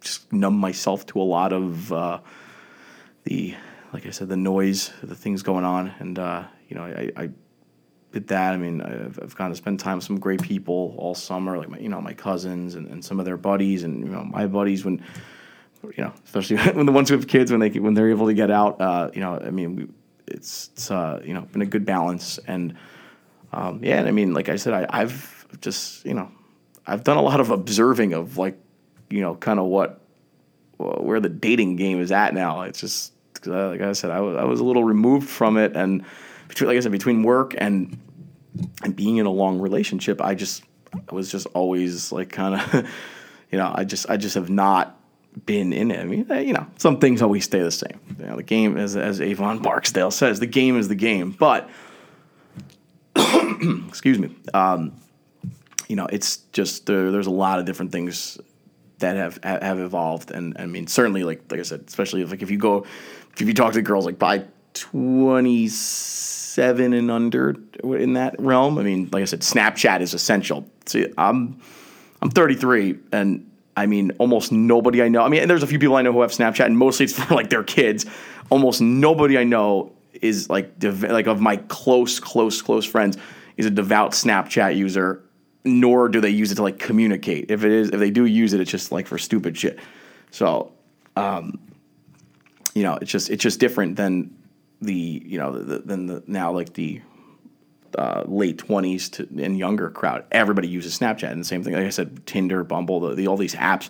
just 0.00 0.32
numb 0.32 0.56
myself 0.56 1.04
to 1.06 1.20
a 1.20 1.22
lot 1.22 1.52
of 1.52 1.92
uh, 1.92 2.20
the 3.24 3.54
like 3.92 4.06
I 4.06 4.10
said, 4.10 4.28
the 4.28 4.36
noise, 4.36 4.92
the 5.04 5.14
things 5.14 5.42
going 5.42 5.64
on, 5.64 5.94
and 6.00 6.18
uh, 6.18 6.44
you 6.68 6.76
know, 6.76 6.82
I, 6.82 7.10
I 7.16 7.30
did 8.12 8.28
that. 8.28 8.52
I 8.52 8.56
mean, 8.56 8.80
I've, 8.80 9.18
I've 9.22 9.36
kind 9.36 9.52
of 9.52 9.56
spent 9.56 9.78
time 9.78 9.96
with 9.98 10.04
some 10.04 10.18
great 10.18 10.42
people 10.42 10.94
all 10.98 11.14
summer, 11.14 11.56
like 11.56 11.68
my, 11.68 11.78
you 11.78 11.88
know, 11.88 12.00
my 12.00 12.12
cousins 12.12 12.74
and, 12.74 12.88
and 12.88 13.04
some 13.04 13.20
of 13.20 13.24
their 13.24 13.36
buddies, 13.36 13.84
and 13.84 14.04
you 14.04 14.10
know, 14.10 14.24
my 14.24 14.46
buddies 14.46 14.84
when 14.84 15.02
you 15.96 16.04
know, 16.04 16.12
especially 16.24 16.56
when 16.72 16.86
the 16.86 16.92
ones 16.92 17.08
who 17.08 17.16
have 17.16 17.26
kids 17.26 17.50
when 17.50 17.60
they 17.60 17.70
when 17.70 17.94
they're 17.94 18.10
able 18.10 18.26
to 18.26 18.34
get 18.34 18.50
out. 18.50 18.80
Uh, 18.80 19.10
you 19.14 19.20
know, 19.20 19.38
I 19.38 19.50
mean, 19.50 19.92
it's, 20.26 20.70
it's 20.72 20.90
uh, 20.90 21.20
you 21.24 21.34
know 21.34 21.42
been 21.42 21.62
a 21.62 21.66
good 21.66 21.84
balance, 21.84 22.38
and 22.46 22.76
um, 23.52 23.80
yeah, 23.82 23.98
and 23.98 24.08
I 24.08 24.10
mean, 24.10 24.34
like 24.34 24.48
I 24.48 24.56
said, 24.56 24.74
I, 24.74 24.86
I've 25.00 25.46
just 25.60 26.04
you 26.04 26.14
know, 26.14 26.30
I've 26.86 27.04
done 27.04 27.16
a 27.16 27.22
lot 27.22 27.40
of 27.40 27.50
observing 27.50 28.12
of 28.12 28.36
like, 28.38 28.58
you 29.10 29.20
know, 29.20 29.34
kind 29.34 29.58
of 29.58 29.66
what 29.66 30.00
where 30.76 31.20
the 31.20 31.28
dating 31.28 31.76
game 31.76 32.00
is 32.00 32.10
at 32.12 32.34
now. 32.34 32.62
It's 32.62 32.80
just 32.80 33.12
uh, 33.46 33.68
like 33.68 33.80
I 33.80 33.92
said, 33.92 34.10
I 34.10 34.20
was 34.20 34.36
I 34.36 34.44
was 34.44 34.60
a 34.60 34.64
little 34.64 34.84
removed 34.84 35.28
from 35.28 35.56
it, 35.56 35.76
and 35.76 36.04
between 36.48 36.68
like 36.68 36.76
I 36.76 36.80
said, 36.80 36.92
between 36.92 37.22
work 37.22 37.54
and 37.58 37.98
and 38.82 38.94
being 38.94 39.16
in 39.16 39.26
a 39.26 39.30
long 39.30 39.60
relationship, 39.60 40.20
I 40.20 40.34
just 40.34 40.62
I 41.08 41.14
was 41.14 41.30
just 41.30 41.46
always 41.54 42.12
like 42.12 42.30
kind 42.30 42.54
of, 42.54 42.88
you 43.50 43.58
know, 43.58 43.72
I 43.74 43.84
just 43.84 44.08
I 44.08 44.16
just 44.16 44.34
have 44.34 44.50
not 44.50 44.98
been 45.46 45.72
in 45.72 45.90
it. 45.90 46.00
I 46.00 46.04
mean, 46.04 46.26
you 46.46 46.52
know, 46.52 46.66
some 46.78 46.98
things 46.98 47.22
always 47.22 47.44
stay 47.44 47.60
the 47.60 47.70
same. 47.70 48.00
You 48.18 48.26
know, 48.26 48.36
the 48.36 48.42
game, 48.42 48.76
as 48.76 48.96
as 48.96 49.20
Avon 49.20 49.58
Barksdale 49.60 50.10
says, 50.10 50.40
the 50.40 50.46
game 50.46 50.78
is 50.78 50.88
the 50.88 50.94
game. 50.94 51.32
But 51.32 51.68
excuse 53.88 54.18
me, 54.18 54.34
um, 54.52 54.92
you 55.88 55.96
know, 55.96 56.06
it's 56.06 56.38
just 56.52 56.86
there, 56.86 57.10
there's 57.10 57.26
a 57.26 57.32
lot 57.32 57.58
of 57.58 57.64
different 57.64 57.92
things 57.92 58.38
that 58.98 59.16
have 59.16 59.42
have 59.42 59.80
evolved, 59.80 60.30
and 60.30 60.56
I 60.58 60.66
mean, 60.66 60.86
certainly, 60.86 61.24
like 61.24 61.42
like 61.50 61.60
I 61.60 61.64
said, 61.64 61.84
especially 61.86 62.22
if, 62.22 62.30
like 62.30 62.42
if 62.42 62.50
you 62.50 62.58
go, 62.58 62.86
if 63.38 63.42
you 63.42 63.54
talk 63.54 63.72
to 63.74 63.82
girls 63.82 64.06
like 64.06 64.18
by 64.18 64.44
twenty 64.72 65.68
seven 65.68 66.92
and 66.92 67.10
under 67.10 67.56
in 67.82 68.14
that 68.14 68.36
realm, 68.38 68.78
I 68.78 68.82
mean, 68.82 69.08
like 69.12 69.22
I 69.22 69.26
said, 69.26 69.40
Snapchat 69.40 70.00
is 70.00 70.14
essential. 70.14 70.68
See, 70.86 71.12
I'm 71.18 71.60
I'm 72.24 72.30
33 72.30 72.98
and 73.12 73.50
I 73.76 73.86
mean, 73.86 74.12
almost 74.18 74.52
nobody 74.52 75.02
I 75.02 75.08
know. 75.08 75.22
I 75.22 75.28
mean, 75.28 75.48
there's 75.48 75.62
a 75.62 75.66
few 75.66 75.78
people 75.78 75.96
I 75.96 76.02
know 76.02 76.12
who 76.12 76.22
have 76.22 76.30
Snapchat, 76.30 76.66
and 76.66 76.78
mostly 76.78 77.04
it's 77.04 77.12
for 77.18 77.34
like 77.34 77.50
their 77.50 77.64
kids. 77.64 78.06
Almost 78.50 78.80
nobody 78.80 79.38
I 79.38 79.44
know 79.44 79.92
is 80.20 80.48
like 80.48 80.78
dev- 80.78 81.02
like 81.02 81.26
of 81.26 81.40
my 81.40 81.56
close, 81.56 82.20
close, 82.20 82.62
close 82.62 82.84
friends 82.84 83.16
is 83.56 83.66
a 83.66 83.70
devout 83.70 84.12
Snapchat 84.12 84.76
user. 84.76 85.22
Nor 85.66 86.10
do 86.10 86.20
they 86.20 86.28
use 86.28 86.52
it 86.52 86.56
to 86.56 86.62
like 86.62 86.78
communicate. 86.78 87.50
If 87.50 87.64
it 87.64 87.72
is, 87.72 87.88
if 87.88 87.98
they 87.98 88.10
do 88.10 88.26
use 88.26 88.52
it, 88.52 88.60
it's 88.60 88.70
just 88.70 88.92
like 88.92 89.06
for 89.06 89.16
stupid 89.16 89.56
shit. 89.56 89.78
So, 90.30 90.72
um, 91.16 91.58
you 92.74 92.82
know, 92.82 92.98
it's 93.00 93.10
just 93.10 93.30
it's 93.30 93.42
just 93.42 93.60
different 93.60 93.96
than 93.96 94.36
the 94.82 95.22
you 95.24 95.38
know 95.38 95.58
the, 95.58 95.78
than 95.78 96.06
the 96.06 96.22
now 96.26 96.52
like 96.52 96.74
the 96.74 97.00
uh, 97.96 98.24
late 98.26 98.58
twenties 98.58 99.08
to 99.10 99.28
and 99.38 99.58
younger 99.58 99.90
crowd. 99.90 100.24
Everybody 100.32 100.68
uses 100.68 100.98
Snapchat, 100.98 101.30
and 101.30 101.40
the 101.40 101.44
same 101.44 101.62
thing. 101.62 101.74
Like 101.74 101.86
I 101.86 101.90
said, 101.90 102.26
Tinder, 102.26 102.64
Bumble, 102.64 103.00
the, 103.00 103.14
the 103.14 103.28
all 103.28 103.36
these 103.36 103.54
apps. 103.54 103.88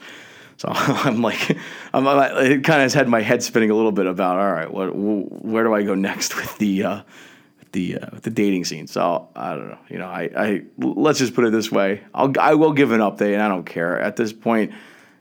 So 0.57 0.69
I'm 0.73 1.23
like, 1.23 1.57
I'm, 1.93 2.07
it 2.07 2.65
kind 2.65 2.81
of 2.81 2.85
has 2.85 2.95
had 2.95 3.09
my 3.09 3.21
head 3.21 3.43
spinning 3.43 3.71
a 3.71 3.75
little 3.75 3.93
bit 3.93 4.07
about, 4.07 4.39
all 4.39 4.53
right, 4.53 4.73
what, 4.73 4.95
where 4.95 5.65
do 5.65 5.75
I 5.75 5.83
go 5.83 5.95
next 5.95 6.37
with 6.37 6.57
the, 6.59 6.85
uh, 6.85 7.03
the, 7.73 7.99
uh, 7.99 8.07
the 8.23 8.31
dating 8.31 8.65
scene? 8.65 8.87
So 8.87 9.29
I 9.35 9.55
don't 9.55 9.69
know. 9.69 9.79
You 9.89 9.99
know, 9.99 10.07
I, 10.07 10.31
I 10.37 10.63
let's 10.79 11.19
just 11.19 11.35
put 11.35 11.45
it 11.45 11.53
this 11.53 11.71
way. 11.73 12.03
I'll, 12.15 12.33
I 12.39 12.55
will 12.55 12.73
give 12.73 12.93
an 12.93 13.01
update, 13.01 13.35
and 13.35 13.43
I 13.43 13.49
don't 13.49 13.65
care 13.65 13.99
at 13.99 14.17
this 14.17 14.33
point. 14.33 14.73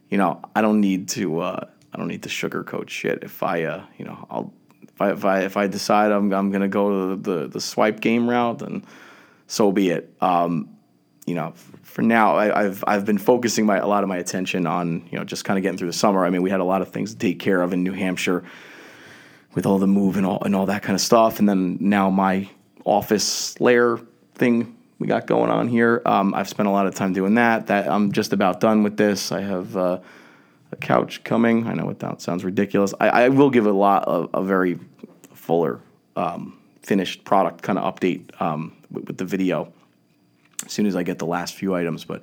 You 0.10 0.18
know, 0.18 0.42
I 0.56 0.62
don't 0.62 0.80
need 0.80 1.10
to, 1.10 1.40
uh, 1.40 1.66
I 1.92 1.98
don't 1.98 2.08
need 2.08 2.24
to 2.24 2.30
sugarcoat 2.30 2.90
shit. 2.90 3.24
If 3.24 3.42
I, 3.42 3.64
uh, 3.64 3.86
you 3.98 4.06
know, 4.06 4.28
I'll 4.30 4.54
if 4.96 5.02
I 5.02 5.12
if 5.12 5.26
I 5.26 5.40
if 5.42 5.58
I 5.58 5.68
decide 5.68 6.12
I'm 6.12 6.32
I'm 6.34 6.52
gonna 6.52 6.68
go 6.68 7.16
the, 7.16 7.32
the, 7.32 7.48
the 7.48 7.62
swipe 7.62 8.00
game 8.00 8.30
route, 8.30 8.60
then 8.60 8.86
so 9.48 9.72
be 9.72 9.90
it. 9.90 10.14
Um, 10.22 10.70
you 11.26 11.36
know, 11.36 11.54
for 11.84 12.02
now, 12.02 12.36
I, 12.36 12.64
have 12.64 12.84
I've 12.86 13.06
been 13.06 13.18
focusing 13.18 13.66
my 13.66 13.78
a 13.78 13.88
lot 13.88 14.04
of 14.04 14.10
my 14.10 14.18
attention 14.18 14.68
on 14.68 15.08
you 15.12 15.18
know 15.18 15.24
just 15.24 15.46
kind 15.46 15.58
of 15.58 15.64
getting 15.64 15.78
through 15.78 15.90
the 15.90 15.94
summer. 15.94 16.26
I 16.26 16.30
mean, 16.30 16.42
we 16.42 16.50
had 16.50 16.60
a 16.60 16.66
lot 16.66 16.82
of 16.82 16.90
things 16.90 17.14
to 17.14 17.20
take 17.20 17.40
care 17.40 17.62
of 17.62 17.74
in 17.74 17.84
New 17.84 17.94
Hampshire 17.94 18.44
with 19.56 19.66
all 19.66 19.80
the 19.80 19.88
move 19.88 20.18
and 20.18 20.26
all 20.26 20.42
and 20.44 20.56
all 20.56 20.68
that 20.68 20.84
kind 20.84 20.96
of 20.96 21.02
stuff, 21.02 21.40
and 21.40 21.48
then 21.48 21.78
now 21.80 22.10
my 22.10 22.50
office 22.86 23.60
layer 23.60 24.00
thing 24.36 24.76
we 25.00 25.08
got 25.08 25.26
going 25.28 25.50
on 25.50 25.68
here. 25.68 26.02
Um, 26.06 26.34
I've 26.34 26.50
spent 26.50 26.68
a 26.68 26.72
lot 26.72 26.86
of 26.86 26.96
time 26.96 27.14
doing 27.14 27.36
that. 27.36 27.68
That 27.68 27.90
I'm 27.90 28.12
just 28.12 28.34
about 28.34 28.60
done 28.60 28.84
with 28.84 28.98
this. 28.98 29.32
I 29.32 29.42
have. 29.42 29.76
Uh, 29.76 30.00
couch 30.76 31.24
coming. 31.24 31.68
I 31.68 31.74
know 31.74 31.90
it 31.90 32.00
that 32.00 32.22
sounds 32.22 32.44
ridiculous. 32.44 32.94
I, 33.00 33.10
I 33.10 33.30
will 33.30 33.50
give 33.50 33.66
a 33.66 33.72
lot 33.72 34.06
of 34.06 34.30
a 34.34 34.44
very 34.44 34.80
fuller 35.34 35.80
um, 36.16 36.60
finished 36.82 37.24
product 37.24 37.62
kind 37.62 37.80
of 37.80 37.96
update 37.96 38.40
um, 38.42 38.76
with, 38.92 39.08
with, 39.08 39.18
the 39.18 39.26
video 39.26 39.72
as 40.66 40.72
soon 40.72 40.86
as 40.86 40.96
I 40.96 41.04
get 41.04 41.20
the 41.20 41.26
last 41.26 41.56
few 41.56 41.74
items. 41.74 42.06
But 42.06 42.22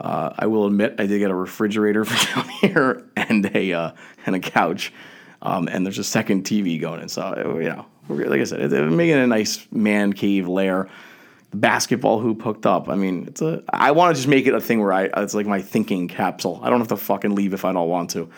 uh, 0.00 0.32
I 0.38 0.46
will 0.46 0.66
admit 0.66 0.96
I 0.98 1.06
did 1.06 1.18
get 1.18 1.30
a 1.30 1.34
refrigerator 1.34 2.04
for 2.06 2.34
down 2.34 2.48
here 2.48 3.04
and 3.16 3.54
a 3.54 3.72
uh, 3.72 3.92
and 4.26 4.34
a 4.34 4.40
couch, 4.40 4.92
um, 5.40 5.68
and 5.68 5.84
there's 5.86 5.98
a 5.98 6.04
second 6.04 6.44
TV 6.44 6.80
going 6.80 7.00
in. 7.00 7.08
So 7.08 7.58
you 7.60 7.68
know, 7.68 7.86
like 8.08 8.40
I 8.40 8.44
said, 8.44 8.72
it, 8.72 8.90
making 8.90 9.16
a 9.16 9.26
nice 9.26 9.66
man 9.70 10.12
cave 10.12 10.48
lair 10.48 10.88
basketball 11.54 12.20
hoop 12.20 12.42
hooked 12.42 12.66
up. 12.66 12.88
I 12.88 12.94
mean, 12.94 13.26
it's 13.26 13.42
a. 13.42 13.62
I 13.70 13.92
want 13.92 14.14
to 14.14 14.18
just 14.18 14.28
make 14.28 14.46
it 14.46 14.54
a 14.54 14.60
thing 14.60 14.80
where 14.80 14.92
I 14.92 15.04
it's 15.16 15.34
like 15.34 15.46
my 15.46 15.60
thinking 15.62 16.08
capsule. 16.08 16.60
I 16.62 16.70
don't 16.70 16.78
have 16.78 16.88
to 16.88 16.96
fucking 16.96 17.34
leave 17.34 17.52
if 17.54 17.64
I 17.64 17.72
don't 17.72 17.88
want 17.88 18.10
to. 18.10 18.28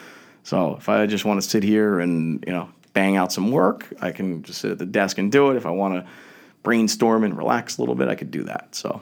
So 0.43 0.77
if 0.77 0.89
I 0.89 1.07
just 1.07 1.25
want 1.25 1.43
to 1.43 1.49
sit 1.49 1.63
here 1.63 2.01
and 2.01 2.45
you 2.47 2.53
know 2.53 2.69
bang 2.93 3.17
out 3.17 3.33
some 3.33 3.51
work, 3.51 3.93
I 4.01 4.13
can 4.13 4.43
just 4.43 4.61
sit 4.61 4.71
at 4.71 4.79
the 4.79 4.87
desk 4.87 5.19
and 5.19 5.31
do 5.31 5.51
it. 5.51 5.57
If 5.57 5.67
I 5.67 5.71
want 5.71 5.95
to 5.95 6.11
brainstorm 6.63 7.25
and 7.25 7.37
relax 7.37 7.79
a 7.79 7.83
little 7.83 7.95
bit, 7.95 8.09
I 8.09 8.15
could 8.15 8.31
do 8.31 8.45
that. 8.45 8.75
So. 8.75 9.01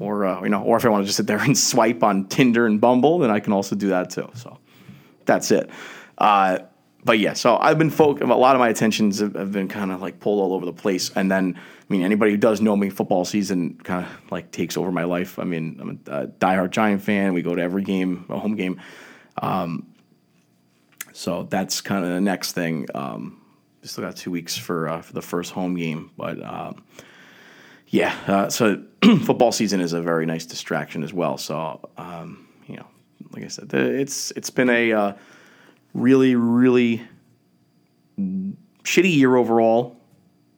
Or 0.00 0.24
uh, 0.26 0.42
you 0.42 0.48
know, 0.48 0.60
or 0.60 0.76
if 0.76 0.84
I 0.84 0.88
want 0.88 1.04
to 1.04 1.06
just 1.06 1.18
sit 1.18 1.28
there 1.28 1.38
and 1.38 1.56
swipe 1.56 2.02
on 2.02 2.26
Tinder 2.26 2.66
and 2.66 2.80
Bumble, 2.80 3.20
then 3.20 3.30
I 3.30 3.38
can 3.38 3.52
also 3.52 3.76
do 3.76 3.90
that 3.90 4.10
too. 4.10 4.28
So 4.34 4.58
that's 5.24 5.52
it. 5.52 5.70
Uh, 6.18 6.58
but 7.04 7.18
yeah, 7.18 7.34
so 7.34 7.58
I've 7.58 7.76
been 7.76 7.90
folk. 7.90 8.22
A 8.22 8.24
lot 8.26 8.56
of 8.56 8.60
my 8.60 8.68
attentions 8.68 9.20
have, 9.20 9.34
have 9.34 9.52
been 9.52 9.68
kind 9.68 9.92
of 9.92 10.00
like 10.00 10.20
pulled 10.20 10.40
all 10.40 10.54
over 10.54 10.64
the 10.64 10.72
place, 10.72 11.10
and 11.14 11.30
then 11.30 11.54
I 11.56 11.92
mean, 11.92 12.02
anybody 12.02 12.30
who 12.30 12.38
does 12.38 12.62
know 12.62 12.76
me, 12.76 12.88
football 12.88 13.26
season 13.26 13.78
kind 13.84 14.06
of 14.06 14.32
like 14.32 14.50
takes 14.50 14.76
over 14.76 14.90
my 14.90 15.04
life. 15.04 15.38
I 15.38 15.44
mean, 15.44 15.76
I'm 15.80 16.00
a, 16.06 16.26
diehard 16.28 16.70
Giant 16.70 17.02
fan. 17.02 17.34
We 17.34 17.42
go 17.42 17.54
to 17.54 17.60
every 17.60 17.82
game, 17.82 18.24
a 18.30 18.38
home 18.38 18.56
game. 18.56 18.80
Um, 19.42 19.94
so 21.12 21.42
that's 21.44 21.82
kind 21.82 22.04
of 22.04 22.10
the 22.10 22.20
next 22.22 22.52
thing. 22.52 22.86
Um, 22.94 23.42
still 23.82 24.04
got 24.04 24.16
two 24.16 24.30
weeks 24.30 24.56
for 24.56 24.88
uh, 24.88 25.02
for 25.02 25.12
the 25.12 25.22
first 25.22 25.52
home 25.52 25.76
game, 25.76 26.10
but 26.16 26.42
um, 26.42 26.84
yeah. 27.88 28.16
Uh, 28.26 28.48
so 28.48 28.82
football 29.24 29.52
season 29.52 29.82
is 29.82 29.92
a 29.92 30.00
very 30.00 30.24
nice 30.24 30.46
distraction 30.46 31.04
as 31.04 31.12
well. 31.12 31.36
So 31.36 31.86
um, 31.98 32.48
you 32.66 32.76
know, 32.76 32.86
like 33.32 33.44
I 33.44 33.48
said, 33.48 33.72
it's 33.74 34.30
it's 34.32 34.48
been 34.48 34.70
a 34.70 34.92
uh, 34.92 35.12
really 35.94 36.34
really 36.34 37.02
shitty 38.82 39.14
year 39.14 39.36
overall. 39.36 39.96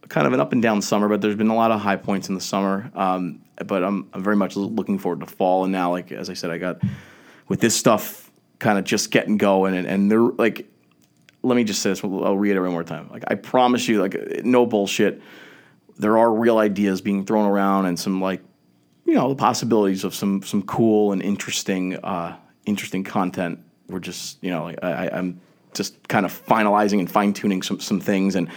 Kind 0.09 0.27
of 0.27 0.33
an 0.33 0.41
up 0.41 0.53
and 0.53 0.63
down 0.63 0.83
summer, 0.83 1.09
but 1.09 1.21
there's 1.21 1.35
been 1.35 1.49
a 1.49 1.55
lot 1.55 1.73
of 1.73 1.81
high 1.81 1.97
points 1.97 2.29
in 2.29 2.37
the 2.37 2.41
summer. 2.41 2.93
Um, 2.95 3.41
but 3.65 3.83
I'm, 3.83 4.09
I'm 4.13 4.23
very 4.23 4.37
much 4.37 4.55
looking 4.55 4.99
forward 4.99 5.21
to 5.21 5.27
fall. 5.27 5.65
And 5.65 5.73
now, 5.73 5.91
like 5.91 6.13
as 6.13 6.31
I 6.31 6.35
said, 6.35 6.51
I 6.51 6.59
got 6.59 6.81
with 7.49 7.61
this 7.61 7.75
stuff 7.75 8.31
kind 8.61 8.79
of 8.79 8.85
just 8.85 9.11
getting 9.11 9.37
going, 9.37 9.77
and, 9.77 9.87
and 9.87 10.11
they're 10.11 10.21
like 10.21 10.69
let 11.47 11.55
me 11.55 11.65
just 11.65 11.81
say 11.81 11.91
this. 11.91 12.03
I'll 12.03 12.37
read 12.37 12.57
it 12.57 12.61
one 12.61 12.73
more 12.73 12.85
time. 12.85 13.09
Like 13.11 13.25
I 13.29 13.37
promise 13.37 13.87
you, 13.87 14.01
like 14.01 14.45
no 14.45 14.67
bullshit. 14.67 15.23
There 15.99 16.19
are 16.19 16.33
real 16.33 16.59
ideas 16.59 17.01
being 17.01 17.25
thrown 17.25 17.47
around, 17.49 17.87
and 17.87 17.99
some 17.99 18.21
like, 18.21 18.43
you 19.05 19.15
know, 19.15 19.29
the 19.29 19.37
possibilities 19.37 20.05
of 20.05 20.15
some 20.15 20.43
some 20.43 20.63
cool 20.63 21.13
and 21.13 21.23
interesting, 21.23 21.97
uh, 21.97 22.37
interesting 22.67 23.05
content. 23.05 23.61
We're 23.89 24.01
just, 24.01 24.43
you 24.43 24.51
know, 24.51 24.69
I, 24.83 25.11
I'm 25.11 25.41
just 25.75 26.09
kind 26.09 26.27
of 26.27 26.47
finalizing 26.47 26.99
and 26.99 27.11
fine 27.11 27.33
tuning 27.33 27.63
some 27.63 27.81
some 27.81 28.01
things, 28.01 28.35
and 28.35 28.49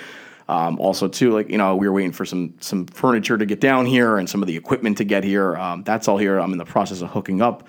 um, 0.48 0.80
also 0.80 1.08
too, 1.08 1.32
like 1.32 1.50
you 1.50 1.58
know, 1.58 1.76
we 1.76 1.88
were 1.88 1.94
waiting 1.94 2.12
for 2.12 2.26
some 2.26 2.56
some 2.60 2.88
furniture 2.88 3.38
to 3.38 3.46
get 3.46 3.60
down 3.60 3.86
here 3.86 4.18
and 4.18 4.30
some 4.30 4.42
of 4.42 4.48
the 4.48 4.56
equipment 4.56 4.98
to 4.98 5.04
get 5.04 5.24
here. 5.24 5.56
Um, 5.56 5.84
that's 5.84 6.08
all 6.08 6.18
here. 6.18 6.40
I'm 6.40 6.52
in 6.52 6.58
the 6.58 6.66
process 6.66 7.02
of 7.02 7.10
hooking 7.10 7.42
up 7.42 7.68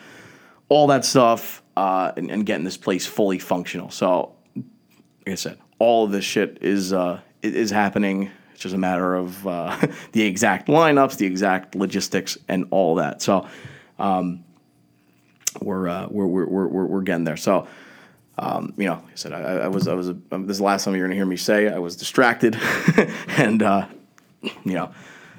all 0.70 0.86
that 0.86 1.04
stuff 1.04 1.62
uh, 1.76 2.12
and, 2.16 2.30
and 2.30 2.46
getting 2.46 2.64
this 2.64 2.78
place 2.78 3.04
fully 3.04 3.38
functional. 3.38 3.90
So 3.90 4.34
like 4.56 5.32
I 5.32 5.34
said, 5.34 5.58
all 5.78 6.04
of 6.04 6.12
this 6.12 6.24
shit 6.24 6.58
is 6.62 6.94
uh, 6.94 7.20
is 7.42 7.70
happening. 7.70 8.30
It's 8.52 8.62
just 8.62 8.74
a 8.74 8.78
matter 8.78 9.14
of 9.14 9.46
uh, 9.46 9.76
the 10.12 10.22
exact 10.22 10.68
lineups, 10.68 11.18
the 11.18 11.26
exact 11.26 11.74
logistics, 11.74 12.38
and 12.48 12.66
all 12.70 12.94
that. 12.94 13.20
So 13.20 13.46
um, 13.98 14.44
we're, 15.60 15.89
uh, 15.89 16.06
we're, 16.10 16.27
we're 16.27 16.47
we're 16.47 16.86
we're 16.86 17.02
getting 17.02 17.24
there. 17.24 17.36
So. 17.36 17.66
Um, 18.39 18.72
you 18.78 18.86
know, 18.86 18.94
like 18.94 19.12
I 19.12 19.16
said, 19.16 19.32
I, 19.35 19.40
I 19.40 19.68
was, 19.68 19.86
I 19.86 19.93
was, 19.93 20.09
um, 20.09 20.47
this 20.47 20.55
is 20.55 20.59
the 20.59 20.64
last 20.64 20.85
time 20.85 20.94
you're 20.94 21.02
going 21.02 21.10
to 21.10 21.16
hear 21.16 21.27
me 21.27 21.36
say 21.36 21.68
I 21.68 21.78
was 21.78 21.94
distracted, 21.94 22.56
and 23.36 23.62
uh, 23.62 23.86
you 24.40 24.72
know, 24.72 24.94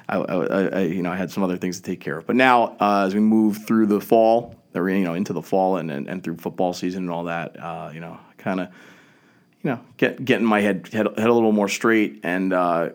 I, 0.08 0.18
I, 0.18 0.68
I, 0.68 0.80
you 0.82 1.02
know, 1.02 1.12
I 1.12 1.16
had 1.16 1.32
some 1.32 1.42
other 1.42 1.58
things 1.58 1.78
to 1.78 1.84
take 1.84 2.00
care 2.00 2.20
of. 2.20 2.28
But 2.28 2.36
now, 2.36 2.76
uh, 2.80 3.06
as 3.08 3.16
we 3.16 3.22
move 3.22 3.66
through 3.66 3.88
the 3.88 4.00
fall, 4.00 4.56
you 4.76 5.04
know, 5.04 5.16
into 5.16 5.34
the 5.34 5.42
fall 5.42 5.78
and, 5.78 5.90
and, 5.90 6.08
and 6.08 6.24
through 6.24 6.38
football 6.38 6.74
season 6.74 7.04
and 7.04 7.12
all 7.12 7.24
that, 7.24 7.60
uh, 7.60 7.90
you 7.92 8.02
know, 8.02 8.20
kind 8.38 8.60
of 8.60 8.68
you 9.64 9.70
know, 9.70 9.80
get 9.98 10.24
getting 10.24 10.46
my 10.46 10.62
head 10.62 10.88
head, 10.92 11.08
head 11.18 11.30
a 11.30 11.34
little 11.34 11.52
more 11.52 11.70
straight, 11.70 12.20
and 12.24 12.52
uh, 12.52 12.90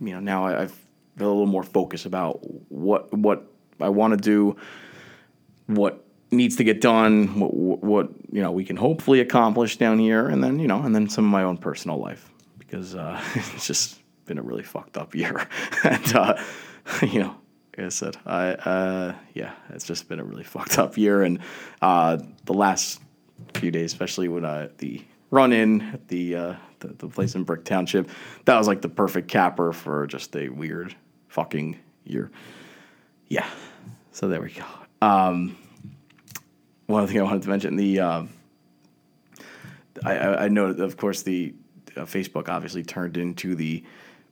you 0.00 0.12
know, 0.12 0.20
now 0.20 0.46
I, 0.46 0.62
I've 0.62 0.86
a 1.18 1.24
little 1.24 1.46
more 1.46 1.62
focus 1.62 2.04
about 2.04 2.40
what 2.70 3.12
what 3.12 3.50
I 3.80 3.88
want 3.88 4.12
to 4.12 4.16
do, 4.18 4.56
what 5.66 6.04
needs 6.30 6.56
to 6.56 6.64
get 6.64 6.80
done, 6.80 7.38
what, 7.38 7.82
what 7.82 8.10
you 8.30 8.42
know 8.42 8.50
we 8.50 8.64
can 8.64 8.76
hopefully 8.76 9.20
accomplish 9.20 9.76
down 9.76 9.98
here, 9.98 10.28
and 10.28 10.42
then 10.42 10.58
you 10.58 10.68
know, 10.68 10.82
and 10.82 10.94
then 10.94 11.08
some 11.08 11.24
of 11.24 11.30
my 11.30 11.42
own 11.42 11.56
personal 11.56 11.98
life 11.98 12.30
because 12.58 12.94
uh, 12.94 13.20
it's 13.34 13.66
just 13.66 14.00
been 14.24 14.38
a 14.38 14.42
really 14.42 14.64
fucked 14.64 14.96
up 14.96 15.14
year, 15.14 15.48
and 15.84 16.14
uh, 16.14 16.42
you 17.02 17.20
know, 17.20 17.36
like 17.76 17.86
I 17.86 17.88
said, 17.90 18.16
I 18.26 18.48
uh, 18.50 19.14
yeah, 19.34 19.52
it's 19.70 19.84
just 19.84 20.08
been 20.08 20.20
a 20.20 20.24
really 20.24 20.44
fucked 20.44 20.78
up 20.78 20.96
year, 20.96 21.22
and 21.22 21.40
uh, 21.82 22.18
the 22.44 22.54
last 22.54 23.00
few 23.54 23.70
days, 23.70 23.92
especially 23.92 24.28
when 24.28 24.44
uh, 24.44 24.68
the 24.78 25.04
run 25.30 25.52
in 25.52 25.82
at 25.82 26.08
the, 26.08 26.36
uh, 26.36 26.54
the, 26.80 26.88
the 26.88 27.08
place 27.08 27.34
in 27.34 27.44
Brick 27.44 27.64
Township. 27.64 28.08
That 28.44 28.56
was 28.56 28.66
like 28.66 28.82
the 28.82 28.88
perfect 28.88 29.28
capper 29.28 29.72
for 29.72 30.06
just 30.06 30.34
a 30.36 30.48
weird 30.48 30.94
fucking 31.28 31.78
year. 32.04 32.30
Yeah. 33.28 33.46
So 34.12 34.28
there 34.28 34.40
we 34.40 34.52
go. 34.52 34.64
Um, 35.02 35.56
one 36.86 37.02
other 37.02 37.12
thing 37.12 37.20
I 37.20 37.24
wanted 37.24 37.42
to 37.42 37.48
mention 37.48 37.76
the 37.76 38.00
um, 38.00 38.28
I, 40.04 40.18
I 40.18 40.48
know 40.48 40.66
of 40.66 40.96
course 40.96 41.22
the 41.22 41.54
uh, 41.96 42.02
Facebook 42.02 42.48
obviously 42.48 42.82
turned 42.82 43.16
into 43.16 43.54
the 43.54 43.84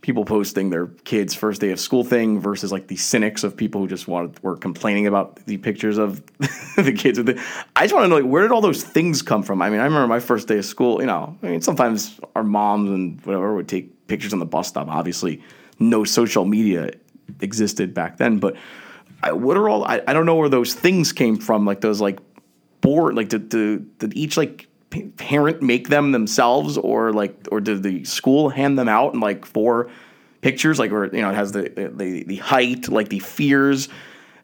people 0.04 0.26
posting 0.26 0.68
their 0.68 0.88
kids' 1.04 1.34
first 1.34 1.62
day 1.62 1.70
of 1.70 1.80
school 1.80 2.04
thing 2.04 2.38
versus 2.38 2.70
like 2.70 2.88
the 2.88 2.96
cynics 2.96 3.42
of 3.42 3.56
people 3.56 3.80
who 3.80 3.88
just 3.88 4.06
wanted 4.06 4.40
were 4.42 4.54
complaining 4.54 5.06
about 5.06 5.36
the 5.46 5.56
pictures 5.56 5.96
of 5.96 6.22
the 6.76 6.92
kids. 6.92 7.18
With 7.18 7.26
the, 7.26 7.42
I 7.74 7.84
just 7.84 7.94
want 7.94 8.04
to 8.04 8.08
know 8.08 8.16
like 8.16 8.30
where 8.30 8.42
did 8.42 8.52
all 8.52 8.60
those 8.60 8.84
things 8.84 9.22
come 9.22 9.42
from? 9.42 9.62
I 9.62 9.70
mean, 9.70 9.80
I 9.80 9.84
remember 9.84 10.06
my 10.06 10.20
first 10.20 10.46
day 10.46 10.58
of 10.58 10.66
school. 10.66 11.00
You 11.00 11.06
know, 11.06 11.36
I 11.42 11.46
mean, 11.46 11.62
sometimes 11.62 12.20
our 12.36 12.44
moms 12.44 12.90
and 12.90 13.24
whatever 13.24 13.54
would 13.54 13.66
take 13.66 14.06
pictures 14.06 14.34
on 14.34 14.40
the 14.40 14.46
bus 14.46 14.68
stop. 14.68 14.88
Obviously, 14.88 15.42
no 15.78 16.04
social 16.04 16.44
media 16.44 16.90
existed 17.40 17.94
back 17.94 18.18
then, 18.18 18.38
but 18.38 18.56
I, 19.22 19.32
what 19.32 19.56
are 19.56 19.70
all? 19.70 19.84
I, 19.84 20.02
I 20.06 20.12
don't 20.12 20.26
know 20.26 20.36
where 20.36 20.50
those 20.50 20.74
things 20.74 21.14
came 21.14 21.38
from. 21.38 21.64
Like 21.64 21.80
those 21.80 22.02
like 22.02 22.18
board 22.84 23.14
like 23.14 23.30
did, 23.30 23.48
did, 23.48 23.98
did 23.98 24.14
each 24.14 24.36
like 24.36 24.68
parent 25.16 25.62
make 25.62 25.88
them 25.88 26.12
themselves 26.12 26.76
or 26.76 27.12
like 27.14 27.48
or 27.50 27.60
did 27.60 27.82
the 27.82 28.04
school 28.04 28.50
hand 28.50 28.78
them 28.78 28.88
out 28.88 29.14
in 29.14 29.20
like 29.20 29.46
four 29.46 29.88
pictures? 30.42 30.78
Like 30.78 30.92
where 30.92 31.06
you 31.06 31.22
know 31.22 31.30
it 31.30 31.34
has 31.34 31.52
the 31.52 31.62
the, 31.62 32.24
the 32.24 32.36
height 32.36 32.88
like 32.88 33.08
the 33.08 33.20
fears 33.20 33.88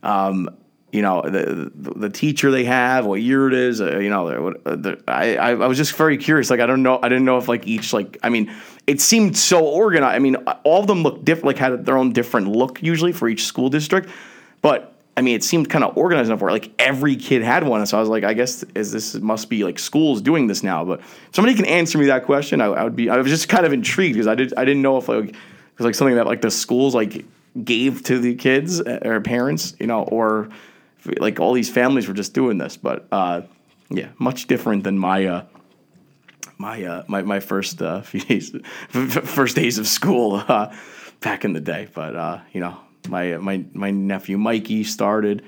um, 0.03 0.49
you 0.91 1.03
know 1.03 1.21
the, 1.23 1.71
the, 1.75 1.91
the 1.91 2.09
teacher 2.09 2.51
they 2.51 2.65
have 2.65 3.05
what 3.05 3.21
year 3.21 3.47
it 3.47 3.55
is 3.55 3.83
uh, 3.83 3.99
you 3.99 4.09
know 4.09 4.55
the, 4.65 4.77
the, 4.77 5.03
I, 5.07 5.37
I 5.37 5.55
was 5.67 5.77
just 5.77 5.95
very 5.95 6.17
curious. 6.17 6.49
Like 6.49 6.61
I 6.61 6.67
don't 6.67 6.83
know 6.83 6.99
I 7.03 7.11
didn't 7.11 7.27
know 7.27 7.37
if 7.37 7.47
like 7.47 7.67
each 7.67 7.93
like 7.93 8.17
I 8.23 8.31
mean 8.31 8.51
it 8.87 9.03
seemed 9.03 9.37
so 9.37 9.67
organized. 9.67 10.17
I 10.17 10.19
mean 10.19 10.37
all 10.65 10.81
of 10.81 10.87
them 10.87 11.03
looked 11.03 11.27
different 11.27 11.47
like 11.47 11.59
had 11.59 11.85
their 11.85 11.99
own 11.99 12.15
different 12.15 12.49
look 12.49 12.83
usually 12.83 13.13
for 13.13 13.29
each 13.29 13.45
school 13.45 13.69
district 13.69 14.09
but 14.63 15.00
I 15.17 15.23
mean, 15.23 15.35
it 15.35 15.45
seemed 15.45 15.69
kind 15.69 15.85
of 15.85 15.97
organized 15.97 16.29
enough 16.29 16.41
where 16.41 16.53
like 16.53 16.71
every 16.79 17.17
kid 17.17 17.43
had 17.43 17.65
one. 17.65 17.81
And 17.81 17.89
so 17.89 17.97
I 17.97 18.01
was 18.01 18.09
like, 18.09 18.25
I 18.25 18.33
guess 18.33 18.65
is 18.75 18.93
this 18.93 19.15
must 19.17 19.51
be 19.51 19.65
like 19.65 19.79
schools 19.79 20.23
doing 20.23 20.47
this 20.47 20.63
now. 20.63 20.85
But 20.85 21.01
somebody 21.33 21.55
can 21.55 21.67
answer 21.67 21.99
me 21.99 22.07
that 22.07 22.25
question. 22.25 22.61
I, 22.61 22.67
I 22.67 22.85
would 22.85 22.97
be. 22.97 23.11
I 23.11 23.17
was 23.17 23.27
just 23.27 23.49
kind 23.49 23.67
of 23.67 23.73
intrigued 23.73 24.15
because 24.15 24.29
I 24.29 24.35
did. 24.35 24.55
I 24.57 24.65
didn't 24.65 24.83
know 24.83 24.97
if 24.97 25.09
like 25.09 25.31
it 25.31 25.35
was 25.79 25.85
like 25.85 25.95
something 25.95 26.17
that 26.17 26.27
like 26.27 26.41
the 26.41 26.51
schools 26.51 26.95
like 26.95 27.25
gave 27.65 28.03
to 28.05 28.19
the 28.19 28.35
kids 28.35 28.81
uh, 28.81 29.01
or 29.05 29.21
parents, 29.21 29.75
you 29.81 29.87
know, 29.87 30.05
or 30.05 30.49
like 31.19 31.41
all 31.41 31.53
these 31.53 31.71
families 31.71 32.07
were 32.07 32.15
just 32.15 32.33
doing 32.33 32.59
this. 32.59 32.77
But 32.77 33.07
uh, 33.11 33.43
yeah, 33.91 34.09
much 34.19 34.47
different 34.47 34.85
than 34.85 34.99
my. 34.99 35.27
Uh, 35.27 35.45
my, 36.57 36.85
uh, 36.85 37.05
my 37.09 37.23
my 37.23 37.41
first 37.41 37.81
uh, 37.81 38.01
first 38.91 39.57
days 39.57 39.79
of 39.79 39.87
school 39.87 40.45
uh, 40.47 40.75
back 41.21 41.47
in 41.47 41.55
the 41.55 41.61
day, 41.61 41.89
but 41.95 42.15
uh, 42.15 42.41
you 42.53 42.61
know 42.61 42.77
my 43.09 43.37
my 43.37 43.65
my 43.73 43.91
nephew 43.91 44.39
Mikey 44.39 44.85
started 44.85 45.43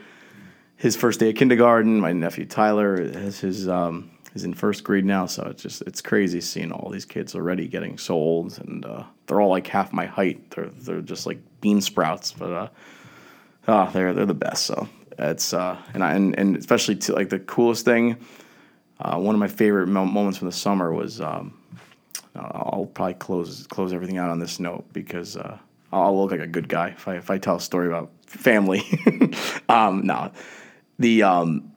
his 0.77 0.97
first 0.97 1.20
day 1.20 1.31
of 1.31 1.37
kindergarten. 1.37 2.01
My 2.01 2.12
nephew 2.12 2.45
Tyler 2.45 3.03
has 3.03 3.41
his 3.41 3.69
um, 3.69 4.11
is 4.35 4.45
in 4.45 4.55
first 4.55 4.85
grade 4.85 5.05
now, 5.05 5.27
so 5.27 5.45
it's 5.45 5.62
just 5.62 5.83
it's 5.83 6.01
crazy 6.01 6.41
seeing 6.41 6.73
all 6.73 6.91
these 6.91 7.05
kids 7.05 7.35
already 7.35 7.69
getting 7.69 7.99
so 7.99 8.15
old, 8.15 8.59
and 8.59 8.85
uh, 8.85 9.05
they're 9.27 9.41
all 9.41 9.51
like 9.51 9.66
half 9.66 9.93
my 9.93 10.07
height. 10.07 10.51
They're 10.51 10.70
they're 10.70 11.01
just 11.01 11.27
like 11.27 11.39
bean 11.61 11.81
sprouts, 11.81 12.33
but 12.33 12.51
uh, 12.51 12.69
oh, 13.69 13.91
they're 13.93 14.12
they're 14.12 14.27
the 14.27 14.35
best. 14.35 14.66
So 14.66 14.89
it's 15.19 15.53
uh, 15.53 15.77
and 15.95 16.03
I, 16.03 16.15
and 16.15 16.39
and 16.39 16.57
especially 16.57 16.97
to 16.97 17.15
like 17.15 17.29
the 17.29 17.39
coolest 17.41 17.85
thing. 17.85 18.16
Uh, 19.01 19.19
one 19.19 19.35
of 19.35 19.41
my 19.41 19.49
favorite 19.49 19.89
moments 19.89 20.39
from 20.39 20.47
the 20.47 20.53
summer 20.53 20.93
was 20.93 21.20
um, 21.20 21.59
I'll 22.37 22.89
probably 22.93 23.15
close 23.15 23.66
close 23.66 23.93
everything 23.93 24.19
out 24.19 24.31
on 24.31 24.39
this 24.39 24.59
note 24.59 24.93
because 24.93 25.37
uh, 25.37 25.59
I'll 25.93 26.20
look 26.20 26.31
like 26.31 26.40
a 26.40 26.47
good 26.47 26.69
guy 26.69 26.89
if 26.89 27.06
I 27.06 27.16
if 27.16 27.31
I 27.31 27.39
tell 27.39 27.56
a 27.56 27.60
story 27.60 27.89
about 27.89 28.10
family. 28.27 28.82
um, 29.69 30.06
no, 30.06 30.32
the 30.98 31.23
um, 31.23 31.73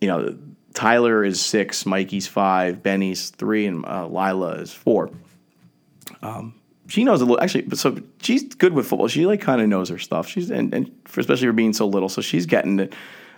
you 0.00 0.08
know 0.08 0.36
Tyler 0.74 1.24
is 1.24 1.40
six, 1.40 1.86
Mikey's 1.86 2.26
five, 2.26 2.82
Benny's 2.82 3.30
three, 3.30 3.66
and 3.66 3.84
uh, 3.86 4.06
Lila 4.06 4.56
is 4.56 4.72
four. 4.72 5.10
Um, 6.22 6.54
she 6.88 7.04
knows 7.04 7.20
a 7.20 7.24
little 7.24 7.42
actually, 7.42 7.74
so 7.76 7.98
she's 8.20 8.54
good 8.54 8.72
with 8.72 8.86
football. 8.86 9.08
She 9.08 9.26
like 9.26 9.40
kind 9.40 9.60
of 9.60 9.68
knows 9.68 9.88
her 9.88 9.98
stuff. 9.98 10.28
She's 10.28 10.50
and, 10.50 10.72
and 10.74 10.90
for, 11.04 11.20
especially 11.20 11.46
for 11.48 11.52
being 11.52 11.72
so 11.72 11.86
little, 11.86 12.08
so 12.08 12.20
she's 12.20 12.46
getting 12.46 12.80
it. 12.80 12.94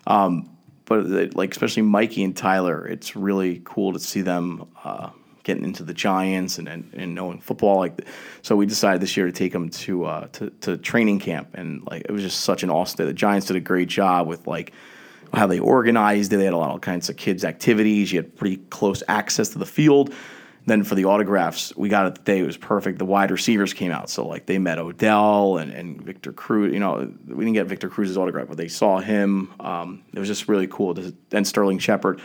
Um, 0.07 0.51
but 0.85 1.37
like 1.37 1.53
especially 1.53 1.83
Mikey 1.83 2.25
and 2.25 2.37
Tyler, 2.37 2.87
it's 2.87 3.15
really 3.15 3.61
cool 3.65 3.93
to 3.93 4.01
see 4.01 4.23
them. 4.23 4.67
Uh, 4.83 5.11
getting 5.49 5.65
into 5.65 5.83
the 5.83 5.95
Giants 5.95 6.59
and, 6.59 6.69
and, 6.69 6.89
and 6.95 7.15
knowing 7.15 7.41
football. 7.41 7.79
Like, 7.79 8.07
so 8.43 8.55
we 8.55 8.67
decided 8.67 9.01
this 9.01 9.17
year 9.17 9.27
to 9.27 9.33
take 9.33 9.53
them 9.53 9.71
to, 9.71 10.05
uh, 10.05 10.27
to 10.35 10.51
to 10.61 10.77
training 10.77 11.19
camp, 11.21 11.49
and 11.55 11.83
like 11.91 12.03
it 12.03 12.13
was 12.13 12.23
just 12.23 12.43
such 12.43 12.63
an 12.63 12.71
awesome 12.71 12.99
day. 12.99 13.05
The 13.07 13.15
Giants 13.15 13.47
did 13.47 13.57
a 13.57 13.61
great 13.61 13.89
job 13.89 14.29
with 14.29 14.47
like 14.47 14.73
how 15.33 15.47
they 15.47 15.59
organized 15.59 16.33
it. 16.33 16.37
They 16.37 16.45
had 16.45 16.55
a 16.55 16.59
lot 16.59 16.67
of 16.67 16.73
all 16.73 16.79
kinds 16.79 17.09
of 17.11 17.17
kids 17.17 17.45
activities. 17.45 18.13
You 18.13 18.21
had 18.23 18.37
pretty 18.37 18.59
close 18.71 19.03
access 19.09 19.49
to 19.51 19.59
the 19.59 19.67
field. 19.67 20.15
then 20.67 20.85
for 20.85 20.95
the 20.95 21.07
autographs, 21.07 21.75
we 21.77 21.89
got 21.89 22.07
it 22.07 22.15
the 22.15 22.21
day 22.23 22.39
it 22.41 22.47
was 22.47 22.59
perfect. 22.59 22.99
The 22.99 23.07
wide 23.07 23.31
receivers 23.31 23.73
came 23.73 23.91
out, 23.91 24.11
so 24.11 24.27
like 24.27 24.45
they 24.45 24.59
met 24.59 24.79
Odell 24.79 25.57
and, 25.57 25.73
and 25.73 26.03
Victor 26.03 26.33
Cruz. 26.33 26.73
You 26.73 26.81
know, 26.81 27.11
we 27.27 27.45
didn't 27.45 27.55
get 27.55 27.67
Victor 27.67 27.89
Cruz's 27.89 28.19
autograph, 28.19 28.49
but 28.49 28.59
they 28.59 28.69
saw 28.69 28.99
him. 28.99 29.51
Um, 29.61 30.05
it 30.13 30.19
was 30.19 30.29
just 30.29 30.47
really 30.49 30.67
cool. 30.67 30.97
And 31.33 31.47
Sterling 31.47 31.79
Shepard. 31.79 32.21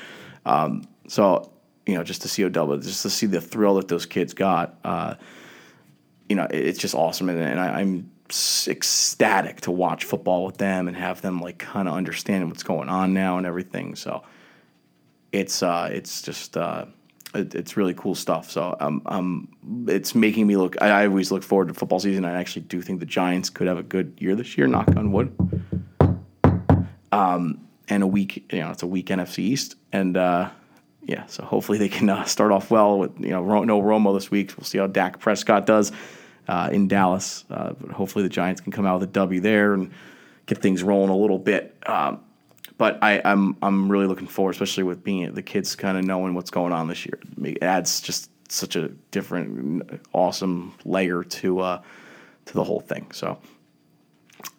Um, 0.46 0.84
so 1.08 1.53
you 1.86 1.96
know, 1.96 2.04
just 2.04 2.22
to 2.22 2.28
see 2.28 2.44
Odell, 2.44 2.78
just 2.78 3.02
to 3.04 3.10
see 3.10 3.26
the 3.26 3.42
thrill 3.42 3.76
that 3.76 3.88
those 3.88 4.06
kids 4.06 4.34
got. 4.34 4.78
Uh, 4.84 5.16
you 6.30 6.36
know, 6.36 6.48
it's 6.50 6.80
just 6.80 6.96
awesome, 6.96 7.30
and, 7.30 7.40
and 7.40 7.60
I, 7.60 7.82
I'm 7.82 8.10
ecstatic 8.68 9.62
to 9.62 9.72
watch 9.72 10.06
football 10.06 10.46
with 10.46 10.58
them 10.58 10.88
and 10.88 10.98
have 10.98 11.22
them 11.22 11.40
like 11.40 11.60
kind 11.60 11.88
of 11.88 11.94
understanding 11.94 12.50
what's 12.50 12.64
going 12.64 12.90
on 12.90 13.14
now 13.14 13.38
and 13.38 13.46
everything. 13.46 13.96
So 13.96 14.24
it's 15.32 15.62
uh, 15.62 15.90
it's 15.92 16.22
just 16.22 16.56
uh, 16.58 16.86
it, 17.36 17.54
it's 17.54 17.76
really 17.76 17.94
cool 17.94 18.16
stuff. 18.16 18.50
So 18.50 18.76
um, 18.80 19.02
um, 19.06 19.86
it's 19.88 20.16
making 20.16 20.48
me 20.48 20.56
look. 20.56 20.82
I, 20.82 21.04
I, 21.04 21.08
always 21.08 21.32
look 21.32 21.44
forward 21.44 21.68
to 21.68 21.74
football 21.74 22.00
season. 22.00 22.26
I 22.26 22.40
actually 22.40 22.64
do 22.64 22.82
think 22.82 23.00
the 23.00 23.06
Giants 23.06 23.50
could 23.50 23.68
have 23.68 23.78
a 23.78 23.84
good 23.84 24.18
year 24.20 24.36
this 24.36 24.58
year. 24.58 24.68
Knock 24.68 24.96
on 24.96 25.12
wood. 25.12 25.36
Um, 27.12 27.68
and 27.90 28.02
a 28.02 28.08
week, 28.08 28.52
you 28.52 28.60
know, 28.60 28.72
it's 28.72 28.82
a 28.82 28.88
weak 28.88 29.08
NFC 29.08 29.40
East, 29.40 29.76
and 29.92 30.18
uh, 30.18 30.50
yeah, 31.06 31.26
so 31.26 31.44
hopefully 31.44 31.78
they 31.78 31.90
can 31.90 32.10
uh, 32.10 32.24
start 32.26 32.52
off 32.52 32.72
well 32.72 33.00
with 33.00 33.20
you 33.20 33.30
know 33.30 33.64
no 33.64 33.82
Romo 33.82 34.14
this 34.14 34.32
week. 34.32 34.54
We'll 34.58 34.66
see 34.66 34.78
how 34.78 34.88
Dak 34.88 35.20
Prescott 35.20 35.66
does 35.66 35.92
uh, 36.48 36.70
in 36.72 36.88
Dallas. 36.88 37.46
Uh, 37.50 37.74
but 37.74 37.92
hopefully 37.92 38.24
the 38.24 38.30
Giants 38.30 38.62
can 38.62 38.72
come 38.72 38.86
out 38.86 39.00
with 39.00 39.10
a 39.10 39.12
W 39.12 39.40
there 39.40 39.74
and 39.74 39.92
get 40.46 40.60
things 40.60 40.84
rolling 40.84 41.10
a 41.10 41.16
little 41.16 41.40
bit. 41.40 41.76
Um, 41.86 42.22
but 42.78 43.00
I, 43.02 43.14
am 43.20 43.58
I'm, 43.62 43.84
I'm 43.84 43.92
really 43.92 44.08
looking 44.08 44.28
forward, 44.28 44.52
especially 44.52 44.84
with 44.84 45.04
being 45.04 45.34
the 45.34 45.42
kids 45.42 45.76
kind 45.76 45.98
of 45.98 46.06
knowing 46.06 46.34
what's 46.34 46.50
going 46.50 46.74
on 46.74 46.88
this 46.88 47.06
year. 47.06 47.20
It 47.44 47.62
adds 47.62 48.02
just 48.02 48.30
such 48.50 48.76
a 48.76 48.90
different, 49.12 50.02
awesome 50.14 50.74
layer 50.86 51.24
to 51.24 51.60
uh, 51.60 51.82
to 52.46 52.54
the 52.54 52.64
whole 52.64 52.82
thing. 52.82 53.12
So, 53.12 53.40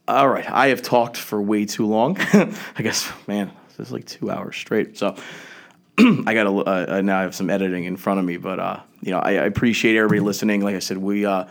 all 0.08 0.28
right, 0.28 0.48
I 0.48 0.68
have 0.68 0.82
talked 0.82 1.16
for 1.16 1.40
way 1.40 1.64
too 1.64 1.86
long. 1.86 2.16
I 2.76 2.82
guess, 2.82 3.10
man, 3.26 3.50
this 3.76 3.88
is 3.88 3.92
like 3.92 4.04
two 4.04 4.30
hours 4.30 4.56
straight. 4.56 4.98
So. 4.98 5.16
I 6.26 6.34
got 6.34 6.44
to 6.44 6.58
uh, 6.58 6.86
uh, 6.88 7.00
now 7.02 7.18
I 7.18 7.22
have 7.22 7.34
some 7.34 7.50
editing 7.50 7.84
in 7.84 7.96
front 7.96 8.18
of 8.18 8.26
me, 8.26 8.36
but 8.36 8.58
uh, 8.58 8.80
you 9.00 9.12
know 9.12 9.20
I, 9.20 9.32
I, 9.32 9.44
appreciate 9.44 9.96
everybody 9.96 10.20
listening. 10.20 10.60
Like 10.60 10.74
I 10.74 10.80
said, 10.80 10.98
we 10.98 11.24
uh, 11.24 11.44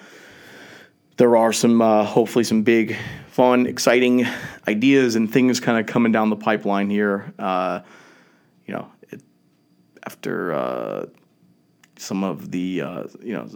there 1.18 1.38
are 1.38 1.54
some 1.54 1.82
uh, 1.82 2.04
hopefully 2.04 2.44
some 2.44 2.64
big, 2.64 2.98
fun, 3.28 3.68
exciting 3.68 4.26
ideas 4.68 5.16
and 5.16 5.32
things 5.32 5.60
kind 5.60 5.80
of 5.80 5.86
coming 5.86 6.12
down 6.12 6.30
the 6.30 6.36
pipeline 6.36 6.90
here. 6.90 7.34
Uh, 7.38 7.82
you 8.66 8.74
know, 8.74 8.92
it, 9.12 9.22
after 10.06 10.54
uh, 10.54 11.06
some 11.98 12.24
of 12.24 12.52
the 12.52 12.82
uh, 12.82 13.04
you 13.22 13.34
know 13.34 13.48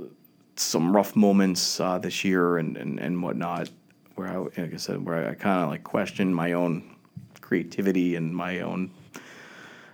some 0.55 0.95
rough 0.95 1.15
moments 1.15 1.80
uh, 1.80 1.97
this 1.97 2.23
year 2.23 2.57
and, 2.57 2.77
and 2.77 2.99
and 2.99 3.22
whatnot, 3.22 3.69
where 4.15 4.27
I 4.27 4.38
like 4.38 4.73
I 4.73 4.77
said, 4.77 5.05
where 5.05 5.30
I 5.30 5.34
kind 5.34 5.64
of 5.64 5.69
like 5.69 5.84
questioned 5.84 6.35
my 6.35 6.53
own 6.53 6.95
creativity 7.41 8.15
and 8.15 8.35
my 8.35 8.61
own. 8.61 8.91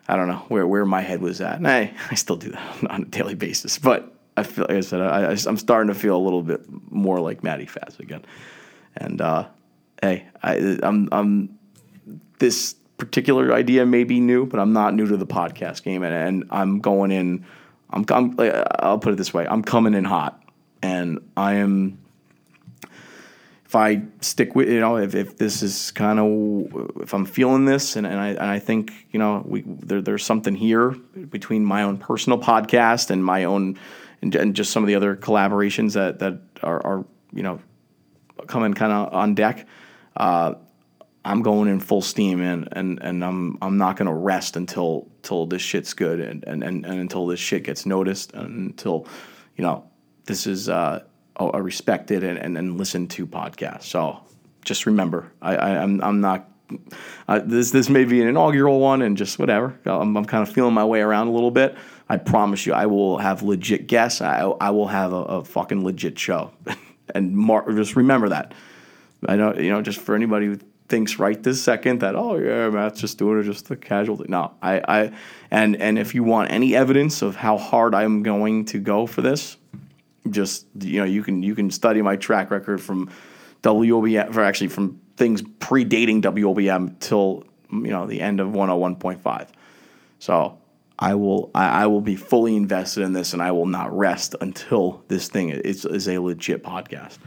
I 0.08 0.16
don't 0.16 0.28
know 0.28 0.44
where, 0.50 0.68
where 0.68 0.86
my 0.86 1.02
head 1.02 1.22
was 1.22 1.42
at, 1.42 1.58
and 1.58 1.68
I, 1.68 1.94
I 2.12 2.16
still 2.16 2.36
do 2.36 2.52
that 2.52 2.84
on 2.90 3.04
a 3.04 3.06
daily 3.06 3.36
basis. 3.36 3.78
But 3.80 4.14
I 4.36 4.44
feel 4.44 4.66
like 4.68 4.78
I 4.78 4.82
said 4.82 5.02
I, 5.02 5.32
am 5.32 5.58
starting 5.58 5.94
to 5.94 6.00
feel 6.00 6.16
a 6.16 6.24
little 6.24 6.44
bit 6.44 6.66
more 6.92 7.20
like 7.20 7.44
Matty 7.44 7.66
Faz 7.66 8.00
again, 8.00 8.26
and 8.96 9.22
uh, 9.22 9.48
hey, 10.02 10.26
I, 10.42 10.78
I'm 10.82 11.10
I'm 11.12 11.60
this 12.40 12.76
particular 12.98 13.54
idea 13.54 13.86
may 13.86 14.04
be 14.04 14.20
new, 14.20 14.46
but 14.46 14.60
I'm 14.60 14.74
not 14.74 14.94
new 14.94 15.08
to 15.08 15.18
the 15.18 15.26
podcast 15.26 15.84
game, 15.84 16.04
and, 16.04 16.14
and 16.14 16.44
I'm 16.52 16.80
going 16.80 17.12
in. 17.12 17.46
I'm, 17.90 18.06
I'm 18.10 18.36
I'll 18.80 19.00
put 19.00 19.14
it 19.14 19.18
this 19.18 19.34
way: 19.34 19.48
I'm 19.48 19.62
coming 19.62 19.94
in 19.94 20.04
hot, 20.04 20.42
and 20.82 21.20
I 21.38 21.56
am. 21.56 22.00
If 23.74 23.78
I 23.78 24.04
stick 24.22 24.54
with 24.54 24.70
you 24.70 24.80
know, 24.80 24.98
if, 24.98 25.16
if 25.16 25.38
this 25.38 25.64
is 25.64 25.90
kind 25.90 26.20
of 26.20 27.02
if 27.02 27.12
I'm 27.12 27.26
feeling 27.26 27.66
this, 27.66 27.96
and, 27.96 28.06
and 28.06 28.20
I 28.20 28.28
and 28.28 28.46
I 28.46 28.60
think 28.60 28.94
you 29.10 29.18
know 29.18 29.42
we 29.44 29.64
there, 29.66 30.00
there's 30.00 30.24
something 30.24 30.54
here 30.54 30.92
between 30.92 31.66
my 31.66 31.82
own 31.82 31.98
personal 31.98 32.40
podcast 32.40 33.10
and 33.10 33.26
my 33.26 33.46
own 33.46 33.80
and, 34.22 34.36
and 34.36 34.56
just 34.56 34.72
some 34.72 34.84
of 34.84 34.88
the 34.88 34.94
other 34.94 35.16
collaborations 35.16 35.94
that 35.94 36.20
that 36.20 36.40
are, 36.62 36.86
are 36.86 37.06
you 37.34 37.42
know 37.42 37.60
coming 38.46 38.76
kind 38.76 38.94
of 38.94 39.12
on 39.12 39.34
deck. 39.34 39.68
Uh, 40.16 40.54
I'm 41.26 41.42
going 41.42 41.68
in 41.68 41.80
full 41.80 42.04
steam 42.04 42.42
and 42.42 42.70
and 42.74 43.00
and 43.02 43.26
I'm 43.26 43.58
I'm 43.60 43.80
not 43.80 43.98
gonna 43.98 44.14
rest 44.14 44.56
until 44.56 45.08
until 45.18 45.48
this 45.48 45.64
shit's 45.64 45.96
good 45.96 46.20
and, 46.20 46.44
and, 46.46 46.64
and, 46.64 46.86
and 46.86 47.00
until 47.00 47.26
this 47.26 47.40
shit 47.40 47.64
gets 47.64 47.88
noticed 47.88 48.34
and 48.34 48.70
until 48.70 49.08
you 49.58 49.64
know 49.64 49.90
this 50.26 50.46
is 50.46 50.70
uh, 50.70 51.04
a 51.38 51.62
respected 51.62 52.24
and, 52.24 52.38
and, 52.38 52.58
and 52.58 52.78
listened 52.78 53.10
to 53.12 53.26
podcast. 53.26 53.84
So 53.84 54.20
just 54.64 54.86
remember, 54.86 55.32
I, 55.42 55.56
I 55.56 55.70
am 55.72 56.02
I'm, 56.02 56.04
I'm 56.04 56.22
not 56.22 56.50
uh, 57.28 57.40
this 57.44 57.72
this 57.72 57.90
may 57.90 58.06
be 58.06 58.22
an 58.22 58.28
inaugural 58.28 58.80
one 58.80 59.02
and 59.02 59.18
just 59.18 59.40
whatever. 59.40 59.78
I'm, 59.86 60.16
I'm 60.16 60.26
kind 60.26 60.48
of 60.48 60.54
feeling 60.54 60.74
my 60.74 60.86
way 60.86 61.02
around 61.02 61.28
a 61.28 61.32
little 61.32 61.52
bit. 61.52 61.76
I 62.10 62.18
promise 62.18 62.66
you, 62.66 62.74
I 62.74 62.86
will 62.86 63.18
have 63.18 63.44
legit 63.44 63.88
guests. 63.88 64.22
I, 64.22 64.42
I 64.42 64.70
will 64.72 64.88
have 64.88 65.14
a, 65.14 65.24
a 65.24 65.44
fucking 65.44 65.84
legit 65.84 66.20
show. 66.20 66.52
and 67.16 67.36
mar- 67.36 67.72
just 67.72 67.96
remember 67.96 68.30
that. 68.30 68.54
I 69.26 69.36
know, 69.36 69.54
you 69.56 69.70
know, 69.70 69.82
just 69.82 70.00
for 70.00 70.16
anybody 70.16 70.48
who 70.48 70.60
thinks 70.90 71.18
right 71.18 71.42
this 71.42 71.62
second 71.62 72.02
that 72.02 72.16
oh 72.16 72.38
yeah, 72.38 72.70
Matt's 72.70 73.00
just 73.00 73.18
doing 73.18 73.40
it 73.40 73.44
just 73.44 73.72
a 73.72 73.76
casual 73.76 74.18
thing. 74.18 74.28
No, 74.30 74.52
I, 74.62 74.82
I, 74.88 75.12
and 75.50 75.76
and 75.78 75.98
if 75.98 76.14
you 76.14 76.24
want 76.24 76.52
any 76.52 76.76
evidence 76.76 77.22
of 77.22 77.36
how 77.36 77.58
hard 77.58 77.96
I'm 77.96 78.24
going 78.24 78.66
to 78.66 78.80
go 78.80 79.08
for 79.08 79.22
this, 79.22 79.58
just 80.30 80.68
you 80.80 81.00
know, 81.00 81.06
you 81.06 81.24
can 81.24 81.44
you 81.44 81.56
can 81.56 81.70
study 81.72 82.02
my 82.02 82.16
track 82.16 82.52
record 82.52 82.82
from 82.82 83.10
WOBM, 83.62 84.34
for 84.34 84.44
actually 84.44 84.68
from 84.68 85.00
things 85.18 85.42
predating 85.42 86.22
WOBM 86.22 87.00
till 87.00 87.44
you 87.72 87.92
know 87.92 88.08
the 88.08 88.22
end 88.22 88.40
of 88.40 88.50
101.5. 88.50 89.48
So 90.20 90.58
I 91.00 91.16
will 91.16 91.52
I, 91.56 91.84
I, 91.84 91.88
will 91.88 92.02
be 92.02 92.16
fully 92.16 92.56
invested 92.56 93.04
in 93.04 93.14
this, 93.14 93.34
and 93.34 93.42
I 93.42 93.52
will 93.52 93.66
not 93.66 93.96
rest 93.96 94.36
until 94.42 95.04
this 95.08 95.28
thing 95.28 95.50
is, 95.50 95.86
is 95.86 96.08
a 96.08 96.20
legit 96.20 96.64
podcast, 96.64 97.18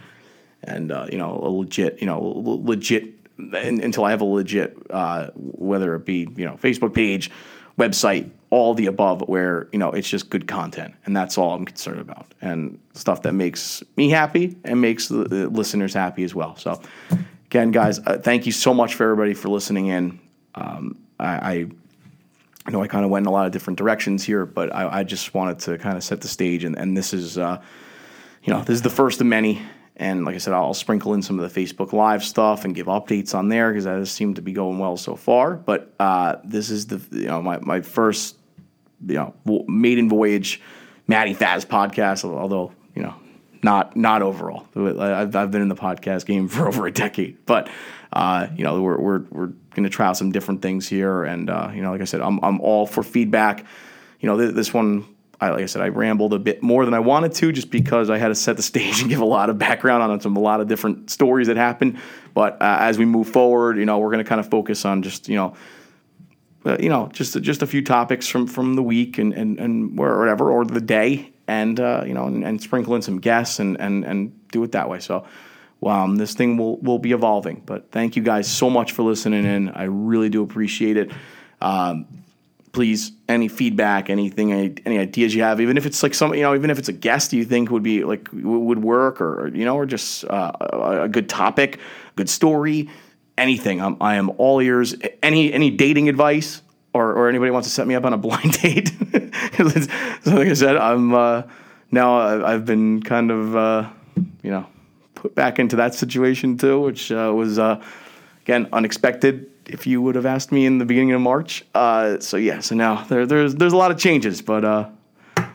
and 0.62 0.92
uh, 0.92 1.06
you 1.10 1.18
know 1.18 1.38
a 1.42 1.50
legit 1.50 2.00
you 2.00 2.06
know 2.06 2.20
legit 2.20 3.14
until 3.38 4.04
I 4.04 4.10
have 4.10 4.22
a 4.22 4.24
legit 4.24 4.76
uh, 4.90 5.28
whether 5.34 5.94
it 5.94 6.06
be 6.06 6.28
you 6.36 6.46
know 6.46 6.54
Facebook 6.54 6.94
page, 6.94 7.30
website, 7.78 8.30
all 8.50 8.74
the 8.74 8.86
above, 8.86 9.22
where 9.28 9.68
you 9.72 9.78
know 9.78 9.90
it's 9.90 10.08
just 10.08 10.30
good 10.30 10.46
content, 10.46 10.94
and 11.04 11.16
that's 11.16 11.36
all 11.38 11.54
I'm 11.54 11.64
concerned 11.64 12.00
about, 12.00 12.26
and 12.40 12.78
stuff 12.94 13.22
that 13.22 13.32
makes 13.32 13.82
me 13.96 14.10
happy 14.10 14.56
and 14.64 14.80
makes 14.80 15.08
the, 15.08 15.24
the 15.24 15.48
listeners 15.48 15.94
happy 15.94 16.24
as 16.24 16.34
well. 16.34 16.56
So 16.56 16.80
again, 17.46 17.70
guys, 17.70 17.98
uh, 17.98 18.18
thank 18.18 18.46
you 18.46 18.52
so 18.52 18.72
much 18.72 18.94
for 18.94 19.04
everybody 19.04 19.34
for 19.34 19.48
listening 19.48 19.86
in. 19.86 20.20
Um, 20.54 20.98
I, 21.18 21.26
I 21.26 21.66
I 22.66 22.70
know 22.70 22.82
I 22.82 22.88
kind 22.88 23.04
of 23.04 23.10
went 23.10 23.24
in 23.24 23.28
a 23.28 23.32
lot 23.32 23.46
of 23.46 23.52
different 23.52 23.78
directions 23.78 24.24
here, 24.24 24.44
but 24.44 24.74
I, 24.74 25.00
I 25.00 25.04
just 25.04 25.34
wanted 25.34 25.60
to 25.60 25.78
kind 25.78 25.96
of 25.96 26.02
set 26.02 26.20
the 26.20 26.28
stage, 26.28 26.64
and, 26.64 26.76
and 26.76 26.96
this 26.96 27.12
is, 27.12 27.38
uh, 27.38 27.62
you 28.42 28.52
know, 28.52 28.60
this 28.60 28.74
is 28.74 28.82
the 28.82 28.90
first 28.90 29.20
of 29.20 29.26
many. 29.26 29.62
And 29.98 30.24
like 30.24 30.34
I 30.34 30.38
said, 30.38 30.52
I'll 30.52 30.74
sprinkle 30.74 31.14
in 31.14 31.22
some 31.22 31.38
of 31.40 31.52
the 31.52 31.60
Facebook 31.60 31.92
Live 31.92 32.22
stuff 32.22 32.64
and 32.64 32.74
give 32.74 32.86
updates 32.86 33.34
on 33.34 33.48
there 33.48 33.70
because 33.70 33.84
that 33.84 33.98
has 33.98 34.10
seemed 34.10 34.36
to 34.36 34.42
be 34.42 34.52
going 34.52 34.78
well 34.78 34.96
so 34.96 35.16
far. 35.16 35.54
But 35.54 35.92
uh, 35.98 36.36
this 36.44 36.68
is 36.70 36.86
the, 36.86 37.02
you 37.10 37.26
know, 37.26 37.40
my, 37.40 37.58
my 37.60 37.80
first, 37.80 38.36
you 39.06 39.14
know, 39.14 39.34
maiden 39.66 40.08
voyage, 40.08 40.60
Matty 41.06 41.34
Faz 41.34 41.64
podcast. 41.64 42.24
Although, 42.24 42.72
you 42.94 43.02
know, 43.02 43.14
not 43.62 43.96
not 43.96 44.22
overall. 44.22 44.66
I've, 44.76 45.34
I've 45.34 45.50
been 45.50 45.62
in 45.62 45.68
the 45.68 45.74
podcast 45.74 46.26
game 46.26 46.48
for 46.48 46.68
over 46.68 46.86
a 46.86 46.92
decade, 46.92 47.44
but 47.46 47.68
uh, 48.12 48.46
you 48.56 48.64
know, 48.64 48.80
we're 48.80 48.98
we're 48.98 49.20
we're 49.30 49.46
going 49.46 49.84
to 49.84 49.90
try 49.90 50.06
out 50.06 50.16
some 50.16 50.32
different 50.32 50.62
things 50.62 50.88
here, 50.88 51.24
and 51.24 51.50
uh, 51.50 51.70
you 51.74 51.82
know, 51.82 51.90
like 51.90 52.00
I 52.00 52.04
said, 52.04 52.20
I'm 52.20 52.38
I'm 52.42 52.60
all 52.60 52.86
for 52.86 53.02
feedback. 53.02 53.64
You 54.20 54.28
know, 54.28 54.38
th- 54.38 54.54
this 54.54 54.72
one, 54.72 55.04
I, 55.40 55.50
like 55.50 55.62
I 55.62 55.66
said, 55.66 55.82
I 55.82 55.88
rambled 55.88 56.32
a 56.32 56.38
bit 56.38 56.62
more 56.62 56.84
than 56.84 56.94
I 56.94 57.00
wanted 57.00 57.32
to, 57.34 57.52
just 57.52 57.70
because 57.70 58.08
I 58.08 58.18
had 58.18 58.28
to 58.28 58.34
set 58.34 58.56
the 58.56 58.62
stage 58.72 59.00
and 59.00 59.10
give 59.10 59.20
a 59.20 59.26
lot 59.26 59.50
of 59.50 59.58
background 59.58 60.02
on 60.02 60.20
some 60.20 60.36
a 60.36 60.40
lot 60.40 60.60
of 60.60 60.68
different 60.68 61.10
stories 61.10 61.46
that 61.48 61.56
happened. 61.56 61.98
But 62.34 62.60
uh, 62.60 62.78
as 62.80 62.98
we 62.98 63.04
move 63.04 63.28
forward, 63.28 63.78
you 63.78 63.84
know, 63.84 63.98
we're 63.98 64.10
going 64.10 64.24
to 64.24 64.28
kind 64.28 64.40
of 64.40 64.48
focus 64.50 64.84
on 64.84 65.02
just 65.02 65.28
you 65.28 65.36
know. 65.36 65.54
Uh, 66.64 66.76
you 66.80 66.88
know, 66.88 67.08
just 67.12 67.40
just 67.42 67.62
a 67.62 67.66
few 67.66 67.80
topics 67.80 68.26
from, 68.26 68.44
from 68.44 68.74
the 68.74 68.82
week 68.82 69.18
and, 69.18 69.32
and, 69.34 69.60
and 69.60 69.96
whatever, 69.96 70.50
or 70.50 70.64
the 70.64 70.80
day, 70.80 71.32
and 71.46 71.78
uh, 71.78 72.02
you 72.04 72.12
know, 72.12 72.26
and, 72.26 72.44
and, 72.44 72.60
sprinkle 72.60 72.96
in 72.96 73.02
some 73.02 73.20
guests 73.20 73.60
and, 73.60 73.80
and, 73.80 74.04
and 74.04 74.48
do 74.48 74.64
it 74.64 74.72
that 74.72 74.88
way. 74.88 74.98
So, 74.98 75.24
um, 75.84 76.16
this 76.16 76.34
thing 76.34 76.56
will, 76.56 76.78
will 76.78 76.98
be 76.98 77.12
evolving. 77.12 77.62
But 77.64 77.92
thank 77.92 78.16
you 78.16 78.22
guys 78.24 78.50
so 78.50 78.68
much 78.68 78.90
for 78.90 79.04
listening 79.04 79.44
in. 79.44 79.68
I 79.68 79.84
really 79.84 80.28
do 80.28 80.42
appreciate 80.42 80.96
it. 80.96 81.12
Um, 81.60 82.06
please, 82.76 83.12
any 83.26 83.48
feedback, 83.48 84.10
anything, 84.10 84.52
any, 84.52 84.74
any, 84.84 84.98
ideas 84.98 85.34
you 85.34 85.42
have, 85.42 85.62
even 85.62 85.78
if 85.78 85.86
it's 85.86 86.02
like 86.02 86.12
some, 86.12 86.34
you 86.34 86.42
know, 86.42 86.54
even 86.54 86.68
if 86.68 86.78
it's 86.78 86.90
a 86.90 86.92
guest 86.92 87.32
you 87.32 87.42
think 87.42 87.70
would 87.70 87.82
be 87.82 88.04
like 88.04 88.28
would 88.34 88.82
work, 88.82 89.18
or 89.18 89.48
you 89.48 89.64
know, 89.64 89.76
or 89.76 89.86
just 89.86 90.26
uh, 90.26 90.52
a 90.60 91.08
good 91.08 91.26
topic, 91.26 91.80
good 92.16 92.28
story, 92.28 92.90
anything. 93.38 93.80
I'm, 93.80 93.96
I 93.98 94.16
am 94.16 94.30
all 94.36 94.60
ears. 94.60 94.94
Any 95.22 95.54
any 95.54 95.70
dating 95.70 96.10
advice 96.10 96.60
or, 96.92 97.14
or 97.14 97.30
anybody 97.30 97.50
wants 97.50 97.66
to 97.66 97.72
set 97.72 97.86
me 97.86 97.94
up 97.94 98.04
on 98.04 98.12
a 98.12 98.18
blind 98.26 98.52
date. 98.60 98.88
so 100.22 100.36
like 100.36 100.48
I 100.48 100.52
said, 100.52 100.76
I'm 100.76 101.14
uh, 101.14 101.44
now 101.90 102.44
I've 102.44 102.66
been 102.66 103.02
kind 103.02 103.30
of 103.30 103.56
uh, 103.56 103.88
you 104.42 104.50
know 104.50 104.66
put 105.14 105.34
back 105.34 105.58
into 105.58 105.76
that 105.76 105.94
situation 105.94 106.58
too, 106.58 106.78
which 106.82 107.10
uh, 107.10 107.32
was 107.34 107.58
uh, 107.58 107.82
again 108.42 108.68
unexpected. 108.70 109.50
If 109.68 109.86
you 109.86 110.00
would 110.02 110.14
have 110.14 110.26
asked 110.26 110.52
me 110.52 110.64
in 110.64 110.78
the 110.78 110.84
beginning 110.84 111.12
of 111.12 111.20
March, 111.20 111.64
uh, 111.74 112.20
so 112.20 112.36
yeah, 112.36 112.60
so 112.60 112.74
now 112.74 113.04
there, 113.04 113.26
there's 113.26 113.54
there's 113.54 113.72
a 113.72 113.76
lot 113.76 113.90
of 113.90 113.98
changes, 113.98 114.40
but 114.40 114.64
uh, 114.64 114.88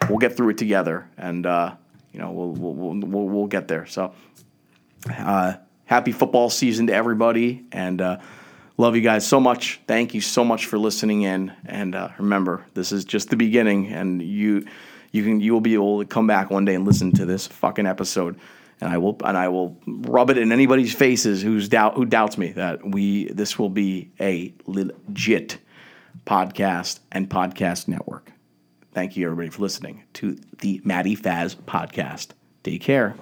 we'll 0.10 0.20
get 0.20 0.36
through 0.36 0.50
it 0.50 0.58
together, 0.58 1.08
and 1.18 1.46
you 1.46 2.20
know 2.20 2.32
we'll 2.32 2.52
we'll, 2.52 3.00
we'll 3.00 3.28
we'll 3.28 3.48
get 3.48 3.68
there. 3.68 3.86
So 3.86 4.14
happy 5.86 6.12
football 6.12 6.50
season 6.50 6.88
to 6.88 6.94
everybody, 6.94 7.64
and 7.72 8.20
Love 8.82 8.96
you 8.96 9.02
guys 9.04 9.28
so 9.28 9.40
much. 9.40 9.80
Thank 9.86 10.16
you 10.16 10.22
so 10.22 10.44
much 10.44 10.66
for 10.66 10.80
listening 10.80 11.22
in. 11.22 11.54
And 11.68 11.94
uh, 11.94 12.10
remember, 12.18 12.66
this 12.74 12.92
is 12.92 13.06
just 13.06 13.30
the 13.30 13.36
beginning, 13.36 13.94
and 13.94 14.24
you 14.24 14.66
you 15.12 15.24
can 15.24 15.40
you 15.40 15.54
will 15.54 15.62
be 15.62 15.76
able 15.76 16.00
to 16.00 16.06
come 16.08 16.26
back 16.26 16.50
one 16.50 16.66
day 16.66 16.74
and 16.74 16.84
listen 16.84 17.12
to 17.14 17.26
this 17.26 17.46
fucking 17.46 17.86
episode. 17.86 18.40
And 18.82 18.90
I 18.90 18.98
will 18.98 19.16
and 19.24 19.38
I 19.38 19.48
will 19.48 19.78
rub 19.86 20.32
it 20.32 20.38
in 20.38 20.52
anybody's 20.52 20.94
faces 20.94 21.42
who's 21.42 21.70
doubt 21.70 21.96
who 21.96 22.06
doubts 22.06 22.38
me 22.38 22.52
that 22.54 22.84
we 22.84 23.26
this 23.26 23.60
will 23.60 23.70
be 23.70 24.12
a 24.20 24.54
legit 24.66 25.60
podcast 26.26 27.00
and 27.12 27.30
podcast 27.30 27.88
network. 27.88 28.32
Thank 28.94 29.16
you 29.16 29.26
everybody 29.26 29.50
for 29.50 29.62
listening 29.62 30.04
to 30.14 30.38
the 30.60 30.82
Matty 30.84 31.16
Faz 31.16 31.56
podcast. 31.56 32.30
Take 32.64 32.82
care. 32.82 33.16